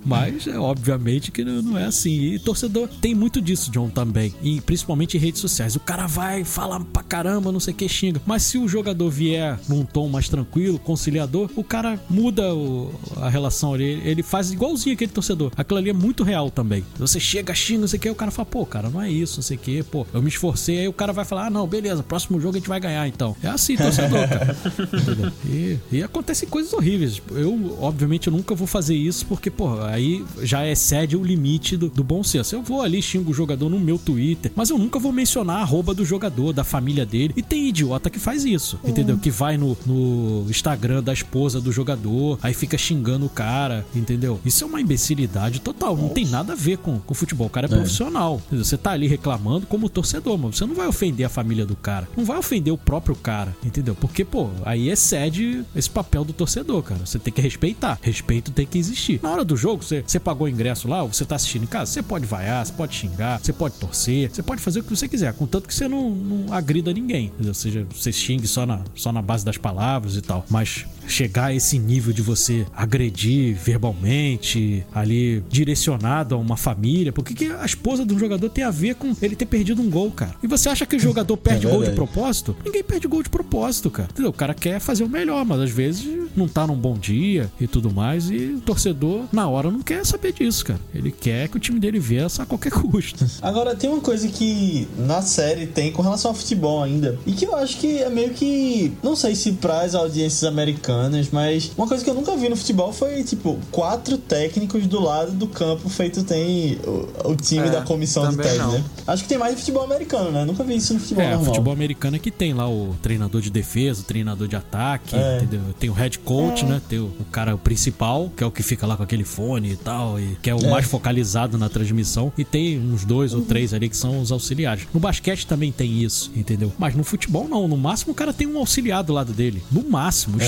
Mas, 0.05 0.47
é, 0.47 0.57
obviamente, 0.57 1.31
que 1.31 1.43
não 1.43 1.61
não 1.61 1.77
é 1.77 1.83
assim. 1.85 2.11
E 2.33 2.39
torcedor 2.39 2.87
tem 3.01 3.13
muito 3.13 3.41
disso, 3.41 3.69
John, 3.71 3.89
também. 3.89 4.33
E 4.41 4.61
principalmente 4.61 5.17
em 5.17 5.19
redes 5.19 5.41
sociais. 5.41 5.75
O 5.75 5.79
cara 5.79 6.07
vai, 6.07 6.43
fala 6.43 6.79
pra 6.79 7.03
caramba, 7.03 7.51
não 7.51 7.59
sei 7.59 7.73
o 7.73 7.77
que, 7.77 7.87
xinga. 7.89 8.21
Mas 8.25 8.43
se 8.43 8.57
o 8.57 8.67
jogador 8.67 9.09
vier 9.09 9.59
num 9.67 9.83
tom 9.83 10.07
mais 10.09 10.29
tranquilo, 10.29 10.79
conciliador, 10.79 11.49
o 11.55 11.63
cara 11.63 11.99
muda 12.09 12.53
o- 12.55 12.91
a 13.17 13.29
relação 13.29 13.73
ali. 13.73 14.01
Ele 14.05 14.23
faz 14.23 14.51
igualzinho 14.51 14.93
aquele 14.95 15.11
torcedor. 15.11 15.51
Aquilo 15.57 15.77
ali 15.79 15.89
é 15.89 15.93
muito 15.93 16.23
real 16.23 16.49
também. 16.49 16.83
Você 16.97 17.19
chega, 17.19 17.53
xinga, 17.53 17.81
não 17.81 17.87
sei 17.87 17.97
o 17.97 18.01
que, 18.01 18.09
o 18.09 18.15
cara 18.15 18.31
fala, 18.31 18.45
pô, 18.45 18.65
cara, 18.65 18.89
não 18.89 19.01
é 19.01 19.09
isso, 19.11 19.37
não 19.37 19.43
sei 19.43 19.57
o 19.57 19.59
que, 19.59 19.83
pô, 19.83 20.07
eu 20.13 20.21
me 20.21 20.29
esforcei. 20.29 20.79
Aí 20.79 20.87
o 20.87 20.93
cara 20.93 21.11
vai 21.13 21.25
falar, 21.25 21.47
ah, 21.47 21.49
não, 21.49 21.67
beleza, 21.67 22.01
próximo 22.03 22.39
jogo 22.39 22.55
a 22.55 22.59
gente 22.59 22.69
vai 22.69 22.79
ganhar 22.79 23.07
então. 23.07 23.35
É 23.43 23.47
assim, 23.47 23.75
torcedor, 23.75 24.20
cara. 24.27 24.57
Entendeu? 24.93 25.31
E, 25.45 25.77
e 25.91 26.03
acontecem 26.03 26.47
coisas 26.47 26.73
horríveis. 26.73 27.15
Tipo, 27.15 27.37
Eu, 27.37 27.77
obviamente, 27.81 28.27
eu 28.27 28.33
nunca 28.33 28.55
vou 28.55 28.67
fazer 28.67 28.95
isso 28.95 29.25
porque, 29.25 29.49
pô, 29.49 29.81
aí 29.81 30.23
já 30.41 30.67
excede 30.67 31.15
o 31.15 31.23
limite 31.23 31.77
do, 31.77 31.89
do 31.89 32.03
bom 32.03 32.23
senso. 32.23 32.55
Eu 32.55 32.61
vou 32.61 32.81
ali, 32.81 33.01
xingo 33.01 33.31
o 33.31 33.33
jogador 33.33 33.69
no 33.69 33.79
meu 33.79 33.97
Twitter, 33.97 34.51
mas 34.55 34.69
eu 34.69 34.77
nunca 34.77 34.99
vou 34.99 35.11
mencionar 35.11 35.57
a 35.57 35.61
arroba 35.61 35.93
do 35.93 36.05
jogador, 36.05 36.53
da 36.53 36.63
família 36.63 37.05
dele. 37.05 37.33
E 37.35 37.41
tem 37.41 37.67
idiota 37.67 38.09
que 38.09 38.19
faz 38.19 38.45
isso, 38.45 38.79
entendeu? 38.83 39.17
Que 39.17 39.29
vai 39.29 39.57
no, 39.57 39.77
no 39.85 40.45
Instagram 40.49 41.01
da 41.03 41.13
esposa 41.13 41.59
do 41.61 41.71
jogador, 41.71 42.37
aí 42.41 42.53
fica 42.53 42.77
xingando 42.77 43.25
o 43.25 43.29
cara, 43.29 43.85
entendeu? 43.95 44.39
Isso 44.45 44.63
é 44.63 44.67
uma 44.67 44.81
imbecilidade 44.81 45.61
total. 45.61 45.95
Não 45.95 46.09
tem 46.09 46.25
nada 46.25 46.53
a 46.53 46.55
ver 46.55 46.77
com, 46.77 46.99
com 46.99 47.13
futebol. 47.13 47.47
O 47.47 47.49
cara 47.49 47.67
é, 47.67 47.69
profissional. 47.69 48.41
entendeu? 48.47 48.65
Você 48.65 48.77
tá 48.77 48.91
ali 48.91 49.07
reclamando 49.07 49.65
como 49.67 49.89
torcedor, 49.89 50.37
mas 50.37 50.57
você 50.57 50.65
não 50.65 50.75
vai 50.75 50.87
ofender 50.87 51.25
a 51.25 51.29
família 51.29 51.65
do 51.65 51.75
cara. 51.75 52.07
Não 52.15 52.25
vai 52.25 52.37
ofender 52.37 52.73
o 52.73 52.77
próprio 52.77 53.15
cara, 53.15 53.55
entendeu? 53.63 53.95
Porque, 53.95 54.10
pô, 54.25 54.49
aí 54.65 54.89
excede 54.89 55.63
esse 55.75 55.89
papel 55.89 56.23
do 56.23 56.33
torcedor, 56.33 56.83
cara. 56.83 57.05
Você 57.05 57.17
tem 57.17 57.33
que 57.33 57.41
respeitar. 57.41 57.97
Respeito 58.01 58.51
tem 58.51 58.65
que 58.65 58.77
existir. 58.77 59.19
Na 59.23 59.31
hora 59.31 59.45
do 59.45 59.55
jogo, 59.55 59.83
você, 59.83 60.03
você 60.05 60.19
pagou 60.19 60.45
o 60.45 60.49
ingresso 60.49 60.87
lá, 60.87 61.03
você 61.03 61.25
tá 61.25 61.35
assistindo 61.35 61.63
em 61.63 61.67
casa, 61.67 61.91
você 61.91 62.03
pode 62.03 62.25
vaiar, 62.25 62.65
você 62.65 62.73
pode 62.73 62.95
xingar, 62.95 63.39
você 63.39 63.53
pode 63.53 63.75
torcer, 63.75 64.29
você 64.29 64.43
pode 64.43 64.61
fazer 64.61 64.79
o 64.79 64.83
que 64.83 64.89
você 64.89 65.07
quiser, 65.07 65.33
contanto 65.33 65.67
que 65.67 65.73
você 65.73 65.87
não, 65.87 66.09
não 66.09 66.53
agrida 66.53 66.93
ninguém. 66.93 67.31
Ou 67.45 67.53
seja, 67.53 67.87
você 67.89 68.11
xingue 68.11 68.47
só 68.47 68.65
na, 68.65 68.81
só 68.95 69.11
na 69.11 69.21
base 69.21 69.45
das 69.45 69.57
palavras 69.57 70.15
e 70.15 70.21
tal. 70.21 70.45
Mas 70.49 70.85
chegar 71.11 71.45
a 71.45 71.53
esse 71.53 71.77
nível 71.77 72.13
de 72.13 72.21
você 72.21 72.65
agredir 72.75 73.55
verbalmente, 73.55 74.83
ali 74.93 75.43
direcionado 75.49 76.35
a 76.35 76.37
uma 76.37 76.57
família, 76.57 77.11
porque 77.11 77.33
que 77.33 77.45
a 77.45 77.65
esposa 77.65 78.05
de 78.05 78.13
um 78.13 78.19
jogador 78.19 78.49
tem 78.49 78.63
a 78.63 78.71
ver 78.71 78.95
com 78.95 79.15
ele 79.21 79.35
ter 79.35 79.45
perdido 79.45 79.81
um 79.81 79.89
gol, 79.89 80.11
cara. 80.11 80.35
E 80.41 80.47
você 80.47 80.69
acha 80.69 80.85
que 80.85 80.95
o 80.95 80.99
jogador 80.99 81.37
perde 81.37 81.67
gol 81.67 81.83
de 81.83 81.91
propósito? 81.91 82.55
Ninguém 82.63 82.83
perde 82.83 83.07
gol 83.07 83.23
de 83.23 83.29
propósito, 83.29 83.89
cara. 83.89 84.09
Entendeu? 84.11 84.31
O 84.31 84.33
cara 84.33 84.53
quer 84.53 84.79
fazer 84.79 85.03
o 85.03 85.09
melhor, 85.09 85.45
mas 85.45 85.59
às 85.59 85.71
vezes 85.71 86.07
não 86.35 86.47
tá 86.47 86.65
num 86.65 86.75
bom 86.75 86.97
dia 86.97 87.51
e 87.59 87.67
tudo 87.67 87.91
mais, 87.91 88.29
e 88.29 88.55
o 88.57 88.61
torcedor, 88.61 89.25
na 89.31 89.47
hora, 89.47 89.69
não 89.69 89.81
quer 89.81 90.05
saber 90.05 90.33
disso, 90.33 90.65
cara. 90.65 90.79
Ele 90.93 91.11
quer 91.11 91.47
que 91.49 91.57
o 91.57 91.59
time 91.59 91.79
dele 91.79 91.99
vença 91.99 92.43
a 92.43 92.45
qualquer 92.45 92.71
custo. 92.71 93.25
Agora, 93.41 93.75
tem 93.75 93.89
uma 93.89 94.01
coisa 94.01 94.27
que 94.27 94.87
na 94.97 95.21
série 95.21 95.67
tem 95.67 95.91
com 95.91 96.01
relação 96.01 96.31
ao 96.31 96.35
futebol 96.35 96.83
ainda, 96.83 97.17
e 97.25 97.33
que 97.33 97.45
eu 97.45 97.55
acho 97.55 97.77
que 97.77 97.97
é 97.97 98.09
meio 98.09 98.31
que. 98.31 98.93
Não 99.03 99.15
sei 99.15 99.35
se 99.35 99.53
para 99.53 99.81
as 99.81 99.95
audiências 99.95 100.43
americanas, 100.43 101.00
mas 101.31 101.71
uma 101.77 101.87
coisa 101.87 102.03
que 102.03 102.09
eu 102.09 102.13
nunca 102.13 102.35
vi 102.35 102.49
no 102.49 102.55
futebol 102.55 102.91
foi, 102.93 103.23
tipo, 103.23 103.59
quatro 103.71 104.17
técnicos 104.17 104.85
do 104.87 104.99
lado 105.01 105.31
do 105.31 105.47
campo 105.47 105.89
feito 105.89 106.23
tem 106.23 106.77
o, 106.85 107.29
o 107.31 107.35
time 107.35 107.67
É, 107.67 107.71
da 107.71 107.81
comissão 107.81 108.29
de 108.29 108.37
não. 108.57 108.71
né? 108.73 108.83
Acho 109.07 109.23
que 109.23 109.29
tem 109.29 109.37
mais 109.37 109.53
no 109.53 109.59
futebol 109.59 109.83
americano, 109.83 110.31
né? 110.31 110.45
Nunca 110.45 110.63
vi 110.63 110.75
isso 110.75 110.93
no 110.93 110.99
futebol 110.99 111.23
É, 111.23 111.27
normal. 111.29 111.45
futebol 111.45 111.73
americano 111.73 112.15
é 112.15 112.19
que 112.19 112.31
tem 112.31 112.53
lá 112.53 112.69
o 112.69 112.95
treinador 113.01 113.41
de 113.41 113.49
defesa, 113.49 114.01
o 114.01 114.03
treinador 114.03 114.47
de 114.47 114.55
ataque, 114.55 115.15
É. 115.15 115.37
entendeu? 115.37 115.61
Tem 115.79 115.89
o 115.89 115.93
head 115.93 116.19
coach, 116.19 116.65
né? 116.65 116.81
Tem 116.87 116.99
o, 116.99 117.05
o 117.19 117.25
cara 117.31 117.57
principal, 117.57 118.31
que 118.35 118.43
é 118.43 118.47
o 118.47 118.51
que 118.51 118.61
fica 118.63 118.85
lá 118.85 118.95
com 118.97 119.03
aquele 119.03 119.23
fone 119.23 119.71
e 119.71 119.75
tal, 119.77 120.19
e 120.19 120.37
que 120.41 120.49
é 120.49 120.55
o 120.55 120.59
É. 120.65 120.69
mais 120.69 120.85
focalizado 120.85 121.57
na 121.57 121.69
transmissão. 121.69 122.31
E 122.37 122.43
tem 122.43 122.79
uns 122.79 123.05
dois 123.05 123.33
ou 123.33 123.41
três 123.41 123.73
ali 123.73 123.89
que 123.89 123.97
são 123.97 124.21
os 124.21 124.31
auxiliares. 124.31 124.87
No 124.93 124.99
basquete 124.99 125.45
também 125.47 125.71
tem 125.71 126.01
isso, 126.03 126.31
entendeu? 126.35 126.71
Mas 126.77 126.95
no 126.95 127.03
futebol 127.03 127.47
não. 127.47 127.67
No 127.67 127.77
máximo 127.77 128.11
o 128.11 128.15
cara 128.15 128.33
tem 128.33 128.47
um 128.47 128.57
auxiliar 128.57 129.03
do 129.03 129.13
lado 129.13 129.33
dele. 129.33 129.63
No 129.71 129.83
máximo, 129.89 130.41
É. 130.41 130.45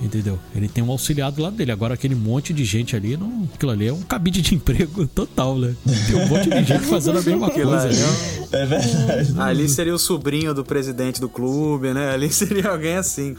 entendeu? 0.00 0.38
Ele 0.54 0.68
tem 0.68 0.82
um 0.82 0.90
auxiliar 0.90 1.30
do 1.32 1.42
lado 1.42 1.56
dele. 1.56 1.72
Agora 1.72 1.94
aquele 1.94 2.14
monte 2.14 2.52
de 2.52 2.64
gente 2.64 2.94
ali, 2.96 3.16
não, 3.16 3.48
aquilo 3.54 3.72
ali 3.72 3.88
é 3.88 3.92
um 3.92 4.02
cabide 4.02 4.40
de 4.40 4.54
emprego 4.56 5.06
total, 5.06 5.58
né? 5.58 5.74
Tem 6.06 6.16
um 6.16 6.26
monte 6.28 6.48
de 6.50 6.64
gente 6.64 6.84
fazendo 6.86 7.18
a 7.18 7.22
mesma 7.22 7.50
coisa. 7.50 7.80
ali 7.80 7.88
ali. 7.88 8.48
É 8.52 8.64
verdade. 8.66 9.34
Ali 9.38 9.68
seria 9.68 9.94
o 9.94 9.98
sobrinho 9.98 10.54
do 10.54 10.64
presidente 10.64 11.20
do 11.20 11.28
clube, 11.28 11.92
né? 11.92 12.10
Ali 12.10 12.30
seria 12.32 12.68
alguém 12.70 12.96
assim. 12.96 13.34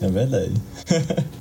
É 0.00 0.08
verdade. 0.08 0.52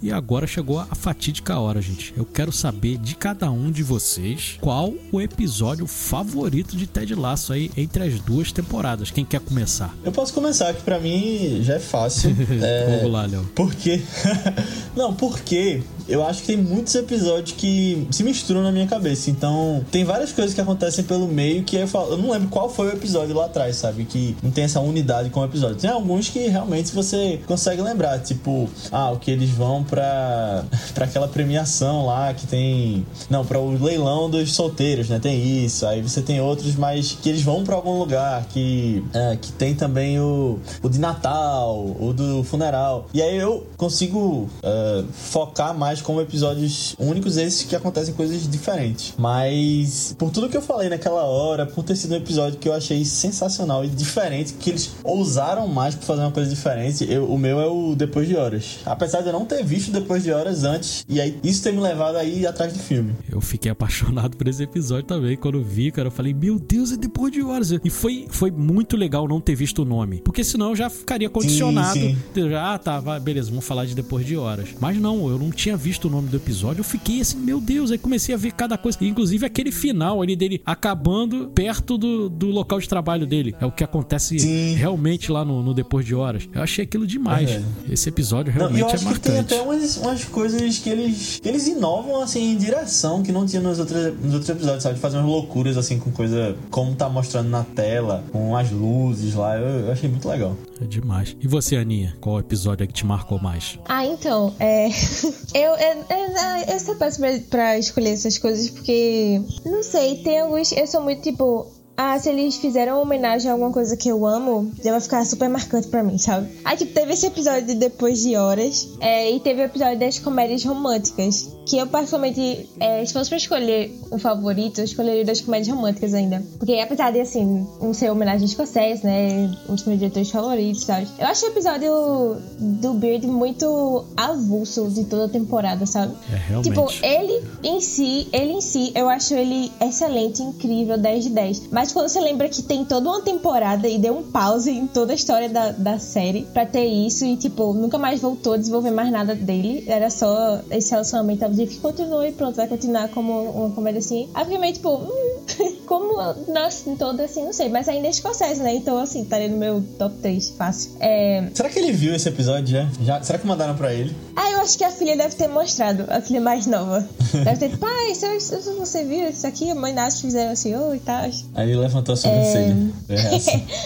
E 0.02 0.12
agora 0.12 0.48
chegou 0.48 0.80
a 0.80 0.96
fatídica 0.96 1.60
hora, 1.60 1.82
gente. 1.82 2.14
Eu 2.18 2.26
quero 2.26 2.52
saber 2.52 2.98
de 2.98 3.16
cada 3.16 3.52
um 3.52 3.72
de 3.72 3.84
vocês 3.84 4.58
qual 4.60 4.94
o 5.12 5.22
episódio 5.22 5.86
favorito 5.86 6.76
de 6.76 6.88
Ted 6.88 7.14
Lasso 7.16 7.54
aí 7.54 7.70
entre 7.78 8.04
as 8.04 8.20
duas 8.20 8.52
temporadas. 8.52 9.12
Quem 9.12 9.24
quer 9.26 9.40
começar? 9.42 9.96
Eu 10.04 10.12
posso 10.12 10.34
começar, 10.34 10.74
que 10.74 10.82
pra 10.82 11.00
mim 11.00 11.60
já 11.62 11.76
é 11.76 11.80
fácil. 11.80 12.34
É, 12.64 12.98
Vamos 12.98 13.12
lá, 13.12 13.26
Léo. 13.26 13.50
Porque 13.56 14.02
Não, 14.96 15.14
porque 15.14 15.82
eu 16.08 16.26
acho 16.26 16.42
que 16.42 16.48
tem 16.48 16.58
muitos 16.58 16.94
episódios 16.96 17.56
que 17.58 18.08
se 18.12 18.24
misturam 18.24 18.62
na 18.62 18.72
minha 18.72 18.88
cabeça. 18.88 19.30
Então, 19.30 19.84
tem 19.92 20.04
várias 20.04 20.32
coisas 20.32 20.54
que 20.54 20.62
acontecem 20.62 21.04
pelo 21.04 21.28
meio 21.28 21.64
que 21.64 21.76
eu 21.78 21.88
falo. 21.88 22.12
Eu 22.12 22.18
não 22.18 22.32
lembro 22.32 22.50
qual 22.50 22.70
foi 22.70 22.88
o 22.88 22.94
episódio 22.94 23.36
lá 23.36 23.46
atrás, 23.46 23.78
sabe? 23.78 24.06
Que 24.06 24.36
não 24.44 24.52
tem 24.52 24.66
essa 24.66 24.80
unidade 24.80 25.30
com 25.30 25.40
o 25.40 25.46
episódio. 25.46 25.78
Tem 25.78 25.90
alguns 25.90 26.30
que 26.30 26.48
realmente 26.48 26.92
você 26.94 27.40
consegue 27.48 27.82
lembrar. 27.82 28.20
Tipo, 28.20 28.70
ah, 28.92 29.12
o 29.12 29.20
que 29.20 29.32
eles 29.32 29.50
vão 29.50 29.84
pra, 29.84 30.66
pra 30.94 31.06
aquela 31.06 31.28
premiação 31.28 32.06
lá 32.06 32.34
que 32.34 32.46
tem. 32.48 33.06
Não, 33.30 33.46
pra 33.46 33.60
o 33.60 33.72
leilão 33.82 34.30
dos 34.30 34.54
solteiros, 34.54 35.10
né? 35.10 35.20
Tem 35.20 35.66
isso. 35.66 35.86
Aí 35.86 36.02
você 36.02 36.22
tem 36.22 36.42
outros, 36.42 36.76
mas 36.76 37.18
que 37.22 37.30
eles 37.30 37.42
vão 37.42 37.64
pra 37.64 37.76
algum 37.76 37.98
lugar. 37.98 38.46
Que, 38.50 39.04
é, 39.14 39.38
que 39.38 39.52
tem 39.54 39.74
também 39.74 40.20
o, 40.20 40.60
o 40.82 40.90
de 40.90 41.00
Natal, 41.00 41.78
o 42.00 42.14
do 42.14 42.44
funeral. 42.44 43.08
E 43.14 43.22
aí 43.22 43.38
eu 43.38 43.66
consigo 43.78 44.23
uh, 44.24 45.06
focar 45.12 45.78
mais 45.78 46.02
como 46.02 46.22
episódios 46.22 46.96
únicos, 47.00 47.38
esses 47.38 47.64
que 47.64 47.76
acontecem 47.76 48.14
coisas 48.14 48.50
diferentes. 48.50 49.14
Mas 49.18 50.16
por 50.18 50.30
tudo 50.32 50.50
que 50.50 50.58
eu 50.58 50.62
falei 50.62 50.90
naquela 50.90 51.24
hora, 51.24 51.66
por 51.66 51.84
ter 51.84 51.96
sido 51.96 52.14
um 52.14 52.18
episódio 52.18 52.60
que 52.60 52.68
eu 52.68 52.74
achei 52.74 53.04
sensacional 53.06 53.84
e 53.86 53.88
diferente, 53.88 54.54
que 54.54 54.70
eles 54.70 54.92
ousaram 55.04 55.68
mais 55.68 55.96
pra 55.96 56.06
fazer 56.06 56.22
uma 56.22 56.32
coisa 56.32 56.50
diferente, 56.50 57.06
eu, 57.10 57.26
o 57.26 57.38
meu 57.38 57.60
é 57.60 57.68
o 57.68 57.96
Depois 57.96 58.28
de 58.28 58.36
Horas. 58.36 58.80
Apesar 58.86 59.22
de 59.22 59.28
eu 59.28 59.34
não 59.34 59.46
ter 59.46 59.64
visto 59.64 59.92
Depois 59.92 60.24
de 60.24 60.32
Horas 60.32 60.64
antes, 60.64 61.06
e 61.08 61.20
aí 61.20 61.40
isso 61.44 61.64
ter 61.64 61.74
me 61.74 61.80
levado 61.80 62.18
aí 62.18 62.46
atrás 62.46 62.74
do 62.74 62.80
filme. 62.80 63.16
Eu 63.30 63.42
fiquei 63.42 63.72
apaixonado 63.72 64.38
por 64.38 64.48
esse 64.48 64.64
episódio 64.64 65.06
também. 65.06 65.38
Quando 65.38 65.64
vi, 65.64 65.92
cara, 65.92 66.08
eu 66.08 66.12
falei, 66.12 66.34
meu 66.34 66.60
Deus, 66.60 66.92
é 66.92 66.98
Depois 66.98 67.32
de 67.32 67.42
Horas. 67.42 67.72
E 67.84 67.90
foi, 67.90 68.28
foi 68.30 68.52
muito 68.52 68.96
legal 68.96 69.28
não 69.28 69.42
ter 69.42 69.56
visto 69.56 69.82
o 69.84 69.86
nome. 69.86 70.22
Porque 70.24 70.44
senão 70.44 70.70
eu 70.70 70.76
já 70.76 70.90
ficaria 70.90 71.30
condicionado. 71.30 72.00
Sim, 72.00 72.18
sim. 72.34 72.54
Ah, 72.56 72.78
tá, 72.78 73.02
beleza, 73.20 73.50
vamos 73.50 73.66
falar 73.66 73.86
de 73.86 73.96
Depois 73.96 74.13
de 74.22 74.36
Horas. 74.36 74.70
Mas 74.80 74.98
não, 74.98 75.30
eu 75.30 75.40
não 75.40 75.50
tinha 75.50 75.78
visto 75.78 76.06
o 76.06 76.10
nome 76.10 76.28
do 76.28 76.38
episódio. 76.38 76.82
Eu 76.82 76.84
fiquei 76.84 77.22
assim, 77.22 77.38
meu 77.38 77.60
Deus. 77.60 77.92
Aí 77.92 77.98
comecei 77.98 78.36
a 78.36 78.38
ver 78.38 78.52
cada 78.52 78.78
coisa. 78.78 78.98
Inclusive 79.02 79.46
aquele 79.46 79.72
final 79.72 80.22
ali 80.22 80.36
dele 80.36 80.62
acabando 80.66 81.50
perto 81.54 81.98
do, 81.98 82.30
do 82.30 82.48
local 82.48 82.80
de 82.80 82.88
trabalho 82.88 83.26
dele. 83.26 83.56
É 83.60 83.66
o 83.66 83.72
que 83.72 83.84
acontece 83.84 84.38
sim. 84.40 84.74
realmente 84.76 85.32
lá 85.32 85.46
no, 85.46 85.64
no, 85.64 85.74
Depois 85.74 86.06
de 86.06 86.14
Horas. 86.14 86.48
Eu 86.54 86.62
achei 86.62 86.84
aquilo 86.84 87.08
demais. 87.08 87.50
É. 87.50 87.64
Esse 87.90 88.10
episódio 88.10 88.52
realmente 88.52 88.82
não, 88.82 88.90
eu 88.90 88.94
acho 88.94 89.04
é 89.04 89.06
marcante. 89.06 89.24
Que 89.24 89.30
tem 89.30 89.40
até 89.40 89.62
umas, 89.62 89.98
umas 89.98 90.26
coisas 90.26 90.78
que 90.80 90.90
eles, 90.90 91.40
que 91.42 91.48
eles 91.48 91.68
inovam 91.68 92.22
assim 92.22 92.52
em 92.52 92.58
direção 92.58 93.24
que 93.24 93.32
não 93.32 93.46
tinha 93.46 93.62
nos 93.62 93.80
outros, 93.80 94.14
nos 94.22 94.34
outros 94.34 94.50
episódios, 94.50 94.84
sabe? 94.84 94.96
De 94.96 95.02
fazer 95.02 95.18
umas 95.18 95.28
loucuras 95.28 95.78
assim 95.78 96.00
com 96.00 96.12
coisa 96.12 96.56
como 96.70 96.96
tá 96.96 97.08
mostrando 97.08 97.50
na 97.50 97.64
tela, 97.64 98.24
com 98.32 98.56
as 98.56 98.72
luzes 98.72 99.34
lá. 99.36 99.58
Eu, 99.58 99.86
eu 99.86 99.92
achei 99.92 100.10
muito 100.10 100.28
legal. 100.28 100.58
É 100.84 100.86
demais. 100.86 101.38
E 101.40 101.48
você, 101.48 101.78
Aninha? 101.78 102.14
Qual 102.20 102.40
episódio 102.40 102.84
é 102.84 102.88
que 102.88 102.94
te 102.94 103.06
marcou 103.06 103.40
mais? 103.40 103.80
Ah, 103.88 104.06
então, 104.06 104.54
é. 104.60 104.90
eu, 105.56 105.72
eu, 105.76 106.06
eu, 106.10 106.86
eu 106.90 107.42
pra 107.50 107.78
escolher 107.80 108.10
essas 108.10 108.38
coisas 108.38 108.70
porque. 108.70 109.42
Não 109.66 109.82
sei, 109.82 110.18
tem 110.18 110.42
alguns. 110.42 110.74
Eu 110.74 110.86
sou 110.86 111.02
muito 111.02 111.22
tipo 111.22 111.72
ah, 111.96 112.18
se 112.18 112.28
eles 112.30 112.56
fizeram 112.56 113.00
homenagem 113.00 113.50
a 113.50 113.54
alguma 113.54 113.72
coisa 113.72 113.96
que 113.96 114.10
eu 114.10 114.26
amo, 114.26 114.72
já 114.84 114.92
vai 114.92 115.00
ficar 115.00 115.24
super 115.26 115.48
marcante 115.48 115.88
pra 115.88 116.02
mim, 116.02 116.18
sabe? 116.18 116.50
Aí, 116.66 116.76
tipo, 116.76 116.92
teve 116.92 117.14
esse 117.14 117.28
episódio 117.28 117.68
de 117.68 117.76
Depois 117.76 118.22
de 118.22 118.36
Horas, 118.36 118.90
é, 119.00 119.30
e 119.30 119.40
teve 119.40 119.62
o 119.62 119.66
episódio 119.66 120.00
das 120.00 120.18
comédias 120.18 120.64
românticas, 120.64 121.56
que 121.66 121.78
eu, 121.78 121.88
particularmente, 121.88 122.70
é, 122.80 123.06
se 123.06 123.14
fosse 123.14 123.30
pra 123.30 123.38
escolher 123.38 123.96
um 124.12 124.18
favorito, 124.18 124.80
eu 124.80 124.86
escolheria 124.86 125.24
das 125.24 125.42
comédias 125.42 125.76
românticas 125.76 126.14
ainda. 126.14 126.44
Porque, 126.58 126.74
apesar 126.80 127.12
de, 127.12 127.22
assim, 127.22 127.68
um 127.80 127.94
ser 127.94 128.10
homenagem 128.10 128.46
escocês, 128.46 129.02
né, 129.04 129.52
um 129.70 129.76
dos 129.76 129.86
meus 129.86 130.00
diretores 130.00 130.30
favoritos 130.32 130.84
e 130.84 130.88
tal, 130.88 131.02
eu 131.20 131.28
acho 131.28 131.46
o 131.46 131.50
episódio 131.50 132.38
do 132.60 132.94
Beard 132.96 133.24
muito 133.26 134.06
avulso 134.18 134.90
de 134.90 135.06
toda 135.06 135.26
a 135.26 135.30
temporada, 135.30 135.86
sabe? 135.86 136.16
É, 136.32 136.38
realmente. 136.48 136.70
Tipo, 136.70 136.92
ele 137.06 137.44
em 137.64 137.80
si, 137.80 138.28
ele 138.34 138.54
em 138.54 138.62
si, 138.62 138.92
eu 138.96 139.08
acho 139.08 139.34
ele 139.36 139.72
excelente, 139.80 140.42
incrível, 140.42 140.98
10 140.98 141.24
de 141.26 141.30
10. 141.30 141.68
Mas 141.72 141.84
mas 141.84 141.92
quando 141.92 142.08
você 142.08 142.22
lembra 142.22 142.48
que 142.48 142.64
tem 142.64 142.86
toda 142.86 143.10
uma 143.10 143.22
temporada 143.22 143.90
e 143.90 144.00
deu 144.00 144.18
um 144.18 144.24
pause 144.24 144.72
em 144.72 144.88
toda 144.88 145.12
a 145.12 145.16
história 145.16 145.50
da, 145.50 145.72
da 145.72 146.00
série 146.00 146.44
pra 146.54 146.66
ter 146.66 146.86
isso 146.86 147.26
e, 147.26 147.36
tipo, 147.36 147.74
nunca 147.74 147.98
mais 147.98 148.22
voltou 148.22 148.54
a 148.54 148.58
desenvolver 148.58 148.92
mais 148.92 149.12
nada 149.12 149.36
dele. 149.36 149.84
Era 149.86 150.10
só 150.10 150.62
esse 150.72 150.92
relacionamento 150.92 151.44
abusivo 151.54 151.94
que 151.94 152.02
e 152.26 152.32
pronto, 152.32 152.56
vai 152.56 152.68
continuar 152.68 153.10
como 153.10 153.42
uma 153.44 153.70
comédia 153.72 154.00
assim. 154.00 154.30
Aí 154.34 154.44
fiquei 154.44 154.60
meio, 154.60 154.74
tipo, 154.74 154.90
hum, 154.90 155.46
como, 155.94 156.16
nossa, 156.52 156.90
em 156.90 156.96
todo 156.96 157.20
assim, 157.20 157.46
não 157.46 157.54
sei. 157.54 157.70
Mas 157.70 157.88
ainda 157.88 158.08
é 158.08 158.10
escocese, 158.10 158.62
né? 158.64 158.74
Então, 158.74 158.98
assim, 158.98 159.22
estaria 159.22 159.48
no 159.48 159.58
meu 159.58 159.84
top 160.00 160.16
3, 160.18 160.50
fácil. 160.58 160.92
É... 161.00 161.44
Será 161.54 161.70
que 161.70 161.78
ele 161.78 161.92
viu 161.92 162.16
esse 162.16 162.28
episódio 162.28 162.68
já? 162.68 162.90
já? 163.00 163.22
Será 163.22 163.38
que 163.38 163.46
mandaram 163.46 163.76
pra 163.76 163.94
ele? 163.94 164.16
Ah, 164.36 164.50
eu 164.50 164.62
acho 164.62 164.76
que 164.76 164.84
a 164.84 164.90
filha 164.90 165.16
deve 165.16 165.36
ter 165.36 165.48
mostrado, 165.48 166.06
a 166.10 166.20
filha 166.20 166.42
mais 166.42 166.66
nova. 166.66 167.08
Deve 167.34 167.58
ter, 167.58 167.78
pai, 167.78 168.14
você 168.14 169.04
viu 169.04 169.30
isso 169.30 169.46
aqui? 169.46 169.70
A 169.70 169.76
mãe 169.76 169.94
Nath 169.94 170.14
fizeram 170.22 170.52
assim, 170.52 170.76
oi, 170.76 170.82
oh, 170.82 170.96
e 170.96 171.00
tal. 171.00 171.24
Aí 171.56 171.70
ele 171.70 171.76
levantou 171.76 172.14
a 172.14 172.16
sobrancelha. 172.16 172.76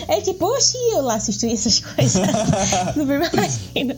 É, 0.07 0.17
é 0.17 0.21
tipo, 0.21 0.45
oxi, 0.45 0.77
eu 0.91 1.01
lá 1.01 1.15
assisto 1.15 1.45
essas 1.45 1.79
coisas. 1.79 2.21
não 2.95 3.05
me 3.05 3.15
imagino. 3.15 3.95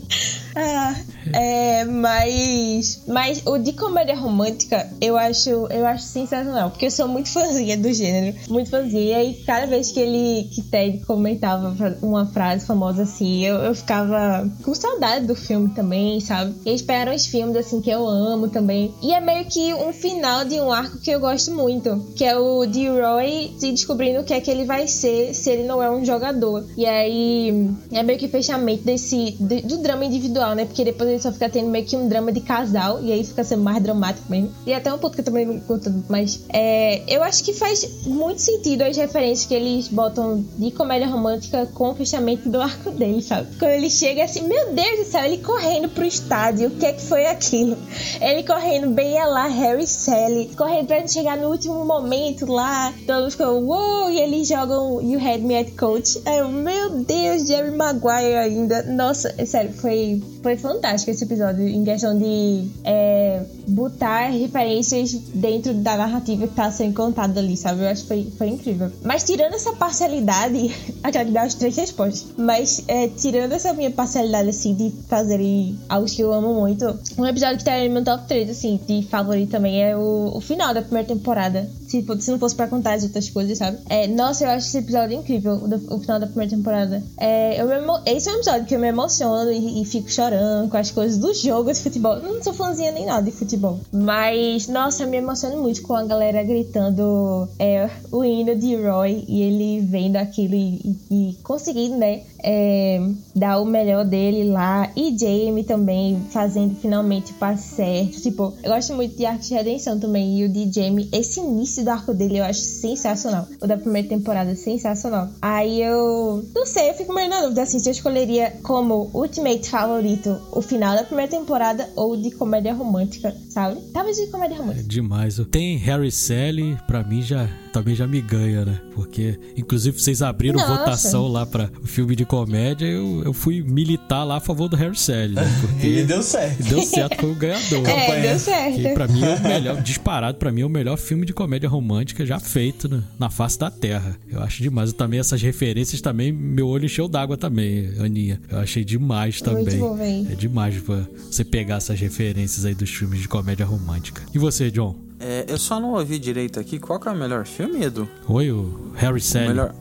Ah, 0.55 0.95
é, 1.33 1.85
mas, 1.85 3.03
mas 3.07 3.41
o 3.45 3.57
de 3.57 3.73
comédia 3.73 4.15
romântica 4.15 4.89
eu 4.99 5.17
acho, 5.17 5.49
eu 5.49 5.85
acho 5.85 6.03
sensacional, 6.03 6.71
porque 6.71 6.85
eu 6.87 6.91
sou 6.91 7.07
muito 7.07 7.29
fãzinha 7.29 7.77
do 7.77 7.91
gênero, 7.99 8.35
muito 8.49 8.69
fãzinha. 8.69 9.23
E 9.23 9.33
cada 9.45 9.67
vez 9.67 9.91
que 9.91 9.99
ele, 9.99 10.49
que 10.49 10.61
Ted 10.61 11.05
comentava 11.05 11.75
uma 12.01 12.25
frase 12.25 12.65
famosa 12.65 13.03
assim, 13.03 13.45
eu, 13.45 13.55
eu 13.55 13.75
ficava 13.75 14.49
com 14.63 14.73
saudade 14.73 15.25
do 15.25 15.35
filme 15.35 15.69
também, 15.69 16.19
sabe? 16.19 16.55
Eles 16.65 16.81
pegaram 16.81 17.13
os 17.13 17.25
filmes 17.25 17.55
assim 17.55 17.81
que 17.81 17.89
eu 17.89 18.07
amo 18.07 18.49
também. 18.49 18.93
E 19.01 19.13
é 19.13 19.19
meio 19.19 19.45
que 19.45 19.73
um 19.73 19.93
final 19.93 20.45
de 20.45 20.59
um 20.59 20.71
arco 20.71 20.99
que 20.99 21.11
eu 21.11 21.19
gosto 21.19 21.51
muito, 21.51 22.11
que 22.15 22.23
é 22.23 22.37
o 22.37 22.65
de 22.65 22.87
Roy 22.87 23.53
se 23.57 23.71
descobrindo 23.71 24.21
o 24.21 24.23
que 24.23 24.33
é 24.33 24.41
que 24.41 24.49
ele 24.49 24.65
vai 24.65 24.87
ser 24.87 25.33
se 25.33 25.49
ele 25.49 25.63
não 25.63 25.81
é 25.81 25.89
um 25.89 26.03
jogador. 26.03 26.65
E 26.77 26.85
aí 26.85 27.69
é 27.91 28.03
meio 28.03 28.17
que 28.17 28.27
fechamento 28.27 28.83
desse 28.83 29.37
do 29.39 29.77
drama 29.77 30.05
individual, 30.05 30.55
né? 30.55 30.65
Porque 30.65 30.83
depois 30.83 31.09
ele 31.09 31.19
só 31.19 31.31
fica 31.31 31.49
tendo 31.49 31.69
meio 31.69 31.85
que 31.85 31.95
um 31.95 32.07
drama 32.07 32.31
de 32.31 32.41
casal 32.41 33.03
e 33.03 33.11
aí 33.11 33.23
fica 33.23 33.43
sendo 33.43 33.63
mais 33.63 33.81
dramático 33.81 34.29
mesmo. 34.29 34.51
E 34.65 34.73
até 34.73 34.93
um 34.93 34.97
ponto 34.97 35.13
que 35.13 35.21
eu 35.21 35.25
também 35.25 35.45
não 35.45 35.59
curto, 35.59 35.91
mas 36.07 36.43
é, 36.49 37.03
eu 37.07 37.23
acho 37.23 37.43
que 37.43 37.53
faz 37.53 37.88
muito 38.05 38.41
sentido 38.41 38.81
as 38.83 38.95
referências 38.95 39.47
que 39.47 39.53
eles 39.53 39.87
botam 39.87 40.43
de 40.57 40.71
comédia 40.71 41.07
romântica 41.07 41.65
com 41.73 41.91
o 41.91 41.95
fechamento 41.95 42.49
do 42.49 42.61
arco 42.61 42.91
dele, 42.91 43.21
sabe? 43.21 43.55
Quando 43.57 43.71
ele 43.71 43.89
chega 43.89 44.23
assim, 44.23 44.47
meu 44.47 44.73
Deus 44.73 44.99
do 44.99 45.05
céu, 45.05 45.25
ele 45.25 45.37
correndo 45.37 45.89
pro 45.89 46.05
estádio, 46.05 46.67
o 46.67 46.71
que 46.71 46.85
é 46.85 46.93
que 46.93 47.01
foi 47.01 47.25
aquilo? 47.25 47.77
Ele 48.21 48.43
correndo 48.43 48.89
bem 48.91 49.17
é 49.17 49.25
lá, 49.25 49.47
Harry 49.47 49.83
e 49.83 49.87
Sally, 49.87 50.51
correndo 50.57 50.87
pra 50.87 51.07
chegar 51.07 51.37
no 51.37 51.49
último 51.49 51.85
momento 51.85 52.45
lá, 52.45 52.93
todos 53.05 53.33
ficam, 53.33 53.63
uou, 53.63 54.09
e 54.09 54.19
eles 54.19 54.47
jogam 54.47 55.01
You 55.01 55.19
Had 55.19 55.39
Me 55.39 55.57
at 55.57 55.71
Coach. 55.77 56.21
Aí 56.25 56.39
eu, 56.39 56.49
meu 56.49 56.89
Deus, 56.89 57.47
Jerry 57.47 57.71
Maguire 57.71 58.35
ainda. 58.35 58.83
Nossa, 58.83 59.33
é 59.37 59.45
sério, 59.45 59.73
foi, 59.73 60.21
foi 60.41 60.57
fantástico 60.57 61.11
esse 61.11 61.23
episódio 61.23 61.67
em 61.67 61.83
questão 61.83 62.17
de 62.17 62.67
é, 62.83 63.43
botar 63.67 64.27
referências 64.27 65.13
dentro 65.33 65.73
da 65.73 65.97
narrativa 65.97 66.47
que 66.47 66.53
tá 66.53 66.71
sendo 66.71 66.93
contada 66.93 67.39
ali, 67.39 67.57
sabe? 67.57 67.81
Eu 67.81 67.89
acho 67.89 68.03
que 68.03 68.07
foi, 68.07 68.27
foi 68.37 68.47
incrível. 68.47 68.91
Mas 69.03 69.23
tirando 69.23 69.53
essa 69.53 69.73
parcialidade, 69.73 70.73
já 71.13 71.25
que 71.25 71.31
dá 71.31 71.43
as 71.43 71.53
três 71.53 71.75
respostas, 71.75 72.25
mas 72.37 72.83
é, 72.87 73.07
tirando 73.07 73.53
essa 73.53 73.73
minha 73.73 73.91
parcialidade, 73.91 74.49
assim, 74.49 74.73
de 74.73 74.91
fazerem 75.07 75.77
algo 75.87 76.07
que 76.07 76.21
eu 76.21 76.33
amo 76.33 76.53
muito, 76.53 76.97
um 77.17 77.25
episódio 77.25 77.57
que 77.57 77.65
tá 77.65 77.77
no 77.77 77.89
meu 77.89 78.03
top 78.03 78.27
3, 78.27 78.49
assim, 78.49 78.79
de 78.87 79.03
favorito 79.03 79.51
também 79.51 79.83
é 79.83 79.95
o, 79.95 80.31
o 80.35 80.41
final 80.41 80.73
da 80.73 80.81
primeira 80.81 81.07
temporada. 81.07 81.69
Se, 81.87 82.05
se 82.19 82.31
não 82.31 82.39
fosse 82.39 82.55
pra 82.55 82.67
contar 82.67 82.93
as 82.93 83.03
outras 83.03 83.29
coisas, 83.29 83.57
sabe? 83.57 83.79
É, 83.89 84.07
nossa, 84.07 84.45
eu 84.45 84.49
acho 84.49 84.67
esse 84.67 84.77
episódio 84.77 85.17
incrível, 85.17 85.53
o, 85.55 85.95
o 85.95 85.99
final 85.99 86.19
da 86.19 86.27
primeira 86.27 86.55
temporada. 86.55 87.03
É, 87.17 87.61
eu 87.61 87.69
esse 88.05 88.29
é 88.29 88.31
um 88.31 88.35
episódio 88.35 88.65
que 88.65 88.75
eu 88.75 88.79
me 88.79 88.87
emociono 88.87 89.51
e, 89.51 89.81
e 89.81 89.85
fico 89.85 90.11
chorando 90.11 90.28
com 90.69 90.77
as 90.77 90.91
coisas 90.91 91.17
do 91.17 91.33
jogo 91.33 91.71
de 91.71 91.79
futebol. 91.79 92.19
Não 92.19 92.41
sou 92.43 92.53
fãzinha 92.53 92.91
nem 92.91 93.05
nada 93.05 93.23
de 93.23 93.31
futebol. 93.31 93.79
Mas, 93.91 94.67
nossa, 94.67 95.03
eu 95.03 95.07
me 95.07 95.17
emociono 95.17 95.61
muito 95.61 95.81
com 95.81 95.95
a 95.95 96.03
galera 96.03 96.43
gritando 96.43 97.47
é, 97.57 97.89
o 98.11 98.23
hino 98.23 98.55
de 98.55 98.75
Roy 98.75 99.23
e 99.27 99.41
ele 99.41 99.81
vendo 99.81 100.17
aquilo 100.17 100.55
e, 100.55 100.97
e, 101.09 101.31
e 101.31 101.37
conseguindo, 101.43 101.97
né? 101.97 102.23
é, 102.43 103.01
dar 103.35 103.59
o 103.59 103.65
melhor 103.65 104.05
dele 104.05 104.49
lá. 104.49 104.91
E 104.95 105.17
Jamie 105.17 105.63
também 105.63 106.21
fazendo 106.31 106.75
finalmente 106.75 107.31
o 107.31 107.35
passe 107.35 107.75
certo. 107.75 108.21
Tipo, 108.21 108.53
eu 108.63 108.71
gosto 108.71 108.93
muito 108.93 109.15
de 109.15 109.25
Arco 109.25 109.43
de 109.43 109.53
Redenção 109.53 109.99
também. 109.99 110.39
E 110.39 110.45
o 110.45 110.49
de 110.49 110.71
Jamie, 110.71 111.09
esse 111.11 111.39
início 111.39 111.83
do 111.83 111.89
arco 111.89 112.13
dele 112.13 112.39
eu 112.39 112.43
acho 112.43 112.61
sensacional. 112.61 113.47
O 113.61 113.67
da 113.67 113.77
primeira 113.77 114.07
temporada, 114.07 114.55
sensacional. 114.55 115.29
Aí 115.41 115.81
eu 115.81 116.43
não 116.55 116.65
sei, 116.65 116.89
eu 116.89 116.93
fico 116.93 117.13
meio 117.13 117.29
na 117.29 117.41
dúvida 117.41 117.61
assim, 117.61 117.79
se 117.79 117.89
eu 117.89 117.91
escolheria 117.91 118.53
como 118.63 119.09
Ultimate 119.13 119.69
favorito 119.69 120.18
favorito? 120.23 120.41
O 120.51 120.61
final 120.61 120.95
da 120.95 121.03
primeira 121.03 121.29
temporada 121.29 121.89
ou 121.95 122.15
de 122.17 122.31
comédia 122.31 122.73
romântica, 122.73 123.35
sabe? 123.49 123.79
Talvez 123.93 124.17
de 124.17 124.27
comédia 124.27 124.55
É 124.55 124.57
romântica. 124.57 124.83
demais. 124.87 125.39
Tem 125.51 125.77
Harry 125.77 126.11
Sally, 126.11 126.77
pra 126.87 127.03
mim 127.03 127.21
já 127.21 127.47
também 127.71 127.93
já 127.95 128.07
me 128.07 128.19
ganha, 128.19 128.65
né? 128.65 128.81
Porque, 128.95 129.39
inclusive, 129.55 129.99
vocês 129.99 130.21
abriram 130.23 130.59
Nossa. 130.59 130.75
votação 130.75 131.27
lá 131.27 131.45
pra 131.45 131.69
o 131.83 131.87
filme 131.87 132.15
de 132.15 132.25
comédia, 132.25 132.85
eu, 132.87 133.21
eu 133.23 133.31
fui 133.33 133.61
militar 133.61 134.23
lá 134.23 134.37
a 134.37 134.39
favor 134.39 134.67
do 134.67 134.75
Harry 134.75 134.97
Sally, 134.97 135.35
né? 135.35 135.43
E 135.43 135.67
Porque 135.67 136.03
deu 136.03 136.21
certo. 136.23 136.63
deu 136.63 136.81
certo, 136.81 137.15
foi 137.19 137.31
o 137.31 137.35
ganhador. 137.35 137.79
É, 137.89 137.99
campanha. 138.01 138.21
deu 138.21 138.33
Que 138.33 138.39
certo. 138.39 138.93
pra 138.95 139.07
mim 139.07 139.23
é 139.23 139.35
o 139.35 139.41
melhor, 139.41 139.81
disparado, 139.83 140.37
pra 140.37 140.51
mim 140.51 140.61
é 140.61 140.65
o 140.65 140.69
melhor 140.69 140.97
filme 140.97 141.25
de 141.25 141.33
comédia 141.33 141.69
romântica 141.69 142.25
já 142.25 142.39
feito 142.39 142.89
né, 142.89 143.03
na 143.19 143.29
face 143.29 143.57
da 143.59 143.69
Terra. 143.69 144.15
Eu 144.27 144.41
acho 144.41 144.61
demais. 144.63 144.89
Eu 144.89 144.95
também, 144.97 145.19
essas 145.19 145.41
referências 145.41 146.01
também, 146.01 146.31
meu 146.31 146.67
olho 146.67 146.85
encheu 146.85 147.07
d'água 147.07 147.37
também, 147.37 147.93
Aninha. 147.99 148.41
Eu 148.49 148.59
achei 148.59 148.83
demais 148.83 149.41
Muito 149.41 149.55
também. 149.65 149.79
bom, 149.79 149.95
véi. 150.09 150.27
É 150.31 150.35
demais 150.35 150.77
pra 150.79 151.05
você 151.29 151.43
pegar 151.43 151.75
essas 151.77 151.99
referências 151.99 152.65
aí 152.65 152.73
dos 152.75 152.89
filmes 152.89 153.19
de 153.19 153.27
comédia 153.27 153.65
romântica. 153.65 154.21
E 154.33 154.39
você, 154.39 154.69
John? 154.71 154.95
É, 155.19 155.45
eu 155.47 155.57
só 155.57 155.79
não 155.79 155.93
ouvi 155.93 156.17
direito 156.17 156.59
aqui. 156.59 156.79
Qual 156.79 156.99
que 156.99 157.07
é 157.07 157.11
o 157.11 157.15
melhor 157.15 157.45
filme, 157.45 157.83
Edu? 157.83 158.07
Oi, 158.27 158.51
o 158.51 158.91
Harry 158.95 159.17
O 159.17 159.21
Sally. 159.21 159.47
melhor. 159.49 159.75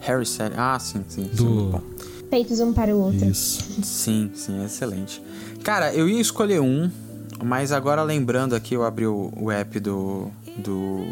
Harry 0.00 0.26
Sally. 0.26 0.54
Ah, 0.56 0.78
sim, 0.78 1.02
sim. 1.08 1.30
Do-. 1.32 1.82
Feitos 2.28 2.60
um 2.60 2.72
para 2.72 2.94
o 2.94 2.98
outro. 2.98 3.26
Isso. 3.26 3.82
Sim, 3.82 4.30
sim, 4.34 4.64
excelente. 4.64 5.22
Cara, 5.62 5.94
eu 5.94 6.08
ia 6.08 6.20
escolher 6.20 6.60
um, 6.60 6.90
mas 7.44 7.72
agora 7.72 8.02
lembrando 8.02 8.54
aqui, 8.54 8.74
eu 8.74 8.84
abri 8.84 9.06
o, 9.06 9.32
o 9.36 9.50
app 9.50 9.78
do, 9.80 10.28
do, 10.58 11.04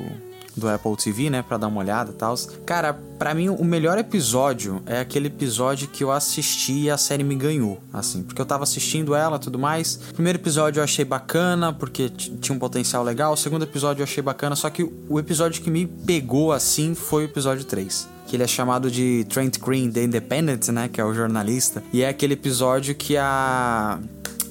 do 0.60 0.68
Apple 0.68 0.96
TV, 0.96 1.30
né, 1.30 1.42
pra 1.42 1.56
dar 1.56 1.66
uma 1.66 1.80
olhada 1.80 2.12
e 2.12 2.14
tal. 2.14 2.34
Cara, 2.64 2.92
pra 3.18 3.34
mim 3.34 3.48
o 3.48 3.64
melhor 3.64 3.98
episódio 3.98 4.82
é 4.86 5.00
aquele 5.00 5.26
episódio 5.26 5.88
que 5.88 6.04
eu 6.04 6.12
assisti 6.12 6.82
e 6.82 6.90
a 6.90 6.96
série 6.96 7.24
me 7.24 7.34
ganhou, 7.34 7.80
assim, 7.92 8.22
porque 8.22 8.40
eu 8.40 8.46
tava 8.46 8.62
assistindo 8.62 9.14
ela 9.14 9.38
tudo 9.38 9.58
mais. 9.58 9.96
Primeiro 10.12 10.38
episódio 10.38 10.80
eu 10.80 10.84
achei 10.84 11.04
bacana, 11.04 11.72
porque 11.72 12.08
tinha 12.08 12.54
um 12.54 12.58
potencial 12.58 13.02
legal. 13.02 13.32
O 13.32 13.36
segundo 13.36 13.62
episódio 13.62 14.02
eu 14.02 14.04
achei 14.04 14.22
bacana, 14.22 14.54
só 14.54 14.70
que 14.70 14.88
o 15.08 15.18
episódio 15.18 15.62
que 15.62 15.70
me 15.70 15.86
pegou, 15.86 16.52
assim, 16.52 16.94
foi 16.94 17.24
o 17.24 17.26
episódio 17.26 17.64
3 17.64 18.20
que 18.26 18.36
ele 18.36 18.44
é 18.44 18.46
chamado 18.46 18.88
de 18.88 19.26
Trent 19.28 19.58
Green 19.58 19.90
The 19.90 20.04
Independent, 20.04 20.68
né, 20.68 20.88
que 20.88 21.00
é 21.00 21.04
o 21.04 21.12
jornalista, 21.12 21.82
e 21.92 22.00
é 22.02 22.08
aquele 22.08 22.34
episódio 22.34 22.94
que 22.94 23.16
a 23.16 23.98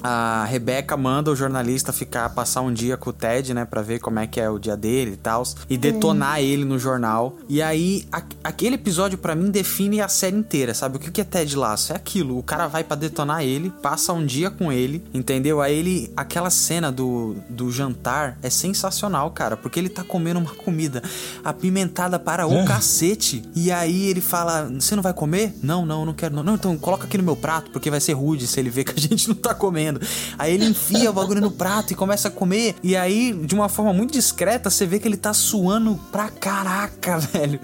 a 0.03 0.45
Rebeca 0.45 0.95
manda 0.97 1.31
o 1.31 1.35
jornalista 1.35 1.91
ficar 1.93 2.29
passar 2.29 2.61
um 2.61 2.71
dia 2.73 2.95
com 2.97 3.09
o 3.09 3.13
Ted, 3.13 3.53
né, 3.53 3.65
Pra 3.65 3.81
ver 3.81 3.99
como 3.99 4.19
é 4.19 4.27
que 4.27 4.39
é 4.39 4.49
o 4.49 4.57
dia 4.59 4.75
dele 4.77 5.11
e 5.13 5.17
tal, 5.17 5.43
e 5.69 5.77
detonar 5.77 6.39
ele 6.41 6.65
no 6.65 6.77
jornal. 6.79 7.37
E 7.47 7.61
aí 7.61 8.05
a- 8.11 8.21
aquele 8.43 8.75
episódio 8.75 9.17
pra 9.17 9.35
mim 9.35 9.49
define 9.51 10.01
a 10.01 10.07
série 10.07 10.35
inteira, 10.37 10.73
sabe? 10.73 10.97
O 10.97 10.99
que 10.99 11.11
que 11.11 11.21
é 11.21 11.23
Ted 11.23 11.55
Lasso? 11.55 11.93
É 11.93 11.95
aquilo, 11.95 12.37
o 12.37 12.43
cara 12.43 12.67
vai 12.67 12.83
pra 12.83 12.95
detonar 12.95 13.43
ele, 13.43 13.69
passa 13.81 14.13
um 14.13 14.25
dia 14.25 14.49
com 14.49 14.71
ele, 14.71 15.03
entendeu? 15.13 15.61
Aí 15.61 15.75
ele 15.77 16.11
aquela 16.15 16.49
cena 16.49 16.91
do, 16.91 17.35
do 17.49 17.71
jantar 17.71 18.37
é 18.41 18.49
sensacional, 18.49 19.31
cara, 19.31 19.55
porque 19.57 19.79
ele 19.79 19.89
tá 19.89 20.03
comendo 20.03 20.39
uma 20.39 20.53
comida 20.55 21.01
apimentada 21.43 22.19
para 22.19 22.45
o 22.47 22.65
cacete. 22.65 23.43
E 23.55 23.71
aí 23.71 24.07
ele 24.07 24.21
fala: 24.21 24.69
Você 24.79 24.95
não 24.95 25.01
vai 25.03 25.13
comer? 25.13 25.53
Não, 25.63 25.85
não, 25.85 26.01
eu 26.01 26.05
não 26.05 26.13
quero. 26.13 26.35
Não, 26.35 26.43
não, 26.43 26.55
então 26.55 26.77
coloca 26.77 27.05
aqui 27.05 27.17
no 27.17 27.23
meu 27.23 27.35
prato, 27.35 27.71
porque 27.71 27.89
vai 27.89 27.99
ser 27.99 28.13
rude 28.13 28.45
se 28.47 28.59
ele 28.59 28.69
ver 28.69 28.83
que 28.83 28.91
a 28.91 28.95
gente 28.99 29.27
não 29.27 29.35
tá 29.35 29.53
comendo. 29.53 29.88
Aí 30.37 30.53
ele 30.53 30.65
enfia 30.65 31.09
o 31.09 31.13
bagulho 31.13 31.41
no 31.41 31.51
prato 31.51 31.93
e 31.93 31.95
começa 31.95 32.27
a 32.27 32.31
comer. 32.31 32.75
E 32.83 32.95
aí, 32.95 33.33
de 33.33 33.55
uma 33.55 33.69
forma 33.69 33.93
muito 33.93 34.11
discreta, 34.11 34.69
você 34.69 34.85
vê 34.85 34.99
que 34.99 35.07
ele 35.07 35.17
tá 35.17 35.33
suando 35.33 35.99
pra 36.11 36.29
caraca, 36.29 37.17
velho. 37.33 37.59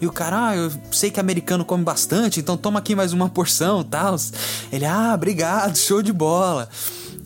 E 0.00 0.06
o 0.06 0.12
cara, 0.12 0.48
ah, 0.48 0.56
eu 0.56 0.70
sei 0.90 1.10
que 1.10 1.18
americano 1.18 1.64
come 1.64 1.82
bastante, 1.82 2.38
então 2.38 2.56
toma 2.56 2.78
aqui 2.78 2.94
mais 2.94 3.12
uma 3.12 3.28
porção 3.28 3.82
tal. 3.82 4.16
Ele, 4.70 4.84
ah, 4.84 5.12
obrigado, 5.14 5.76
show 5.76 6.02
de 6.02 6.12
bola. 6.12 6.68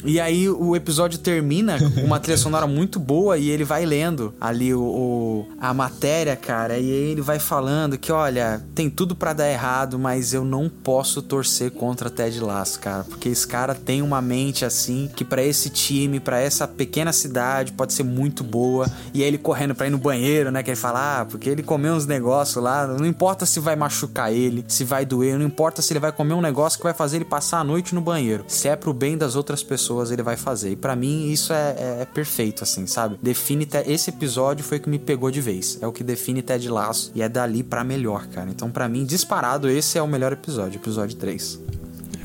E 0.04 0.18
aí 0.20 0.48
o 0.48 0.74
episódio 0.74 1.18
termina 1.18 1.78
com 1.78 2.00
uma 2.02 2.18
trilha 2.20 2.36
sonora 2.38 2.66
muito 2.66 2.98
boa 2.98 3.36
e 3.36 3.50
ele 3.50 3.64
vai 3.64 3.84
lendo 3.84 4.32
ali 4.40 4.72
o, 4.74 4.80
o- 4.80 5.46
a 5.60 5.74
matéria, 5.74 6.34
cara, 6.36 6.78
e 6.78 6.90
aí 6.90 7.10
ele 7.12 7.20
vai 7.20 7.38
falando 7.38 7.98
que, 7.98 8.10
olha, 8.10 8.62
tem 8.74 8.88
tudo 8.88 9.14
pra 9.14 9.32
dar 9.32 9.48
errado, 9.50 9.98
mas 9.98 10.32
eu 10.32 10.44
não 10.44 10.68
posso 10.68 11.20
torcer 11.20 11.70
contra 11.70 12.08
Ted 12.08 12.40
Lasso, 12.40 12.80
cara, 12.80 13.04
porque 13.04 13.28
esse 13.28 13.46
cara 13.46 13.74
tem 13.74 14.00
uma 14.02 14.22
mente 14.22 14.64
assim 14.64 15.10
que 15.14 15.24
pra 15.24 15.42
esse 15.42 15.68
time, 15.70 16.18
pra 16.18 16.40
essa 16.40 16.66
pequena 16.66 17.12
cidade 17.12 17.72
pode 17.72 17.92
ser 17.92 18.02
muito 18.04 18.42
boa. 18.42 18.90
E 19.12 19.22
aí 19.22 19.28
ele 19.28 19.38
correndo 19.38 19.74
pra 19.74 19.86
ir 19.86 19.90
no 19.90 19.98
banheiro, 19.98 20.50
né, 20.50 20.62
que 20.62 20.70
ele 20.70 20.76
fala, 20.76 21.20
ah, 21.20 21.24
porque 21.26 21.48
ele 21.50 21.62
comeu 21.62 21.92
uns 21.94 22.06
negócios 22.06 22.62
lá, 22.62 22.86
não 22.86 23.04
importa 23.06 23.44
se 23.44 23.60
vai 23.60 23.76
machucar 23.76 24.32
ele, 24.32 24.64
se 24.68 24.84
vai 24.84 25.04
doer, 25.04 25.38
não 25.38 25.44
importa 25.46 25.82
se 25.82 25.92
ele 25.92 26.00
vai 26.00 26.12
comer 26.12 26.34
um 26.34 26.40
negócio 26.40 26.78
que 26.78 26.84
vai 26.84 26.94
fazer 26.94 27.16
ele 27.18 27.24
passar 27.26 27.58
a 27.60 27.64
noite 27.64 27.94
no 27.94 28.00
banheiro. 28.00 28.44
Se 28.48 28.66
é 28.68 28.76
pro 28.76 28.92
bem 28.94 29.16
das 29.18 29.36
outras 29.36 29.62
pessoas, 29.62 29.89
ele 30.10 30.22
vai 30.22 30.36
fazer. 30.36 30.70
E 30.70 30.76
pra 30.76 30.94
mim 30.94 31.30
isso 31.30 31.52
é, 31.52 31.74
é- 31.78 32.02
é 32.02 32.04
perfeito, 32.04 32.62
assim, 32.62 32.86
sabe? 32.86 33.18
Define 33.22 33.66
esse 33.86 34.10
episódio 34.10 34.64
foi 34.64 34.78
o 34.78 34.80
que 34.80 34.88
me 34.88 34.98
pegou 34.98 35.30
de 35.30 35.40
vez. 35.40 35.78
É 35.80 35.86
o 35.86 35.92
que 35.92 36.04
define 36.04 36.42
Ted 36.42 36.68
Laço 36.68 37.10
e 37.14 37.22
é 37.22 37.28
dali 37.28 37.62
pra 37.62 37.82
melhor, 37.84 38.26
cara. 38.28 38.48
Então 38.50 38.70
pra 38.70 38.88
mim 38.88 39.04
disparado 39.04 39.68
esse 39.68 39.98
é 39.98 40.02
o 40.02 40.06
melhor 40.08 40.32
episódio, 40.32 40.78
episódio 40.78 41.16
3. 41.16 41.58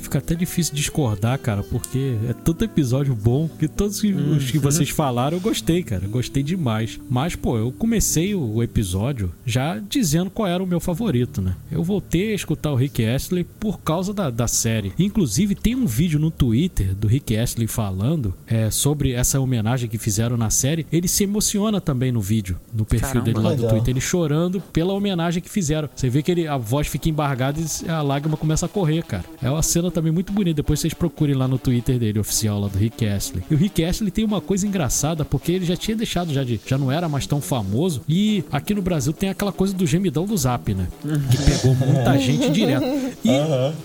Fica 0.05 0.19
até 0.19 0.35
difícil 0.35 0.75
discordar, 0.75 1.37
cara, 1.39 1.63
porque 1.63 2.15
é 2.29 2.33
tanto 2.33 2.63
episódio 2.63 3.15
bom 3.15 3.49
que 3.59 3.67
todos 3.67 4.03
Uhum. 4.03 4.37
os 4.37 4.51
que 4.51 4.59
vocês 4.59 4.89
falaram 4.89 5.37
eu 5.37 5.41
gostei, 5.41 5.81
cara. 5.81 6.07
Gostei 6.07 6.43
demais. 6.43 6.99
Mas, 7.09 7.35
pô, 7.35 7.57
eu 7.57 7.71
comecei 7.71 8.35
o 8.35 8.61
episódio 8.61 9.31
já 9.45 9.79
dizendo 9.79 10.29
qual 10.29 10.47
era 10.47 10.61
o 10.63 10.67
meu 10.67 10.79
favorito, 10.79 11.41
né? 11.41 11.55
Eu 11.71 11.83
voltei 11.83 12.31
a 12.31 12.35
escutar 12.35 12.71
o 12.71 12.75
Rick 12.75 13.03
Astley 13.03 13.43
por 13.59 13.79
causa 13.79 14.13
da, 14.13 14.29
da 14.29 14.47
série. 14.47 14.93
Inclusive, 14.99 15.55
tem 15.55 15.73
um 15.75 15.87
vídeo 15.87 16.19
no 16.19 16.29
Twitter 16.29 16.93
do 16.93 17.07
Rick 17.07 17.35
Astley 17.35 17.67
falando 17.67 18.33
é, 18.45 18.69
sobre 18.69 19.11
essa 19.13 19.39
homenagem 19.39 19.89
que 19.89 19.97
fizeram 19.97 20.37
na 20.37 20.51
série. 20.51 20.85
Ele 20.91 21.07
se 21.07 21.23
emociona 21.23 21.81
também 21.81 22.11
no 22.11 22.21
vídeo, 22.21 22.59
no 22.71 22.85
perfil 22.85 23.07
Caramba. 23.21 23.25
dele 23.25 23.39
lá 23.39 23.49
do 23.49 23.55
Legal. 23.55 23.69
Twitter. 23.71 23.89
Ele 23.91 24.01
chorando 24.01 24.61
pela 24.71 24.93
homenagem 24.93 25.41
que 25.41 25.49
fizeram. 25.49 25.89
Você 25.95 26.09
vê 26.09 26.21
que 26.21 26.29
ele, 26.31 26.47
a 26.47 26.57
voz 26.57 26.85
fica 26.87 27.09
embargada 27.09 27.59
e 27.59 27.89
a 27.89 28.03
lágrima 28.03 28.37
começa 28.37 28.67
a 28.67 28.69
correr, 28.69 29.03
cara. 29.03 29.25
É 29.41 29.49
uma 29.49 29.63
cena 29.63 29.89
também 29.95 30.11
muito 30.11 30.33
bonita. 30.33 30.57
Depois 30.57 30.79
vocês 30.79 30.93
procurem 30.93 31.35
lá 31.35 31.47
no 31.47 31.57
Twitter 31.57 31.97
dele, 31.97 32.19
oficial, 32.19 32.59
lá 32.59 32.67
do 32.67 32.77
Rick 32.77 33.07
Astley. 33.07 33.43
E 33.49 33.55
o 33.55 33.57
Rick 33.57 33.83
Astley 33.83 34.11
tem 34.11 34.25
uma 34.25 34.41
coisa 34.41 34.67
engraçada, 34.67 35.23
porque 35.23 35.53
ele 35.53 35.65
já 35.65 35.77
tinha 35.77 35.95
deixado, 35.95 36.33
já, 36.33 36.43
de, 36.43 36.59
já 36.65 36.77
não 36.77 36.91
era 36.91 37.07
mais 37.07 37.25
tão 37.25 37.39
famoso. 37.39 38.01
E 38.07 38.43
aqui 38.51 38.73
no 38.73 38.81
Brasil 38.81 39.13
tem 39.13 39.29
aquela 39.29 39.53
coisa 39.53 39.73
do 39.73 39.87
gemidão 39.87 40.25
do 40.25 40.35
zap, 40.35 40.73
né? 40.73 40.87
Que 41.31 41.37
pegou 41.37 41.73
muita 41.73 42.17
gente 42.19 42.49
direto. 42.49 42.85
E 43.23 43.31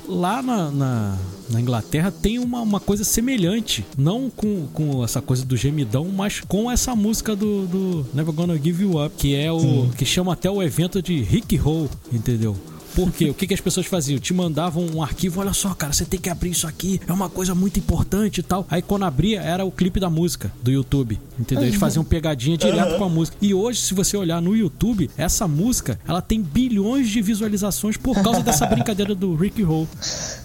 lá 0.08 0.42
na, 0.42 0.70
na, 0.70 1.18
na 1.48 1.60
Inglaterra 1.60 2.10
tem 2.10 2.38
uma, 2.38 2.60
uma 2.60 2.80
coisa 2.80 3.04
semelhante. 3.04 3.84
Não 3.96 4.28
com, 4.28 4.66
com 4.72 5.04
essa 5.04 5.22
coisa 5.22 5.44
do 5.44 5.56
gemidão, 5.56 6.06
mas 6.06 6.40
com 6.40 6.70
essa 6.70 6.96
música 6.96 7.36
do, 7.36 7.66
do 7.66 8.06
Never 8.12 8.34
Gonna 8.34 8.56
Give 8.56 8.82
You 8.82 9.04
Up, 9.04 9.14
que 9.16 9.34
é 9.34 9.50
o. 9.52 9.88
que 9.96 10.04
chama 10.04 10.32
até 10.32 10.50
o 10.50 10.62
evento 10.62 11.00
de 11.00 11.22
Rick 11.22 11.56
Roll, 11.56 11.88
entendeu? 12.12 12.56
Por 12.94 13.12
quê? 13.12 13.30
O 13.30 13.34
que, 13.34 13.46
que 13.46 13.54
as 13.54 13.60
pessoas 13.60 13.86
faziam? 13.86 14.18
Te 14.18 14.32
mandavam 14.34 14.84
um 14.94 15.02
arquivo, 15.02 15.40
olha 15.40 15.52
só, 15.52 15.72
cara, 15.74 15.92
você 15.92 16.04
tem 16.04 16.18
que 16.20 16.28
abrir 16.28 16.50
isso 16.50 16.66
aqui, 16.66 17.00
é 17.06 17.12
uma 17.12 17.28
coisa 17.28 17.54
muito 17.54 17.78
importante 17.78 18.38
e 18.38 18.42
tal. 18.42 18.66
Aí 18.70 18.82
quando 18.82 19.04
abria, 19.04 19.40
era 19.40 19.64
o 19.64 19.70
clipe 19.70 20.00
da 20.00 20.10
música 20.10 20.52
do 20.62 20.70
YouTube, 20.70 21.18
entendeu? 21.38 21.64
Eles 21.66 21.76
faziam 21.78 22.04
pegadinha 22.04 22.56
direto 22.56 22.96
com 22.98 23.04
a 23.04 23.08
música. 23.08 23.36
E 23.40 23.54
hoje, 23.54 23.80
se 23.80 23.94
você 23.94 24.16
olhar 24.16 24.40
no 24.42 24.56
YouTube, 24.56 25.10
essa 25.16 25.46
música, 25.46 25.98
ela 26.06 26.20
tem 26.20 26.40
bilhões 26.42 27.08
de 27.08 27.22
visualizações 27.22 27.96
por 27.96 28.20
causa 28.22 28.42
dessa 28.42 28.66
brincadeira 28.66 29.14
do 29.14 29.34
Rick 29.34 29.62
Roll, 29.62 29.88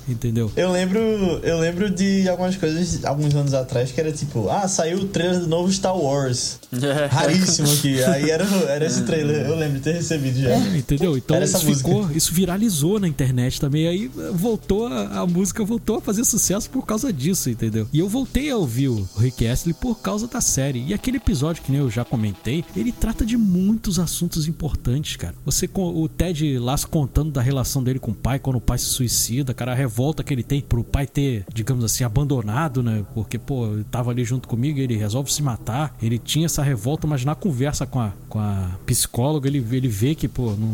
entendeu? 0.08 0.52
Eu 0.56 0.72
lembro, 0.72 1.00
eu 1.44 1.60
lembro 1.60 1.90
de 1.90 2.28
algumas 2.30 2.56
coisas 2.56 3.04
alguns 3.06 3.34
anos 3.36 3.54
atrás 3.54 3.92
que 3.92 4.00
era 4.00 4.12
tipo, 4.12 4.50
ah, 4.50 4.68
saiu 4.68 5.00
o 5.00 5.06
trailer 5.06 5.40
do 5.40 5.48
novo 5.48 5.72
Star 5.72 5.98
Wars. 5.98 6.60
Raríssimo 7.10 7.72
aqui. 7.72 8.04
Aí 8.04 8.30
era, 8.30 8.46
era 8.68 8.86
esse 8.86 9.02
trailer, 9.04 9.46
eu 9.48 9.56
lembro 9.56 9.78
de 9.78 9.84
ter 9.84 9.94
recebido 9.94 10.40
já. 10.42 10.56
Entendeu? 10.58 11.18
Então 11.18 11.36
Era 11.36 11.46
essa 11.46 11.58
isso 11.58 11.68
música. 11.68 11.90
ficou, 11.90 12.12
isso 12.12 12.34
viralizou 12.36 13.00
na 13.00 13.08
internet 13.08 13.62
também. 13.62 13.88
Aí 13.88 14.12
voltou, 14.34 14.88
a, 14.88 15.22
a 15.22 15.26
música 15.26 15.64
voltou 15.64 15.98
a 15.98 16.02
fazer 16.02 16.26
sucesso 16.26 16.70
por 16.70 16.86
causa 16.86 17.14
disso, 17.14 17.50
entendeu? 17.50 17.88
E 17.94 18.00
eu 18.00 18.10
voltei 18.10 18.52
a 18.52 18.58
ouvir 18.58 18.90
o 18.90 19.08
Rick 19.18 19.48
Astley 19.48 19.74
por 19.74 20.02
causa 20.02 20.28
da 20.28 20.42
série. 20.42 20.84
E 20.86 20.94
aquele 20.94 21.18
episódio 21.18 21.64
que 21.64 21.74
eu 21.74 21.90
já 21.90 22.04
comentei, 22.04 22.66
ele 22.76 22.92
trata 22.92 23.26
de 23.26 23.38
muitos 23.38 24.00
assuntos 24.00 24.48
importantes, 24.48 25.16
cara. 25.16 25.34
Você 25.46 25.66
com 25.68 25.96
o 25.96 26.10
Ted 26.10 26.60
Lasso 26.60 26.90
contando 26.90 27.32
da 27.32 27.42
relação 27.42 27.82
dele 27.82 28.00
com 28.00 28.12
o 28.12 28.16
pai, 28.16 28.38
quando 28.38 28.58
o 28.58 28.62
pai 28.62 28.78
se 28.78 28.86
suicida, 28.86 29.54
cara, 29.54 29.72
a 29.72 29.76
revolta 29.76 30.24
que 30.24 30.34
ele 30.34 30.44
tem 30.44 30.62
pro 30.62 30.84
pai 30.84 31.08
ter, 31.08 31.46
digamos 31.54 31.86
assim, 31.86 32.04
abandonado, 32.04 32.84
né? 32.84 33.06
Porque, 33.14 33.38
pô, 33.38 33.68
ele 33.68 33.86
tava 33.86 34.12
ali 34.12 34.26
junto 34.26 34.48
comigo, 34.48 34.78
ele 34.80 34.98
resolve 34.98 35.32
se 35.32 35.42
matar. 35.42 35.96
Ele 36.02 36.20
tinha 36.20 36.48
essa 36.48 36.62
revolta, 36.62 37.08
mas 37.08 37.24
na 37.24 37.36
conversa 37.36 37.86
com 37.86 38.00
a, 38.00 38.12
com 38.28 38.40
a 38.40 38.72
psicóloga, 38.86 39.48
ele, 39.48 39.66
ele 39.72 39.88
vê 39.88 40.16
que, 40.16 40.28
pô, 40.28 40.52
não, 40.52 40.68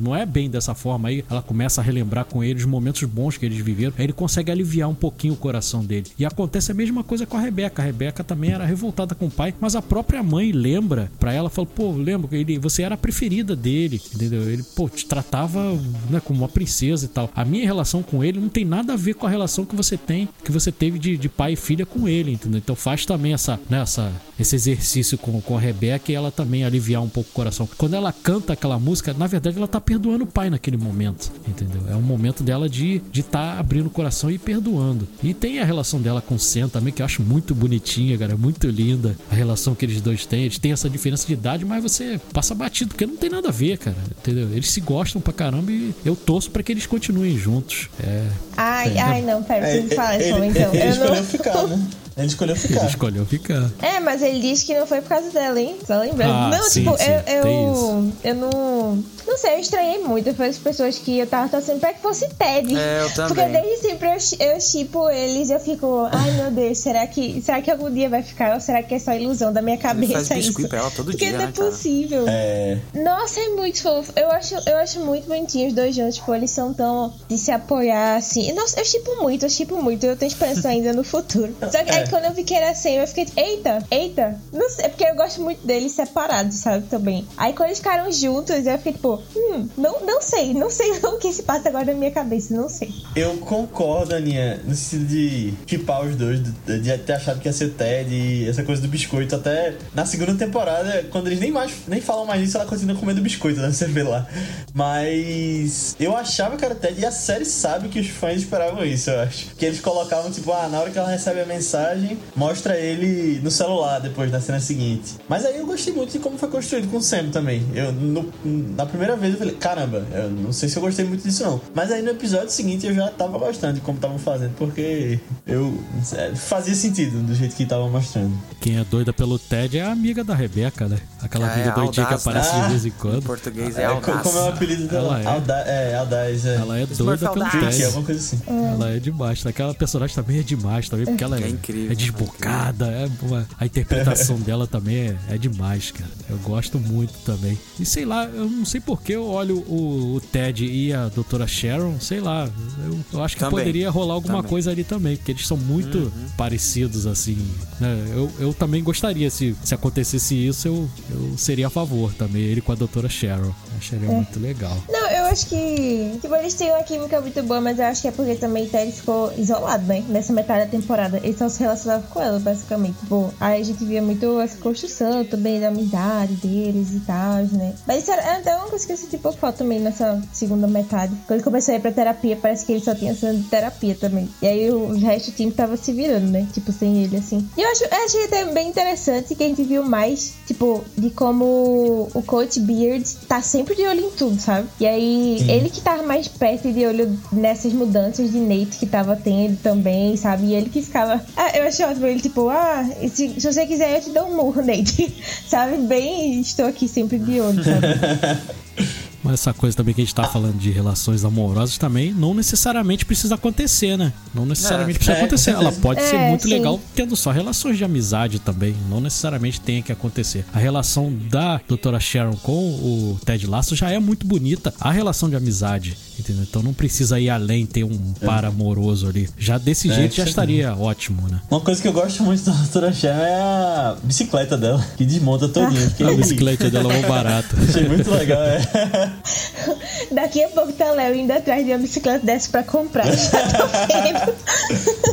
não 0.00 0.16
é 0.16 0.24
bem 0.24 0.48
dessa 0.48 0.74
forma. 0.74 1.07
Aí 1.08 1.24
ela 1.30 1.40
começa 1.42 1.80
a 1.80 1.84
relembrar 1.84 2.26
com 2.26 2.44
ele 2.44 2.58
os 2.58 2.66
momentos 2.66 3.02
bons 3.04 3.36
que 3.36 3.46
eles 3.46 3.58
viveram. 3.58 3.94
Aí 3.98 4.04
ele 4.04 4.12
consegue 4.12 4.50
aliviar 4.50 4.88
um 4.88 4.94
pouquinho 4.94 5.34
o 5.34 5.36
coração 5.36 5.84
dele. 5.84 6.06
E 6.18 6.24
acontece 6.24 6.70
a 6.70 6.74
mesma 6.74 7.02
coisa 7.02 7.24
com 7.26 7.36
a 7.36 7.40
Rebeca. 7.40 7.82
A 7.82 7.84
Rebeca 7.84 8.22
também 8.22 8.52
era 8.52 8.64
revoltada 8.64 9.14
com 9.14 9.26
o 9.26 9.30
pai, 9.30 9.54
mas 9.60 9.74
a 9.74 9.82
própria 9.82 10.22
mãe 10.22 10.52
lembra 10.52 11.10
pra 11.18 11.32
ela, 11.32 11.48
fala, 11.48 11.66
pô, 11.66 11.92
lembra 11.92 12.28
que 12.28 12.36
ele, 12.36 12.58
você 12.58 12.82
era 12.82 12.94
a 12.94 12.98
preferida 12.98 13.56
dele, 13.56 14.00
entendeu? 14.14 14.42
Ele, 14.42 14.62
pô, 14.62 14.88
te 14.88 15.06
tratava 15.06 15.72
né, 16.10 16.20
como 16.22 16.40
uma 16.40 16.48
princesa 16.48 17.06
e 17.06 17.08
tal. 17.08 17.30
A 17.34 17.44
minha 17.44 17.64
relação 17.64 18.02
com 18.02 18.22
ele 18.22 18.38
não 18.38 18.48
tem 18.48 18.64
nada 18.64 18.92
a 18.92 18.96
ver 18.96 19.14
com 19.14 19.26
a 19.26 19.30
relação 19.30 19.64
que 19.64 19.74
você 19.74 19.96
tem, 19.96 20.28
que 20.44 20.52
você 20.52 20.70
teve 20.70 20.98
de, 20.98 21.16
de 21.16 21.28
pai 21.28 21.54
e 21.54 21.56
filha 21.56 21.86
com 21.86 22.08
ele, 22.08 22.32
entendeu? 22.32 22.58
Então 22.58 22.76
faz 22.76 23.06
também 23.06 23.32
essa, 23.32 23.58
né, 23.70 23.80
essa, 23.80 24.12
esse 24.38 24.54
exercício 24.54 25.16
com, 25.16 25.40
com 25.40 25.56
a 25.56 25.60
Rebeca 25.60 26.12
e 26.12 26.14
ela 26.14 26.30
também 26.30 26.64
aliviar 26.64 27.02
um 27.02 27.08
pouco 27.08 27.30
o 27.30 27.32
coração. 27.32 27.68
Quando 27.78 27.94
ela 27.94 28.12
canta 28.12 28.52
aquela 28.52 28.78
música, 28.78 29.14
na 29.14 29.26
verdade 29.26 29.56
ela 29.56 29.68
tá 29.68 29.80
perdoando 29.80 30.24
o 30.24 30.26
pai 30.26 30.50
naquele 30.50 30.76
momento, 30.76 30.97
entendeu? 31.46 31.82
É 31.90 31.94
um 31.94 32.02
momento 32.02 32.42
dela 32.42 32.68
de 32.68 32.96
estar 32.96 33.10
de 33.12 33.22
tá 33.22 33.58
abrindo 33.58 33.86
o 33.86 33.90
coração 33.90 34.30
e 34.30 34.38
perdoando. 34.38 35.06
E 35.22 35.32
tem 35.34 35.58
a 35.60 35.64
relação 35.64 36.00
dela 36.00 36.20
com 36.20 36.34
o 36.34 36.38
Sam 36.38 36.68
também, 36.68 36.92
que 36.92 37.02
eu 37.02 37.06
acho 37.06 37.22
muito 37.22 37.54
bonitinha, 37.54 38.16
cara, 38.18 38.32
é 38.32 38.36
muito 38.36 38.66
linda 38.68 39.16
a 39.30 39.34
relação 39.34 39.74
que 39.74 39.84
eles 39.84 40.00
dois 40.00 40.24
têm. 40.26 40.44
Eles 40.44 40.58
têm 40.58 40.72
essa 40.72 40.88
diferença 40.88 41.26
de 41.26 41.32
idade, 41.32 41.64
mas 41.64 41.82
você 41.82 42.20
passa 42.32 42.54
batido, 42.54 42.88
porque 42.90 43.06
não 43.06 43.16
tem 43.16 43.30
nada 43.30 43.48
a 43.48 43.52
ver, 43.52 43.78
cara, 43.78 43.96
entendeu? 44.18 44.48
Eles 44.52 44.70
se 44.70 44.80
gostam 44.80 45.20
pra 45.20 45.32
caramba 45.32 45.70
e 45.70 45.94
eu 46.04 46.16
torço 46.16 46.50
pra 46.50 46.62
que 46.62 46.72
eles 46.72 46.86
continuem 46.86 47.36
juntos. 47.38 47.88
É, 48.02 48.26
Ai, 48.56 48.96
É. 48.96 49.00
ai, 49.00 49.22
não, 49.22 49.42
pera, 49.42 49.66
você 49.70 49.80
me 49.82 49.94
fala 49.94 50.16
isso, 50.16 50.36
ele, 50.36 50.46
então. 50.46 50.74
ele 50.74 50.82
Eu 50.82 50.90
escolheu 50.90 51.14
não... 51.16 51.24
ficar, 51.24 51.66
né? 51.66 51.86
Ele 52.18 52.26
escolheu 52.28 52.54
ele 52.56 52.60
ficar. 52.68 52.86
escolheu 52.86 53.26
ficar. 53.26 53.70
É, 53.82 54.00
mas 54.00 54.22
ele 54.22 54.40
disse 54.40 54.64
que 54.66 54.78
não 54.78 54.86
foi 54.86 55.00
por 55.00 55.08
causa 55.08 55.30
dela, 55.30 55.60
hein? 55.60 55.76
Só 55.86 55.98
lembrando. 56.00 56.32
Ah, 56.32 56.48
não, 56.58 56.62
sim, 56.64 56.82
tipo, 56.84 56.96
sim, 56.98 57.04
eu, 57.26 57.42
eu, 57.44 58.12
eu 58.24 58.34
não. 58.34 59.04
Não 59.26 59.36
sei, 59.36 59.54
eu 59.56 59.58
estranhei 59.60 59.98
muito. 59.98 60.28
Eu 60.28 60.34
fui 60.34 60.46
as 60.46 60.56
pessoas 60.56 60.98
que 60.98 61.18
eu 61.18 61.26
tava 61.26 61.48
torcendo 61.48 61.80
pra 61.80 61.92
que 61.92 62.00
fosse 62.00 62.26
Ted. 62.30 62.74
É, 62.76 63.02
eu 63.02 63.10
também. 63.10 63.34
Porque 63.34 63.48
desde 63.62 63.82
sempre 63.88 64.08
eu, 64.08 64.48
eu 64.54 64.60
chipo 64.60 65.10
eles 65.10 65.50
eu 65.50 65.60
fico, 65.60 66.08
ai 66.10 66.30
meu 66.32 66.50
Deus, 66.50 66.78
será 66.78 67.06
que, 67.06 67.40
será 67.42 67.60
que 67.60 67.70
algum 67.70 67.90
dia 67.92 68.08
vai 68.08 68.22
ficar? 68.22 68.54
Ou 68.54 68.60
será 68.60 68.82
que 68.82 68.94
é 68.94 68.98
só 68.98 69.12
ilusão 69.14 69.52
da 69.52 69.60
minha 69.60 69.74
Ele 69.76 69.82
cabeça? 69.82 70.12
faz 70.14 70.28
biscuit 70.28 70.60
isso? 70.60 70.68
pra 70.68 70.78
ela 70.78 70.90
todo 70.90 71.10
Porque 71.10 71.18
dia, 71.26 71.36
não 71.36 71.42
é 71.42 71.46
né, 71.46 71.52
cara? 71.52 71.70
possível. 71.70 72.24
É. 72.26 72.78
Nossa, 72.94 73.38
é 73.40 73.48
muito 73.50 73.82
fofo. 73.82 74.12
Eu 74.16 74.30
acho, 74.30 74.54
eu 74.66 74.76
acho 74.78 75.00
muito 75.00 75.26
bonitinho 75.28 75.68
os 75.68 75.74
dois 75.74 75.94
juntos. 75.94 76.16
Tipo, 76.16 76.34
eles 76.34 76.50
são 76.50 76.72
tão 76.72 77.12
de 77.28 77.36
se 77.36 77.50
apoiar 77.50 78.16
assim. 78.16 78.50
Nossa, 78.54 78.80
eu 78.80 78.84
chipo 78.84 79.14
muito, 79.22 79.44
eu 79.44 79.50
chipo 79.50 79.76
muito. 79.82 80.04
Eu 80.06 80.16
tenho 80.16 80.28
esperança 80.30 80.68
ainda 80.68 80.92
no 80.94 81.04
futuro. 81.04 81.54
Só 81.70 81.84
que 81.84 81.90
É. 81.90 81.96
aí 81.98 82.07
quando 82.08 82.24
eu 82.24 82.32
vi 82.32 82.44
que 82.44 82.54
era 82.54 82.70
assim, 82.70 82.96
eu 82.96 83.06
fiquei, 83.06 83.26
eita, 83.36 83.84
eita. 83.90 84.40
Não 84.52 84.68
sei, 84.70 84.86
é 84.86 84.88
porque 84.88 85.04
eu 85.04 85.14
gosto 85.14 85.40
muito 85.42 85.66
deles 85.66 85.92
separados, 85.92 86.56
sabe? 86.56 86.86
Também. 86.88 87.26
Aí 87.36 87.52
quando 87.52 87.68
eles 87.68 87.78
ficaram 87.78 88.10
juntos, 88.12 88.66
eu 88.66 88.76
fiquei 88.78 88.92
tipo, 88.92 89.22
hum, 89.36 89.68
não, 89.76 90.00
não 90.04 90.20
sei, 90.22 90.52
não 90.54 90.70
sei 90.70 90.90
o 91.02 91.18
que 91.18 91.32
se 91.32 91.42
passa 91.42 91.68
agora 91.68 91.86
na 91.86 91.94
minha 91.94 92.10
cabeça, 92.10 92.54
não 92.54 92.68
sei. 92.68 92.92
Eu 93.14 93.36
concordo, 93.38 94.14
Aninha, 94.14 94.60
no 94.64 94.74
sentido 94.74 95.08
de 95.08 95.54
chipar 95.66 96.04
os 96.04 96.16
dois, 96.16 96.40
de 96.42 96.98
ter 96.98 97.12
achado 97.12 97.40
que 97.40 97.48
ia 97.48 97.52
ser 97.52 97.66
o 97.66 97.70
Ted 97.70 98.14
e 98.14 98.48
essa 98.48 98.62
coisa 98.62 98.80
do 98.82 98.88
biscoito. 98.88 99.34
Até 99.34 99.74
na 99.94 100.06
segunda 100.06 100.34
temporada, 100.34 101.06
quando 101.10 101.26
eles 101.26 101.40
nem 101.40 101.50
mais 101.50 101.72
nem 101.86 102.00
falam 102.00 102.24
mais 102.24 102.40
nisso, 102.40 102.56
ela 102.56 102.66
continua 102.66 102.96
comendo 102.96 103.20
biscoito, 103.20 103.60
né? 103.60 103.70
Você 103.72 103.86
vê 103.86 104.02
lá. 104.02 104.26
Mas 104.74 105.96
eu 105.98 106.16
achava 106.16 106.56
que 106.56 106.64
era 106.64 106.74
o 106.74 106.76
Ted 106.76 107.00
e 107.00 107.06
a 107.06 107.10
série 107.10 107.44
sabe 107.44 107.88
que 107.88 107.98
os 107.98 108.08
fãs 108.08 108.38
esperavam 108.38 108.84
isso, 108.84 109.10
eu 109.10 109.20
acho. 109.20 109.54
Que 109.56 109.66
eles 109.66 109.80
colocavam, 109.80 110.30
tipo, 110.30 110.52
ah, 110.52 110.68
na 110.68 110.80
hora 110.80 110.90
que 110.90 110.98
ela 110.98 111.10
recebe 111.10 111.40
a 111.40 111.46
mensagem, 111.46 111.97
mostra 112.36 112.76
ele 112.76 113.40
no 113.42 113.50
celular 113.50 113.98
depois, 114.00 114.30
na 114.30 114.40
cena 114.40 114.60
seguinte. 114.60 115.14
Mas 115.28 115.44
aí 115.44 115.58
eu 115.58 115.66
gostei 115.66 115.92
muito 115.92 116.12
de 116.12 116.18
como 116.18 116.38
foi 116.38 116.48
construído 116.48 116.88
com 116.90 116.98
o 116.98 117.02
Sam 117.02 117.30
também. 117.30 117.62
Eu, 117.74 117.92
no- 117.92 118.32
na 118.44 118.86
primeira 118.86 119.16
vez 119.16 119.32
eu 119.32 119.38
falei, 119.38 119.54
caramba, 119.54 120.06
eu 120.12 120.30
não 120.30 120.52
sei 120.52 120.68
se 120.68 120.76
eu 120.76 120.82
gostei 120.82 121.04
muito 121.04 121.22
disso 121.22 121.42
não. 121.44 121.60
Mas 121.74 121.90
aí 121.90 122.02
no 122.02 122.10
episódio 122.10 122.50
seguinte 122.50 122.86
eu 122.86 122.94
já 122.94 123.08
tava 123.08 123.38
gostando 123.38 123.74
de 123.74 123.80
como 123.80 123.96
estavam 123.98 124.18
fazendo, 124.18 124.52
porque 124.56 125.18
eu 125.46 125.78
é, 126.14 126.34
fazia 126.34 126.74
sentido 126.74 127.18
do 127.22 127.34
jeito 127.34 127.54
que 127.54 127.62
estavam 127.62 127.90
mostrando. 127.90 128.32
Quem 128.60 128.78
é 128.78 128.84
doida 128.84 129.12
pelo 129.12 129.38
Ted 129.38 129.78
é 129.78 129.82
a 129.82 129.92
amiga 129.92 130.22
da 130.24 130.34
Rebeca, 130.34 130.88
né? 130.88 130.98
Aquela 131.22 131.48
É, 131.48 131.54
amiga 131.54 131.70
doidinha 131.72 132.06
que 132.06 132.12
né? 132.12 132.18
aparece 132.20 132.50
Ah. 132.54 132.60
de 132.62 132.68
vez 132.70 132.84
em 132.84 132.88
Em 132.88 132.92
quando. 132.92 133.22
português 133.22 133.76
é, 133.78 133.82
É, 133.82 133.84
audaz. 133.86 134.22
como 134.22 134.38
é 134.38 134.42
o 134.42 134.48
apelido 134.48 134.86
dela? 134.88 135.20
Ela 135.20 135.22
é. 135.22 135.26
Alda, 135.26 135.54
é, 135.66 135.94
Aldaz, 135.96 136.46
é. 136.46 136.54
Ela 136.56 136.78
é 136.80 136.86
doida 136.86 137.30
pelo 137.30 137.50
Ted. 137.50 137.84
alguma 137.84 138.04
coisa 138.04 138.20
assim. 138.20 138.40
Ela 138.48 138.90
é 138.90 138.98
demais. 138.98 139.44
Aquela 139.46 139.74
personagem 139.74 140.14
também 140.14 140.38
é 140.40 140.42
demais 140.42 140.88
também, 140.88 141.06
porque 141.06 141.22
ela 141.24 141.38
é, 141.38 141.44
É 141.44 141.48
incrível, 141.48 141.87
é 141.90 141.94
desbocada, 141.94 142.86
é 142.86 143.08
uma- 143.22 143.46
a 143.58 143.66
interpretação 143.66 144.38
dela 144.40 144.66
também 144.66 144.96
é, 145.08 145.16
é 145.30 145.38
demais, 145.38 145.90
cara. 145.90 146.10
Eu 146.28 146.36
gosto 146.38 146.78
muito 146.78 147.12
também. 147.24 147.58
E 147.78 147.84
sei 147.84 148.04
lá, 148.04 148.24
eu 148.26 148.48
não 148.48 148.64
sei 148.64 148.80
porque 148.80 149.12
eu 149.14 149.24
olho 149.26 149.58
o, 149.66 150.14
o 150.16 150.20
Ted 150.20 150.64
e 150.64 150.92
a 150.92 151.08
doutora 151.08 151.46
Sharon, 151.46 151.98
sei 152.00 152.20
lá. 152.20 152.48
Eu, 152.84 152.98
eu 153.14 153.22
acho 153.24 153.36
que 153.36 153.40
Também. 153.40 153.58
poderia 153.58 153.90
rolar 153.90 154.14
alguma 154.14 154.36
Também. 154.36 154.50
coisa 154.50 154.70
ali 154.70 154.84
também, 154.84 155.16
porque 155.16 155.32
eles 155.32 155.46
são 155.46 155.56
muito 155.56 156.12
parecidos, 156.36 157.06
assim. 157.06 157.36
né? 157.80 157.96
Eu, 158.14 158.30
eu 158.38 158.54
também 158.54 158.82
gostaria, 158.82 159.30
se, 159.30 159.56
se 159.64 159.74
acontecesse 159.74 160.34
isso, 160.34 160.68
eu, 160.68 160.88
eu 161.10 161.38
seria 161.38 161.66
a 161.68 161.70
favor 161.70 162.12
também, 162.14 162.42
ele 162.42 162.60
com 162.60 162.72
a 162.72 162.74
doutora 162.74 163.08
Sharon. 163.08 163.52
Acharia 163.78 164.08
muito 164.08 164.40
legal. 164.40 164.76
Não, 164.88 165.08
eu 165.10 165.26
acho 165.26 165.46
que. 165.46 166.18
Tipo, 166.20 166.34
eles 166.34 166.54
têm 166.54 166.68
uma 166.70 166.82
química 166.82 167.20
muito 167.20 167.40
boa, 167.44 167.60
mas 167.60 167.78
eu 167.78 167.84
acho 167.86 168.02
que 168.02 168.08
é 168.08 168.10
porque 168.10 168.34
também 168.34 168.64
o 168.66 168.68
Ted 168.68 168.90
ficou 168.92 169.32
isolado, 169.38 169.84
né? 169.86 170.04
Nessa 170.08 170.32
metade 170.32 170.64
da 170.64 170.70
temporada. 170.70 171.18
Ele 171.22 171.36
só 171.36 171.48
se 171.48 171.62
relacionava 171.78 172.06
com 172.08 172.20
ela, 172.20 172.38
basicamente. 172.38 172.98
Tipo, 172.98 173.32
aí 173.40 173.60
a 173.60 173.64
gente 173.64 173.84
via 173.84 174.02
muito 174.02 174.40
essa 174.40 174.56
construção 174.58 175.24
também 175.24 175.60
da 175.60 175.68
amizade 175.68 176.34
deles 176.34 176.90
e 176.92 177.00
tal, 177.00 177.44
né? 177.52 177.74
Mas 177.86 178.02
isso 178.02 178.12
era 178.12 178.36
até 178.36 178.56
uma 178.56 178.66
coisa 178.66 178.86
que 178.86 178.92
eu 178.92 178.96
senti 178.96 179.18
pouco 179.18 179.38
falta 179.38 179.58
também 179.58 179.80
nessa 179.80 180.20
segunda 180.32 180.66
metade. 180.66 181.14
Quando 181.26 181.42
começou 181.42 181.74
a 181.74 181.76
ir 181.76 181.80
pra 181.80 181.92
terapia, 181.92 182.36
parece 182.40 182.64
que 182.64 182.72
ele 182.72 182.84
só 182.84 182.94
tinha 182.94 183.14
sendo 183.14 183.38
de 183.38 183.48
terapia 183.48 183.94
também. 183.94 184.28
E 184.42 184.46
aí 184.46 184.70
o 184.70 184.94
resto 184.98 185.30
do 185.30 185.36
time 185.36 185.52
tava 185.52 185.76
se 185.76 185.92
virando, 185.92 186.28
né? 186.28 186.46
Tipo, 186.52 186.72
sem 186.72 187.02
ele, 187.02 187.16
assim. 187.16 187.48
E 187.56 187.60
eu 187.60 187.68
acho, 187.70 187.84
eu 187.84 188.04
achei 188.04 188.24
até 188.24 188.44
bem 188.46 188.68
interessante 188.68 189.34
que 189.34 189.42
a 189.42 189.48
gente 189.48 189.62
viu 189.62 189.84
mais, 189.84 190.34
tipo, 190.46 190.84
de 190.96 191.10
como 191.10 192.08
o 192.14 192.22
Coach 192.22 192.60
Beard 192.60 193.04
tá 193.26 193.42
sempre 193.42 193.74
de 193.74 193.82
olho 193.82 194.06
em 194.06 194.10
tudo, 194.10 194.40
sabe? 194.40 194.68
E 194.80 194.86
aí, 194.86 195.44
ele 195.48 195.70
que 195.70 195.80
tava 195.80 196.02
mais 196.02 196.28
perto 196.28 196.72
de 196.72 196.86
olho 196.86 197.18
nessas 197.32 197.72
mudanças 197.72 198.30
de 198.30 198.38
Nate 198.38 198.78
que 198.78 198.86
tava 198.86 199.16
tendo 199.16 199.56
também, 199.62 200.16
sabe? 200.16 200.46
E 200.46 200.54
ele 200.54 200.68
que 200.68 200.82
ficava. 200.82 201.24
Ah, 201.36 201.57
eu 201.58 201.64
achei 201.64 201.84
ótimo 201.84 202.06
ele, 202.06 202.20
tipo, 202.20 202.48
ah, 202.48 202.84
se, 203.12 203.40
se 203.40 203.52
você 203.52 203.66
quiser, 203.66 203.96
eu 203.96 204.02
te 204.02 204.10
dou 204.10 204.26
um 204.26 204.36
murro, 204.36 204.62
Nate. 204.62 205.14
sabe? 205.46 205.76
Bem, 205.78 206.40
estou 206.40 206.66
aqui 206.66 206.88
sempre 206.88 207.18
de 207.18 207.40
olho, 207.40 207.62
sabe? 207.62 207.86
Mas 209.22 209.34
essa 209.34 209.52
coisa 209.52 209.76
também 209.76 209.94
que 209.94 210.00
a 210.00 210.04
gente 210.04 210.14
tá 210.14 210.24
falando 210.24 210.56
de 210.58 210.70
relações 210.70 211.24
amorosas 211.24 211.76
também 211.76 212.12
não 212.12 212.32
necessariamente 212.34 213.04
precisa 213.04 213.34
acontecer, 213.34 213.96
né? 213.96 214.12
Não 214.34 214.46
necessariamente 214.46 214.96
É, 214.96 214.98
precisa 214.98 215.16
é, 215.16 215.20
acontecer. 215.20 215.50
Ela 215.50 215.72
pode 215.72 216.00
ser 216.02 216.16
É, 216.16 216.28
muito 216.28 216.44
sim. 216.44 216.50
legal 216.50 216.80
tendo 216.94 217.16
só 217.16 217.30
relações 217.30 217.76
de 217.76 217.84
amizade 217.84 218.38
também. 218.38 218.74
Não 218.88 219.00
necessariamente 219.00 219.60
tem 219.60 219.82
que 219.82 219.90
acontecer. 219.90 220.44
A 220.52 220.58
relação 220.58 221.12
da 221.30 221.60
doutora 221.66 221.98
Sharon 221.98 222.36
com 222.36 222.52
o 222.70 223.18
Ted 223.24 223.46
Lasso 223.46 223.74
já 223.74 223.90
é 223.90 223.98
muito 223.98 224.26
bonita. 224.26 224.72
A 224.80 224.92
relação 224.92 225.28
de 225.28 225.34
amizade, 225.36 225.96
entendeu? 226.18 226.44
Então 226.48 226.62
não 226.62 226.72
precisa 226.72 227.18
ir 227.18 227.28
além, 227.30 227.66
ter 227.66 227.84
um 227.84 228.12
par 228.24 228.44
amoroso 228.44 229.08
ali. 229.08 229.28
Já 229.36 229.58
desse 229.58 229.90
É, 229.90 229.94
jeito 229.94 230.14
já 230.14 230.24
estaria 230.24 230.74
ótimo, 230.76 231.26
né? 231.28 231.40
Uma 231.50 231.60
coisa 231.60 231.82
que 231.82 231.88
eu 231.88 231.92
gosto 231.92 232.22
muito 232.22 232.42
da 232.44 232.52
doutora 232.52 232.92
Sharon 232.92 233.18
é 233.22 233.34
a 233.34 233.96
bicicleta 234.02 234.56
dela, 234.56 234.84
que 234.96 235.04
desmonta 235.04 235.48
todinha. 235.48 235.88
Fiquei- 235.90 236.06
A 236.06 236.16
bicicleta 236.16 236.70
dela 236.70 236.92
é 236.94 237.02
mó 237.02 237.08
barata. 237.08 237.56
Achei 237.68 237.88
muito 237.88 238.08
legal, 238.10 238.40
é. 238.42 239.07
Daqui 240.10 240.42
a 240.42 240.48
pouco 240.48 240.72
tá 240.72 240.90
Léo 240.92 241.14
indo 241.14 241.32
atrás 241.32 241.64
de 241.64 241.72
uma 241.72 241.78
bicicleta 241.78 242.24
dessa 242.24 242.48
pra 242.50 242.62
comprar. 242.62 243.04
Já 243.10 243.30
tô 243.30 243.66
vendo. 243.92 244.34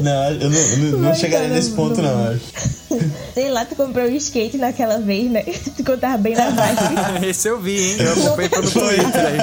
Não, 0.02 0.32
eu 0.32 0.50
não, 0.50 0.60
eu 0.60 0.78
não- 0.78 1.00
não 1.00 1.16
chegaria 1.16 1.50
tá 1.50 1.54
nesse 1.56 1.72
no- 1.72 1.76
ponto, 1.76 2.02
no- 2.02 2.08
não, 2.08 2.32
acho. 2.32 2.42
Sei 3.34 3.50
lá, 3.50 3.66
tu 3.66 3.76
comprou 3.76 4.06
um 4.06 4.16
skate 4.16 4.58
naquela 4.58 4.98
vez, 5.00 5.30
né? 5.30 5.44
Tu 5.76 5.84
contava 5.84 6.18
bem 6.18 6.34
na 6.36 6.50
vibe. 6.52 7.28
Esse 7.28 7.50
eu 7.50 7.60
vi, 7.60 7.78
hein? 7.78 7.98
Eu 8.00 8.14
acompanhei 8.14 8.50
pelo 8.50 8.72
Twitter 8.72 9.26
aí. 9.26 9.38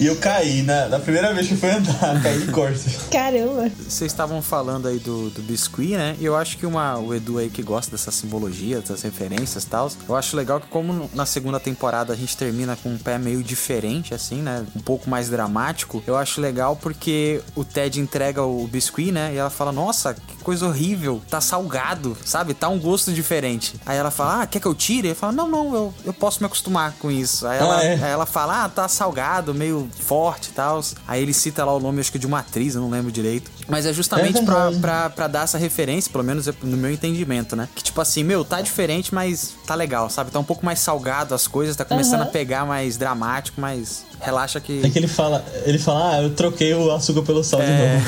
E 0.00 0.06
eu 0.06 0.16
caí, 0.16 0.62
na, 0.62 0.88
na 0.88 0.98
primeira 1.00 1.34
vez 1.34 1.48
que 1.48 1.54
eu 1.54 1.58
fui 1.58 1.70
andar, 1.70 2.22
caí 2.22 2.38
de 2.38 2.52
costas. 2.52 3.08
Caramba. 3.10 3.70
Vocês 3.76 4.12
estavam 4.12 4.40
falando 4.40 4.86
aí 4.86 4.98
do, 4.98 5.30
do 5.30 5.42
biscuit, 5.42 5.96
né? 5.96 6.16
E 6.20 6.24
eu 6.24 6.36
acho 6.36 6.56
que 6.56 6.64
uma, 6.64 6.96
o 6.98 7.14
Edu 7.14 7.38
aí 7.38 7.50
que 7.50 7.62
gosta 7.62 7.90
dessa 7.90 8.10
simbologia, 8.12 8.80
dessas 8.80 9.02
referências 9.02 9.64
e 9.64 9.66
tal, 9.66 9.90
eu 10.08 10.14
acho 10.14 10.36
legal 10.36 10.60
que 10.60 10.68
como 10.68 11.10
na 11.14 11.26
segunda 11.26 11.58
temporada 11.58 12.12
a 12.12 12.16
gente 12.16 12.36
termina 12.36 12.76
com 12.76 12.90
um 12.90 12.98
pé 12.98 13.18
meio 13.18 13.42
diferente, 13.42 14.14
assim, 14.14 14.40
né? 14.40 14.64
Um 14.76 14.80
pouco 14.80 15.10
mais 15.10 15.28
dramático, 15.28 16.02
eu 16.06 16.16
acho 16.16 16.40
legal 16.40 16.76
porque 16.76 17.40
o 17.56 17.64
Ted 17.64 18.00
entrega 18.00 18.42
o 18.42 18.66
biscuit, 18.68 19.10
né? 19.10 19.32
E 19.34 19.36
ela 19.36 19.50
fala, 19.50 19.72
nossa, 19.72 20.14
que 20.14 20.37
coisa 20.48 20.66
horrível, 20.66 21.20
tá 21.28 21.42
salgado, 21.42 22.16
sabe? 22.24 22.54
Tá 22.54 22.70
um 22.70 22.78
gosto 22.78 23.12
diferente. 23.12 23.74
Aí 23.84 23.98
ela 23.98 24.10
fala, 24.10 24.40
ah, 24.40 24.46
quer 24.46 24.58
que 24.60 24.66
eu 24.66 24.74
tire? 24.74 25.08
Ele 25.08 25.14
fala, 25.14 25.30
não, 25.30 25.46
não, 25.46 25.74
eu, 25.74 25.94
eu 26.06 26.12
posso 26.14 26.40
me 26.40 26.46
acostumar 26.46 26.94
com 26.98 27.10
isso. 27.10 27.46
Aí 27.46 27.58
ela, 27.58 27.76
Ah, 27.76 27.84
é? 27.84 27.92
aí 27.96 28.10
ela 28.10 28.24
fala, 28.24 28.64
ah, 28.64 28.68
tá 28.70 28.88
salgado, 28.88 29.52
meio 29.52 29.86
forte 30.00 30.46
e 30.48 30.52
tal. 30.52 30.80
Aí 31.06 31.20
ele 31.22 31.34
cita 31.34 31.66
lá 31.66 31.74
o 31.74 31.78
nome, 31.78 32.00
acho 32.00 32.10
que 32.10 32.18
de 32.18 32.26
uma 32.26 32.38
atriz, 32.38 32.74
eu 32.74 32.80
não 32.80 32.88
lembro 32.88 33.12
direito. 33.12 33.50
Mas 33.68 33.86
é 33.86 33.92
justamente 33.92 34.38
É 34.38 34.42
pra, 34.42 34.72
pra, 34.72 35.10
pra 35.10 35.26
dar 35.28 35.44
essa 35.44 35.58
referência, 35.58 36.10
pelo 36.10 36.24
menos 36.24 36.46
no 36.62 36.76
meu 36.76 36.90
entendimento, 36.90 37.54
né? 37.54 37.68
Que 37.74 37.82
tipo 37.82 38.00
assim, 38.00 38.24
meu, 38.24 38.44
tá 38.44 38.60
diferente, 38.60 39.14
mas 39.14 39.54
tá 39.66 39.74
legal, 39.74 40.08
sabe? 40.10 40.30
Tá 40.30 40.38
um 40.38 40.44
pouco 40.44 40.64
mais 40.64 40.78
salgado 40.78 41.34
as 41.34 41.46
coisas, 41.46 41.76
tá 41.76 41.84
começando 41.84 42.20
Aham. 42.20 42.28
a 42.28 42.32
pegar 42.32 42.64
mais 42.66 42.96
dramático, 42.96 43.60
mas 43.60 44.04
relaxa 44.20 44.60
que. 44.60 44.80
É 44.84 44.90
que 44.90 44.98
ele 44.98 45.08
fala, 45.08 45.44
ele 45.64 45.78
fala, 45.78 46.12
ah, 46.16 46.22
eu 46.22 46.30
troquei 46.30 46.72
o 46.74 46.90
açúcar 46.92 47.22
pelo 47.22 47.44
sal 47.44 47.60
de 47.60 47.66
É, 47.66 48.00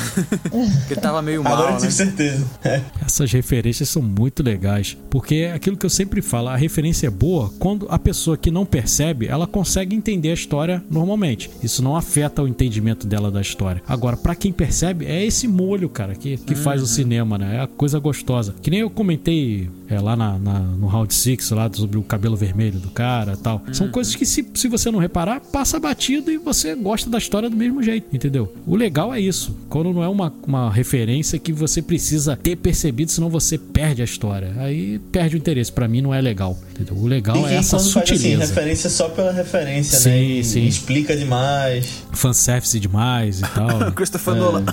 novo. 0.51 0.71
que 0.87 0.93
ele 0.93 1.01
tava 1.01 1.21
meio 1.21 1.43
mal, 1.43 1.53
Agora 1.53 1.69
eu 1.69 1.73
né? 1.75 1.79
tive 1.81 1.91
certeza. 1.93 2.45
É. 2.63 2.81
Essas 3.05 3.31
referências 3.31 3.87
são 3.89 4.01
muito 4.01 4.41
legais, 4.43 4.97
porque 5.09 5.35
é 5.35 5.53
aquilo 5.53 5.77
que 5.77 5.85
eu 5.85 5.89
sempre 5.89 6.21
falo, 6.21 6.49
a 6.49 6.55
referência 6.55 7.07
é 7.07 7.09
boa 7.09 7.51
quando 7.59 7.87
a 7.89 7.99
pessoa 7.99 8.37
que 8.37 8.49
não 8.51 8.65
percebe, 8.65 9.27
ela 9.27 9.45
consegue 9.47 9.95
entender 9.95 10.31
a 10.31 10.33
história 10.33 10.83
normalmente. 10.89 11.49
Isso 11.61 11.83
não 11.83 11.95
afeta 11.95 12.41
o 12.41 12.47
entendimento 12.47 13.05
dela 13.07 13.29
da 13.31 13.41
história. 13.41 13.81
Agora, 13.87 14.17
pra 14.17 14.35
quem 14.35 14.51
percebe, 14.51 15.05
é 15.05 15.23
esse 15.25 15.47
molho, 15.51 15.89
cara, 15.89 16.15
que, 16.15 16.37
que 16.37 16.55
faz 16.55 16.81
o 16.81 16.87
cinema, 16.87 17.37
né? 17.37 17.57
É 17.57 17.59
a 17.61 17.67
coisa 17.67 17.99
gostosa. 17.99 18.55
Que 18.61 18.69
nem 18.71 18.79
eu 18.79 18.89
comentei 18.89 19.69
é, 19.87 19.99
lá 19.99 20.15
na, 20.15 20.37
na- 20.39 20.59
no 20.59 20.87
Round 20.87 21.13
Six 21.13 21.51
lá 21.51 21.69
sobre 21.73 21.97
o 21.97 22.03
cabelo 22.03 22.35
vermelho 22.35 22.79
do 22.79 22.89
cara 22.89 23.33
e 23.33 23.37
tal. 23.37 23.61
São 23.73 23.89
coisas 23.89 24.15
que 24.15 24.25
se, 24.25 24.45
se 24.53 24.67
você 24.67 24.89
não 24.89 24.99
reparar, 24.99 25.39
passa 25.41 25.79
batido 25.79 26.31
e 26.31 26.37
você 26.37 26.73
gosta 26.75 27.09
da 27.09 27.17
história 27.17 27.49
do 27.49 27.55
mesmo 27.55 27.83
jeito, 27.83 28.07
entendeu? 28.15 28.53
O 28.65 28.75
legal 28.75 29.13
é 29.13 29.19
isso. 29.19 29.55
Quando 29.69 29.91
não 29.93 30.03
é 30.03 30.07
uma, 30.07 30.33
uma 30.47 30.71
referência 30.71 31.37
que 31.37 31.51
você 31.51 31.81
precisa 31.81 32.35
ter 32.35 32.55
percebido, 32.55 33.11
senão 33.11 33.29
você 33.29 33.57
perde 33.57 34.01
a 34.01 34.05
história. 34.05 34.53
Aí 34.57 34.99
perde 35.11 35.35
o 35.35 35.37
interesse. 35.37 35.71
Pra 35.71 35.87
mim 35.87 36.01
não 36.01 36.13
é 36.13 36.21
legal, 36.21 36.57
entendeu? 36.71 36.95
O 36.95 37.07
legal 37.07 37.35
E 37.37 37.45
é 37.45 37.55
essa 37.55 37.77
quando 37.77 37.91
faz 37.91 38.09
assim, 38.09 38.15
sutileza. 38.17 38.45
referência 38.53 38.89
só 38.89 39.09
pela 39.09 39.31
referência, 39.31 39.99
Sim, 39.99 40.09
né? 40.09 40.23
E 40.23 40.43
sim. 40.43 40.65
Explica 40.65 41.15
demais. 41.15 42.03
Fanservice 42.11 42.79
demais 42.79 43.39
e 43.39 43.43
tal. 43.43 43.79
né? 43.79 43.91
Christopher 43.95 44.35
Nolan. 44.35 44.65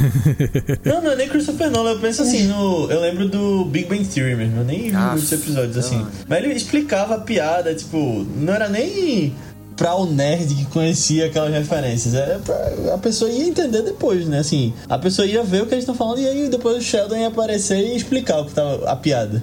Não, 0.84 1.02
não 1.02 1.10
é 1.12 1.16
nem 1.16 1.28
Christopher 1.28 1.70
Nolan, 1.70 1.92
eu 1.92 1.98
penso 2.00 2.22
assim, 2.22 2.44
no, 2.46 2.90
eu 2.90 3.00
lembro 3.00 3.28
do 3.28 3.64
Big 3.66 3.86
Bang 3.88 4.04
Theory 4.04 4.34
mesmo, 4.36 4.58
eu 4.58 4.64
nem 4.64 4.90
vi 4.90 4.96
muitos 4.96 5.30
episódios 5.32 5.76
assim. 5.76 5.98
não. 5.98 6.08
Mas 6.28 6.44
ele 6.44 6.54
explicava 6.54 7.16
a 7.16 7.20
piada, 7.20 7.74
tipo, 7.74 8.26
não 8.36 8.52
era 8.52 8.68
nem 8.68 9.34
pra 9.76 9.94
o 9.94 10.04
nerd 10.06 10.54
que 10.54 10.64
conhecia 10.66 11.26
aquelas 11.26 11.52
referências, 11.52 12.14
era 12.14 12.38
pra 12.38 12.94
a 12.94 12.98
pessoa 12.98 13.30
ia 13.30 13.46
entender 13.46 13.82
depois, 13.82 14.26
né? 14.26 14.38
Assim, 14.40 14.72
a 14.88 14.98
pessoa 14.98 15.26
ia 15.26 15.42
ver 15.42 15.62
o 15.62 15.66
que 15.66 15.74
eles 15.74 15.82
estão 15.84 15.94
falando 15.94 16.20
e 16.20 16.26
aí 16.28 16.48
depois 16.48 16.76
o 16.76 16.80
Sheldon 16.82 17.16
ia 17.16 17.28
aparecer 17.28 17.78
e 17.78 17.96
explicar 17.96 18.40
o 18.40 18.44
que 18.46 18.52
tava 18.52 18.90
a 18.90 18.96
piada. 18.96 19.42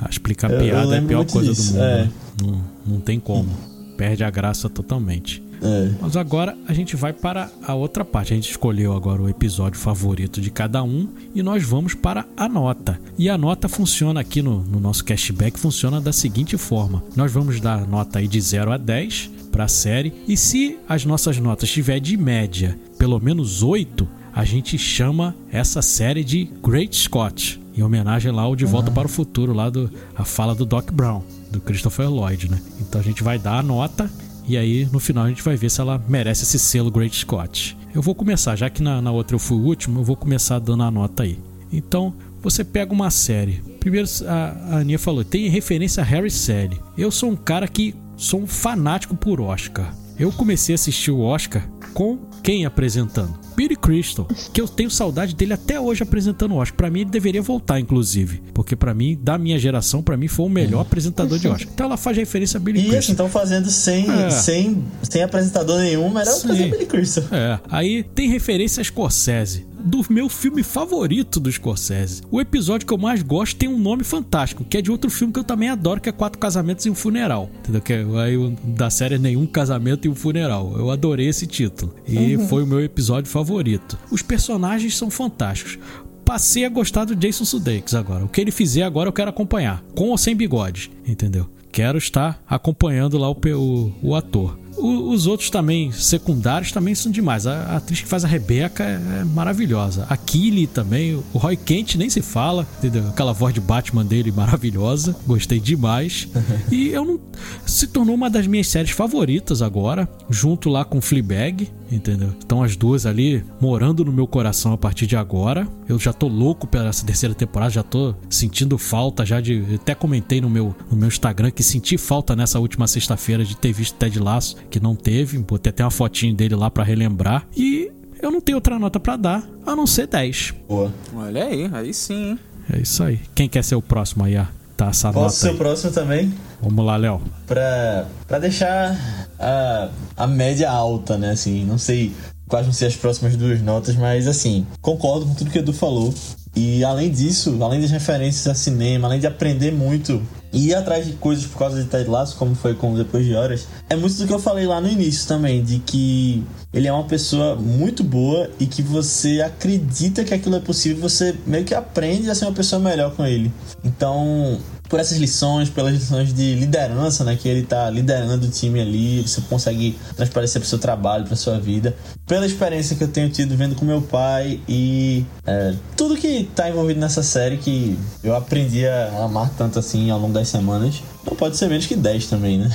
Ah, 0.00 0.08
Explicar 0.10 0.50
Eu- 0.50 0.58
eu 0.60 0.64
piada 0.64 0.94
é 0.94 0.98
a 0.98 1.02
pior 1.02 1.24
coisa 1.26 1.50
disso, 1.50 1.72
do 1.72 1.78
mundo. 1.78 1.84
é. 1.84 1.96
né? 2.02 2.10
Não, 2.42 2.60
não 2.86 3.00
tem 3.00 3.18
como. 3.20 3.48
Perde 3.96 4.22
a 4.24 4.30
graça 4.30 4.68
totalmente. 4.68 5.42
É. 5.64 5.90
Mas 6.00 6.16
agora 6.16 6.56
a 6.68 6.74
gente 6.74 6.94
vai 6.94 7.12
para 7.12 7.50
a 7.66 7.74
outra 7.74 8.04
parte. 8.04 8.32
A 8.32 8.36
gente 8.36 8.50
escolheu 8.50 8.92
agora 8.92 9.22
o 9.22 9.28
episódio 9.28 9.78
favorito 9.80 10.40
de 10.40 10.50
cada 10.50 10.82
um 10.82 11.08
e 11.34 11.42
nós 11.42 11.64
vamos 11.64 11.94
para 11.94 12.26
a 12.36 12.48
nota. 12.48 13.00
E 13.18 13.30
a 13.30 13.38
nota 13.38 13.68
funciona 13.68 14.20
aqui 14.20 14.42
no, 14.42 14.60
no 14.60 14.78
nosso 14.78 15.04
cashback, 15.04 15.58
funciona 15.58 16.00
da 16.00 16.12
seguinte 16.12 16.56
forma. 16.58 17.02
Nós 17.16 17.32
vamos 17.32 17.60
dar 17.60 17.86
nota 17.86 18.18
aí 18.18 18.28
de 18.28 18.40
0 18.40 18.72
a 18.72 18.76
10 18.76 19.30
para 19.50 19.64
a 19.64 19.68
série. 19.68 20.12
E 20.28 20.36
se 20.36 20.78
as 20.88 21.04
nossas 21.04 21.38
notas 21.38 21.70
tiver 21.70 21.98
de 21.98 22.16
média 22.16 22.78
pelo 22.98 23.18
menos 23.20 23.62
8, 23.62 24.06
a 24.34 24.44
gente 24.44 24.76
chama 24.76 25.34
essa 25.50 25.80
série 25.80 26.24
de 26.24 26.50
Great 26.62 26.96
Scott. 26.96 27.60
Em 27.76 27.82
homenagem 27.82 28.30
lá 28.30 28.42
ao 28.42 28.54
De 28.54 28.64
Volta 28.64 28.90
para 28.90 29.06
o 29.06 29.10
Futuro, 29.10 29.52
lá 29.52 29.68
do 29.68 29.90
a 30.14 30.24
fala 30.24 30.54
do 30.54 30.64
Doc 30.64 30.92
Brown, 30.92 31.22
do 31.50 31.60
Christopher 31.60 32.08
Lloyd, 32.08 32.50
né? 32.50 32.60
Então 32.80 33.00
a 33.00 33.04
gente 33.04 33.22
vai 33.22 33.38
dar 33.38 33.58
a 33.58 33.62
nota 33.62 34.10
e 34.46 34.56
aí, 34.56 34.88
no 34.92 35.00
final, 35.00 35.24
a 35.24 35.28
gente 35.28 35.42
vai 35.42 35.56
ver 35.56 35.70
se 35.70 35.80
ela 35.80 36.02
merece 36.08 36.44
esse 36.44 36.58
selo 36.58 36.90
Great 36.90 37.16
Scott. 37.16 37.76
Eu 37.94 38.02
vou 38.02 38.14
começar, 38.14 38.56
já 38.56 38.68
que 38.68 38.82
na, 38.82 39.00
na 39.00 39.10
outra 39.10 39.34
eu 39.34 39.38
fui 39.38 39.56
o 39.56 39.60
último, 39.60 40.00
eu 40.00 40.04
vou 40.04 40.16
começar 40.16 40.58
dando 40.58 40.82
a 40.82 40.90
nota 40.90 41.22
aí. 41.22 41.38
Então, 41.72 42.12
você 42.42 42.62
pega 42.62 42.92
uma 42.92 43.10
série. 43.10 43.62
Primeiro, 43.80 44.06
a, 44.26 44.74
a 44.74 44.76
Aninha 44.78 44.98
falou, 44.98 45.24
tem 45.24 45.48
referência 45.48 46.02
a 46.02 46.06
Harry 46.06 46.30
Sally. 46.30 46.78
Eu 46.96 47.10
sou 47.10 47.30
um 47.30 47.36
cara 47.36 47.66
que 47.66 47.94
sou 48.16 48.42
um 48.42 48.46
fanático 48.46 49.16
por 49.16 49.40
Oscar. 49.40 49.94
Eu 50.18 50.30
comecei 50.30 50.74
a 50.74 50.76
assistir 50.76 51.10
o 51.10 51.20
Oscar 51.20 51.66
com 51.94 52.18
quem 52.44 52.66
apresentando? 52.66 53.34
Billy 53.56 53.74
Crystal, 53.74 54.28
que 54.52 54.60
eu 54.60 54.68
tenho 54.68 54.90
saudade 54.90 55.34
dele 55.34 55.54
até 55.54 55.80
hoje 55.80 56.02
apresentando 56.02 56.52
o 56.52 56.56
Oscar. 56.58 56.76
Pra 56.76 56.90
mim 56.90 57.00
ele 57.00 57.10
deveria 57.10 57.40
voltar, 57.40 57.80
inclusive, 57.80 58.42
porque 58.52 58.76
pra 58.76 58.92
mim, 58.92 59.18
da 59.20 59.38
minha 59.38 59.58
geração, 59.58 60.02
pra 60.02 60.14
mim 60.16 60.28
foi 60.28 60.44
o 60.44 60.48
melhor 60.50 60.80
apresentador 60.82 61.38
de 61.38 61.48
Oscar. 61.48 61.68
Então 61.72 61.86
ela 61.86 61.96
faz 61.96 62.16
referência 62.18 62.58
a 62.58 62.60
Billy 62.60 62.82
Crystal. 62.82 63.12
estão 63.12 63.28
fazendo 63.30 63.70
sem, 63.70 64.10
É. 64.10 64.28
sem, 64.30 64.84
sem 65.02 65.22
apresentador 65.22 65.78
nenhum, 65.80 66.18
era 66.18 66.30
Sim. 66.30 66.48
fazer 66.48 66.70
Billy 66.70 66.86
Crystal. 66.86 67.24
É, 67.32 67.58
aí 67.70 68.02
tem 68.02 68.28
referência 68.28 68.80
a 68.82 68.84
Scorsese. 68.84 69.66
Do 69.84 70.02
meu 70.08 70.30
filme 70.30 70.62
favorito 70.62 71.38
do 71.38 71.52
Scorsese. 71.52 72.22
O 72.30 72.40
episódio 72.40 72.86
que 72.86 72.94
eu 72.94 72.96
mais 72.96 73.22
gosto 73.22 73.56
tem 73.56 73.68
um 73.68 73.78
nome 73.78 74.02
fantástico, 74.02 74.64
que 74.64 74.78
é 74.78 74.82
de 74.82 74.90
outro 74.90 75.10
filme 75.10 75.30
que 75.30 75.38
eu 75.38 75.44
também 75.44 75.68
adoro, 75.68 76.00
que 76.00 76.08
é 76.08 76.12
Quatro 76.12 76.38
Casamentos 76.38 76.86
e 76.86 76.90
um 76.90 76.94
Funeral. 76.94 77.50
Entendeu? 77.58 77.82
Que 77.82 77.92
é, 77.92 78.04
aí 78.22 78.56
da 78.64 78.88
série 78.88 79.16
é 79.16 79.18
Nenhum 79.18 79.46
Casamento 79.46 80.06
e 80.06 80.08
um 80.08 80.14
Funeral. 80.14 80.72
Eu 80.74 80.90
adorei 80.90 81.28
esse 81.28 81.46
título. 81.46 81.94
E 82.08 82.38
foi 82.48 82.62
o 82.62 82.66
meu 82.66 82.80
episódio 82.80 83.30
favorito. 83.30 83.98
Os 84.10 84.22
personagens 84.22 84.96
são 84.96 85.10
fantásticos. 85.10 85.78
Passei 86.24 86.64
a 86.64 86.70
gostar 86.70 87.04
do 87.04 87.14
Jason 87.14 87.44
Sudeikis 87.44 87.94
agora. 87.94 88.24
O 88.24 88.28
que 88.28 88.40
ele 88.40 88.50
fizer 88.50 88.84
agora 88.84 89.10
eu 89.10 89.12
quero 89.12 89.28
acompanhar. 89.28 89.84
Com 89.94 90.08
ou 90.08 90.16
sem 90.16 90.34
bigode, 90.34 90.90
entendeu? 91.06 91.46
Quero 91.70 91.98
estar 91.98 92.42
acompanhando 92.48 93.18
lá 93.18 93.30
o, 93.30 93.36
o, 93.36 93.92
o 94.02 94.14
ator. 94.14 94.58
O- 94.76 95.10
os 95.12 95.26
outros 95.26 95.50
também, 95.50 95.92
secundários, 95.92 96.72
também 96.72 96.94
são 96.94 97.10
demais. 97.10 97.46
A, 97.46 97.62
a 97.64 97.76
atriz 97.76 98.00
que 98.00 98.08
faz 98.08 98.24
a 98.24 98.28
Rebeca 98.28 98.82
é, 98.84 99.20
é 99.20 99.24
maravilhosa. 99.24 100.06
A 100.08 100.16
Killy 100.16 100.66
também. 100.66 101.14
O 101.32 101.38
Roy 101.38 101.56
Kent 101.56 101.94
nem 101.96 102.10
se 102.10 102.20
fala, 102.22 102.66
entendeu? 102.78 103.08
Aquela 103.08 103.32
voz 103.32 103.54
de 103.54 103.60
Batman 103.60 104.04
dele 104.04 104.32
maravilhosa. 104.32 105.16
Gostei 105.26 105.60
demais. 105.60 106.28
e 106.70 106.88
eu 106.88 107.04
não. 107.04 107.20
Se 107.66 107.86
tornou 107.86 108.14
uma 108.14 108.28
das 108.30 108.46
minhas 108.46 108.68
séries 108.68 108.90
favoritas 108.90 109.62
agora, 109.62 110.08
junto 110.28 110.68
lá 110.68 110.84
com 110.84 111.00
Fleabag, 111.00 111.68
entendeu? 111.90 112.30
Estão 112.38 112.62
as 112.62 112.76
duas 112.76 113.06
ali 113.06 113.44
morando 113.60 114.04
no 114.04 114.12
meu 114.12 114.26
coração 114.26 114.72
a 114.72 114.78
partir 114.78 115.06
de 115.06 115.16
agora. 115.16 115.66
Eu 115.88 115.98
já 115.98 116.12
tô 116.12 116.26
louco 116.28 116.66
pela 116.66 116.88
essa 116.88 117.04
terceira 117.06 117.34
temporada, 117.34 117.70
já 117.72 117.82
tô 117.82 118.14
sentindo 118.28 118.76
falta 118.78 119.24
já 119.24 119.40
de. 119.40 119.64
Até 119.74 119.94
comentei 119.94 120.40
no 120.40 120.50
meu, 120.50 120.74
no 120.90 120.96
meu 120.96 121.08
Instagram 121.08 121.50
que 121.50 121.62
senti 121.62 121.96
falta 121.96 122.34
nessa 122.34 122.58
última 122.58 122.86
sexta-feira 122.86 123.44
de 123.44 123.56
ter 123.56 123.72
visto 123.72 123.94
Ted 123.96 124.18
Lasso, 124.18 124.56
que 124.70 124.80
não 124.80 124.94
teve. 124.94 125.38
Botei 125.38 125.70
até 125.70 125.84
uma 125.84 125.90
fotinho 125.90 126.34
dele 126.34 126.54
lá 126.54 126.70
pra 126.70 126.84
relembrar. 126.84 127.46
E 127.56 127.90
eu 128.20 128.30
não 128.30 128.40
tenho 128.40 128.56
outra 128.58 128.78
nota 128.78 128.98
pra 128.98 129.16
dar, 129.16 129.46
a 129.66 129.74
não 129.76 129.86
ser 129.86 130.06
10. 130.06 130.54
Boa. 130.68 130.92
Olha 131.14 131.44
aí, 131.44 131.70
aí 131.72 131.92
sim. 131.94 132.30
hein? 132.30 132.38
É 132.72 132.78
isso 132.80 133.02
aí. 133.02 133.20
Quem 133.34 133.48
quer 133.48 133.62
ser 133.62 133.74
o 133.74 133.82
próximo 133.82 134.24
aí 134.24 134.34
tá 134.76 134.86
essa 134.88 135.12
Posso 135.12 135.36
ser 135.36 135.46
nota 135.46 135.46
o 135.46 135.50
aí? 135.52 135.58
próximo 135.58 135.92
também? 135.92 136.34
Vamos 136.62 136.84
lá, 136.84 136.96
Léo. 136.96 137.20
pra, 137.46 138.06
pra 138.26 138.38
deixar 138.38 138.98
a, 139.38 139.88
a 140.16 140.26
média 140.26 140.70
alta, 140.70 141.18
né? 141.18 141.30
Assim, 141.32 141.64
não 141.64 141.76
sei 141.78 142.12
quais 142.48 142.64
vão 142.66 142.72
ser 142.72 142.86
as 142.86 142.96
próximas 142.96 143.36
duas 143.36 143.60
notas, 143.60 143.94
mas 143.96 144.26
assim, 144.26 144.66
concordo 144.80 145.26
com 145.26 145.34
tudo 145.34 145.50
que 145.50 145.58
o 145.58 145.60
Edu 145.60 145.72
falou. 145.74 146.12
E 146.56 146.84
além 146.84 147.10
disso, 147.10 147.56
além 147.60 147.80
das 147.80 147.90
referências 147.90 148.46
a 148.46 148.54
cinema, 148.54 149.08
além 149.08 149.18
de 149.18 149.26
aprender 149.26 149.72
muito 149.72 150.22
e 150.52 150.68
ir 150.68 150.74
atrás 150.74 151.04
de 151.04 151.14
coisas 151.14 151.44
por 151.46 151.58
causa 151.58 151.82
de 151.82 151.88
Ted 151.88 152.08
Lasso, 152.08 152.36
como 152.36 152.54
foi 152.54 152.74
com 152.74 152.94
Depois 152.94 153.26
de 153.26 153.34
Horas, 153.34 153.66
é 153.90 153.96
muito 153.96 154.14
do 154.14 154.26
que 154.26 154.32
eu 154.32 154.38
falei 154.38 154.66
lá 154.66 154.80
no 154.80 154.88
início 154.88 155.26
também, 155.26 155.64
de 155.64 155.80
que 155.80 156.44
ele 156.72 156.86
é 156.86 156.92
uma 156.92 157.04
pessoa 157.04 157.56
muito 157.56 158.04
boa 158.04 158.48
e 158.60 158.66
que 158.66 158.80
você 158.80 159.40
acredita 159.40 160.22
que 160.22 160.32
aquilo 160.32 160.54
é 160.54 160.60
possível, 160.60 161.02
você 161.02 161.34
meio 161.44 161.64
que 161.64 161.74
aprende 161.74 162.30
a 162.30 162.34
ser 162.36 162.44
uma 162.44 162.52
pessoa 162.52 162.80
melhor 162.80 163.16
com 163.16 163.26
ele. 163.26 163.52
Então, 163.82 164.60
por 164.94 165.00
essas 165.00 165.18
lições, 165.18 165.68
pelas 165.68 165.92
lições 165.92 166.32
de 166.32 166.54
liderança, 166.54 167.24
né, 167.24 167.34
que 167.34 167.48
ele 167.48 167.64
tá 167.64 167.90
liderando 167.90 168.46
o 168.46 168.48
time 168.48 168.80
ali, 168.80 169.22
você 169.22 169.40
consegue 169.40 169.98
transparecer 170.14 170.60
pro 170.60 170.68
seu 170.68 170.78
trabalho, 170.78 171.24
pra 171.24 171.34
sua 171.34 171.58
vida, 171.58 171.96
pela 172.28 172.46
experiência 172.46 172.94
que 172.94 173.02
eu 173.02 173.08
tenho 173.08 173.28
tido 173.28 173.56
vendo 173.56 173.74
com 173.74 173.84
meu 173.84 174.00
pai 174.00 174.60
e 174.68 175.24
é, 175.44 175.74
tudo 175.96 176.16
que 176.16 176.48
tá 176.54 176.70
envolvido 176.70 177.00
nessa 177.00 177.24
série 177.24 177.56
que 177.56 177.98
eu 178.22 178.36
aprendi 178.36 178.86
a 178.86 179.24
amar 179.24 179.50
tanto 179.58 179.80
assim 179.80 180.10
ao 180.10 180.20
longo 180.20 180.32
das 180.32 180.46
semanas. 180.46 181.02
Não 181.26 181.34
pode 181.34 181.56
ser 181.56 181.68
menos 181.68 181.86
que 181.86 181.96
10 181.96 182.28
também, 182.28 182.58
né? 182.58 182.70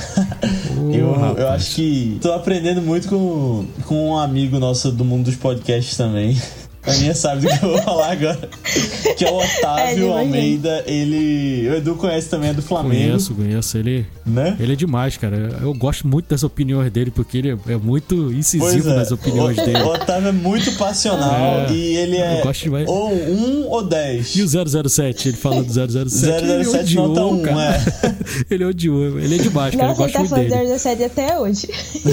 Ô, 0.77 0.91
eu, 0.91 1.37
eu 1.37 1.47
acho 1.47 1.73
que 1.75 2.19
tô 2.21 2.33
aprendendo 2.33 2.81
muito 2.81 3.07
com, 3.07 3.65
com 3.85 4.09
um 4.09 4.17
amigo 4.17 4.59
nosso 4.59 4.91
do 4.91 5.05
mundo 5.05 5.23
dos 5.23 5.37
podcasts 5.37 5.95
também. 5.95 6.37
A 6.89 6.97
minha 6.97 7.15
sabe 7.15 7.41
do 7.41 7.47
que 7.47 7.65
eu 7.65 7.69
vou 7.69 7.81
falar 7.81 8.11
agora. 8.11 8.49
Que 9.17 9.25
é 9.25 9.31
o 9.31 9.39
É, 9.41 9.45
Otávio 9.59 10.05
imagina. 10.07 10.19
Almeida. 10.19 10.83
Ele. 10.87 11.69
O 11.69 11.75
Edu 11.75 11.95
conhece 11.95 12.29
também, 12.29 12.49
é 12.49 12.53
do 12.53 12.61
Flamengo. 12.61 12.95
Conheço, 13.03 13.33
conheço. 13.35 13.77
Ele, 13.77 14.05
Né? 14.25 14.55
ele 14.59 14.73
é 14.73 14.75
demais, 14.75 15.17
cara. 15.17 15.57
Eu 15.61 15.73
gosto 15.73 16.07
muito 16.07 16.27
das 16.29 16.43
opiniões 16.43 16.91
dele, 16.91 17.11
porque 17.11 17.37
ele 17.37 17.51
é, 17.51 17.73
é 17.73 17.77
muito 17.77 18.31
incisivo 18.33 18.89
nas 18.89 19.11
opiniões 19.11 19.57
o, 19.57 19.65
dele. 19.65 19.79
O 19.79 19.87
Otávio 19.93 20.29
é 20.29 20.31
muito 20.31 20.71
passional 20.77 21.65
É, 21.69 21.71
e 21.71 21.97
ele 21.97 22.17
é 22.17 22.39
eu 22.39 22.43
gosto 22.43 22.63
demais. 22.63 22.87
ou 22.87 23.11
um 23.13 23.67
ou 23.67 23.83
10. 23.85 24.35
E 24.35 24.41
o 24.43 24.89
007, 24.89 25.29
ele 25.29 25.37
falou 25.37 25.63
do 25.63 25.71
007. 25.71 26.25
ele 26.43 26.63
007 26.63 26.79
odiou, 26.83 27.07
nota 27.09 27.25
um, 27.25 27.41
cara. 27.41 27.75
é. 27.77 28.15
ele 28.53 28.65
odiou. 28.65 29.19
Ele 29.19 29.35
é 29.35 29.37
demais, 29.37 29.75
cara. 29.75 29.87
Nossa, 29.89 30.01
eu 30.01 30.05
ele 30.05 30.13
gosto 30.13 30.13
tá 30.13 30.19
muito 30.19 30.29
falando 30.29 30.49
dele. 30.49 30.61
de 30.61 30.67
17 30.73 31.03
até 31.03 31.39
hoje. 31.39 31.67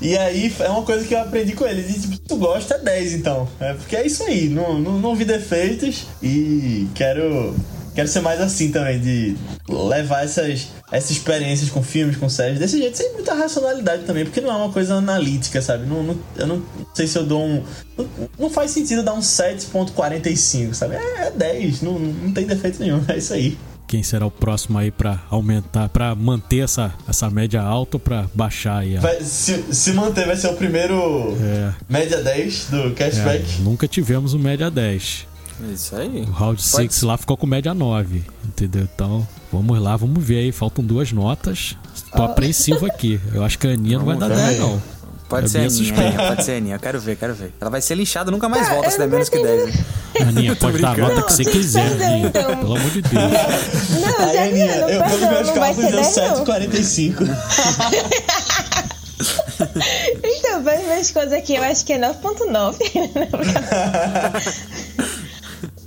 E 0.00 0.16
aí 0.18 0.52
é 0.60 0.68
uma 0.68 0.82
coisa 0.82 1.04
que 1.06 1.14
eu 1.14 1.20
aprendi 1.20 1.52
com 1.52 1.66
ele. 1.66 1.82
De, 1.82 1.98
tipo, 1.98 2.18
tu 2.18 2.36
gosta, 2.36 2.74
é 2.74 2.78
10 2.78 3.14
então. 3.14 3.48
É 3.58 3.73
porque 3.74 3.96
é 3.96 4.06
isso 4.06 4.22
aí. 4.24 4.48
Não, 4.48 4.78
não, 4.80 4.98
não 4.98 5.14
vi 5.14 5.24
defeitos 5.24 6.06
e 6.22 6.86
quero. 6.94 7.54
Quero 7.94 8.08
ser 8.08 8.22
mais 8.22 8.40
assim 8.40 8.72
também, 8.72 8.98
de 8.98 9.36
levar 9.68 10.24
essas, 10.24 10.66
essas 10.90 11.12
experiências 11.12 11.70
com 11.70 11.80
filmes, 11.80 12.16
com 12.16 12.28
séries, 12.28 12.58
desse 12.58 12.76
jeito, 12.76 12.96
sem 12.96 13.12
muita 13.12 13.34
racionalidade 13.34 14.02
também, 14.02 14.24
porque 14.24 14.40
não 14.40 14.50
é 14.50 14.56
uma 14.56 14.72
coisa 14.72 14.94
analítica, 14.96 15.62
sabe? 15.62 15.86
Não, 15.86 16.02
não- 16.02 16.18
eu 16.36 16.44
não 16.44 16.60
sei 16.92 17.06
se 17.06 17.16
eu 17.16 17.24
dou 17.24 17.40
um. 17.44 17.62
Não, 17.96 18.08
não 18.36 18.50
faz 18.50 18.72
sentido 18.72 19.04
dar 19.04 19.12
um 19.14 19.22
7,45, 19.22 20.74
sabe? 20.74 20.96
É, 20.96 21.26
é 21.26 21.30
10, 21.30 21.82
não, 21.82 21.96
não 21.96 22.32
tem 22.32 22.44
defeito 22.46 22.80
nenhum, 22.80 23.00
é 23.06 23.16
isso 23.16 23.32
aí. 23.32 23.56
Quem 23.86 24.02
será 24.02 24.26
o 24.26 24.30
próximo 24.30 24.78
aí 24.78 24.90
pra 24.90 25.20
aumentar, 25.30 25.88
pra 25.88 26.14
manter 26.14 26.64
essa, 26.64 26.92
essa 27.08 27.28
média 27.30 27.60
alta 27.62 27.96
ou 27.96 28.00
pra 28.00 28.26
baixar 28.34 28.78
aí 28.78 28.96
a. 28.96 29.00
Vai- 29.00 29.20
se, 29.22 29.62
se 29.72 29.92
manter, 29.92 30.26
vai 30.26 30.36
ser 30.36 30.48
o 30.48 30.54
primeiro 30.54 31.36
É, 31.40 31.72
média 31.88 32.22
10 32.22 32.66
do 32.70 32.88
é, 32.88 32.90
cashback. 32.90 33.60
nunca 33.60 33.86
tivemos 33.86 34.34
um 34.34 34.38
média 34.38 34.70
10. 34.70 35.26
Isso 35.72 35.94
aí. 35.94 36.22
O 36.22 36.30
Round 36.32 36.60
Pode 36.72 36.92
6 36.92 37.02
lá 37.02 37.16
ficou 37.16 37.36
com 37.36 37.46
média 37.46 37.72
9, 37.72 38.24
entendeu? 38.44 38.88
Então, 38.92 39.26
vamos 39.52 39.78
lá, 39.80 39.96
vamos 39.96 40.22
ver 40.24 40.38
aí. 40.38 40.50
Faltam 40.52 40.84
duas 40.84 41.12
notas. 41.12 41.76
Tô 42.10 42.22
apreensivo 42.24 42.84
aqui. 42.86 43.20
Eu 43.32 43.44
acho 43.44 43.56
que 43.58 43.68
a 43.68 43.70
Aninha 43.70 43.98
não 43.98 44.04
vai 44.06 44.16
dar 44.16 44.28
Vamos 44.28 44.42
ver. 44.42 44.48
10, 44.48 44.58
não. 44.60 44.82
Pode 45.28 45.46
É 45.46 45.48
ser 45.48 45.58
a 45.58 45.62
Aninha. 45.62 45.94
Aninha, 45.94 46.28
pode 46.28 46.44
ser 46.44 46.52
a 46.52 46.56
Aninha. 46.58 46.74
Eu 46.76 46.80
quero 46.80 47.00
ver, 47.00 47.16
quero 47.16 47.34
ver. 47.34 47.52
Ela 47.60 47.70
vai 47.70 47.80
ser 47.80 47.94
linchada, 47.94 48.30
nunca 48.30 48.48
mais 48.48 48.66
Tá, 48.66 48.74
volta 48.74 48.88
eu 48.88 48.92
se 48.92 48.98
der 48.98 49.08
menos 49.08 49.28
que 49.28 49.42
10. 49.42 49.68
hein? 49.68 49.74
Aninha, 50.28 50.56
pode 50.56 50.78
dar 50.78 50.92
a 50.92 50.96
nota 50.96 51.22
que 51.22 51.32
você 51.32 51.44
quiser, 51.44 51.90
Não, 51.96 52.06
Aninha. 52.06 52.26
então. 52.28 52.56
Pelo 52.56 52.76
amor 52.76 52.90
de 52.90 53.02
Deus. 53.02 53.14
Não, 53.14 54.26
Aí, 54.26 54.34
já 54.34 54.42
Aninha, 54.42 54.80
não, 54.80 54.88
eu, 54.90 55.02
perdão, 55.02 55.30
meus 55.32 55.48
não 55.48 55.54
vai 55.56 55.74
ser 55.74 55.82
deu 55.82 55.90
10 55.92 56.16
não. 56.16 56.44
7,45. 56.44 57.14
Então, 60.22 60.62
pelas 60.62 60.82
minhas 60.84 61.10
coisas 61.10 61.32
aqui, 61.32 61.54
eu 61.54 61.62
acho 61.62 61.84
que 61.86 61.92
é 61.94 61.98
9.9. 61.98 62.76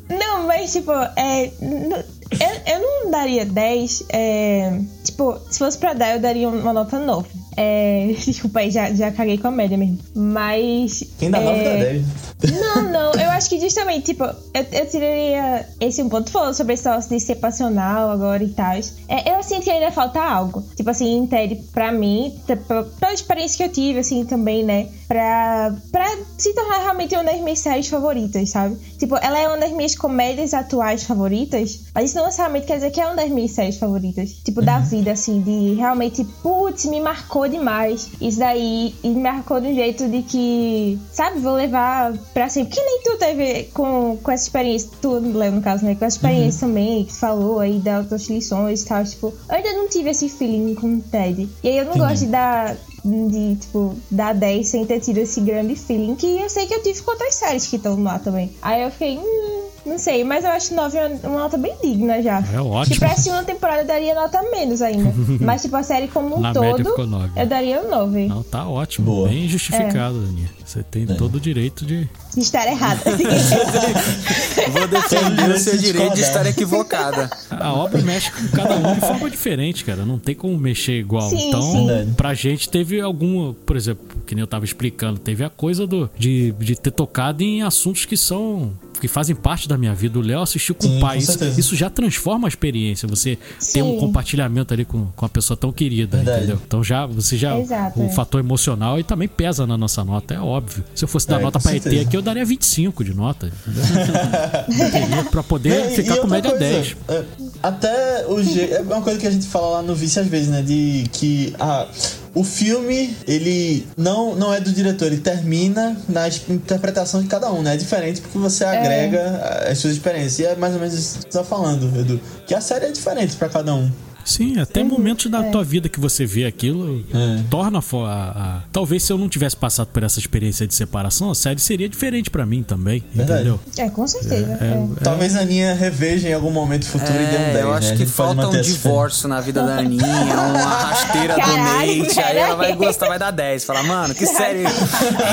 Não, 0.18 0.48
mas 0.48 0.72
tipo, 0.72 0.92
é. 1.18 1.48
Eu, 1.60 2.76
eu 2.76 2.80
não 3.04 3.12
daria 3.12 3.46
10. 3.46 4.04
É, 4.10 4.80
tipo, 5.04 5.38
se 5.50 5.60
fosse 5.60 5.78
pra 5.78 5.94
dar, 5.94 6.14
eu 6.16 6.20
daria 6.22 6.48
uma 6.48 6.72
nota 6.74 6.98
9. 6.98 7.28
É, 7.58 8.14
desculpa 8.24 8.60
aí, 8.60 8.70
já, 8.70 8.94
já 8.94 9.12
caguei 9.12 9.40
com 9.40 9.48
a 9.48 9.52
média 9.52 9.78
mesmo. 9.78 9.98
Mas. 10.16 11.04
Quem 11.18 11.32
dá 11.32 11.42
9 11.42 11.64
dá 11.64 11.70
é, 11.70 11.94
10. 11.94 12.06
Não, 12.78 12.92
não, 12.92 13.12
eu 13.14 13.30
acho 13.32 13.50
que 13.50 13.60
justamente, 13.60 14.06
tipo, 14.14 14.24
eu, 14.24 14.66
eu 14.72 14.86
tiraria 14.90 15.68
esse 15.80 16.02
um 16.04 16.10
ponto 16.10 16.30
falou 16.30 16.54
sobre 16.54 16.74
esse 16.74 16.86
negócio 16.88 17.10
de 17.10 17.20
ser 17.20 17.36
passional 17.36 18.12
agora 18.12 18.44
e 18.44 18.50
tal. 18.50 18.74
É, 19.08 19.34
eu 19.36 19.42
sinto 19.42 19.64
que 19.64 19.72
ainda 19.72 19.92
falta 19.92 20.22
algo. 20.22 20.64
Tipo 20.76 20.90
assim, 20.92 21.18
em 21.18 21.26
Ted, 21.26 21.56
pra 21.74 21.92
mim, 21.92 22.40
t- 22.46 22.56
p- 22.56 22.84
pela 23.00 23.14
experiência 23.14 23.58
que 23.58 23.64
eu 23.64 23.74
tive, 23.74 24.00
assim, 24.00 24.24
também, 24.26 24.64
né? 24.64 24.88
Pra, 25.08 25.74
pra 25.92 26.06
se 26.38 26.54
tornar 26.54 26.80
realmente 26.80 27.16
uma 27.16 27.24
das 27.24 27.40
minhas 27.42 27.60
séries 27.60 27.88
favoritas, 27.88 28.50
sabe? 28.50 28.76
Tipo, 29.00 29.16
ela 29.22 29.40
é 29.40 29.48
uma 29.48 29.58
das 29.58 29.72
minhas 29.72 29.96
comédias 29.96 30.54
atuais 30.54 31.04
favoritas, 31.04 31.86
mas 31.96 32.10
isso 32.10 32.18
não 32.18 32.26
necessariamente 32.26 32.68
quer 32.68 32.76
dizer 32.76 32.92
que 32.92 33.00
é 33.02 33.06
uma 33.08 33.16
das 33.16 33.30
minhas 33.30 33.52
séries 33.52 33.78
favoritas. 33.78 34.32
Tipo, 34.44 34.62
da 34.62 34.80
vida, 34.80 35.12
assim, 35.12 35.42
de 35.42 35.76
realmente, 35.76 36.24
putz, 36.44 36.86
me 36.86 37.00
marcou 37.00 37.48
demais. 37.48 38.10
Isso 38.22 38.38
daí, 38.40 38.94
e 39.04 39.10
me 39.10 39.22
marcou 39.22 39.60
de 39.62 39.68
um 39.68 39.76
jeito 39.76 40.08
de 40.10 40.22
que, 40.24 41.00
sabe, 41.12 41.40
vou 41.40 41.54
levar 41.56 42.14
pra 42.38 42.50
sempre. 42.50 42.76
Que 42.76 42.84
nem 42.84 43.02
tu 43.02 43.18
teve 43.18 43.64
com, 43.74 44.16
com 44.22 44.32
essa 44.32 44.44
experiência, 44.44 44.92
tu, 45.02 45.14
Léo, 45.36 45.54
no 45.54 45.62
caso, 45.62 45.84
né? 45.84 45.96
Com 45.96 46.06
essa 46.06 46.18
experiência 46.18 46.68
também, 46.68 47.04
que 47.04 47.12
tu 47.12 47.18
falou 47.18 47.60
aí 47.60 47.80
das 47.80 48.04
outras 48.04 48.28
lições 48.30 48.84
e 48.84 48.86
tal. 48.86 49.04
Tipo, 49.04 49.34
eu 49.50 49.56
ainda 49.56 49.74
não 49.74 49.90
tive 49.90 50.12
esse 50.12 50.30
feeling 50.30 50.76
com 50.76 50.98
o 50.98 51.02
Ted. 51.02 51.50
E 51.64 51.68
aí 51.68 51.78
eu 51.80 51.86
não 51.86 51.94
Entendi. 51.94 52.08
gosto 52.08 52.26
de 52.26 52.32
dar. 52.32 52.78
De, 53.04 53.56
tipo, 53.56 53.96
dar 54.12 54.34
10 54.34 54.68
sem 54.68 54.86
ter 54.86 55.00
tido 55.00 55.20
esse 55.20 55.40
grande 55.40 55.76
feeling 55.76 56.16
que 56.16 56.28
eu 56.42 56.50
sei 56.50 56.68
que 56.68 56.74
eu 56.74 56.84
tive 56.84 57.02
com 57.02 57.12
outras 57.12 57.36
séries 57.36 57.66
que 57.66 57.78
estão 57.78 58.02
lá 58.04 58.20
também. 58.20 58.52
Aí 58.62 58.84
eu 58.84 58.92
fiquei, 58.92 59.18
hum, 59.18 59.67
não 59.88 59.98
sei, 59.98 60.24
mas 60.24 60.44
eu 60.44 60.52
acho 60.52 60.74
9 60.74 60.98
uma, 60.98 61.08
uma 61.30 61.40
nota 61.42 61.58
bem 61.58 61.76
digna 61.82 62.22
já. 62.22 62.44
É 62.54 62.60
ótimo. 62.60 62.78
Acho 62.80 62.92
que 62.92 63.00
pra 63.00 63.16
segunda 63.16 63.44
temporada 63.44 63.82
eu 63.82 63.88
daria 63.88 64.14
nota 64.14 64.42
menos 64.52 64.82
ainda. 64.82 65.14
mas, 65.40 65.62
tipo, 65.62 65.76
a 65.76 65.84
série 65.84 66.08
como 66.08 66.38
um 66.38 66.40
Na 66.40 66.54
média 66.54 66.84
todo, 66.84 66.90
ficou 66.90 67.08
nove. 67.08 67.32
eu 67.36 67.46
daria 67.46 67.82
um 67.82 67.90
9. 67.90 68.28
Não, 68.28 68.44
tá 68.44 68.68
ótimo. 68.68 69.06
Boa. 69.06 69.30
Bem 69.30 69.48
justificado, 69.48 70.18
Aninha. 70.18 70.50
Você 70.66 70.84
tem 70.84 71.06
todo 71.08 71.36
o 71.36 71.40
direito 71.40 71.86
de. 71.86 72.10
De 72.36 72.42
estar 72.42 72.68
errada. 72.68 73.02
Vou 74.72 74.88
defender 74.88 75.50
o 75.50 75.58
seu 75.58 75.74
Se 75.74 75.80
direito 75.80 76.14
de 76.14 76.22
estar 76.22 76.46
equivocada. 76.46 77.30
A 77.50 77.74
obra 77.74 78.02
mexe 78.02 78.32
com 78.32 78.48
cada 78.50 78.76
um 78.76 78.94
de 78.94 79.00
forma 79.00 79.30
diferente, 79.30 79.84
cara. 79.84 80.06
Não 80.06 80.20
tem 80.20 80.36
como 80.36 80.58
mexer 80.58 81.00
igual. 81.00 81.30
Sim, 81.30 81.48
então, 81.48 81.62
sim. 81.62 82.14
Pra 82.16 82.34
gente 82.34 82.70
teve 82.70 83.00
alguma, 83.00 83.54
por 83.66 83.76
exemplo, 83.76 84.06
que 84.26 84.36
nem 84.36 84.42
eu 84.42 84.48
tava 84.48 84.66
explicando, 84.66 85.20
teve 85.20 85.44
a 85.44 85.50
coisa 85.50 85.88
do 85.88 86.10
de, 86.18 86.52
de 86.60 86.76
ter 86.76 86.92
tocado 86.92 87.42
em 87.44 87.64
assuntos 87.64 88.06
que 88.06 88.18
são 88.18 88.74
que 89.00 89.08
fazem 89.08 89.36
parte 89.36 89.68
da 89.68 89.78
minha 89.78 89.94
vida. 89.94 90.18
O 90.20 90.22
Léo 90.22 90.42
assistiu 90.42 90.76
com 90.76 90.88
Sim, 90.88 90.98
o 90.98 91.02
pai. 91.02 91.18
com 91.18 91.24
Isso, 91.24 91.44
isso 91.60 91.76
já 91.76 91.90
transforma 91.90 92.48
a 92.48 92.50
experiência. 92.50 93.08
Você 93.08 93.38
ter 93.74 93.82
um 93.82 93.94
Sim. 93.94 94.00
compartilhamento 94.00 94.74
ali 94.74 94.86
com, 94.86 95.08
com 95.16 95.26
a 95.26 95.30
pessoa 95.30 95.56
tão 95.58 95.72
querida, 95.72 96.18
Verdade. 96.18 96.38
entendeu? 96.40 96.62
Então 96.66 96.84
já 96.84 97.06
você 97.06 97.38
já 97.38 97.58
Exato, 97.60 98.00
o 98.00 98.06
é. 98.06 98.10
fator 98.10 98.40
emocional 98.40 99.00
e 99.00 99.04
também 99.04 99.28
pesa 99.28 99.66
na 99.68 99.78
nossa 99.78 100.04
nota, 100.04 100.34
é 100.34 100.40
óbvio. 100.40 100.84
Se 100.96 101.04
eu 101.04 101.08
fosse 101.08 101.28
dar 101.28 101.40
É, 101.40 101.44
nota 101.44 101.60
pra 101.60 101.76
ET 101.76 101.86
aqui, 101.86 102.16
eu 102.18 102.22
daria 102.22 102.46
25 102.46 103.04
de 103.04 103.14
nota. 103.14 103.52
Pra 105.32 105.44
poder 105.44 105.92
e- 105.92 105.96
ficar 105.96 106.18
e 106.18 106.20
com 106.20 106.28
média 106.28 106.52
coisa, 106.52 106.66
10. 106.66 106.96
é, 107.08 107.24
até 107.62 108.26
o 108.28 108.42
jeito. 108.42 108.74
É 108.76 108.82
uma 108.82 109.02
coisa 109.02 109.20
que 109.20 109.28
a 109.28 109.32
gente 109.32 109.46
fala 109.48 109.68
lá 109.78 109.82
no 109.82 109.96
Vice 109.96 110.20
às 110.20 110.28
vezes, 110.28 110.48
né? 110.50 110.62
De 110.62 111.06
que 111.12 111.54
ah, 111.60 111.88
o 112.34 112.44
filme, 112.44 113.16
ele 113.28 113.86
não, 113.98 114.36
não 114.36 114.54
é 114.54 114.60
do 114.60 114.72
diretor, 114.72 115.08
ele 115.08 115.18
termina 115.18 115.98
na 116.08 116.28
interpretação 116.28 117.22
de 117.22 117.28
cada 117.28 117.52
um, 117.52 117.62
né? 117.62 117.74
É 117.74 117.78
diferente 117.78 118.22
porque 118.22 118.38
você 118.38 118.64
agrega 118.64 119.66
as 119.70 119.78
suas 119.80 119.94
experiências. 119.94 120.40
E 120.40 120.46
é 120.46 120.56
mais 120.56 120.74
ou 120.74 120.80
menos 120.80 120.94
isso 120.94 121.18
que 121.20 121.32
você 121.32 121.38
tá 121.38 121.44
falando, 121.44 121.86
Edu. 122.00 122.20
Que 122.46 122.54
a 122.54 122.62
série 122.62 122.86
é 122.86 122.92
diferente 122.92 123.36
pra 123.36 123.50
cada 123.50 123.74
um. 123.74 123.92
Sim, 124.28 124.60
até 124.60 124.84
momentos 124.84 125.32
da 125.32 125.42
tua 125.44 125.64
vida 125.64 125.88
que 125.88 126.00
você 126.00 126.26
vê 126.26 126.46
aquilo 126.46 127.04
É. 127.14 127.44
torna 127.50 127.80
a, 127.80 127.82
a- 127.82 128.60
Talvez 128.72 129.04
se 129.04 129.12
eu 129.14 129.18
não 129.18 129.30
tivesse 129.30 129.56
passado 129.56 129.88
por 129.88 130.04
essa 130.04 130.20
experiência 130.20 130.68
de 130.68 130.76
separação, 130.76 131.32
a 131.32 131.36
série 131.36 131.60
seria 131.60 131.88
diferente 131.88 132.30
pra 132.30 132.46
mim 132.46 132.62
também, 132.62 133.04
Verdade. 133.14 133.42
entendeu? 133.42 133.60
é, 133.78 133.90
com 133.90 134.06
certeza. 134.08 134.58
É, 134.62 134.66
é. 134.66 134.88
Talvez 135.04 135.36
a 135.36 135.40
Aninha 135.42 135.74
reveja 135.74 136.28
em 136.28 136.34
algum 136.34 136.52
momento 136.52 136.86
futuro 136.86 137.14
e 137.14 137.26
dê 137.26 137.36
um 137.38 137.54
10. 137.54 137.56
É, 137.56 137.62
eu 137.64 137.74
acho 137.74 137.90
né? 137.92 137.98
Que 137.98 138.06
falta 138.06 138.48
um 138.50 138.62
divórcio 138.62 139.30
na 139.30 139.40
vida 139.40 139.64
da 139.64 139.78
Aninha, 139.78 140.04
uma 140.04 140.60
rasteira 140.60 141.34
do 141.36 141.40
Caralho, 141.40 141.88
leite, 141.88 142.20
aí 142.20 142.38
ela 142.38 142.56
vai 142.56 142.74
gostar, 142.76 143.08
vai 143.08 143.18
dar 143.20 143.32
10. 143.32 143.64
Fala, 143.64 143.84
mano, 143.84 144.14
que 144.14 144.26
série 144.26 144.64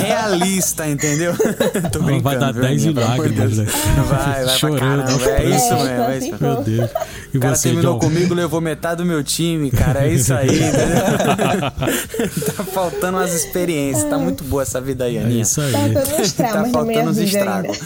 realista, 0.07 0.89
entendeu? 0.89 1.35
Tô 1.93 1.99
Ela 1.99 2.07
brincando, 2.07 2.23
vai 2.23 2.39
dar 2.39 2.53
viu, 2.53 2.63
10 2.63 2.73
Aninha, 2.87 2.91
e 2.91 2.95
pelo 2.95 3.07
amor 3.07 3.29
de 3.29 3.35
lágrimas, 3.41 3.59
né? 3.59 3.67
Vai, 4.09 4.45
vai 4.45 4.57
Chorando. 4.59 4.79
caramba. 4.79 5.31
É 5.31 5.45
isso 5.57 5.73
É, 5.75 5.85
mesmo, 5.85 6.05
é 6.05 6.19
isso. 6.19 6.37
Meu 6.41 6.63
Deus. 6.63 6.91
E 7.33 7.37
O 7.39 7.41
cara 7.41 7.55
você, 7.57 7.69
terminou 7.69 7.95
John? 7.95 7.99
comigo, 8.01 8.35
levou 8.35 8.61
metade 8.61 8.84
do 8.93 9.05
meu 9.07 9.23
time, 9.23 9.71
cara. 9.71 10.05
É 10.07 10.13
isso 10.13 10.35
aí, 10.35 10.49
tá 12.57 12.65
faltando 12.65 13.19
umas 13.19 13.33
experiências. 13.33 14.05
Tá 14.11 14.19
muito 14.19 14.43
boa 14.45 14.63
essa 14.63 14.81
vida 14.81 15.05
aí, 15.05 15.17
É 15.17 15.21
Aninha. 15.23 15.43
isso 15.43 15.61
aí. 15.61 15.73
Tá 15.73 16.51
tá 16.53 16.61
minha 16.63 16.73
faltando 16.73 17.11
os 17.11 17.19
estragos. 17.19 17.79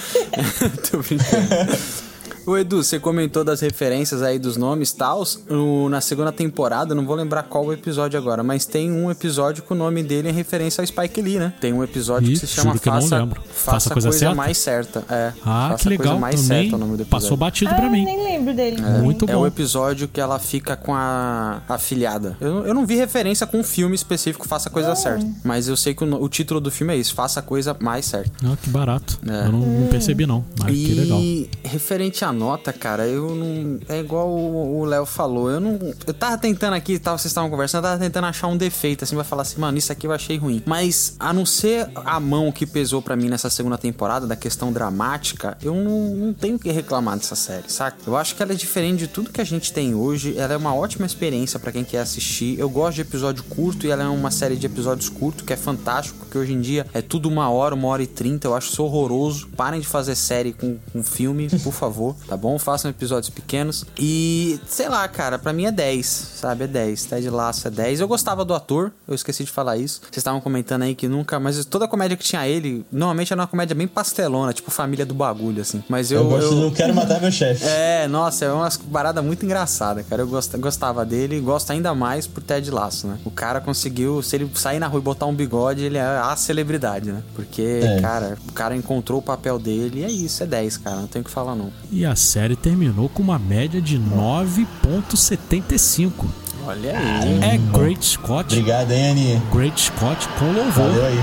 Tô 0.91 0.99
brincando. 0.99 2.08
Ô 2.49 2.57
Edu, 2.57 2.83
você 2.83 2.99
comentou 2.99 3.45
das 3.45 3.61
referências 3.61 4.23
aí 4.23 4.39
dos 4.39 4.57
nomes 4.57 4.91
e 4.91 4.97
tals. 4.97 5.39
O- 5.51 5.89
Na 5.91 6.01
segunda 6.01 6.33
temporada, 6.33 6.95
não 6.95 7.05
vou 7.05 7.15
lembrar 7.15 7.43
qual 7.43 7.66
o 7.66 7.73
episódio 7.75 8.19
agora, 8.19 8.43
mas 8.43 8.65
tem 8.65 8.91
um 8.91 9.11
episódio 9.11 9.62
que 9.62 9.70
o 9.73 9.77
nome 9.77 10.03
dele 10.03 10.29
é 10.29 10.33
referência 10.33 10.81
ao 10.81 10.87
Spike 10.87 11.20
Lee, 11.20 11.39
né? 11.39 11.53
Tem 11.61 11.75
um 11.75 11.85
episódio 11.85 12.31
Ih, 12.31 12.33
que 12.33 12.39
se 12.41 12.47
chama 12.47 12.70
juro 12.70 12.81
que 12.81 12.89
Faça, 12.89 13.19
lembro. 13.19 13.43
Faça 13.53 13.91
a 13.91 13.93
Coisa, 13.93 14.12
certa? 14.12 14.35
Mais 14.35 14.57
Certa. 14.57 15.05
É, 15.11 15.33
Ah, 15.45 15.69
Faça 15.73 15.89
que 15.89 15.95
a 15.95 15.97
Coisa 15.99 16.03
legal. 16.05 16.19
Mais 16.19 16.41
Também 16.41 16.62
Certa 16.62 16.75
é 16.75 16.77
o 16.77 16.79
nome 16.79 16.97
do 16.97 17.05
passou 17.05 17.37
batido 17.37 17.70
Ah, 17.70 17.75
pra 17.75 17.91
mim. 17.91 18.05
nem 18.05 18.25
lembro 18.25 18.55
dele. 18.55 18.81
Muito 19.03 19.27
É 19.29 19.33
bom. 19.35 19.41
o 19.43 19.47
episódio 19.47 20.09
que 20.09 20.19
ela 20.20 20.39
fica 20.39 20.75
com 20.75 20.95
a 20.95 21.61
afilhada. 21.69 22.35
Eu, 22.41 22.66
eu 22.66 22.73
não 22.75 22.87
vi 22.87 22.95
referência 22.97 23.47
com 23.47 23.59
um 23.59 23.65
filme 23.65 23.95
específico 23.95 24.49
Faça 24.49 24.70
a 24.70 24.73
Coisa 24.73 24.95
Certa. 24.95 25.27
Mas 25.45 25.69
eu 25.69 25.77
sei 25.77 25.93
que 25.95 26.03
o, 26.03 26.07
no- 26.07 26.23
o 26.23 26.29
título 26.31 26.61
do 26.61 26.70
filme 26.70 26.95
é 26.95 26.97
isso: 26.97 27.15
Faça 27.15 27.41
a 27.41 27.43
Coisa 27.43 27.77
Mais 27.79 28.07
Certa. 28.07 28.31
Ah, 28.43 28.57
que 28.62 28.70
barato. 28.70 29.19
É. 29.29 29.47
Eu 29.49 29.53
não, 29.53 29.59
não 29.61 29.87
percebi, 29.89 30.25
não. 30.27 30.43
Mas 30.59 30.70
que 30.75 30.95
legal. 30.95 31.19
E 31.20 31.51
referente 31.62 32.25
à 32.25 32.33
nota, 32.39 32.73
cara, 32.73 33.06
eu 33.06 33.35
não. 33.35 33.81
É 33.89 33.98
igual 33.98 34.28
o 34.31 34.85
Léo 34.85 35.05
falou. 35.05 35.51
Eu 35.51 35.60
não. 35.60 35.78
Eu 36.06 36.15
tava 36.15 36.39
tentando 36.39 36.74
aqui, 36.74 36.98
tava, 36.98 37.19
vocês 37.19 37.31
estavam 37.31 37.51
conversando, 37.51 37.85
eu 37.85 37.90
tava 37.90 38.02
tentando 38.02 38.27
achar 38.27 38.47
um 38.47 38.56
defeito, 38.56 39.05
assim, 39.05 39.16
vai 39.16 39.24
falar 39.24 39.43
assim, 39.43 39.60
mano, 39.60 39.77
isso 39.77 39.90
aqui 39.90 40.06
eu 40.06 40.12
achei 40.12 40.36
ruim. 40.39 40.62
Mas, 40.65 41.16
a 41.19 41.32
não 41.32 41.44
ser 41.44 41.89
a 41.94 42.20
mão 42.20 42.52
que 42.52 42.65
pesou 42.65 43.02
pra 43.02 43.16
mim 43.16 43.28
nessa 43.28 43.51
segunda 43.51 43.77
temporada, 43.77 44.27
da 44.27 44.36
questão 44.36 44.73
dramática, 44.73 45.59
eu 45.62 45.74
não, 45.74 46.15
não 46.15 46.32
tenho 46.32 46.56
o 46.56 46.59
que 46.59 46.70
reclamar 46.70 47.16
dessa 47.16 47.35
série, 47.35 47.70
saca? 47.70 47.98
Eu 48.06 48.16
acho 48.16 48.36
que 48.36 48.43
ela 48.43 48.52
é 48.52 48.56
diferente 48.56 49.01
de 49.01 49.09
tudo 49.09 49.31
que 49.31 49.40
a 49.40 49.44
gente 49.44 49.73
tem 49.73 49.94
hoje. 49.94 50.36
Ela 50.39 50.55
é 50.55 50.56
uma 50.56 50.74
ótima 50.74 51.06
experiência 51.06 51.59
pra 51.59 51.73
quem 51.73 51.85
quer 51.85 52.01
assistir. 52.01 52.59
Eu 52.59 52.70
gosto 52.70 52.97
de 52.97 53.01
episódio 53.02 53.43
curto 53.44 53.86
e 53.86 53.90
ela 53.90 54.05
é 54.05 54.09
uma 54.09 54.31
série 54.31 54.56
de 54.56 54.66
episódios 54.66 55.09
curtos, 55.09 55.44
que 55.44 55.52
é 55.52 55.56
fantástico, 55.56 56.19
porque 56.19 56.39
hoje 56.39 56.52
em 56.52 56.60
dia 56.60 56.86
é 56.94 57.02
tudo 57.02 57.28
uma 57.28 57.51
hora, 57.51 57.74
uma 57.74 57.89
hora 57.89 58.02
e 58.02 58.06
trinta. 58.06 58.47
Eu 58.47 58.55
acho 58.55 58.70
isso 58.73 58.82
horroroso. 58.82 59.48
Parem 59.56 59.81
de 59.81 59.86
fazer 59.86 60.15
série 60.15 60.52
com, 60.52 60.78
com 60.93 61.02
filme, 61.02 61.48
por 61.62 61.73
favor. 61.73 62.16
Tá 62.27 62.36
bom? 62.36 62.59
Façam 62.59 62.90
episódios 62.90 63.31
pequenos. 63.31 63.85
E, 63.99 64.59
sei 64.66 64.89
lá, 64.89 65.07
cara, 65.09 65.39
pra 65.39 65.53
mim 65.53 65.66
é 65.66 65.73
10, 65.73 66.07
sabe? 66.07 66.65
É 66.65 66.66
10. 66.66 67.05
Ted 67.05 67.28
Lasso 67.31 67.69
é 67.69 67.70
10. 67.70 68.01
Eu 68.01 68.09
gostava 68.09 68.45
do 68.45 68.55
ator, 68.55 68.90
eu 69.07 69.15
esqueci 69.15 69.45
de 69.45 69.51
falar 69.51 69.77
isso. 69.77 70.01
Vocês 70.03 70.19
estavam 70.19 70.40
comentando 70.40 70.82
aí 70.82 70.95
que 70.95 71.09
nunca, 71.09 71.39
mas 71.39 71.65
toda 71.65 71.86
comédia 71.89 72.16
que 72.16 72.24
tinha 72.24 72.47
ele, 72.47 72.85
normalmente 72.90 73.32
era 73.32 73.40
uma 73.40 73.47
comédia 73.47 73.74
bem 73.74 73.86
pastelona, 73.89 74.53
tipo 74.53 74.70
família 74.70 75.05
do 75.07 75.15
bagulho, 75.15 75.61
assim. 75.62 75.82
Mas 75.89 76.11
eu. 76.11 76.19
Eu, 76.23 76.28
gosto 76.28 76.53
eu- 76.55 76.70
do 76.70 76.74
Quero 76.74 76.95
Matar 76.95 77.20
Meu 77.20 77.31
Chefe. 77.32 77.65
É, 77.89 78.07
nossa, 78.09 78.45
é 78.45 78.53
uma 78.53 78.69
parada 78.93 79.20
muito 79.23 79.45
engraçada, 79.45 80.03
cara. 80.03 80.23
Eu 80.23 80.27
gost- 80.28 80.57
gostava 80.57 81.05
dele 81.05 81.36
e 81.36 81.40
gosto 81.40 81.70
ainda 81.70 81.95
mais 81.95 82.27
por 82.27 82.43
Ted 82.43 82.70
Lasso, 82.70 83.07
né? 83.07 83.19
O 83.24 83.31
cara 83.31 83.61
conseguiu, 83.61 84.23
se 84.23 84.36
ele 84.36 84.51
sair 84.55 84.78
na 84.78 84.86
rua 84.86 85.01
e 85.01 85.03
botar 85.03 85.27
um 85.27 85.35
bigode, 85.35 85.82
ele 85.85 85.99
é 85.99 86.03
a 86.03 86.35
celebridade, 86.36 87.11
né? 87.12 87.23
Porque, 87.35 87.81
É. 87.82 88.01
cara, 88.01 88.36
o 88.49 88.53
cara 88.53 88.74
encontrou 88.77 89.19
o 89.19 89.23
papel 89.23 89.59
dele 89.59 90.01
e 90.01 90.05
é 90.05 90.11
isso, 90.11 90.43
é 90.43 90.47
10, 90.47 90.77
cara. 90.78 90.97
Não 90.97 91.07
tem 91.07 91.20
o 91.23 91.24
que 91.24 91.31
falar, 91.31 91.55
não. 91.55 91.70
E 91.90 92.05
a 92.09 92.17
série 92.17 92.57
terminou 92.57 93.09
com 93.09 93.23
uma 93.23 93.39
média 93.39 93.81
de 93.81 93.97
9.75. 93.99 96.27
Olha 96.67 96.99
aí. 96.99 97.39
É 97.43 97.57
Great 97.79 98.05
Scott. 98.05 98.53
Obrigado, 98.53 98.91
hein, 98.91 99.11
Aninha. 99.11 99.41
Great 99.53 99.81
Scott 99.81 100.29
com 100.39 100.47
louvor. 100.53 100.91
Valeu 100.91 101.07
aí. 101.07 101.17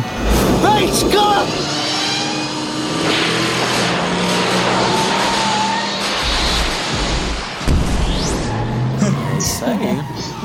Isso 0.90 1.06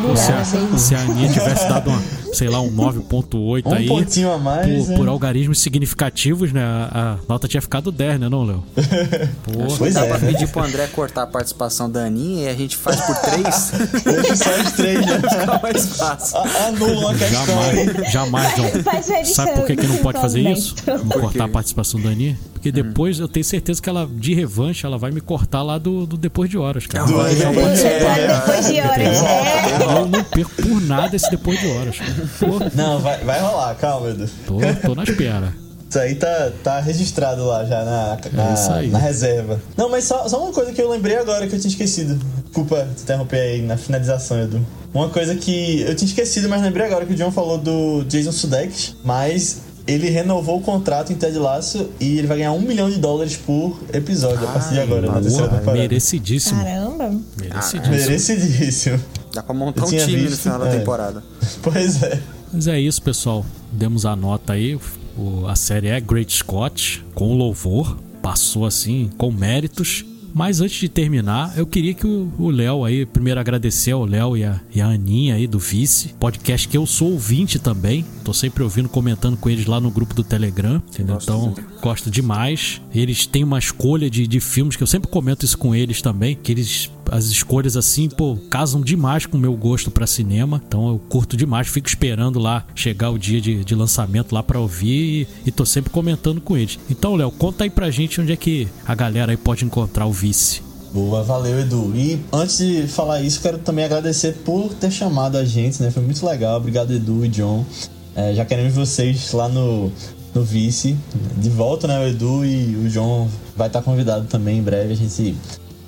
Pô, 0.02 0.16
se, 0.16 0.32
a, 0.32 0.40
Obrigada, 0.42 0.78
se 0.78 0.94
a 0.94 1.00
Aninha 1.00 1.32
tivesse 1.32 1.68
dado 1.68 1.90
uma, 1.90 2.02
sei 2.32 2.48
lá, 2.48 2.60
um 2.60 2.70
9.8 2.70 3.66
Um 3.66 3.74
aí. 3.74 3.86
pontinho 3.86 4.32
a 4.32 4.38
mais, 4.38 4.66
Por, 4.84 4.88
né? 4.90 4.96
por 4.96 5.08
algarismos 5.08 5.58
significativos, 5.60 6.52
né? 6.52 6.62
A, 6.62 7.12
a 7.12 7.18
nota 7.28 7.46
tinha 7.46 7.60
ficado 7.60 7.90
10, 7.92 8.20
né, 8.20 8.28
não, 8.28 8.44
Léo? 8.44 8.62
Pô, 9.44 9.74
Pois 9.78 9.94
Dá 9.94 10.04
é, 10.04 10.08
pra 10.08 10.18
pedir 10.18 10.48
pro 10.48 10.62
André 10.62 10.86
cortar 10.88 11.22
a 11.22 11.26
participação 11.26 11.90
da 11.90 12.04
Aninha 12.04 12.44
e 12.44 12.48
a 12.48 12.54
gente 12.54 12.76
faz 12.76 13.00
por 13.00 13.16
três. 13.16 13.72
Deixa 14.04 14.36
só 14.36 14.50
os 14.62 14.72
três, 14.72 15.06
né? 15.06 15.20
Fica 15.28 15.60
mais 15.62 15.96
fácil. 15.96 16.38
Anula 16.38 17.12
a 17.12 17.14
questão 17.14 17.46
jamais, 17.46 18.12
jamais, 18.12 18.54
John. 18.56 19.24
Sabe 19.24 19.52
por 19.52 19.66
que, 19.66 19.76
que 19.76 19.86
não 19.86 19.96
pode 19.98 20.20
fazer 20.20 20.40
isso? 20.40 20.74
Não 20.86 21.20
cortar 21.20 21.44
a 21.44 21.48
participação 21.48 22.00
da 22.00 22.10
Aninha? 22.10 22.38
Porque 22.60 22.70
depois 22.70 23.18
eu 23.18 23.26
tenho 23.26 23.42
certeza 23.44 23.80
que 23.80 23.88
ela, 23.88 24.06
de 24.06 24.34
revanche, 24.34 24.84
ela 24.84 24.98
vai 24.98 25.10
me 25.10 25.20
cortar 25.22 25.62
lá 25.62 25.78
do, 25.78 26.04
do 26.06 26.18
Depois 26.18 26.50
de 26.50 26.58
Horas, 26.58 26.86
cara. 26.86 27.06
Do- 27.06 27.16
Olha 27.16 27.28
aí. 27.30 27.36
Depois 27.36 27.80
de 28.68 28.80
horas. 28.80 29.22
É. 29.22 29.96
Eu 29.98 30.06
não 30.06 30.22
perco 30.24 30.50
por 30.62 30.80
nada 30.82 31.16
esse 31.16 31.30
Depois 31.30 31.58
de 31.58 31.66
Horas. 31.68 31.96
cara. 31.98 32.12
Pô, 32.38 32.58
Não, 32.74 32.98
vai, 33.00 33.18
vai 33.24 33.40
rolar, 33.40 33.74
calma, 33.76 34.10
Edu. 34.10 34.28
tô, 34.46 34.58
tô 34.86 34.94
na 34.94 35.04
espera. 35.04 35.54
Isso 35.88 35.98
aí 35.98 36.14
tá, 36.14 36.52
tá 36.62 36.80
registrado 36.80 37.44
lá 37.46 37.64
já 37.64 37.82
na, 37.84 38.18
na, 38.32 38.50
É 38.50 38.54
isso 38.54 38.70
aí. 38.72 38.88
na 38.90 38.98
reserva. 38.98 39.60
Não, 39.76 39.88
mas 39.88 40.04
só, 40.04 40.28
só 40.28 40.40
uma 40.44 40.52
coisa 40.52 40.70
que 40.72 40.80
eu 40.80 40.88
lembrei 40.90 41.16
agora 41.16 41.48
que 41.48 41.56
eu 41.56 41.58
tinha 41.58 41.70
esquecido. 41.70 42.14
Desculpa 42.44 42.86
te 42.94 43.02
interromper 43.02 43.40
aí 43.40 43.62
na 43.62 43.76
finalização, 43.76 44.40
Edu. 44.40 44.64
Uma 44.94 45.08
coisa 45.08 45.34
que 45.34 45.80
eu 45.80 45.96
tinha 45.96 46.06
esquecido, 46.08 46.48
mas 46.48 46.62
lembrei 46.62 46.86
agora 46.86 47.04
que 47.06 47.12
o 47.14 47.16
John 47.16 47.32
falou 47.32 47.58
do 47.58 48.04
Jason 48.04 48.30
Sudeikis, 48.32 48.96
mas 49.04 49.62
ele 49.90 50.08
renovou 50.10 50.58
o 50.58 50.60
contrato 50.60 51.12
em 51.12 51.16
Ted 51.16 51.36
Lasso 51.38 51.90
e 51.98 52.18
ele 52.18 52.26
vai 52.26 52.38
ganhar 52.38 52.52
um 52.52 52.60
milhão 52.60 52.88
de 52.90 52.98
dólares 52.98 53.36
por 53.36 53.78
episódio 53.92 54.46
a 54.48 54.52
partir 54.52 54.74
de 54.74 54.80
agora, 54.80 55.06
na 55.06 55.20
terceira 55.20 55.46
Boa, 55.48 55.58
temporada. 55.58 55.78
merecidíssimo. 55.82 56.62
Caramba. 56.62 57.20
Merecidíssimo. 57.38 57.90
Merecidíssimo. 57.90 59.00
Dá 59.32 59.42
pra 59.42 59.54
montar 59.54 59.84
um 59.84 59.88
time 59.88 60.00
no 60.22 60.28
visto, 60.28 60.42
final 60.42 60.58
da 60.58 60.68
é. 60.68 60.78
temporada. 60.78 61.22
Pois 61.62 62.02
é. 62.02 62.20
Mas 62.52 62.66
é 62.66 62.80
isso, 62.80 63.00
pessoal. 63.02 63.44
Demos 63.72 64.04
a 64.06 64.14
nota 64.16 64.52
aí. 64.54 64.78
O- 65.16 65.46
a 65.46 65.54
série 65.56 65.88
é 65.88 66.00
Great 66.00 66.32
Scott, 66.32 67.04
com 67.14 67.34
louvor. 67.36 67.96
Passou 68.22 68.66
assim, 68.66 69.10
com 69.16 69.30
méritos. 69.30 70.04
Mas 70.34 70.60
antes 70.60 70.78
de 70.78 70.88
terminar, 70.88 71.56
eu 71.56 71.66
queria 71.66 71.94
que 71.94 72.06
o 72.06 72.50
Léo 72.50 72.84
aí, 72.84 73.04
primeiro 73.04 73.40
agradecer 73.40 73.92
ao 73.92 74.04
Léo 74.04 74.36
e 74.36 74.44
a, 74.44 74.60
e 74.74 74.80
a 74.80 74.86
Aninha 74.86 75.34
aí 75.34 75.46
do 75.46 75.58
Vice, 75.58 76.14
podcast 76.18 76.68
que 76.68 76.76
eu 76.76 76.86
sou 76.86 77.12
ouvinte 77.12 77.58
também. 77.58 78.04
Tô 78.24 78.32
sempre 78.32 78.62
ouvindo, 78.62 78.88
comentando 78.88 79.36
com 79.36 79.48
eles 79.50 79.66
lá 79.66 79.80
no 79.80 79.90
grupo 79.90 80.14
do 80.14 80.22
Telegram, 80.22 80.82
entendeu? 80.88 81.18
Então, 81.20 81.54
gosto 81.82 82.10
demais. 82.10 82.80
Eles 82.94 83.26
têm 83.26 83.44
uma 83.44 83.58
escolha 83.58 84.10
de, 84.10 84.26
de 84.26 84.40
filmes 84.40 84.76
que 84.76 84.82
eu 84.82 84.86
sempre 84.86 85.10
comento 85.10 85.44
isso 85.44 85.58
com 85.58 85.74
eles 85.74 86.00
também, 86.02 86.36
que 86.36 86.52
eles 86.52 86.90
as 87.10 87.26
escolhas 87.26 87.76
assim, 87.76 88.08
pô, 88.08 88.38
casam 88.48 88.80
demais 88.80 89.26
com 89.26 89.36
o 89.36 89.40
meu 89.40 89.54
gosto 89.54 89.90
pra 89.90 90.06
cinema. 90.06 90.62
Então 90.66 90.88
eu 90.88 90.98
curto 91.08 91.36
demais, 91.36 91.68
fico 91.68 91.88
esperando 91.88 92.38
lá 92.38 92.64
chegar 92.74 93.10
o 93.10 93.18
dia 93.18 93.40
de, 93.40 93.64
de 93.64 93.74
lançamento 93.74 94.32
lá 94.32 94.42
pra 94.42 94.58
ouvir 94.58 95.28
e, 95.44 95.48
e 95.48 95.50
tô 95.50 95.66
sempre 95.66 95.90
comentando 95.90 96.40
com 96.40 96.56
eles. 96.56 96.78
Então, 96.88 97.16
Léo, 97.16 97.30
conta 97.30 97.64
aí 97.64 97.70
pra 97.70 97.90
gente 97.90 98.20
onde 98.20 98.32
é 98.32 98.36
que 98.36 98.68
a 98.86 98.94
galera 98.94 99.32
aí 99.32 99.36
pode 99.36 99.64
encontrar 99.64 100.06
o 100.06 100.12
Vice. 100.12 100.62
Boa, 100.92 101.22
valeu, 101.22 101.60
Edu. 101.60 101.92
E 101.94 102.20
antes 102.32 102.58
de 102.58 102.86
falar 102.88 103.20
isso, 103.20 103.40
quero 103.40 103.58
também 103.58 103.84
agradecer 103.84 104.32
por 104.44 104.74
ter 104.74 104.90
chamado 104.90 105.36
a 105.36 105.44
gente, 105.44 105.80
né? 105.80 105.90
Foi 105.90 106.02
muito 106.02 106.24
legal. 106.26 106.56
Obrigado, 106.56 106.92
Edu 106.92 107.24
e 107.24 107.28
John. 107.28 107.64
É, 108.14 108.34
já 108.34 108.44
queremos 108.44 108.74
vocês 108.74 109.32
lá 109.32 109.48
no, 109.48 109.92
no 110.34 110.42
Vice. 110.42 110.96
De 111.36 111.48
volta, 111.48 111.86
né? 111.86 112.04
O 112.04 112.08
Edu 112.08 112.44
e 112.44 112.74
o 112.74 112.88
John 112.88 113.28
vai 113.56 113.68
estar 113.68 113.82
convidado 113.82 114.26
também 114.26 114.58
em 114.58 114.62
breve. 114.62 114.92
A 114.92 114.96
gente 114.96 115.36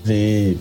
vê 0.04 0.56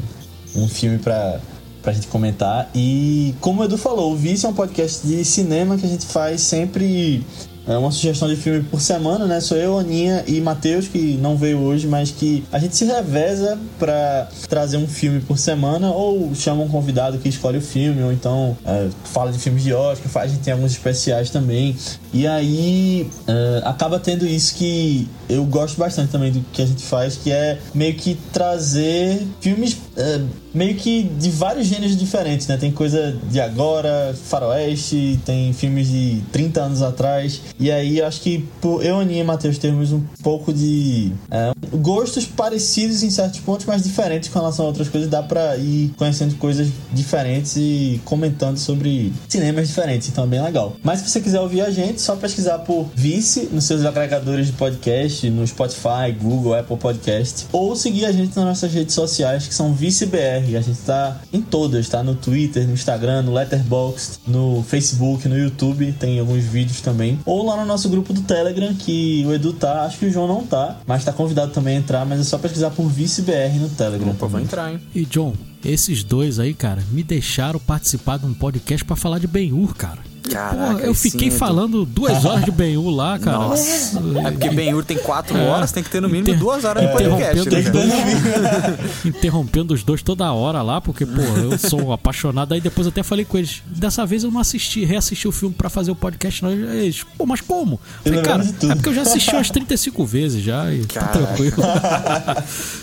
um 0.56 0.68
filme 0.68 0.98
pra, 1.00 1.40
pra 1.82 1.94
gente 1.94 2.08
comentar. 2.08 2.70
E 2.76 3.34
como 3.40 3.62
o 3.62 3.66
Edu 3.66 3.78
falou, 3.78 4.14
o 4.14 4.16
Vice 4.16 4.46
é 4.46 4.50
um 4.50 4.54
podcast 4.54 5.06
de 5.06 5.24
cinema 5.26 5.78
que 5.78 5.86
a 5.86 5.90
gente 5.90 6.06
faz 6.06 6.42
sempre 6.42 7.26
é 7.68 7.78
uma 7.78 7.92
sugestão 7.92 8.28
de 8.28 8.36
filme 8.36 8.64
por 8.64 8.82
semana, 8.82 9.28
né? 9.28 9.40
Sou 9.40 9.56
eu, 9.56 9.78
Aninha 9.78 10.24
e 10.28 10.42
Matheus, 10.42 10.88
que 10.88 11.16
não 11.22 11.38
veio 11.38 11.60
hoje, 11.60 11.86
mas 11.88 12.10
que 12.10 12.44
a 12.52 12.58
gente 12.58 12.76
se 12.76 12.86
reveza 12.86 13.56
pra 13.78 14.28
trazer 14.50 14.78
um 14.78 14.88
filme 14.88 15.22
por 15.22 15.38
semana, 15.38 15.92
ou 15.92 16.34
chama 16.34 16.64
um 16.64 16.68
convidado 16.68 17.20
que 17.20 17.30
escolhe 17.30 17.60
o 17.60 17.62
filme, 17.62 18.02
ou 18.02 18.12
então 18.12 18.58
é, 18.66 18.90
fala 19.04 19.32
de 19.32 19.38
filmes 19.38 19.64
de 19.64 19.72
Oscar, 19.74 20.10
faz- 20.12 20.32
a 20.32 20.34
gente 20.34 20.44
tem 20.44 20.54
alguns 20.54 20.72
especiais 20.72 21.30
também. 21.30 21.76
E 22.12 22.26
aí 22.26 23.08
é, 23.28 23.62
acaba 23.64 24.00
tendo 24.00 24.26
isso 24.26 24.56
que 24.56 25.08
eu 25.30 25.46
gosto 25.46 25.78
bastante 25.78 26.12
também 26.12 26.32
do 26.32 26.44
que 26.52 26.64
a 26.64 26.66
gente 26.66 26.84
faz, 26.84 27.16
que 27.16 27.32
é 27.32 27.60
meio 27.76 27.94
que 27.94 28.18
trazer 28.34 29.22
filmes 29.40 29.78
é, 29.96 30.20
meio 30.54 30.76
que 30.76 31.04
de 31.04 31.30
vários 31.30 31.68
gêneros 31.68 31.98
diferentes, 31.98 32.48
né? 32.48 32.58
Tem 32.58 32.72
coisa 32.72 33.18
de 33.30 33.40
agora, 33.40 34.16
faroeste, 34.26 35.20
tem 35.26 35.54
filmes 35.54 35.88
de 35.88 36.22
30 36.32 36.62
anos 36.62 36.82
atrás. 36.82 37.42
E 37.60 37.72
aí 37.72 38.02
acho 38.02 38.22
que 38.22 38.46
por 38.60 38.84
eu, 38.86 39.00
Aninha 39.00 39.22
e 39.22 39.24
Matheus 39.24 39.58
temos 39.58 39.92
um 39.92 40.02
pouco 40.22 40.54
de 40.54 41.12
é, 41.30 41.52
gostos 41.78 42.26
parecidos 42.26 43.04
em 43.04 43.10
certos 43.10 43.40
pontos, 43.40 43.66
mas 43.66 43.84
diferentes 43.84 44.30
com 44.30 44.40
relação 44.40 44.66
a 44.66 44.68
outras 44.68 44.90
coisas. 44.90 45.10
Dá 45.10 45.24
pra 45.24 45.58
ir 45.58 45.92
conhecendo 45.98 46.36
coisas 46.36 46.68
diferentes 46.92 47.56
e 47.56 48.02
comentando 48.06 48.58
sobre 48.58 49.14
cinemas 49.28 49.68
diferentes, 49.68 50.10
então 50.10 50.24
é 50.24 50.28
bem 50.28 50.42
legal. 50.42 50.76
Mas 50.84 51.00
se 51.00 51.10
você 51.10 51.22
quiser 51.22 51.40
ouvir 51.40 51.62
a 51.62 51.70
gente, 51.70 52.02
só 52.02 52.16
pesquisar 52.16 52.60
por 52.60 52.90
Vice 52.96 53.50
nos 53.52 53.66
seus 53.66 53.86
agregadores 53.86 54.48
de 54.48 54.54
podcast, 54.54 55.30
no 55.30 55.46
Spotify, 55.46 56.12
Google, 56.20 56.54
Apple 56.56 56.78
Podcast, 56.78 57.46
ou 57.52 57.76
seguir 57.76 58.06
a 58.06 58.12
gente 58.12 58.36
nas 58.36 58.46
nossas 58.46 58.74
redes 58.74 58.94
sociais 58.94 59.48
que 59.48 59.54
são 59.54 59.74
ViceBR. 59.74 60.41
A 60.56 60.62
gente 60.62 60.80
tá 60.80 61.22
em 61.32 61.42
todas, 61.42 61.88
tá? 61.90 62.04
No 62.04 62.16
Twitter, 62.16 62.68
no 62.68 62.74
Instagram, 62.74 63.24
no 63.24 63.34
Letterboxd, 63.34 64.20
no 64.28 64.64
Facebook, 64.68 65.28
no 65.28 65.38
YouTube, 65.38 65.92
tem 65.94 66.20
alguns 66.20 66.44
vídeos 66.44 66.82
também. 66.82 67.20
Ou 67.26 67.46
lá 67.46 67.58
no 67.58 67.66
nosso 67.66 67.90
grupo 67.90 68.14
do 68.14 68.22
Telegram, 68.22 68.74
que 68.74 69.24
o 69.26 69.34
Edu 69.34 69.54
tá, 69.54 69.84
acho 69.84 70.00
que 70.00 70.06
o 70.06 70.12
João 70.12 70.28
não 70.28 70.46
tá, 70.46 70.80
mas 70.86 71.04
tá 71.04 71.14
convidado 71.14 71.52
também 71.52 71.78
a 71.78 71.80
entrar, 71.80 72.06
mas 72.06 72.20
é 72.20 72.24
só 72.24 72.38
pesquisar 72.38 72.72
por 72.72 72.88
ViceBR 72.88 73.60
no 73.60 73.70
Telegram. 73.70 74.10
Opa, 74.10 74.20
vou 74.20 74.30
também. 74.30 74.46
entrar, 74.46 74.72
hein? 74.72 74.80
E 74.94 75.06
John, 75.06 75.34
esses 75.64 76.04
dois 76.04 76.40
aí, 76.40 76.54
cara, 76.54 76.82
me 76.92 77.04
deixaram 77.04 77.60
participar 77.60 78.18
de 78.18 78.26
um 78.26 78.34
podcast 78.34 78.84
pra 78.84 78.96
falar 78.96 79.20
de 79.20 79.28
Ben-Hur, 79.28 79.76
cara. 79.76 80.11
Caraca, 80.30 80.74
Pô, 80.76 80.80
eu 80.86 80.94
fiquei 80.94 81.32
sim, 81.32 81.38
falando 81.38 81.86
duas 81.86 82.24
horas 82.26 82.46
de 82.46 82.52
Ben-Hur 82.52 82.90
lá, 82.90 83.18
cara. 83.18 83.38
Nossa. 83.40 83.98
É 84.26 84.32
porque 84.32 84.50
Ben-Hur 84.50 84.84
tem 84.86 84.98
quatro 84.98 85.38
horas, 85.40 85.72
tem 85.72 85.82
que 85.84 85.90
ter 85.90 86.02
no 86.02 86.08
mínimo 86.08 86.30
Inter- 86.30 86.40
duas 86.40 86.64
horas 86.64 86.84
de 86.86 86.92
podcast. 86.92 87.40
interrompendo 87.40 87.88
né, 87.88 87.96
os 87.96 88.32
cara? 88.32 88.78
dois, 88.78 89.06
interrompendo 89.06 89.74
os 89.74 89.84
dois 89.84 90.02
toda 90.02 90.32
hora 90.32 90.62
lá, 90.62 90.80
porque, 90.82 91.06
pô, 91.06 91.22
eu 91.22 91.58
sou 91.58 91.92
apaixonado. 91.92 92.54
Aí 92.54 92.62
depois 92.62 92.86
eu 92.86 92.92
até 92.92 93.04
falei 93.04 93.26
com 93.26 93.38
eles. 93.38 93.62
Dessa 93.66 94.06
vez 94.06 94.24
eu 94.24 94.32
não 94.32 94.40
assisti, 94.40 94.86
reassisti 94.86 95.28
o 95.28 95.32
filme 95.32 95.56
pra 95.56 95.70
fazer 95.70 95.92
o 95.92 95.96
podcast, 95.96 96.44
não. 96.44 96.52
Eles, 96.52 97.04
pô, 97.18 97.26
mas 97.26 97.42
como? 97.42 97.80
Falei, 98.04 98.22
cara, 98.22 98.44
é 98.44 98.76
porque 98.76 98.90
eu 98.90 98.94
já 98.94 99.02
assisti 99.02 99.32
umas 99.34 99.50
35 99.50 100.06
vezes 100.06 100.44
já 100.44 100.72
e 100.74 100.86
tá 100.86 101.08
tranquilo. 101.08 101.58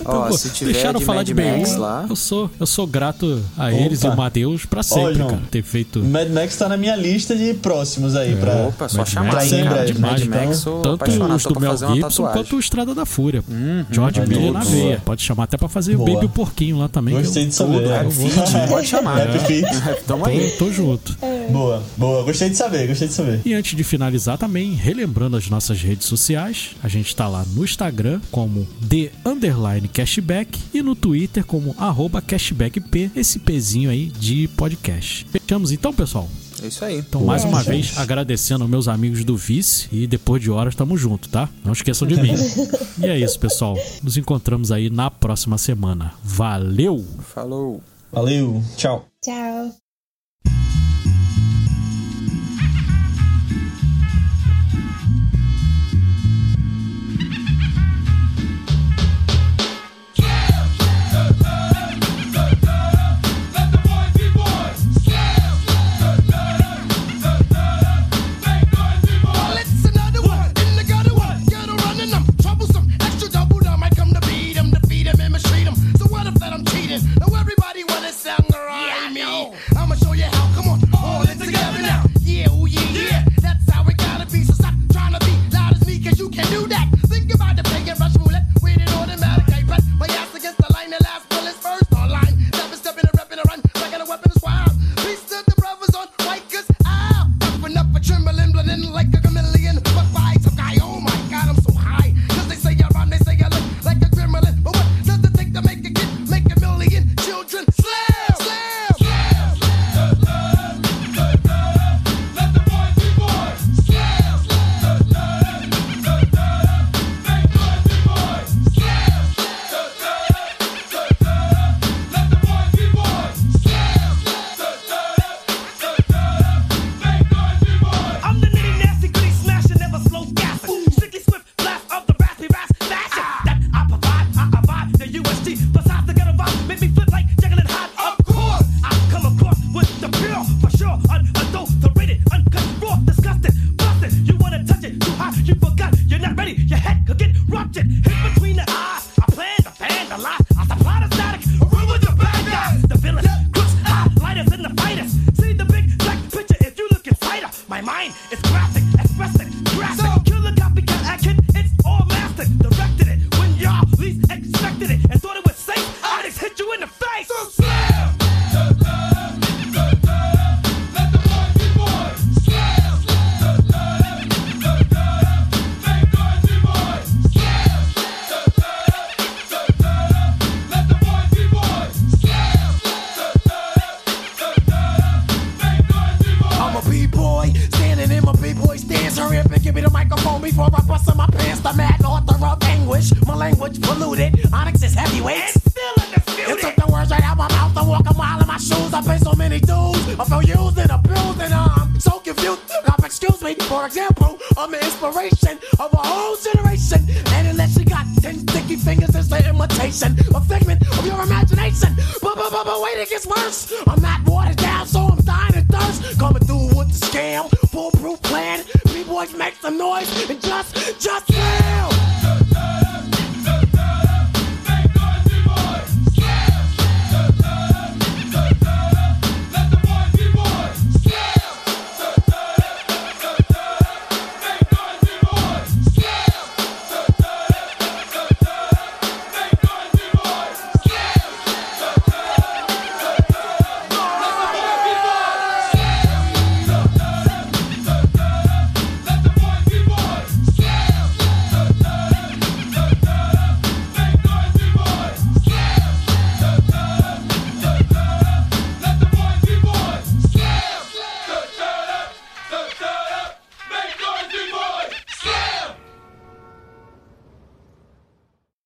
Ó, 0.04 0.26
pô, 0.28 0.36
se 0.36 0.50
tiver 0.50 0.72
deixaram 0.72 0.98
de 0.98 1.04
falar 1.04 1.18
Mad 1.18 1.26
de 1.26 1.34
Ben 1.34 1.58
Max 1.58 1.76
lá. 1.76 2.06
Eu 2.08 2.16
sou, 2.16 2.50
eu 2.58 2.66
sou 2.66 2.86
grato 2.86 3.42
a 3.56 3.72
eles 3.72 4.02
e 4.02 4.06
Opa. 4.06 4.14
o 4.14 4.16
Matheus 4.18 4.64
pra 4.64 4.82
sempre, 4.82 5.14
João. 5.14 5.30
cara, 5.30 5.42
ter 5.50 5.62
feito. 5.62 6.00
Mad 6.04 6.28
Max 6.30 6.56
tá 6.56 6.68
na 6.68 6.76
minha 6.76 6.96
lista 6.96 7.27
lista 7.28 7.36
de 7.36 7.54
próximos 7.54 8.16
aí 8.16 8.32
é. 8.32 8.36
pra. 8.36 8.68
Opa, 8.68 8.88
só 8.88 8.98
Mad 8.98 9.08
chamar 9.08 9.32
Max, 9.34 9.52
em 9.52 9.62
de 9.86 9.92
Demais, 9.92 10.26
né? 10.26 10.46
Max, 10.46 10.60
então, 10.60 10.82
tanto 10.82 11.04
o 11.04 11.54
do 11.54 11.60
Mel 11.60 11.76
Gibson 11.76 12.26
quanto 12.28 12.56
o 12.56 12.60
Estrada 12.60 12.94
da 12.94 13.04
Fúria. 13.04 13.42
Hum, 13.48 13.84
George 13.90 14.20
Miller 14.26 14.52
na 14.52 14.60
veia. 14.60 15.02
Pode 15.04 15.22
chamar 15.22 15.44
até 15.44 15.56
pra 15.56 15.68
fazer 15.68 15.96
boa. 15.96 16.08
o 16.08 16.14
Baby 16.14 16.26
o 16.26 16.28
Porquinho 16.28 16.78
lá 16.78 16.88
também. 16.88 17.14
Gostei 17.14 17.46
de 17.46 17.54
saber. 17.54 17.82
Tudo, 17.82 17.92
é. 17.92 18.66
Pode 18.66 18.86
chamar. 18.86 19.20
É. 19.20 19.94
Tamo 20.06 20.26
aí. 20.26 20.50
Tô, 20.52 20.66
tô 20.66 20.72
junto. 20.72 21.16
É. 21.20 21.48
Boa, 21.50 21.82
boa. 21.96 22.22
Gostei 22.24 22.50
de 22.50 22.56
saber, 22.56 22.86
gostei 22.86 23.08
de 23.08 23.14
saber. 23.14 23.40
E 23.44 23.54
antes 23.54 23.76
de 23.76 23.84
finalizar 23.84 24.38
também, 24.38 24.74
relembrando 24.74 25.36
as 25.36 25.48
nossas 25.48 25.80
redes 25.80 26.06
sociais, 26.06 26.70
a 26.82 26.88
gente 26.88 27.14
tá 27.14 27.26
lá 27.28 27.44
no 27.54 27.64
Instagram 27.64 28.20
como 28.30 28.66
The 28.88 29.10
Underline 29.24 29.88
Cashback 29.88 30.58
e 30.72 30.82
no 30.82 30.94
Twitter 30.94 31.44
como 31.44 31.74
arroba 31.78 32.20
cashbackp, 32.20 33.10
esse 33.14 33.38
pezinho 33.38 33.90
aí 33.90 34.06
de 34.06 34.48
podcast. 34.48 35.26
Fechamos 35.30 35.72
então, 35.72 35.92
pessoal. 35.92 36.28
É 36.62 36.66
isso 36.66 36.84
aí. 36.84 36.98
Então, 36.98 37.22
mais 37.24 37.44
é, 37.44 37.48
uma 37.48 37.62
vez, 37.62 37.96
agradecendo 37.98 38.64
aos 38.64 38.70
meus 38.70 38.88
amigos 38.88 39.24
do 39.24 39.36
Vice 39.36 39.88
e 39.92 40.06
depois 40.06 40.42
de 40.42 40.50
horas 40.50 40.74
tamo 40.74 40.96
junto, 40.96 41.28
tá? 41.28 41.48
Não 41.64 41.72
esqueçam 41.72 42.06
de 42.06 42.20
mim. 42.20 42.34
e 42.98 43.06
é 43.06 43.18
isso, 43.18 43.38
pessoal. 43.38 43.76
Nos 44.02 44.16
encontramos 44.16 44.72
aí 44.72 44.90
na 44.90 45.10
próxima 45.10 45.58
semana. 45.58 46.14
Valeu! 46.22 47.04
Falou! 47.34 47.82
Valeu, 48.10 48.62
tchau. 48.76 49.06
Tchau. 49.22 49.87